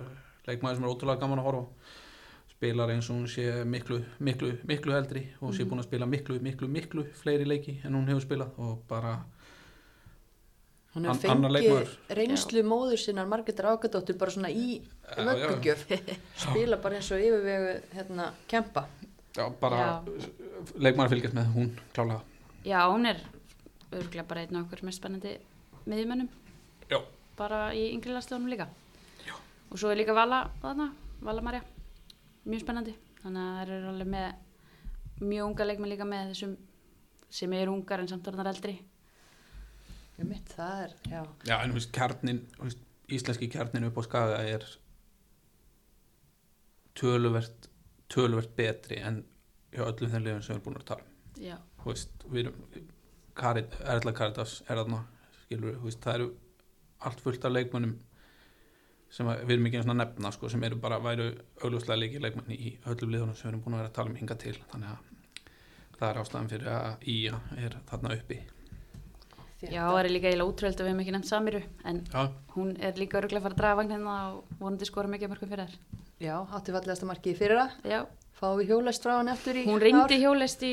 uh, 0.00 0.12
leikmaður 0.48 0.78
sem 0.78 0.86
er 0.86 0.92
ótrúlega 0.92 1.22
gaman 1.22 1.42
að 1.42 1.48
horfa 1.50 1.96
spilar 2.58 2.90
eins 2.90 3.08
og 3.10 3.20
hún 3.20 3.28
sé 3.30 3.64
miklu, 3.64 4.00
miklu, 4.18 4.52
miklu 4.66 4.94
eldri 4.98 5.28
og 5.40 5.54
sé 5.54 5.66
búin 5.68 5.82
að 5.82 5.90
spila 5.90 6.08
miklu, 6.10 6.40
miklu, 6.42 6.68
miklu 6.68 7.04
fleiri 7.20 7.46
leiki 7.46 7.78
en 7.86 7.94
hún 7.94 8.08
hefur 8.10 8.24
spilað 8.26 8.56
og 8.58 8.80
bara 8.90 9.18
hefur 10.94 11.06
annar 11.06 11.20
fengið 11.22 11.92
reynslu 12.18 12.64
móður 12.66 12.98
sinnar 13.02 13.28
Margetur 13.30 13.70
Ákadóttur 13.70 14.18
bara 14.18 14.34
svona 14.34 14.50
í 14.50 14.80
vöggugjöf. 15.06 15.84
Spila 16.44 16.80
bara 16.82 16.98
eins 16.98 17.10
og 17.14 17.22
yfirvegu 17.22 17.76
hérna, 17.94 18.32
kempa. 18.50 18.88
Já, 19.36 19.44
bara 19.60 20.02
leikmaður 20.74 21.14
fylgjast 21.14 21.36
með 21.36 21.52
hún 21.54 21.68
klálega 21.94 22.22
Já, 22.66 22.80
hún 22.90 23.06
er 23.06 23.20
örgulega 23.92 24.26
bara 24.26 24.42
einn 24.42 24.58
af 24.58 24.66
okkur 24.66 24.82
mest 24.88 24.98
spennandi 24.98 25.36
miðjumönnum. 25.88 26.28
Já. 26.90 26.98
Bara 27.38 27.60
í 27.76 27.84
yngri 27.94 28.14
landstöðunum 28.14 28.50
líka. 28.52 28.66
Já. 29.26 29.34
Og 29.70 29.78
svo 29.78 29.90
er 29.92 30.00
líka 30.00 30.14
Vala 30.16 30.44
þarna, 30.62 30.88
Vala 31.22 31.44
Marja. 31.44 31.62
Mjög 32.48 32.64
spennandi. 32.64 32.94
Þannig 33.22 33.42
að 33.44 33.54
það 33.58 33.62
eru 33.76 33.92
alveg 33.92 34.10
með 34.14 35.24
mjög 35.28 35.48
unga 35.50 35.66
leikmenn 35.68 35.92
líka 35.92 36.06
með 36.08 36.32
þessum 36.32 36.56
sem 37.38 37.52
eru 37.58 37.74
ungar 37.74 38.00
en 38.00 38.08
samt 38.08 38.28
orðnar 38.30 38.52
eldri. 38.54 38.78
um 40.18 40.26
mitt, 40.32 40.48
það 40.50 40.80
er, 40.84 40.92
já, 41.12 41.20
já, 41.46 41.56
en 41.62 41.70
þú 41.70 41.76
veist, 41.78 41.90
kjarnin, 41.94 42.38
þú 42.56 42.64
veist, 42.66 42.80
íslenski 43.14 43.48
kjarnin 43.52 43.84
upp 43.86 43.98
á 43.98 44.02
Skaga 44.02 44.38
er 44.50 44.64
töluvert 46.98 47.68
töluvert 48.10 48.50
betri 48.56 48.98
en 49.04 49.20
hjá 49.74 49.84
öllum 49.86 50.10
þeim 50.10 50.24
liðum 50.24 50.42
sem 50.42 50.54
við 50.54 50.56
erum 50.56 50.64
búin 50.66 50.80
að 50.80 50.88
tala 50.90 51.04
um 51.04 51.44
Já. 51.44 51.56
þú 51.82 51.90
veist, 51.92 52.24
við 52.26 52.40
erum 52.42 52.88
Karit, 53.38 53.76
Erla 53.86 54.12
Karitas 54.18 54.56
er 54.66 54.80
þarna 54.80 55.04
skilur, 55.44 55.76
þú 55.78 55.86
veist, 55.86 56.00
það 56.02 56.14
eru 56.18 56.28
allt 57.06 57.20
fullt 57.22 57.44
af 57.44 57.54
leikmönnum 57.54 57.96
sem 59.10 59.28
við 59.28 59.54
erum 59.54 59.68
ekki 59.68 59.78
einu 59.78 59.86
svona 59.86 60.02
nefna 60.02 60.32
sko, 60.34 60.50
sem 60.52 60.64
eru 60.68 60.76
bara, 60.82 60.98
væru 61.00 61.30
augljóslega 61.62 62.02
leiki 62.02 62.20
leikmenn 62.20 62.52
í 62.52 62.74
öllum 62.92 63.14
liðunum 63.14 63.38
sem 63.38 63.48
við 63.48 63.52
erum 63.54 63.64
búin 63.64 63.78
að 63.78 63.82
vera 63.82 63.92
að 63.92 63.96
tala 63.98 64.12
um 64.12 64.18
hinga 64.20 64.36
til. 64.42 64.56
Þannig 64.72 64.90
að 64.92 65.96
það 65.98 66.08
er 66.10 66.22
ástæðan 66.22 66.52
fyrir 66.52 66.70
að 66.74 67.08
Ía 67.14 67.40
er 67.64 67.78
þarna 67.88 68.16
uppi 68.18 68.40
Já, 69.58 69.82
það 69.90 69.98
er 70.04 70.08
líka 70.14 70.28
eiginlega 70.30 70.50
útröld 70.52 70.78
að 70.78 70.84
við 70.86 70.92
hefum 70.92 71.00
ekki 71.02 71.12
nefnt 71.16 71.28
Samiru 71.32 71.60
en 71.90 71.96
Já, 72.12 72.20
hún 72.54 72.68
er 72.78 72.98
líka 73.00 73.18
örgulega 73.18 73.40
að 73.40 73.46
fara 73.48 73.56
að 73.56 73.60
draga 73.62 73.78
vagnina 73.80 74.16
og 74.30 74.56
vonandi 74.60 74.86
skora 74.86 75.10
mikið 75.10 75.32
mörgum 75.32 75.50
fyrir 75.50 75.66
þær. 75.66 75.76
já, 76.22 76.34
átti 76.54 76.74
fallegasta 76.76 77.06
marki 77.10 77.32
í 77.32 77.36
fyrra 77.38 77.64
Já, 77.82 78.04
fáum 78.38 78.60
við 78.60 78.70
hjólest 78.70 79.02
frá 79.02 79.16
hann 79.16 79.32
eftir 79.32 79.58
í 79.58 79.64
hún 79.66 79.80
reyndi 79.82 80.18
hjólest 80.22 80.62
í, 80.62 80.72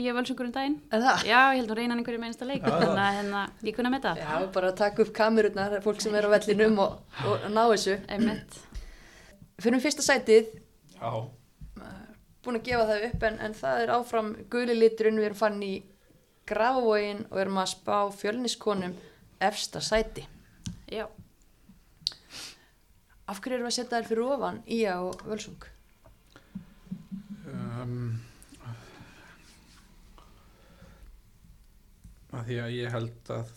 í 0.00 0.06
að 0.08 0.16
völsungurum 0.16 0.52
daginn. 0.54 0.78
er 0.92 1.04
það? 1.04 1.26
Já, 1.28 1.40
ég 1.52 1.60
held 1.60 1.70
hún 1.74 1.76
reyna 1.80 1.92
hann 1.92 2.00
einhverju 2.00 2.22
með 2.22 2.30
einsta 2.32 2.48
leik 2.48 2.64
þannig 2.64 3.02
að 3.04 3.18
hérna, 3.18 3.42
ég 3.68 3.76
kunna 3.76 3.92
með 3.92 4.06
það 4.08 4.22
Já, 4.24 4.32
bara 4.56 4.70
að 4.72 4.78
taka 4.80 5.04
upp 5.04 5.12
kamerurnar, 5.20 5.76
fólk 5.84 6.00
sem 6.00 6.16
er 6.16 6.24
á 6.24 6.30
vellinum 6.32 6.80
og, 6.86 6.96
og 7.28 7.46
ná 7.52 7.62
þessu. 7.74 7.98
Einmitt. 8.08 8.58
Fyrir 9.60 9.76
um 9.76 9.84
fyrsta 9.84 10.02
sætið, 10.08 10.54
já, 10.96 11.10
búin 12.40 12.56
að 12.56 12.64
gefa 12.70 12.86
það 12.88 13.06
upp, 13.10 13.24
en, 13.28 13.38
en 13.44 13.54
það 13.60 13.82
er 13.84 13.90
áfram 13.98 14.30
guli 14.52 14.76
liturinn, 14.80 15.20
við 15.20 15.28
erum 15.30 15.40
fann 15.44 15.60
í 15.62 15.74
grafavógin 16.50 17.24
og 17.30 17.40
erum 17.42 17.58
að 17.62 17.72
spá 17.76 17.96
fjölniskonum 18.20 18.94
efsta 19.40 19.80
sæti. 19.80 20.26
Já, 20.90 21.06
Af 23.30 23.38
hverju 23.38 23.54
erum 23.60 23.68
við 23.68 23.70
að 23.70 23.74
setja 23.76 23.98
þær 24.00 24.06
fyrir 24.08 24.24
ofan 24.26 24.56
Ía 24.66 24.94
og 25.06 25.20
Völsung? 25.30 25.66
um, 27.50 28.18
að 32.34 32.48
því 32.48 32.56
að 32.64 32.74
ég 32.76 32.94
held 32.94 33.30
að 33.34 33.52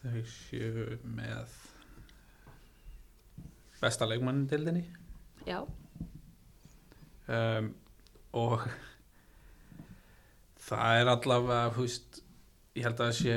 þau 0.00 0.22
séu 0.32 0.86
með 1.18 1.54
besta 3.80 4.08
leikmannin 4.08 4.48
dildinni 4.50 4.82
já, 5.48 5.60
um, 7.28 7.70
og 8.36 8.66
það 10.68 11.00
er 11.02 11.12
allavega 11.14 11.70
þú 11.76 11.86
veist, 11.86 12.20
ég 12.78 12.84
held 12.86 13.00
að 13.04 13.12
sé 13.18 13.36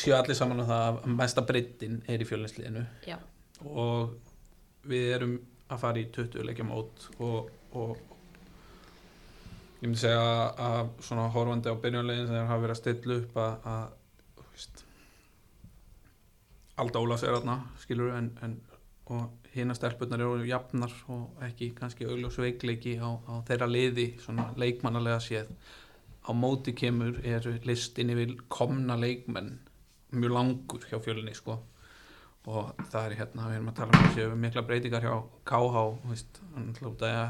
séu 0.00 0.14
allir 0.16 0.36
saman 0.38 0.62
á 0.64 0.66
það 0.66 0.84
að 0.88 1.10
mesta 1.18 1.42
breytin 1.44 1.98
er 2.08 2.22
í 2.24 2.26
fjölinsliðinu 2.28 2.84
já, 3.06 3.18
og 3.68 4.14
við 4.88 5.10
erum 5.18 5.34
að 5.72 5.82
fara 5.82 6.00
í 6.00 6.06
20 6.14 6.46
leikja 6.48 6.64
mót 6.68 7.04
og, 7.18 7.50
og 7.76 7.98
ég 9.82 9.90
myndi 9.90 10.00
segja 10.00 10.24
að- 10.68 10.90
svona 11.04 11.26
horfandi 11.34 11.68
á 11.68 11.76
byrjunlegin 11.84 12.26
sem 12.30 12.46
hafa 12.48 12.62
verið 12.64 12.76
að 12.76 12.80
stilla 12.80 13.18
upp 13.20 13.36
að, 13.44 13.68
að 13.74 14.48
veist, 14.54 14.84
Alda 16.80 16.98
Ólafs 17.04 17.22
er 17.28 17.36
þarna 17.36 17.58
skilur 17.84 18.14
en, 18.16 18.32
en 18.42 18.56
og 19.14 19.28
hina 19.52 19.74
stelpunar 19.76 20.22
eru 20.24 20.46
jafnar 20.48 20.92
og 21.12 21.42
ekki 21.44 21.68
kannski 21.76 22.06
augljós 22.08 22.38
veikleiki 22.40 22.96
á, 22.98 23.08
á 23.28 23.44
þeirra 23.46 23.68
liði 23.68 24.06
svona 24.24 24.48
leikmannalega 24.56 25.20
séð 25.20 25.50
á 26.24 26.30
móti 26.32 26.74
kemur 26.76 27.20
er 27.24 27.46
listin 27.68 28.12
yfir 28.14 28.34
komna 28.48 28.96
leikmenn 28.96 29.58
mjög 30.14 30.34
langur 30.36 30.86
hjá 30.88 30.98
fjölinni 31.02 31.34
sko. 31.36 31.58
Og 32.44 32.74
það 32.90 33.06
er 33.06 33.16
hérna, 33.18 33.48
við 33.48 33.58
erum 33.58 33.70
að 33.72 33.76
tala 33.78 33.92
um 33.98 34.08
þessi 34.08 34.40
mikla 34.40 34.64
breytingar 34.68 35.04
hjá 35.04 35.14
KH 35.48 35.84
veist, 36.10 36.40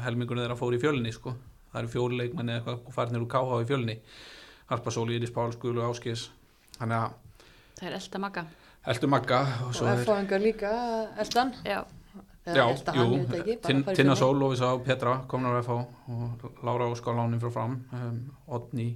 helmingunni 0.05 0.43
þeirra 0.43 0.57
fór 0.59 0.75
í 0.75 0.81
fjölinni 0.81 1.13
sko, 1.15 1.35
það 1.71 1.81
eru 1.81 1.93
fjóri 1.93 2.19
leikmenni 2.19 2.51
eða 2.57 2.59
eitthvað 2.59 2.89
og 2.89 2.97
farnir 2.97 3.23
úr 3.23 3.31
KH 3.31 3.61
í 3.61 3.69
fjölinni 3.69 3.97
Harpa 4.65 4.91
Sóli, 4.91 5.15
Íris 5.15 5.31
Pál, 5.31 5.53
Skulu, 5.53 5.83
Áskis 5.85 6.29
þannig 6.79 6.97
að 6.97 7.41
það 7.79 7.89
er 7.89 7.97
elda 7.99 8.21
maga. 8.23 8.45
Eldur 8.85 9.09
Magga 9.09 9.39
og 9.65 9.69
Og 9.71 9.77
svo 9.79 9.87
er 9.89 10.01
F-fáingar 10.03 10.41
líka, 10.43 10.71
Eldan? 11.17 11.53
Já, 11.65 11.79
Já, 12.45 12.65
jú, 12.65 13.01
hann, 13.01 13.11
ég 13.11 13.29
veit 13.29 13.39
ekki, 13.39 13.55
bara 13.61 13.67
Tin- 13.67 13.83
fara 13.83 13.93
í 13.93 13.97
Tinna 13.97 14.15
fjölni. 14.15 14.57
Sól, 14.59 14.69
og 14.69 14.83
Petra 14.85 15.13
komnar 15.27 15.55
á 15.57 15.61
FH 15.63 15.71
og 16.13 16.43
Lára 16.67 16.89
Óskar 16.91 17.15
lánin 17.17 17.39
frá 17.41 17.49
fram 17.55 17.77
um, 17.91 18.19
Odni 18.47 18.89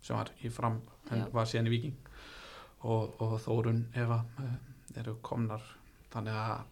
sem 0.00 0.16
var 0.16 0.30
í 0.40 0.48
fram 0.50 0.78
en 1.10 1.18
Já. 1.18 1.26
var 1.34 1.44
síðan 1.50 1.68
í 1.68 1.74
Viking 1.74 1.96
og, 2.86 3.20
og 3.20 3.36
Þórun 3.44 3.82
Eva 3.94 4.22
um, 4.40 4.56
eru 4.96 5.16
komnar 5.22 5.60
þannig 6.14 6.32
að 6.32 6.64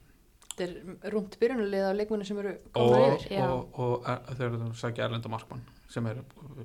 Þetta 0.55 0.67
er 0.71 1.11
rúmt 1.11 1.37
byrjunulið 1.41 1.85
af 1.89 1.97
leikmenni 1.99 2.25
sem 2.29 2.39
eru 2.39 2.53
og, 2.55 2.73
komnar 2.79 3.17
yfir. 3.19 3.33
Já. 3.35 3.45
og, 3.51 3.79
og, 3.83 3.95
og 4.07 4.37
þau 4.39 4.45
eru 4.47 4.61
að 4.69 4.75
sækja 4.79 5.05
Erlenda 5.09 5.29
Markmann 5.33 5.65
sem 5.91 6.07
er 6.07 6.21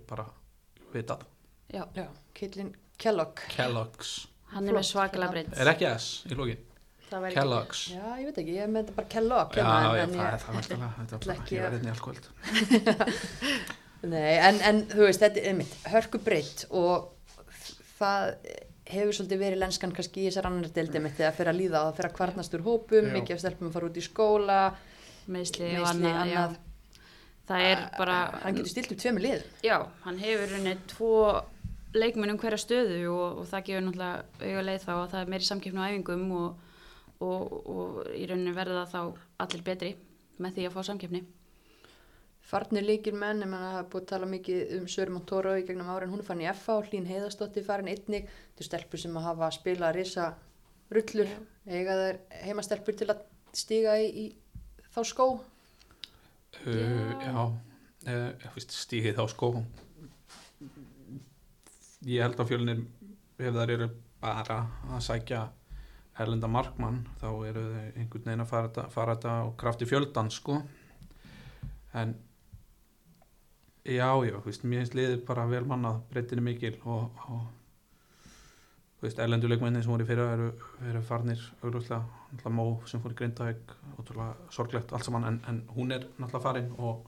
bara 0.07 0.27
vitað 0.93 1.25
já, 1.73 1.83
Já, 1.97 2.05
Kittlin 2.37 2.71
Kellogg. 3.01 3.41
Kellogg's 3.51 4.27
hann 4.53 4.67
er 4.69 4.77
með 4.79 4.85
svakalega 4.93 5.27
hérna. 5.33 5.49
breytt. 5.49 5.59
er 5.59 5.73
ekki 5.73 5.89
S 5.91 6.09
í 6.29 6.37
væri 6.37 6.57
Kellogg's 7.09 7.81
Já, 7.93 8.05
ég 8.19 8.25
veit 8.29 8.37
ekki, 8.43 8.55
ég 8.59 8.69
með 8.69 8.83
þetta 8.85 8.95
bara 8.99 9.07
Kellogg. 9.13 9.55
Já, 9.57 9.63
hérna, 9.63 9.79
já, 9.79 10.03
en 10.03 10.09
það 10.09 10.19
ég- 10.19 10.33
er 10.33 10.39
það 10.39 10.59
ætla 10.59 10.77
var 10.79 11.19
bara, 11.25 11.37
ekki 11.39 11.55
ég 11.55 11.61
var 11.63 11.71
einnig 11.77 11.93
allkvöld 11.95 12.25
Nei, 14.09 14.37
en, 14.39 14.59
en 14.63 14.77
þú 14.87 15.01
veist, 15.09 15.19
þetta 15.25 15.41
er 15.49 15.55
mitt, 15.59 15.73
hörku 15.91 16.21
breytt 16.23 16.61
og 16.71 17.09
það 17.99 18.29
hefur 18.89 19.11
svolítið 19.17 19.41
verið 19.43 19.59
lenskan 19.59 19.91
kannski 19.93 20.23
í 20.23 20.29
þessar 20.29 20.47
annar 20.49 20.69
deildi 20.73 21.01
mitt 21.03 21.17
þegar 21.19 21.35
fyrir 21.35 21.51
að 21.51 21.59
líða 21.59 21.81
og 21.83 21.89
það 21.89 21.97
fyrir 21.99 22.09
að 22.09 22.15
kvarnast 22.21 22.55
úr 22.57 22.63
hópum, 22.65 23.09
Já. 23.09 23.13
mikið 23.17 23.35
af 23.35 23.41
stelpum 23.43 23.67
að 23.69 23.75
fara 23.75 23.89
út 23.89 23.99
í 23.99 24.05
skóla, 24.05 24.59
meðsli 25.35 25.67
og 25.81 25.89
annað, 25.91 26.15
annað. 26.23 26.55
já. 26.55 27.03
Það 27.49 27.65
er 27.65 27.83
bara, 27.97 28.15
Hann 28.43 28.55
getur 28.59 28.71
stilt 28.71 28.91
upp 28.93 28.99
tveimur 29.03 29.23
liðum. 29.25 29.53
já, 29.65 29.77
hann 30.05 30.17
hefur 30.21 30.51
henni 30.55 30.73
tvo 30.93 31.11
leikmenn 31.97 32.31
um 32.35 32.39
hverja 32.39 32.59
stöðu 32.61 32.99
og, 33.11 33.39
og 33.43 33.47
það 33.51 33.63
gefur 33.67 33.85
náttúrulega 33.89 34.47
auga 34.47 34.65
leið 34.69 34.83
þá 34.87 34.91
að 34.95 35.07
það 35.13 35.21
er 35.25 35.31
meiri 35.33 35.47
samkeppni 35.49 35.81
á 35.81 35.87
æfingum 35.89 36.25
og, 36.39 36.67
og, 37.25 37.53
og 37.69 37.99
í 38.15 38.25
rauninni 38.29 38.55
verða 38.55 38.85
þá 38.89 39.01
allir 39.43 39.65
betri 39.65 39.91
með 40.39 40.55
því 40.55 40.67
að 40.67 40.75
fá 40.75 40.81
samkeppni. 40.87 41.21
Farnir 42.49 42.85
líkir 42.85 43.13
menn, 43.13 43.43
ég 43.43 43.49
menna 43.49 43.73
það 43.73 43.79
er 43.81 43.89
búið 43.91 44.03
að 44.03 44.11
tala 44.11 44.29
mikið 44.29 44.75
um 44.79 44.85
Söri 44.89 45.13
Montoro 45.13 45.55
í 45.59 45.65
gegnum 45.67 45.91
árin, 45.93 46.09
hún 46.09 46.23
er 46.23 46.25
farin 46.25 46.45
í 46.45 46.49
FA 46.57 46.77
og 46.79 46.87
Hlín 46.89 47.09
Heiðastóttir 47.09 47.65
farin 47.67 47.91
einnig, 47.91 48.29
þetta 48.29 48.63
er 48.63 48.69
stelpur 48.69 49.03
sem 49.03 49.19
að 49.19 49.27
hafa 49.27 49.51
spilað 49.53 49.95
risa 49.99 50.29
rullur, 50.89 51.35
eiga 51.69 51.97
þær 51.99 52.21
heimastelpur 52.47 52.97
til 52.97 53.11
að 53.13 53.21
stíga 53.53 53.99
í, 54.01 54.09
í 54.09 54.87
þá 54.95 55.03
skó. 55.11 55.27
Uh, 56.65 57.13
já, 57.21 57.45
uh, 58.15 58.57
stígið 58.65 59.19
þá 59.19 59.27
sko 59.35 59.53
ég 62.07 62.23
held 62.23 62.39
að 62.39 62.51
fjölnir 62.51 62.83
ef 63.39 63.55
þær 63.55 63.73
eru 63.75 63.87
bara 64.21 64.59
að 64.89 65.01
sækja 65.03 65.41
erlenda 66.19 66.49
markmann 66.51 67.03
þá 67.21 67.27
eru 67.49 67.63
þau 67.65 67.83
einhvern 67.83 68.25
veginn 68.25 68.43
að 68.43 68.49
fara 68.51 68.69
þetta, 68.69 68.87
fara 68.93 69.15
þetta 69.15 69.35
á 69.39 69.45
krafti 69.59 69.87
fjöldan 69.89 70.31
sko. 70.33 70.57
En 71.99 72.15
já, 73.85 74.09
já, 74.27 74.35
þú 74.35 74.45
veist, 74.45 74.65
mér 74.65 74.83
finnst 74.83 74.97
liðið 74.97 75.23
bara 75.27 75.47
vel 75.49 75.63
mannað, 75.69 76.03
breytin 76.11 76.41
er 76.41 76.45
mikil 76.45 76.75
og, 76.83 77.23
og 77.31 77.47
þú 78.99 79.07
veist, 79.07 79.21
erlenduleikmennin 79.23 79.85
sem 79.85 79.93
voru 79.93 80.05
í 80.05 80.09
fyrra 80.09 80.27
eru, 80.35 80.49
eru 80.91 81.03
farnir 81.07 81.45
auglúslega, 81.63 82.01
náttúrulega 82.33 82.55
Mó 82.59 82.67
sem 82.89 83.03
fór 83.03 83.15
í 83.15 83.19
Grindavík, 83.21 83.75
ótrúlega 83.95 84.51
sorglegt 84.53 84.93
allt 84.93 85.07
saman, 85.07 85.27
en, 85.29 85.39
en 85.49 85.61
hún 85.75 85.95
er 85.95 86.09
náttúrulega 86.17 86.43
farin 86.43 86.73
og, 86.77 87.07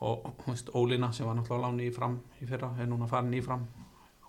og 0.00 0.30
þú 0.42 0.54
veist, 0.54 0.72
Ólína 0.72 1.12
sem 1.12 1.28
var 1.28 1.36
náttúrulega 1.38 1.68
láni 1.68 1.90
í 1.90 1.94
fram 1.94 2.18
í 2.40 2.48
fyrra, 2.48 2.72
er 2.80 2.88
núna 2.90 3.10
farin 3.10 3.36
í 3.36 3.44
fram 3.44 3.68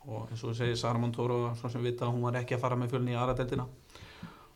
og 0.08 0.32
eins 0.32 0.44
og 0.44 0.52
þú 0.52 0.58
segir 0.58 0.80
Sara 0.80 1.00
Montoro 1.02 1.40
svo 1.60 1.72
sem 1.72 1.84
vita 1.84 2.10
hún 2.10 2.24
var 2.24 2.40
ekki 2.40 2.56
að 2.58 2.64
fara 2.64 2.80
með 2.80 2.94
fjölni 2.96 3.14
í 3.14 3.20
aðradeldina 3.20 3.68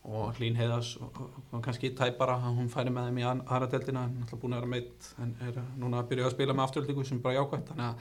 og 0.01 0.37
Hlín 0.39 0.57
Heiðas 0.57 0.95
og, 0.97 1.17
og 1.51 1.61
kannski 1.61 1.91
tæpara 1.97 2.39
að 2.39 2.57
hún 2.57 2.69
færi 2.73 2.93
með 2.93 3.09
þeim 3.09 3.19
í 3.21 3.25
aðradeldina 3.29 4.05
en 4.07 4.19
náttúrulega 4.21 4.41
búin 4.41 4.55
að 4.55 4.61
vera 4.61 4.71
meitt 4.73 5.09
en 5.21 5.33
er 5.47 5.59
núna 5.77 6.01
að 6.01 6.11
byrja 6.11 6.29
að 6.29 6.35
spila 6.37 6.55
með 6.57 6.65
afturöldingu 6.67 7.05
sem 7.07 7.21
bara 7.21 7.37
jákvæmt 7.37 7.71
þannig 7.71 7.89
að 7.89 7.97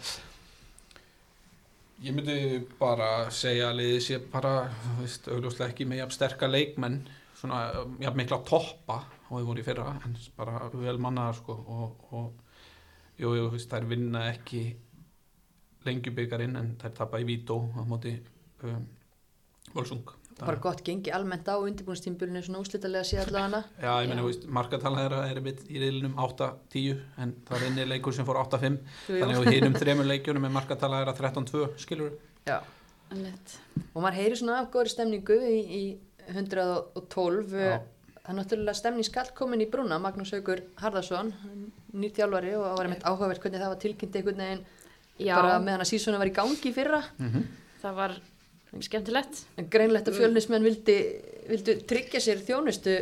ég 2.00 2.16
myndi 2.16 2.36
bara 2.80 3.08
segja 3.34 3.68
að 3.68 3.80
liðið 3.82 4.04
sé 4.06 4.20
bara 4.32 4.54
þú 4.72 4.94
veist, 5.02 5.28
augljóslega 5.28 5.74
ekki 5.74 5.88
með 5.88 6.00
jafn 6.00 6.16
sterka 6.16 6.48
leikmenn 6.48 7.02
svona 7.36 7.64
jafn 8.00 8.20
mikla 8.20 8.40
toppa 8.48 9.02
og 9.28 9.34
þau 9.34 9.48
voru 9.50 9.60
í 9.60 9.66
fyrra 9.66 9.92
en 10.06 10.16
bara 10.38 10.70
vel 10.72 10.96
mannaðar 11.02 11.36
sko 11.42 11.56
og, 11.60 12.06
og 12.16 13.20
jú, 13.20 13.34
jú, 13.36 13.44
þú 13.44 13.52
veist, 13.58 13.68
þær 13.70 13.90
vinna 13.90 14.24
ekki 14.30 14.62
lengjubyggarinn 15.86 16.56
en 16.60 16.72
þær 16.80 16.96
tapa 17.02 17.20
í 17.22 17.28
vító 17.28 17.62
á 17.76 17.82
móti 17.88 18.16
um, 18.64 18.88
Volsung 19.74 20.16
Bara 20.40 20.56
gott 20.56 20.80
gengi 20.84 21.12
almennt 21.12 21.48
á 21.52 21.60
undirbúinstímbulinu 21.60 22.40
svona 22.44 22.62
allavega 22.62 23.42
hana. 23.42 23.60
Já, 23.84 23.90
ég 24.00 24.08
meina, 24.08 24.24
markatala 24.48 25.02
þeirra 25.02 25.20
er 25.28 25.40
mitt 25.44 25.66
í 25.68 25.80
riðlinum 25.82 26.16
8-10 26.16 27.02
en 27.20 27.34
það 27.48 27.56
er 27.58 27.66
inni 27.68 27.86
leikur 27.90 28.16
sem 28.16 28.28
fór 28.28 28.40
8-5 28.40 28.78
þannig 29.08 29.40
að 29.40 29.50
hinum 29.52 29.76
þremur 29.76 30.08
leikjunum 30.08 30.48
er 30.48 30.54
markatala 30.54 31.02
þeirra 31.02 31.16
13-2, 31.18 31.66
skilur 31.84 32.16
Já. 32.48 32.56
Einmitt. 33.10 33.56
Og 33.90 34.00
maður 34.00 34.20
heyri 34.22 34.40
svona 34.40 34.60
af 34.62 34.70
góðri 34.72 34.94
stemningu 34.94 35.36
í, 35.44 35.60
í 35.60 35.82
112. 36.30 37.56
Já. 37.60 37.80
Það 38.20 38.32
er 38.32 38.36
náttúrulega 38.38 38.78
stemningskall 38.78 39.30
komin 39.36 39.64
í 39.64 39.68
brúna, 39.68 39.98
Magnús 40.00 40.32
Haugur 40.36 40.62
Harðarsson, 40.80 41.32
nýr 41.96 42.12
þjálfari 42.16 42.52
og 42.54 42.64
það 42.64 42.76
var 42.78 42.88
einmitt 42.88 43.08
áhugavert 43.08 43.42
hvernig 43.42 43.62
það 43.64 43.72
var 43.74 43.80
tilkynnt 43.84 44.18
einhvern 44.20 44.44
veginn 44.44 44.68
Já, 45.20 45.34
bara 45.36 45.58
meðan 45.62 45.84
að 45.84 45.90
sísona 45.92 46.20
var 46.20 46.30
í 46.30 46.36
gangi 46.36 46.70
í 46.70 46.76
fyrra. 46.76 47.02
mm 47.20 47.48
það 47.80 47.96
var 47.96 48.14
skemmtilegt. 48.84 49.42
En 49.58 49.68
greinlegt 49.72 50.08
að 50.10 50.20
fjölnismenn 50.20 50.66
vildi, 50.66 50.96
vildi 51.50 51.76
tryggja 51.88 52.22
sér 52.22 52.42
þjónustu 52.44 52.98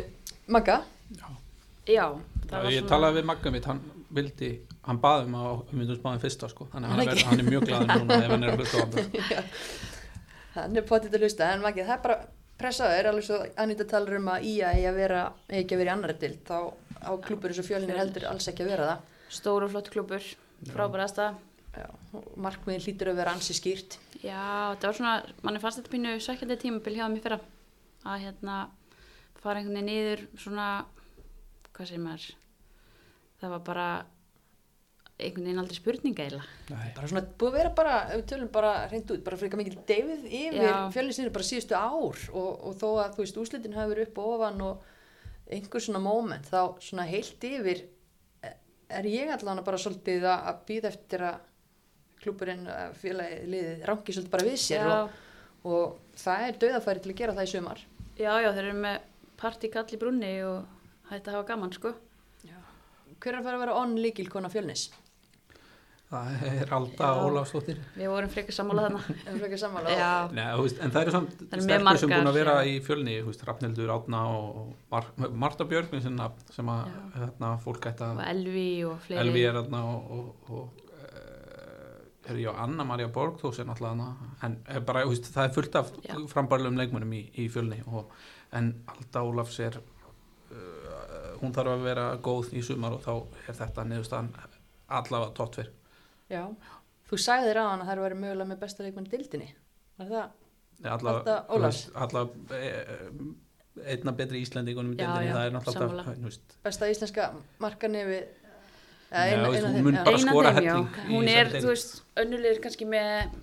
Magga. 0.49 0.81
Já, 1.13 1.27
Já, 1.89 2.05
það 2.47 2.55
var 2.55 2.71
ég 2.73 2.81
svona... 2.81 2.89
talaði 2.93 3.19
við 3.19 3.27
Magga 3.29 3.53
mitt, 3.53 3.67
hann 3.69 3.81
vildi 4.15 4.49
hann 4.87 4.99
baði 5.03 5.27
um 5.27 5.35
að 5.37 5.49
við 5.69 5.77
myndum 5.77 5.99
spáðum 5.99 6.21
fyrsta 6.23 6.49
sko, 6.49 6.67
þannig 6.71 6.89
að 6.89 6.95
hann, 6.95 6.99
Hann 6.99 7.13
er, 7.13 7.23
hann 7.29 7.43
er 7.43 7.47
mjög 7.49 7.65
glaður 7.67 7.91
núna 7.91 8.17
ef 8.23 8.31
hann 8.33 8.45
er 8.45 8.53
að 8.53 8.61
hlusta 8.63 8.81
á 8.81 8.87
þetta. 8.95 9.43
Hann 10.55 10.79
er 10.81 10.87
potið 10.89 11.17
að 11.17 11.25
hlusta, 11.25 11.49
en 11.53 11.65
Maggi, 11.65 11.85
það 11.85 11.95
er 11.95 12.03
bara 12.07 12.17
pressaður, 12.59 13.09
alveg 13.11 13.27
svo 13.27 13.39
Anita 13.61 13.85
talar 13.89 14.17
um 14.17 14.31
að 14.33 14.47
Ía 14.49 14.71
eigi 14.73 14.87
að 14.89 14.97
vera, 15.03 15.21
eigi 15.51 15.61
ekki 15.61 15.77
að 15.77 15.83
vera 15.83 15.91
í 15.91 15.93
annari 15.93 16.17
dild, 16.23 16.41
þá 16.49 16.57
á 17.05 17.11
klúpur 17.27 17.53
eins 17.53 17.61
og 17.61 17.69
fjölnir 17.69 18.01
heldur 18.01 18.25
alls 18.31 18.49
ekki 18.49 18.65
að 18.65 18.73
vera 18.73 18.89
það. 18.89 19.05
Stór 19.37 19.67
og 19.67 19.75
flott 19.75 19.91
klubur, 19.93 20.25
frábæra 20.73 21.05
aðstæða. 21.05 21.29
Já, 21.29 21.37
og 21.37 21.48
markmiðin 22.39 22.83
hlýtur 22.85 23.11
að 23.11 23.21
vera 23.21 23.33
ansi 23.35 23.55
skýrt. 23.57 23.97
Já, 24.19 24.73
þetta 24.73 24.89
var 24.89 24.99
svona, 24.99 25.15
manni 25.45 25.61
fannst 25.63 25.81
þetta 25.81 25.93
pínu 25.93 26.13
svekkjandi 26.23 26.59
tímabil 26.61 26.95
hjá 26.97 27.05
í 27.07 27.23
fyrra. 27.23 27.39
Að 28.09 28.23
hérna 28.25 28.59
fara 29.39 29.59
einhvern 29.59 29.79
veginn 29.79 29.91
niður 29.91 30.23
svona, 30.39 30.69
hvað 31.73 31.91
segir 31.91 32.03
maður, 32.03 32.29
það 33.41 33.53
var 33.55 33.67
bara 33.67 33.89
einhvern 35.19 35.47
veginn 35.49 35.61
aldrei 35.61 35.77
spurninga. 35.77 36.27
Nei. 36.71 36.89
bara 36.95 37.09
svona 37.11 37.23
búið 37.27 37.51
að 37.51 37.57
vera 37.59 37.73
bara, 37.75 37.95
ef 38.07 38.21
við 38.21 38.27
tölum 38.31 38.51
bara 38.53 38.73
reynd 38.91 39.13
út, 39.15 39.23
bara 39.25 39.39
fyrir 39.39 39.59
mikil 39.59 39.77
deyfið 39.89 40.25
yfir 40.29 40.63
Já. 40.63 40.77
fjölninsinu 40.95 41.33
bara 41.35 41.47
síðustu 41.49 41.75
ár 41.75 42.23
og, 42.31 42.49
og 42.69 42.77
þó 42.79 42.87
að 43.03 43.17
þú 43.17 43.25
veist 43.25 43.39
úslitin 43.43 43.75
hafi 43.75 43.93
verið 43.93 44.09
upp 44.09 44.21
og 44.23 44.35
ofan 44.37 44.63
og 44.67 44.85
einhver 45.49 45.83
svona 45.83 46.01
moment 46.03 46.47
þá 46.47 46.61
svona 46.83 47.07
heilt 47.09 47.47
yfir 47.49 47.83
er 48.89 49.09
ég 49.09 49.31
allan 49.33 49.63
bara 49.65 49.79
svolítið 49.81 50.25
að, 50.25 50.47
að 50.51 50.61
býða 50.69 50.91
eftir 50.93 51.25
að 51.29 51.47
klúburinn 52.23 52.67
félagið 53.01 53.49
liðið 53.53 53.87
rangi 53.89 54.15
svolítið 54.15 54.33
bara 54.35 54.47
við 54.49 54.59
sér 54.63 54.85
Já, 54.85 54.95
og, 54.95 55.71
og 55.71 56.19
það 56.19 56.47
er 56.47 56.61
döðafæri 56.63 57.03
til 57.03 57.13
að 57.13 57.19
gera 57.21 57.37
það 57.37 57.49
í 57.49 57.53
sumar 57.53 57.83
já, 58.19 58.31
já, 58.43 58.49
þeir 58.51 58.63
eru 58.65 58.77
með 58.85 58.97
partikall 59.39 59.87
í 59.87 59.99
brunni 59.99 60.33
og 60.47 60.79
hætti 61.09 61.31
að 61.31 61.37
hafa 61.39 61.51
gaman, 61.53 61.75
sko. 61.75 61.93
hver 63.19 63.33
er 63.33 63.39
að 63.39 63.45
fara 63.47 63.59
að 63.59 63.63
vera 63.65 63.77
onn 63.81 63.95
líkilkona 63.99 64.51
fjölnis? 64.51 64.89
Það 66.09 66.43
er 66.49 66.71
Alda 66.73 67.07
Já. 67.13 67.19
Ólafsdóttir. 67.21 67.81
Við 67.93 68.09
vorum 68.09 68.29
frekar 68.33 68.55
sammála 68.55 68.85
þarna. 68.87 69.01
Er 69.29 69.35
já, 69.93 70.53
en 70.57 70.93
það 70.95 71.03
eru 71.03 71.11
samt 71.13 71.43
mjög 71.43 71.65
stelpur 71.67 71.99
sem 72.01 72.13
búin 72.15 72.29
að 72.31 72.39
vera 72.39 72.55
já. 72.57 72.69
í 72.71 72.79
fjölni, 72.87 73.17
Rafnildur 73.45 73.91
Átna 73.93 74.23
og 74.33 74.71
Mar 74.89 75.11
Marta 75.43 75.67
Björg 75.69 75.93
sem, 76.01 76.17
að 76.17 76.89
Já. 76.89 76.95
hérna, 77.13 77.51
fólk 77.61 77.85
að 77.91 78.23
Elvi 78.25 78.71
og 78.89 78.97
fleiri. 79.05 79.21
Elvi 79.21 79.45
er 79.51 79.59
þarna 79.59 79.83
og, 79.91 80.09
og, 80.17 80.49
og 80.49 80.88
er 82.29 82.41
ég 82.41 82.51
á 82.51 82.63
Anna 82.63 82.85
Maria 82.87 83.09
Borgþós 83.13 83.61
er 83.61 83.67
náttúrulega 83.69 84.09
en 84.45 84.57
er 84.67 84.83
bara, 84.85 85.05
þú 85.05 85.13
veist, 85.13 85.31
það 85.33 85.47
er 85.47 85.55
fullt 85.55 85.79
af 85.79 85.91
Já. 86.05 86.13
frambarlegum 86.33 86.79
leikmönum 86.79 87.15
í, 87.17 87.23
í 87.41 87.47
fjölni 87.51 87.79
og, 87.87 88.13
en 88.55 88.71
Alda 88.89 89.23
Ólafs 89.25 89.59
er 89.65 89.79
uh, 89.79 91.35
hún 91.41 91.55
þarf 91.55 91.75
að 91.75 91.85
vera 91.87 92.05
góð 92.25 92.53
í 92.57 92.63
sumar 92.65 92.97
og 92.97 93.03
þá 93.05 93.13
er 93.47 93.59
þetta 93.61 93.87
niðurstaðan 93.89 94.31
allavega 94.99 95.35
tóttver 95.37 95.71
Já. 96.29 96.43
Þú 97.09 97.17
sagðir 97.17 97.57
á 97.57 97.63
hann 97.71 97.81
að 97.81 97.87
það 97.87 97.95
eru 97.95 98.05
verið 98.05 98.23
mögulega 98.23 98.49
með 98.51 98.59
besta 98.61 98.85
leikmann 98.85 99.07
í 99.07 99.11
dildinni. 99.13 99.47
Er 99.99 100.09
það? 100.11 100.33
allavega, 100.85 101.19
Alda 101.19 101.37
Ólafs. 101.55 101.79
allavega 101.97 102.59
e, 102.59 103.29
einna 103.93 104.13
betri 104.15 104.41
Íslandingunum 104.43 104.93
í 104.93 104.99
Já, 104.99 105.09
já, 105.23 105.31
það 105.33 105.45
er 105.45 105.55
náttúrulega 105.55 106.33
Besta 106.65 106.89
íslenska 106.91 107.29
markanefi 107.63 108.19
hún 109.09 109.83
mun 109.83 109.95
já. 109.95 110.03
bara 110.05 110.17
Eina 110.17 110.31
skora 110.31 110.51
þeim, 110.53 110.63
já. 110.65 110.73
helling 110.73 110.89
í 110.89 111.13
Hún 111.13 111.25
þessari 111.29 111.39
er, 111.39 111.61
þú 111.63 111.69
veist, 111.73 111.93
önnulegur 112.23 112.59
kannski 112.65 112.85
með 112.85 113.37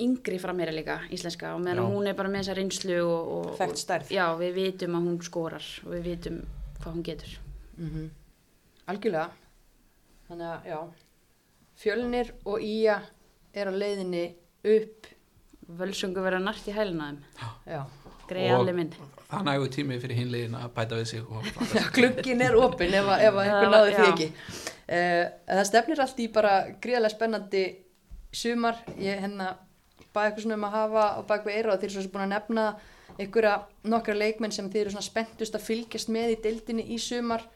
yngri 0.00 0.38
frammeira 0.40 0.72
líka, 0.72 0.98
íslenska, 1.12 1.54
og 1.56 1.60
meðan 1.64 1.90
hún 1.92 2.06
er 2.08 2.14
bara 2.18 2.28
með 2.32 2.42
þessa 2.44 2.56
reynslu 2.60 2.98
og, 3.04 3.30
og, 3.36 3.50
Þekkt 3.58 3.80
stærð. 3.82 4.10
Já, 4.16 4.26
við 4.40 4.52
vitum 4.56 4.96
að 4.98 5.06
hún 5.10 5.20
skorar 5.26 5.66
og 5.84 5.92
við 5.96 6.02
vitum 6.10 6.40
hvað 6.80 6.92
hún 6.94 7.04
getur. 7.10 7.38
Mhm. 7.76 8.10
Algjörlega. 8.90 9.30
Þannig 10.30 10.46
að, 10.50 10.68
já, 10.70 10.80
fjölnir 11.80 12.32
og 12.44 12.60
Ía 12.64 13.00
er 13.54 13.66
á 13.68 13.72
leiðinni 13.74 14.24
upp. 14.64 15.06
Völsungu 15.70 16.18
vera 16.24 16.40
nart 16.42 16.66
í 16.66 16.72
hæluna 16.74 17.12
þeim, 17.12 17.18
Já. 17.70 17.80
greið 18.26 18.54
allir 18.56 18.74
minn. 18.74 18.88
það 19.30 19.44
nægu 19.46 19.68
tími 19.70 19.98
fyrir 20.02 20.16
hinlegin 20.18 20.56
að 20.58 20.72
bæta 20.74 20.96
við 20.98 21.04
sig 21.06 21.20
klukkinn 21.94 22.42
er 22.46 22.56
opinn 22.58 22.90
ef, 22.98 23.06
að- 23.06 23.22
ef 23.28 23.34
að 23.38 23.44
einhver 23.44 23.62
Já, 23.62 23.70
náði 23.70 23.92
því 23.94 24.08
ekki. 24.08 24.26
Uh, 24.90 25.26
það 25.46 25.66
stefnir 25.68 26.00
allt 26.02 26.18
í 26.18 26.26
bara 26.34 26.54
gríðarlega 26.82 27.14
spennandi 27.14 27.64
sumar. 28.34 28.80
Ég 28.98 29.20
hérna 29.22 29.52
bæði 30.10 30.24
eitthvað 30.24 30.44
svona 30.44 30.58
um 30.58 30.66
að 30.66 30.76
hafa 30.76 31.04
á 31.14 31.20
bakvið 31.28 31.58
eira 31.58 31.74
og 31.74 31.78
þeir 31.78 31.88
eru 31.88 31.94
svo 31.94 32.04
sem 32.06 32.14
búin 32.14 32.24
að 32.26 32.32
nefna 32.34 32.64
einhverja 33.20 33.54
nokkra 33.92 34.16
leikmenn 34.16 34.54
sem 34.54 34.70
þeir 34.70 34.86
eru 34.86 34.94
svona 34.96 35.06
spenntust 35.06 35.54
að 35.54 35.66
fylgjast 35.68 36.10
með 36.10 36.34
í 36.34 36.40
deildinni 36.46 36.88
í 36.90 36.98
sumar. 37.02 37.46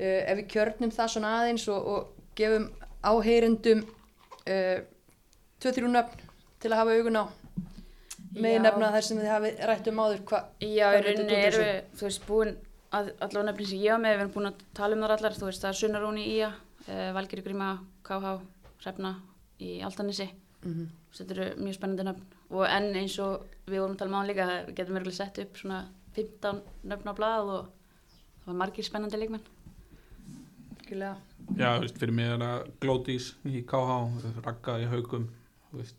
Uh, 0.00 0.22
ef 0.24 0.40
við 0.40 0.48
kjörnum 0.54 0.94
það 0.94 1.12
svona 1.16 1.36
aðeins 1.42 1.68
og, 1.72 1.92
og 1.92 2.32
gefum 2.38 2.70
áheyrendum 3.04 3.84
uh, 3.84 4.78
tvö 5.60 5.76
þrjú 5.76 5.92
nöfn 5.92 6.26
til 6.62 6.72
að 6.72 6.80
hafa 6.80 6.96
augun 6.96 7.20
á 7.20 7.24
með 8.32 8.58
nefna 8.64 8.90
þær 8.94 9.06
sem 9.06 9.20
þið 9.20 9.30
hafi 9.30 9.50
rætt 9.68 9.88
um 9.90 10.00
áður 10.02 10.20
hva, 10.30 10.38
Já, 10.62 10.86
í 10.96 11.02
rauninni 11.04 11.36
erum 11.36 11.64
við, 11.66 11.80
þú 11.98 12.06
veist, 12.06 12.22
búin 12.28 12.54
allavega 12.92 13.42
nefnir 13.48 13.66
sem 13.70 13.78
ég 13.82 13.94
var 13.94 14.00
með, 14.02 14.14
við 14.16 14.22
erum 14.24 14.32
búin 14.36 14.50
að 14.50 14.62
tala 14.76 14.96
um 14.96 15.02
þar 15.06 15.14
allar, 15.16 15.36
þú 15.38 15.46
veist, 15.48 15.62
það 15.64 15.70
er 15.72 15.78
Sunnarún 15.80 16.18
í 16.20 16.26
Ía, 16.36 16.50
uh, 16.88 17.12
Valgeri 17.16 17.44
Gríma, 17.46 17.70
KH, 18.04 18.32
Hrefna 18.82 19.14
í 19.62 19.80
Altanesi, 19.86 20.28
Mhm. 20.62 20.88
þetta 21.12 21.34
eru 21.34 21.46
mjög 21.64 21.74
spennandi 21.74 22.04
nöfn 22.06 22.22
og 22.54 22.66
enn 22.68 22.94
eins 22.94 23.18
og 23.18 23.46
við 23.66 23.80
vorum 23.80 23.96
að 23.96 23.98
tala 23.98 24.10
um 24.12 24.18
án 24.22 24.28
líka, 24.28 24.46
við 24.68 24.74
getum 24.76 24.94
verið 24.98 25.12
sett 25.16 25.38
upp 25.42 25.56
svona 25.56 25.88
15 26.14 26.60
nöfn 26.86 27.10
á 27.10 27.14
blað 27.18 27.48
og 27.50 27.66
það 28.44 28.46
var 28.46 28.54
margir 28.60 28.84
spennandi 28.84 29.18
leikmenn. 29.18 29.42
Algjörlega. 30.78 31.16
Já, 31.56 31.68
þú 31.78 31.80
veist, 31.86 31.98
fyrir 31.98 32.12
mig 32.14 32.26
er 32.30 32.38
það 32.38 32.70
Glódís 32.80 33.32
í 33.44 33.64
KH, 33.64 34.42
Ragga 34.44 34.76
í 34.78 34.86
Haugum, 34.92 35.28
þú 35.72 35.80
veist, 35.80 35.96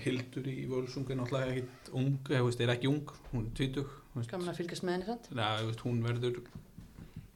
Hildur 0.00 0.46
í 0.46 0.66
Völsungi, 0.70 1.16
náttúrulega 1.18 1.50
ekkit 1.54 1.90
ung, 1.98 2.18
eða, 2.28 2.40
þú 2.42 2.46
veist, 2.50 2.60
er 2.60 2.68
ekki 2.76 2.88
ung, 2.90 3.06
hún 3.32 3.46
er 3.46 3.54
tvítug, 3.58 3.86
þú 3.86 3.90
veist, 3.90 3.99
Gaman 4.14 4.50
að 4.50 4.58
fylgjast 4.58 4.82
með 4.82 4.96
henni 4.96 5.06
sant? 5.06 5.28
Já, 5.30 5.46
veist, 5.62 5.82
hún 5.86 6.00
verður 6.02 6.40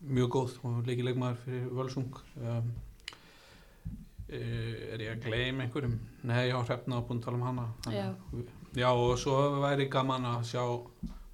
mjög 0.05 0.31
góð 0.35 0.57
og 0.67 0.89
leikir 0.89 1.07
leikmaður 1.07 1.41
fyrir 1.45 1.69
Völsung. 1.79 2.21
Um, 2.41 2.73
eh, 4.27 4.95
er 4.95 5.05
ég 5.05 5.13
að 5.15 5.29
gleyma 5.29 5.65
einhverjum? 5.65 5.95
Nei, 6.27 6.49
já, 6.51 6.57
hrefna 6.59 6.99
og 6.99 7.07
búin 7.09 7.21
að 7.23 7.29
tala 7.29 7.39
um 7.39 7.47
hana. 7.47 7.67
Já. 7.95 8.09
Já, 8.75 8.89
og 8.91 9.15
svo 9.23 9.37
væri 9.63 9.87
gaman 9.87 10.27
að 10.33 10.49
sjá, 10.51 10.65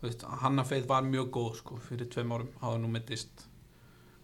veist, 0.02 0.26
Hanna 0.42 0.64
Feið 0.68 0.90
var 0.90 1.06
mjög 1.08 1.30
góð, 1.32 1.54
sko, 1.62 1.78
fyrir 1.86 2.10
tveim 2.12 2.34
árum, 2.36 2.50
hafa 2.60 2.82
nú 2.82 2.90
myndist 2.92 3.46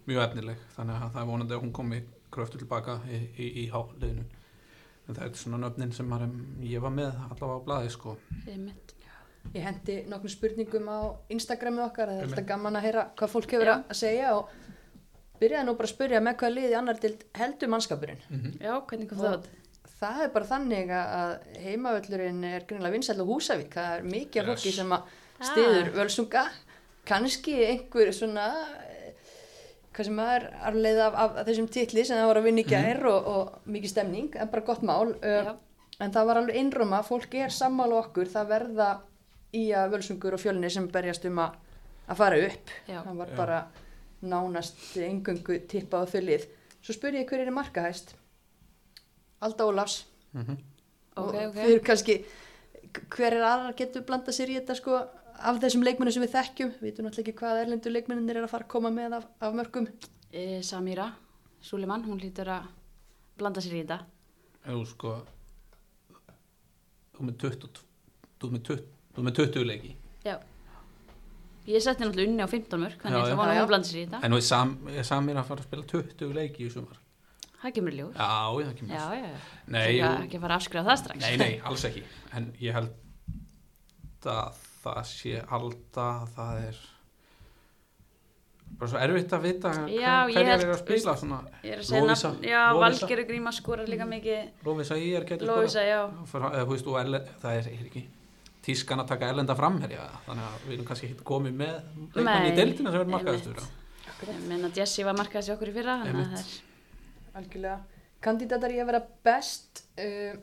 mjög 0.07 0.21
efnileg, 0.27 0.61
þannig 0.75 0.99
að 1.01 1.15
það 1.15 1.23
er 1.23 1.31
vonandi 1.31 1.57
að 1.57 1.63
hún 1.65 1.73
komi 1.79 2.03
kröftu 2.31 2.61
tilbaka 2.61 2.99
í, 3.09 3.23
í, 3.41 3.49
í 3.63 3.69
háliðinu. 3.73 4.27
En 5.07 5.15
það 5.15 5.23
er 5.25 5.41
svona 5.41 5.63
nöfnin 5.63 5.95
sem 5.95 6.07
maður, 6.11 6.37
ég 6.67 6.83
var 6.83 6.93
með 6.93 7.17
allavega 7.31 7.57
á 7.57 7.65
blaði, 7.65 7.91
sko. 7.95 8.17
Einmitt. 8.45 8.96
Ég 9.55 9.63
hendi 9.63 9.95
nokkrum 10.11 10.31
spurningum 10.31 10.87
á 10.91 10.99
Instagramið 11.33 11.85
okkar, 11.87 12.09
það 12.11 12.17
er 12.21 12.25
alltaf 12.27 12.47
gaman 12.49 12.77
að 12.79 12.85
heyra 12.87 13.03
hvað 13.17 13.31
fólk 13.33 13.53
hefur 13.55 13.69
að 13.73 13.93
segja 13.97 14.33
og 14.37 14.49
byrjaði 15.41 15.67
nú 15.69 15.75
bara 15.79 15.87
að 15.89 15.93
spyrja 15.93 16.21
með 16.25 16.35
hvað 16.41 16.53
liði 16.57 16.75
annar 16.77 16.99
til 17.01 17.13
heldur 17.37 17.71
mannskapurinn. 17.73 18.21
Já, 18.61 18.73
hvernig 18.89 19.09
kom 19.09 19.19
Og- 19.19 19.25
það? 19.25 19.47
Það 19.97 20.19
er 20.23 20.29
bara 20.29 20.45
þannig 20.45 20.89
að 20.93 21.31
heimavöllurinn 21.63 22.43
er 22.45 22.65
grunlega 22.69 22.93
vinsæll 22.93 23.17
á 23.17 23.25
Húsavík, 23.25 23.71
það 23.73 23.97
er 23.97 24.03
mikið 24.03 24.35
Yes. 24.43 24.47
fólki 24.49 24.71
sem 24.75 24.89
að 24.91 25.01
Ah. 25.39 25.45
stiður 25.51 25.91
völsunga, 25.95 26.43
kannski 27.05 27.55
einhver 27.65 28.11
svona, 28.13 28.45
eh, 28.83 29.13
hvað 29.93 30.05
sem 30.05 30.19
er 30.19 30.53
arleið 30.61 30.99
af, 31.07 31.13
af 31.39 31.45
þessum 31.47 31.67
titli 31.69 32.05
sem 32.05 32.17
það 32.17 32.27
var 32.27 32.35
að 32.37 32.43
vinna 32.43 32.61
í 32.61 32.67
gær 32.69 33.05
og, 33.05 33.27
og 33.27 33.59
mikið 33.67 33.89
stemning, 33.89 34.35
en 34.35 34.47
bara 34.49 34.61
gott 34.65 34.81
mál. 34.83 35.15
Uh, 35.23 35.43
Já. 35.45 35.55
En 35.99 36.11
það 36.11 36.25
var 36.27 36.35
alveg 36.37 36.55
einrúma, 36.55 37.01
fólk 37.03 37.33
er 37.33 37.49
sammála 37.49 38.03
okkur, 38.05 38.25
það 38.29 38.47
verða 38.47 38.99
í 39.55 39.63
að 39.75 39.93
völsungur 39.95 40.35
og 40.35 40.41
fjölni 40.41 40.69
sem 40.73 40.87
berjast 40.91 41.25
um 41.29 41.39
að, 41.43 41.57
að 42.07 42.19
fara 42.21 42.39
upp. 42.47 42.73
Já. 42.87 43.01
Það 43.05 43.19
var 43.21 43.33
Já. 43.33 43.37
bara 43.37 43.59
nánast 44.27 44.97
engöngu 44.97 45.59
tippað 45.69 46.07
á 46.07 46.11
þullið. 46.15 46.47
Svo 46.81 46.95
spyr 46.95 47.19
ég 47.19 47.29
hver 47.29 47.43
er 47.45 47.53
markahæst? 47.53 48.15
Alda 49.43 49.69
Ólafs. 49.69 50.05
Mm 50.33 50.57
Ok, 51.17 51.33
Og 51.33 51.35
ok. 51.47 51.55
Þið 51.55 51.71
eru 51.73 51.81
kannski, 51.81 52.15
hver 53.09 53.33
er 53.33 53.41
aðra 53.41 53.71
getur 53.73 54.03
blanda 54.05 54.33
sér 54.35 54.51
í 54.53 54.57
þetta 54.59 54.75
sko 54.77 54.99
af 55.37 55.57
þessum 55.63 55.81
leikmennum 55.81 56.13
sem 56.13 56.21
við 56.21 56.35
þekkjum. 56.35 56.73
Við 56.77 56.85
veitum 56.85 57.07
náttúrulega 57.07 57.23
ekki 57.23 57.39
hvað 57.39 57.61
erlendu 57.63 57.93
leikmennir 57.93 58.37
er 58.37 58.45
að 58.45 58.51
fara 58.51 58.67
að 58.67 58.73
koma 58.75 58.91
með 58.93 59.15
af, 59.17 59.25
af 59.41 59.55
mörgum. 59.57 59.87
E, 60.29 60.61
Samíra 60.61 61.07
Súlimann, 61.63 62.05
hún 62.05 62.21
hlýtur 62.21 62.51
að 62.53 62.67
blanda 63.39 63.63
sér 63.65 63.79
í 63.79 63.81
þetta. 63.81 63.97
Jú, 64.67 64.83
sko, 64.91 65.15
þú 67.17 67.27
með 67.31 67.39
20, 67.47 68.87
þú 69.17 69.23
er 69.23 69.25
með 69.27 69.33
20, 69.41 69.51
þú 69.51 69.57
er 69.57 69.65
með 69.65 69.65
20 69.65 69.65
leiki. 69.73 69.95
Já. 70.27 70.37
Ég 71.67 71.81
setti 71.83 72.05
náttúrulega 72.05 72.29
unni 72.31 72.45
á 72.45 72.49
15 72.53 72.79
mörg, 72.79 73.01
þannig 73.01 73.17
að 73.17 73.31
það 73.33 73.39
var 73.41 73.67
blanda 73.67 73.87
sér 73.89 73.97
í 73.99 74.03
þetta. 74.05 74.19
En 74.23 74.31
nú 74.31 74.37
er, 74.37 74.45
sam, 74.47 74.69
er 74.87 75.03
Samir 75.03 75.35
að 75.41 75.47
fara 75.49 75.59
að 75.59 75.67
spila 75.67 75.83
20 75.91 76.33
leiki 76.37 76.63
í 76.63 76.69
sumar. 76.71 76.99
Það 77.57 77.73
kemur 77.75 77.91
í 77.91 77.97
ljós. 77.97 78.13
Já, 78.15 78.27
já, 78.61 78.67
það 78.69 78.75
kemur. 78.77 78.93
Já, 78.93 79.05
já, 79.17 79.27
já. 79.27 79.39
Nei, 79.67 79.81
ekki, 79.81 79.97
jú. 79.97 80.05
að- 80.07 80.21
ekki 80.27 80.37
að 80.37 80.41
fara 80.45 80.53
að 80.55 80.61
afskrifa 80.61 80.85
það 80.87 80.99
strax. 81.01 81.19
Nei, 81.25 81.37
nei, 81.41 81.61
alls 81.65 81.83
ekki. 81.89 82.03
En 82.37 82.45
ég 82.61 82.77
held 82.77 82.93
að 84.27 84.61
það 84.83 85.01
sé 85.11 85.33
alltaf, 85.57 86.29
það 86.37 86.61
er 86.69 86.77
bara 88.77 88.89
svo 88.91 88.99
erfitt 89.01 89.33
að 89.33 89.41
vita 89.47 89.71
Já, 89.73 89.77
hver- 89.81 89.89
ég 89.89 90.35
hverjar 90.37 90.51
held- 90.51 90.63
eru 90.67 90.73
að 90.75 90.81
spila 90.85 91.15
svona. 91.17 91.39
Ég 91.63 91.71
er 91.73 91.79
að 91.81 91.87
segja 91.87 92.01
Lovísa, 92.03 92.29
nafn, 92.31 92.43
já, 92.43 92.61
Lovísa. 92.73 93.07
Valgeir 93.07 93.27
Gríma 93.27 93.51
skorar 93.55 93.87
líka 93.87 94.05
mikið, 94.07 94.49
Lófisa 94.63 94.95
í 94.95 95.15
er 95.17 95.25
getur 95.25 95.49
og 96.87 96.99
erle, 96.99 97.19
það 97.41 97.51
er, 97.57 97.67
er 97.67 97.85
ekki 97.89 98.05
tískan 98.67 99.01
að 99.03 99.11
taka 99.13 99.31
erlenda 99.31 99.55
framherja 99.57 100.05
þannig 100.27 100.47
að 100.47 100.63
við 100.67 100.73
erum 100.77 100.87
kannski 100.89 101.09
ekki 101.09 101.27
komið 101.27 101.59
með 101.61 101.75
leikmann 102.15 102.47
í 102.47 102.49
Nei, 102.49 102.57
deildina 102.57 102.91
sem 102.91 102.99
er 102.99 103.05
einmitt. 103.05 103.15
markaðastur 103.15 103.61
Ég 104.17 104.45
meina 104.49 104.69
Jessi 104.73 105.05
var 105.05 105.17
markaðist 105.17 105.51
í 105.51 105.53
okkur 105.53 105.69
í 105.69 105.73
fyrra, 105.75 105.99
að 106.01 106.15
það 106.17 106.37
er, 106.39 106.53
Algjörlega. 107.37 108.03
Kandidatar 108.25 108.73
í 108.73 108.79
að 108.81 108.87
vera 108.89 109.01
best, 109.27 109.83
uh, 110.01 110.37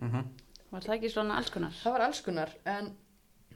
mm 0.00 0.12
-hmm. 0.12 0.28
var 0.70 0.86
það 0.86 0.94
ekki 0.96 1.10
svona 1.12 1.36
alls 1.36 1.50
konar? 1.52 1.74
það 1.82 1.92
var 1.92 2.04
alls 2.06 2.20
konar. 2.24 2.54
En 2.64 2.94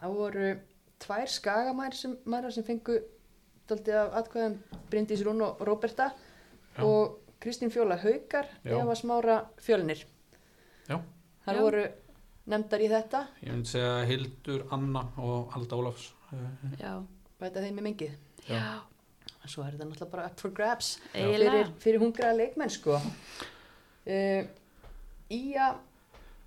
það 0.01 0.19
voru 0.19 0.51
tvær 0.99 1.33
skagamæður 1.33 1.97
sem, 1.97 2.19
sem 2.51 2.65
fengu 2.65 2.99
daldið 3.69 3.97
af 3.97 4.19
atkvæðum 4.21 4.59
Bryndís 4.91 5.25
Rún 5.25 5.41
og 5.43 5.61
Róberta. 5.61 6.13
Já. 6.77 6.85
og 6.85 7.19
Kristín 7.41 7.71
Fjóla 7.71 7.97
Haukar. 7.97 8.47
Eva 8.65 8.95
Smára 8.95 9.47
Fjölnir 9.59 10.05
Já. 10.89 11.01
þar 11.45 11.55
Já. 11.55 11.61
voru 11.61 11.85
nefndar 12.49 12.81
í 12.85 12.89
þetta. 12.93 13.21
Ég 13.45 13.53
myndi 13.53 13.69
segja 13.73 14.05
Hildur, 14.09 14.65
Anna 14.75 15.03
og 15.21 15.53
Alda 15.57 15.77
Ólafs. 15.81 16.11
eh, 16.33 16.79
Já, 16.81 16.93
bæta 17.41 17.61
þeim 17.65 17.77
með 17.79 17.87
mingið 17.89 18.15
já, 18.49 18.63
svo 19.47 19.63
er 19.65 19.73
þetta 19.77 19.87
náttúrulega 19.89 20.11
bara 20.13 20.27
up 20.31 20.41
for 20.41 20.51
grabs 20.51 20.99
fyrir, 21.13 21.69
fyrir 21.81 22.01
hungraða 22.03 22.37
leikmenn 22.37 22.71
sko. 22.73 22.97
Uh, 24.09 24.45
Ía 25.31 25.75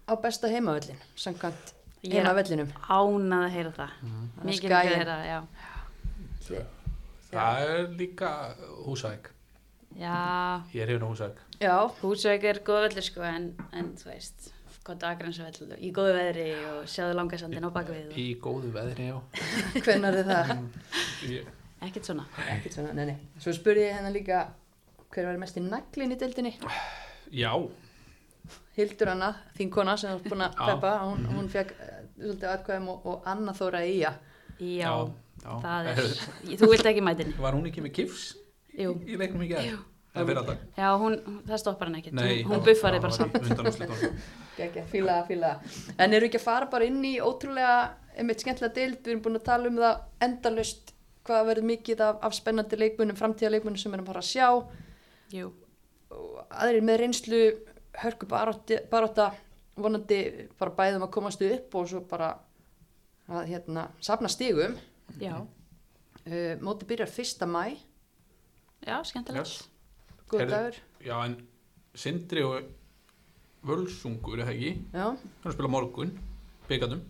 á 0.09 0.13
besta 0.21 0.49
heimavöllin 0.49 0.97
samkvæmt 1.15 1.73
Ég 2.03 2.15
heimavellinum. 2.17 2.71
ánað 2.89 3.43
að 3.45 3.51
heyra 3.53 3.71
það. 3.77 3.91
Er 4.41 4.45
Mikið 4.49 4.71
að 4.73 4.87
heyra 4.89 5.05
það, 5.11 5.25
já. 5.29 6.63
Það 7.31 7.61
er 7.69 7.83
líka 7.99 8.31
Húsæk. 8.85 9.29
Já, 9.99 10.63
Ég 10.73 10.81
er 10.81 10.87
hérna 10.95 11.07
Húsæk. 11.11 11.37
já, 11.61 11.75
Húsveik 12.01 12.43
er 12.43 12.59
góð 12.65 12.81
veldur 12.87 13.03
sko 13.05 13.21
en, 13.27 13.45
en 13.73 13.93
þú 13.99 14.09
veist, 14.09 14.51
gott 14.87 15.03
aðgrænsvell 15.05 15.75
í 15.77 15.91
góðu 15.93 16.13
veðri 16.17 16.45
og 16.71 16.87
sjáðu 16.89 17.17
langasandin 17.19 17.67
á 17.67 17.71
bakvið 17.75 18.07
og 18.11 18.17
Í 18.17 18.27
góðu 18.41 18.71
veðri, 18.73 19.09
já. 19.11 19.17
hvenær 19.85 20.17
er 20.21 20.29
það 20.31 20.51
Ég, 21.29 21.51
ekkert 21.85 22.09
svona. 22.09 22.25
ekkert 22.49 22.77
svona, 22.79 22.95
nei, 22.97 23.05
nei 23.11 23.41
svo 23.43 23.53
spurði 23.53 23.85
ég 23.87 23.95
hennar 23.99 24.15
líka 24.15 24.41
hver 25.13 25.27
var 25.29 25.37
mest 25.41 25.59
í 25.61 25.63
naglin 25.65 26.15
í 26.15 26.17
deildinni 26.17 26.55
já, 27.35 27.51
Hildur 28.75 29.11
Anna, 29.13 29.31
þín 29.57 29.69
kona 29.73 29.97
sem 29.99 30.15
var 30.15 30.23
búin 30.25 30.45
að 30.47 30.57
peppa, 30.57 30.91
hún, 31.05 31.25
hún 31.35 31.49
fekk 31.51 31.73
uh, 31.77 31.97
svolítið 32.17 32.49
atkvæðum 32.55 32.89
og, 32.93 33.05
og 33.11 33.27
Anna 33.29 33.53
Þóra 33.57 33.81
Ía 33.85 34.13
Já, 34.61 34.91
já. 35.41 35.53
það 35.63 35.89
er, 35.91 36.01
þú 36.61 36.67
vilt 36.71 36.85
ekki 36.91 37.01
mætinni. 37.05 37.33
Var 37.41 37.55
hún 37.57 37.65
ekki 37.69 37.81
með 37.85 37.95
gifs 37.97 38.25
Jú, 38.77 38.91
í 39.09 39.17
leiknum 39.19 39.41
í 39.45 39.49
gæð? 39.51 39.71
Það 40.11 40.21
er 40.21 40.27
fyrir 40.27 40.39
að 40.41 40.49
já, 40.75 40.87
hún, 40.99 41.13
það 41.47 41.59
stoppar 41.61 41.87
hann 41.87 41.97
ekkert. 42.01 42.15
Nei, 42.17 42.41
hún, 42.43 42.51
hún 42.57 42.63
buffaði 42.65 42.97
bara 42.99 43.15
samt. 43.15 44.01
Gekja, 44.57 44.83
fíla, 44.91 45.13
fíla. 45.29 45.51
En 45.95 46.15
eru 46.17 46.27
ekki 46.27 46.39
að 46.41 46.43
fara 46.43 46.67
bara 46.73 46.87
inn 46.89 46.99
í 47.07 47.13
ótrúlega, 47.23 47.77
einmitt 48.19 48.43
skemmtilega 48.43 48.75
deild, 48.75 48.97
við 49.05 49.13
erum 49.13 49.21
búin 49.23 49.39
að 49.39 49.45
tala 49.47 49.71
um 49.71 49.79
það 49.79 50.01
endalust, 50.27 50.91
hvað 51.27 51.47
verður 51.47 51.67
mikið 51.69 52.03
af, 52.09 52.19
af 52.27 52.35
spennandi 52.35 52.81
leikmunum, 52.81 53.19
framtíðaleikmunum 53.21 53.79
sem 53.79 53.93
við 53.93 53.99
erum 54.01 54.09
að 54.09 54.11
fara 54.11 54.25
að 54.25 54.31
sjá. 54.33 54.49
Jú, 55.37 55.53
Og 56.11 56.41
aðrir 56.59 56.83
með 56.83 56.99
reynslu, 57.05 57.41
hörku 58.01 58.27
barótta, 58.27 59.29
vonandi 59.79 60.17
bara 60.59 60.75
bæðum 60.75 61.05
að 61.07 61.13
komast 61.15 61.43
upp 61.47 61.77
og 61.79 61.87
svo 61.87 62.03
bara 62.11 62.33
að 63.31 63.47
hérna, 63.53 63.87
safna 64.03 64.31
stigum. 64.31 64.75
já, 65.21 65.39
Uh, 66.21 66.53
móti 66.61 66.85
byrjar 66.85 67.09
fyrsta 67.09 67.47
mæ, 67.49 67.71
já, 68.85 68.99
skemmtilegt. 69.09 69.41
Yes. 69.41 69.70
Góð 70.31 70.45
dagur. 70.51 70.77
Já, 71.05 71.15
en 71.25 71.35
Sindri 71.95 72.43
og 72.47 72.69
Völsungur, 73.67 74.39
er 74.41 74.47
það 74.47 74.53
ekki? 74.55 74.71
Já, 74.93 75.03
Það 75.11 75.43
er 75.45 75.51
að 75.51 75.57
spila 75.57 75.69
morgun, 75.75 76.13
byggandum. 76.69 77.01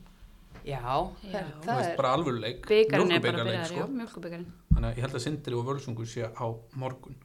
já, 0.66 0.80
Já. 0.82 1.12
Það 1.32 1.62
það 1.68 1.86
er 1.86 1.96
bara 2.02 2.12
alvöruleik. 2.18 2.66
Byggarinn 2.68 3.12
er 3.16 3.22
bara 3.24 3.46
byrjar, 3.46 3.70
sko. 3.70 3.78
já, 3.80 3.86
mjölkubikarinn. 4.02 4.50
Þannig 4.74 4.90
að 4.90 4.98
ég 4.98 5.06
held 5.06 5.16
að 5.16 5.24
Sindri 5.26 5.56
og 5.56 5.66
Völsungur 5.70 6.10
sé 6.12 6.28
á 6.28 6.46
morgun. 6.76 7.16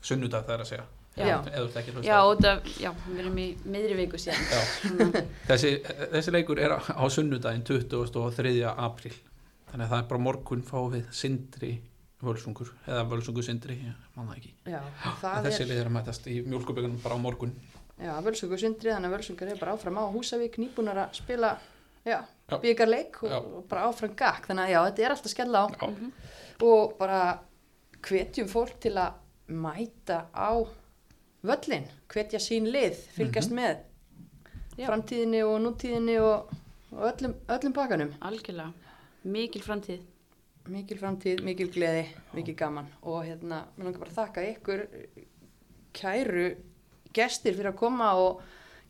Sunnudag 0.00 0.46
það 0.48 0.54
er 0.56 0.64
að 0.64 0.70
segja. 0.70 0.86
Já. 1.20 1.36
Eða 1.42 1.60
þú 1.60 1.64
ert 1.66 1.76
ekki 1.80 1.90
að 1.90 1.96
hlusta 1.98 2.08
Já, 2.08 2.18
út 2.30 2.44
af, 2.48 2.68
já, 2.80 2.90
við 3.10 3.18
erum 3.20 3.38
í 3.42 3.46
miðri 3.66 3.96
viku 3.98 4.18
síðan. 4.22 5.26
Þessi, 5.50 5.72
þessi 6.14 6.32
leikur 6.32 6.60
er 6.62 6.76
á, 6.76 6.78
á 6.80 7.04
sunnudaginn 7.10 7.64
23. 7.66 8.54
apríl. 8.70 9.12
Þannig 9.70 9.84
að 9.84 9.90
það 9.92 9.98
er 10.00 10.08
bara 10.14 10.22
morgun 10.24 10.62
fá 10.66 10.78
við 10.94 11.10
Sindri 11.14 11.72
Völsungur. 12.20 12.68
Eða 12.86 13.04
Völsungur 13.08 13.42
Sindri, 13.46 13.74
ég 13.80 14.16
man 14.16 14.26
það 14.28 14.36
ekki. 14.40 14.50
já, 14.68 14.80
það 15.22 15.46
þessi 15.46 15.62
er, 15.64 15.68
leið 15.70 15.78
er 15.80 15.88
að 15.88 15.94
mætast 15.96 16.26
í 16.28 16.34
mjölkubyggarnum 16.44 16.98
bara 17.04 17.16
á 17.16 17.20
morgun. 17.24 17.54
já, 18.00 18.12
völsungur 18.24 18.60
sundri, 18.60 18.90
þannig 18.92 19.08
að 19.10 19.14
völsungur 19.16 19.48
er 19.54 19.58
bara 19.60 19.72
áfram 19.76 19.98
á 20.00 20.04
Húsavík, 20.12 20.58
nýbúnar 20.60 21.00
að 21.06 21.14
spila, 21.20 21.54
já, 22.04 22.18
Já. 22.50 22.56
byggarleik 22.60 23.22
og, 23.22 23.32
og 23.60 23.64
bara 23.70 23.86
áfram 23.88 24.14
gakk, 24.18 24.46
þannig 24.50 24.64
að 24.66 24.70
já, 24.74 24.80
þetta 24.88 25.02
er 25.06 25.14
alltaf 25.14 25.30
skella 25.32 25.60
á 25.62 25.66
Já. 25.70 25.88
og 26.66 26.94
bara 26.98 27.20
hvetjum 28.08 28.48
fólk 28.50 28.76
til 28.80 28.94
að 28.98 29.12
mæta 29.48 30.24
á 30.34 30.50
völlin, 31.46 31.86
hvetja 32.12 32.40
sín 32.42 32.68
lið, 32.72 32.96
fylgjast 33.16 33.52
með 33.56 33.80
Já. 34.76 34.86
framtíðinni 34.88 35.40
og 35.46 35.56
nútíðinni 35.64 36.16
og, 36.20 36.50
og 36.92 37.04
öllum, 37.12 37.34
öllum 37.48 37.72
pakkanum. 37.76 38.12
algjörlega, 38.20 38.72
mikil 39.24 39.62
framtíð. 39.64 40.00
Mikil 40.68 40.98
framtíð, 41.00 41.40
mikil 41.46 41.70
gleði, 41.72 42.04
mikil 42.36 42.54
gaman. 42.58 42.88
Og 43.08 43.24
hérna, 43.24 43.64
mér 43.76 43.88
langar 43.88 44.02
bara 44.02 44.12
að 44.12 44.18
þakka 44.18 44.46
ykkur 44.50 44.82
kæru 45.96 46.48
gestir 47.16 47.56
fyrir 47.56 47.72
að 47.72 47.80
koma 47.80 48.12
og 48.20 48.42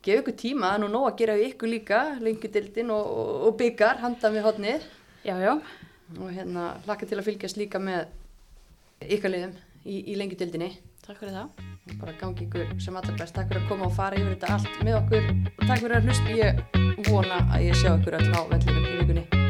gefa 0.03 0.21
ykkur 0.21 0.37
tíma, 0.37 0.73
það 0.73 0.77
er 0.77 0.83
nú 0.83 0.91
nóg 0.91 1.07
að 1.09 1.17
gera 1.21 1.37
við 1.39 1.49
ykkur 1.51 1.71
líka, 1.71 2.01
lengjudildin 2.21 2.93
og, 2.93 3.09
og, 3.21 3.33
og 3.47 3.57
byggar 3.61 4.01
handan 4.01 4.37
við 4.37 4.47
hodnið 4.49 4.87
og 6.19 6.29
hérna 6.35 6.67
hlakka 6.85 7.07
til 7.07 7.19
að 7.21 7.27
fylgjast 7.29 7.59
líka 7.61 7.81
með 7.81 8.09
ykkar 9.07 9.33
liðum 9.33 9.53
í, 9.85 10.01
í 10.11 10.17
lengjudildinni 10.19 10.71
takk 11.05 11.21
fyrir 11.21 11.33
það. 11.33 11.67
bara 12.01 12.15
gangi 12.21 12.45
ykkur 12.45 12.73
sem 12.81 12.97
allra 12.97 13.17
best, 13.17 13.35
takk 13.35 13.49
fyrir 13.49 13.63
að 13.63 13.69
koma 13.71 13.89
og 13.89 13.95
fara 13.97 14.21
yfir 14.21 14.35
þetta 14.35 14.55
allt 14.57 14.81
með 14.85 14.97
okkur. 15.01 15.29
Og 15.51 15.67
takk 15.67 15.83
fyrir 15.83 15.97
að 15.97 16.09
hlusta, 16.09 16.39
ég 16.39 16.65
vona 17.09 17.43
að 17.49 17.69
ég 17.69 17.79
sjá 17.81 17.93
ykkur 17.95 18.19
öll 18.21 18.33
á 18.37 18.41
vellinum 18.53 18.89
í 18.89 18.97
vikunni 19.01 19.40